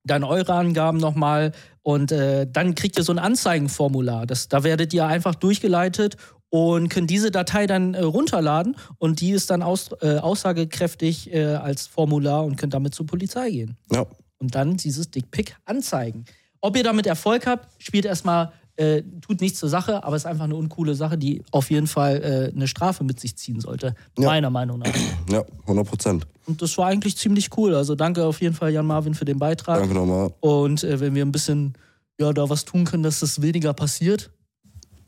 dann 0.05 0.25
eure 0.25 0.55
Angaben 0.55 0.99
nochmal 0.99 1.53
und 1.83 2.13
äh, 2.13 2.47
dann 2.51 2.75
kriegt 2.75 2.99
ihr 2.99 3.05
so 3.05 3.13
ein 3.13 3.19
Anzeigenformular. 3.19 4.27
Das, 4.27 4.49
da 4.49 4.65
werdet 4.65 4.93
ihr 4.93 5.07
einfach 5.07 5.35
durchgeleitet 5.35 6.17
und 6.49 6.89
könnt 6.89 7.11
diese 7.11 7.31
Datei 7.31 7.67
dann 7.67 7.95
äh, 7.95 8.03
runterladen 8.03 8.77
und 8.99 9.21
die 9.21 9.31
ist 9.31 9.51
dann 9.51 9.63
aus, 9.63 9.91
äh, 10.01 10.19
aussagekräftig 10.19 11.33
äh, 11.33 11.55
als 11.55 11.87
Formular 11.87 12.45
und 12.45 12.57
könnt 12.57 12.75
damit 12.75 12.95
zur 12.95 13.07
Polizei 13.07 13.51
gehen. 13.51 13.77
Ja. 13.93 14.07
Und 14.39 14.55
dann 14.55 14.77
dieses 14.77 15.11
Dickpick 15.11 15.57
anzeigen. 15.65 16.25
Ob 16.61 16.77
ihr 16.77 16.85
damit 16.85 17.07
Erfolg 17.07 17.47
habt, 17.47 17.83
spielt 17.83 18.05
erstmal, 18.05 18.53
äh, 18.77 19.03
tut 19.21 19.41
nichts 19.41 19.59
zur 19.59 19.69
Sache, 19.69 20.05
aber 20.05 20.17
ist 20.17 20.27
einfach 20.27 20.45
eine 20.45 20.55
uncoole 20.57 20.95
Sache, 20.95 21.17
die 21.19 21.43
auf 21.51 21.71
jeden 21.71 21.87
Fall 21.87 22.23
äh, 22.53 22.55
eine 22.55 22.69
Strafe 22.69 23.05
mit 23.05 23.19
sich 23.21 23.37
ziehen 23.37 23.61
sollte. 23.61 23.95
Ja. 24.19 24.27
Meiner 24.27 24.51
Meinung 24.51 24.79
nach. 24.81 24.93
Ja, 25.31 25.45
100 25.63 25.87
Prozent. 25.87 26.27
Und 26.47 26.61
das 26.63 26.77
war 26.79 26.87
eigentlich 26.87 27.17
ziemlich 27.17 27.49
cool. 27.57 27.75
Also 27.75 27.95
danke 27.95 28.25
auf 28.25 28.41
jeden 28.41 28.55
Fall, 28.55 28.71
Jan 28.73 28.87
Marvin, 28.87 29.15
für 29.15 29.25
den 29.25 29.39
Beitrag. 29.39 29.81
Danke 29.81 29.95
nochmal. 29.95 30.33
Und 30.41 30.85
äh, 30.85 31.01
wenn 31.01 31.15
wir 31.15 31.25
ein 31.25 31.33
bisschen 31.33 31.75
ja, 32.21 32.33
da 32.33 32.49
was 32.49 32.65
tun 32.65 32.85
können, 32.85 33.03
dass 33.03 33.21
das 33.21 33.43
weniger 33.43 33.73
passiert, 33.75 34.31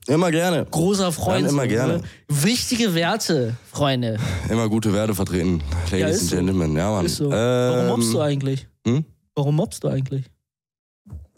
Immer 0.06 0.30
gerne. 0.30 0.64
großer 0.70 1.12
Freund. 1.12 1.44
Dann 1.44 1.52
immer 1.52 1.66
gerne. 1.66 1.98
Ne? 1.98 2.02
Wichtige 2.28 2.94
Werte, 2.94 3.54
Freunde. 3.70 4.18
Immer 4.48 4.66
gute 4.70 4.94
Werte 4.94 5.14
vertreten. 5.14 5.62
Ladies 5.90 6.16
ist 6.16 6.20
and 6.22 6.30
so. 6.30 6.36
Gentlemen. 6.36 6.76
Ja, 6.76 6.90
Mann. 6.90 7.08
So. 7.08 7.28
Warum 7.30 7.80
Ähm, 7.80 7.86
mobst 7.88 8.14
du 8.14 8.20
eigentlich? 8.20 8.66
hm? 8.86 9.04
Warum 9.34 9.56
mobst 9.56 9.84
du 9.84 9.88
eigentlich? 9.88 10.24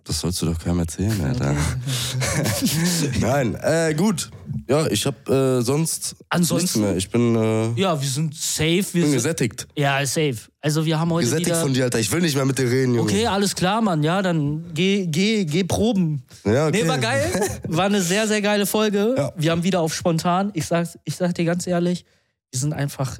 Das 0.05 0.21
sollst 0.21 0.41
du 0.43 0.47
doch 0.47 0.59
keinem 0.59 0.81
erzählen, 0.81 1.21
Alter. 1.25 1.55
Nein, 3.21 3.55
äh, 3.55 3.95
gut. 3.95 4.31
Ja, 4.69 4.87
ich 4.89 5.07
hab 5.07 5.29
äh, 5.29 5.61
sonst 5.63 6.17
Ansonsten- 6.29 6.63
nichts 6.63 6.77
mehr. 6.77 6.97
Ich 6.97 7.11
bin, 7.11 7.37
äh, 7.37 7.81
Ja, 7.81 8.01
wir 8.01 8.09
sind 8.09 8.35
safe. 8.35 8.85
Wir 8.93 9.03
bin 9.03 9.03
sind, 9.05 9.13
gesättigt. 9.13 9.69
ja, 9.77 10.05
safe. 10.07 10.37
Also 10.61 10.85
wir 10.85 10.99
haben 10.99 11.13
heute 11.13 11.25
Gesättigt 11.27 11.51
wieder... 11.51 11.61
von 11.63 11.75
dir, 11.75 11.85
Alter. 11.85 11.99
Ich 12.01 12.11
will 12.11 12.21
nicht 12.21 12.35
mehr 12.35 12.45
mit 12.45 12.59
dir 12.59 12.69
reden, 12.71 12.95
Junge. 12.95 13.03
Okay, 13.11 13.27
alles 13.27 13.55
klar, 13.55 13.81
Mann. 13.81 14.03
Ja, 14.03 14.23
dann 14.23 14.73
geh, 14.75 15.07
geh, 15.07 15.45
geh 15.45 15.65
proben. 15.65 16.23
Ja, 16.45 16.67
okay. 16.69 16.83
Nee, 16.83 16.89
war 16.89 16.99
geil. 16.99 17.31
War 17.69 17.87
eine 17.87 18.03
sehr, 18.03 18.27
sehr 18.27 18.43
geile 18.43 18.67
Folge. 18.67 19.15
Ja. 19.17 19.33
Wir 19.37 19.51
haben 19.53 19.63
wieder 19.63 19.81
auf 19.81 19.95
spontan. 19.95 20.51
Ich 20.55 20.67
sag, 20.67 20.89
ich 21.05 21.17
sag 21.17 21.35
dir 21.35 21.45
ganz 21.45 21.67
ehrlich, 21.67 22.05
wir 22.51 22.59
sind 22.59 22.73
einfach, 22.73 23.19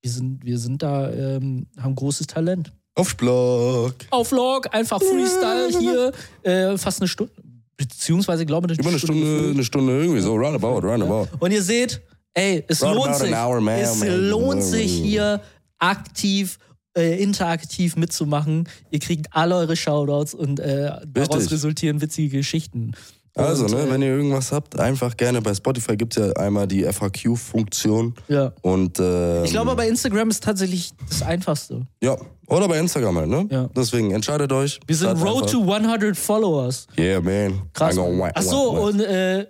wir 0.00 0.10
sind, 0.10 0.44
wir 0.44 0.58
sind 0.58 0.82
da, 0.82 1.10
ähm, 1.10 1.66
haben 1.78 1.94
großes 1.94 2.26
Talent. 2.26 2.72
Auf 2.94 3.16
Block. 3.16 3.94
Auf 4.10 4.30
Log, 4.32 4.68
einfach 4.72 5.00
Freestyle 5.00 5.68
hier, 5.78 6.12
äh, 6.42 6.76
fast 6.76 7.00
eine 7.00 7.08
Stunde, 7.08 7.32
beziehungsweise 7.76 8.44
glaube 8.44 8.70
ich 8.72 8.78
Über 8.78 8.90
eine 8.90 8.98
Stunde, 8.98 9.20
gefüllt. 9.24 9.54
eine 9.54 9.64
Stunde 9.64 9.92
irgendwie 10.00 10.20
so. 10.20 10.34
Roundabout, 10.34 10.86
roundabout. 10.86 11.28
Und 11.38 11.52
ihr 11.52 11.62
seht, 11.62 12.02
ey, 12.34 12.64
es 12.68 12.82
Round 12.82 12.96
lohnt 12.96 13.16
sich. 13.16 13.34
hour, 13.34 13.60
man, 13.60 13.78
es 13.78 13.96
man. 13.98 14.28
lohnt 14.28 14.62
sich 14.62 14.92
hier 14.92 15.40
aktiv, 15.78 16.58
äh, 16.96 17.22
interaktiv 17.22 17.96
mitzumachen. 17.96 18.68
Ihr 18.90 18.98
kriegt 18.98 19.28
alle 19.30 19.56
eure 19.56 19.74
Shoutouts 19.76 20.34
und 20.34 20.60
äh, 20.60 20.92
daraus 21.06 21.36
Richtig. 21.36 21.52
resultieren 21.52 22.00
witzige 22.02 22.36
Geschichten. 22.36 22.92
Also, 23.34 23.64
Und, 23.64 23.70
ne, 23.72 23.80
äh, 23.82 23.90
wenn 23.90 24.02
ihr 24.02 24.08
irgendwas 24.08 24.52
habt, 24.52 24.78
einfach 24.78 25.16
gerne 25.16 25.40
bei 25.40 25.54
Spotify 25.54 25.96
gibt 25.96 26.16
es 26.16 26.26
ja 26.26 26.32
einmal 26.34 26.66
die 26.66 26.84
FAQ-Funktion. 26.84 28.14
Ja. 28.28 28.52
Und 28.60 28.98
ähm, 29.00 29.44
Ich 29.44 29.52
glaube, 29.52 29.74
bei 29.74 29.88
Instagram 29.88 30.28
ist 30.28 30.42
tatsächlich 30.44 30.92
das 31.08 31.22
Einfachste. 31.22 31.86
ja, 32.02 32.16
oder 32.48 32.68
bei 32.68 32.78
Instagram 32.78 33.16
halt, 33.16 33.28
ne? 33.28 33.46
Ja. 33.50 33.70
Deswegen 33.74 34.10
entscheidet 34.10 34.52
euch. 34.52 34.78
Wir 34.86 34.96
sind 34.96 35.08
Road 35.22 35.44
einfach- 35.44 35.50
to 35.50 35.62
100 35.66 36.16
Followers. 36.16 36.86
Yeah, 36.98 37.20
man. 37.22 37.62
Krass. 37.72 37.94
I'm 37.94 38.02
gonna 38.04 38.18
wha- 38.18 38.30
Ach 38.34 38.42
so, 38.42 38.50
wha- 38.74 38.78
wha- 38.78 38.80
und 38.88 39.00
äh, 39.00 39.46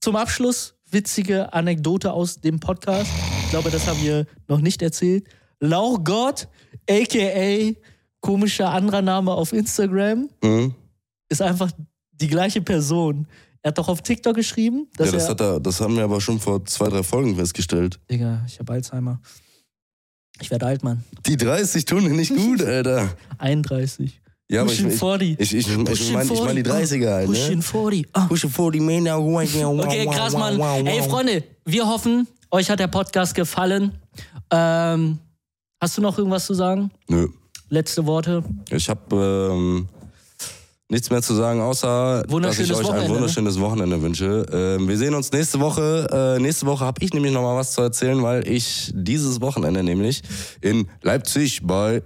zum 0.00 0.16
Abschluss 0.16 0.74
witzige 0.90 1.52
Anekdote 1.52 2.12
aus 2.12 2.40
dem 2.40 2.58
Podcast. 2.58 3.10
Ich 3.44 3.50
glaube, 3.50 3.70
das 3.70 3.86
haben 3.86 4.02
wir 4.02 4.26
noch 4.48 4.60
nicht 4.60 4.82
erzählt. 4.82 5.26
Lauchgott, 5.60 6.48
a.k.a. 6.90 7.72
komischer 8.20 8.70
anderer 8.70 9.02
Name 9.02 9.30
auf 9.32 9.52
Instagram, 9.52 10.28
Mhm. 10.42 10.74
ist 11.28 11.40
einfach 11.42 11.70
die 12.20 12.28
gleiche 12.28 12.62
Person. 12.62 13.26
Er 13.62 13.68
hat 13.68 13.78
doch 13.78 13.88
auf 13.88 14.02
TikTok 14.02 14.34
geschrieben, 14.36 14.88
dass 14.96 15.06
Ja, 15.06 15.12
das, 15.12 15.24
er... 15.24 15.30
hat 15.30 15.40
er, 15.40 15.60
das 15.60 15.80
haben 15.80 15.96
wir 15.96 16.04
aber 16.04 16.20
schon 16.20 16.38
vor 16.38 16.64
zwei, 16.66 16.88
drei 16.88 17.02
Folgen 17.02 17.36
festgestellt. 17.36 17.98
Digga, 18.10 18.44
ich 18.46 18.58
habe 18.58 18.72
Alzheimer. 18.72 19.20
Ich 20.40 20.50
werde 20.50 20.66
alt, 20.66 20.82
Mann. 20.82 21.04
Die 21.26 21.36
30 21.36 21.84
tun 21.84 22.04
nicht 22.14 22.34
gut, 22.36 22.62
Alter. 22.62 23.16
31. 23.38 24.20
Ja, 24.50 24.60
aber 24.60 24.70
ich, 24.70 24.76
Pushing 24.76 24.92
ich, 24.92 24.98
40. 24.98 25.40
ich, 25.40 25.54
ich, 25.54 25.68
ich, 25.68 25.84
Pushing 25.84 26.12
meine 26.12 26.32
ich 26.32 26.40
mein 26.42 26.56
die 26.56 26.62
30er 26.62 27.10
halt, 27.10 27.26
Pushing 27.26 27.56
ne? 27.56 27.62
40. 27.62 28.08
Ah. 28.12 28.26
Pushing 28.26 28.50
40, 28.50 28.80
man. 28.82 29.80
Okay, 29.80 30.06
krass, 30.06 30.34
Mann. 30.34 30.60
Ey, 30.86 31.02
Freunde, 31.02 31.44
wir 31.64 31.86
hoffen, 31.86 32.28
euch 32.50 32.68
hat 32.68 32.80
der 32.80 32.88
Podcast 32.88 33.34
gefallen. 33.34 33.98
Ähm, 34.50 35.18
hast 35.80 35.96
du 35.96 36.02
noch 36.02 36.18
irgendwas 36.18 36.44
zu 36.44 36.54
sagen? 36.54 36.90
Nö. 37.08 37.28
Letzte 37.70 38.04
Worte? 38.04 38.44
Ich 38.70 38.88
habe 38.90 39.50
ähm, 39.50 39.88
nichts 40.90 41.10
mehr 41.10 41.22
zu 41.22 41.34
sagen, 41.34 41.60
außer 41.60 42.24
dass 42.24 42.58
ich 42.58 42.70
euch 42.72 42.84
Wochenende, 42.84 43.00
ein 43.04 43.08
ne? 43.10 43.14
wunderschönes 43.16 43.58
Wochenende 43.60 44.02
wünsche. 44.02 44.46
Ähm, 44.52 44.86
wir 44.88 44.98
sehen 44.98 45.14
uns 45.14 45.32
nächste 45.32 45.60
Woche. 45.60 46.36
Äh, 46.38 46.40
nächste 46.42 46.66
Woche 46.66 46.84
habe 46.84 47.02
ich 47.02 47.12
nämlich 47.14 47.32
noch 47.32 47.42
mal 47.42 47.56
was 47.56 47.72
zu 47.72 47.80
erzählen, 47.82 48.22
weil 48.22 48.46
ich 48.46 48.92
dieses 48.94 49.40
Wochenende 49.40 49.82
nämlich 49.82 50.22
in 50.60 50.88
Leipzig 51.02 51.60
bei, 51.66 52.02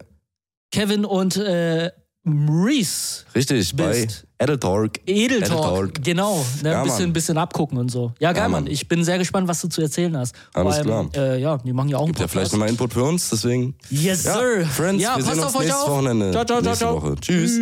Kevin 0.70 1.04
und 1.04 1.36
äh, 1.36 1.90
Reese. 2.26 3.24
richtig, 3.34 3.74
bei 3.74 4.02
Bist. 4.04 4.24
Edeltalk. 4.38 5.00
Edeltalk, 5.06 6.04
genau. 6.04 6.44
Ne, 6.62 6.70
Ja, 6.72 6.82
ein 6.82 6.84
bisschen, 6.84 7.12
bisschen 7.12 7.38
abgucken 7.38 7.78
und 7.78 7.90
so. 7.90 8.12
Ja, 8.20 8.32
geil, 8.32 8.42
Ja, 8.42 8.48
Mann. 8.48 8.64
Mann. 8.64 8.72
Ich 8.72 8.86
bin 8.86 9.02
sehr 9.02 9.16
gespannt, 9.18 9.48
was 9.48 9.60
du 9.62 9.68
zu 9.68 9.80
erzählen 9.80 10.14
hast. 10.16 10.34
Alles 10.52 10.76
allem, 10.76 11.10
Äh, 11.16 11.40
ja, 11.40 11.56
die 11.58 11.72
machen 11.72 11.88
ja 11.88 11.96
auch 11.96 12.02
einen 12.02 12.08
Gibt 12.12 12.18
ja 12.20 12.26
Podcast. 12.26 12.32
vielleicht 12.32 12.52
nochmal 12.52 12.68
Input 12.68 12.92
für 12.92 13.02
uns, 13.02 13.30
deswegen. 13.30 13.74
Yes, 13.90 14.24
Ja, 14.24 14.34
sir. 14.34 14.66
Friends, 14.66 15.02
ja, 15.02 15.16
wir 15.16 15.24
passt 15.24 15.34
sehen 15.36 15.44
auf 15.44 15.46
uns 15.46 15.56
euch 15.56 15.62
nächstes 15.64 15.82
auf. 15.84 15.90
Wochenende. 15.90 16.30
Ciao, 16.32 16.44
ciao, 16.44 16.62
ciao, 16.62 16.74
ciao. 16.74 17.02
Woche. 17.02 17.14
Tschüss. 17.20 17.56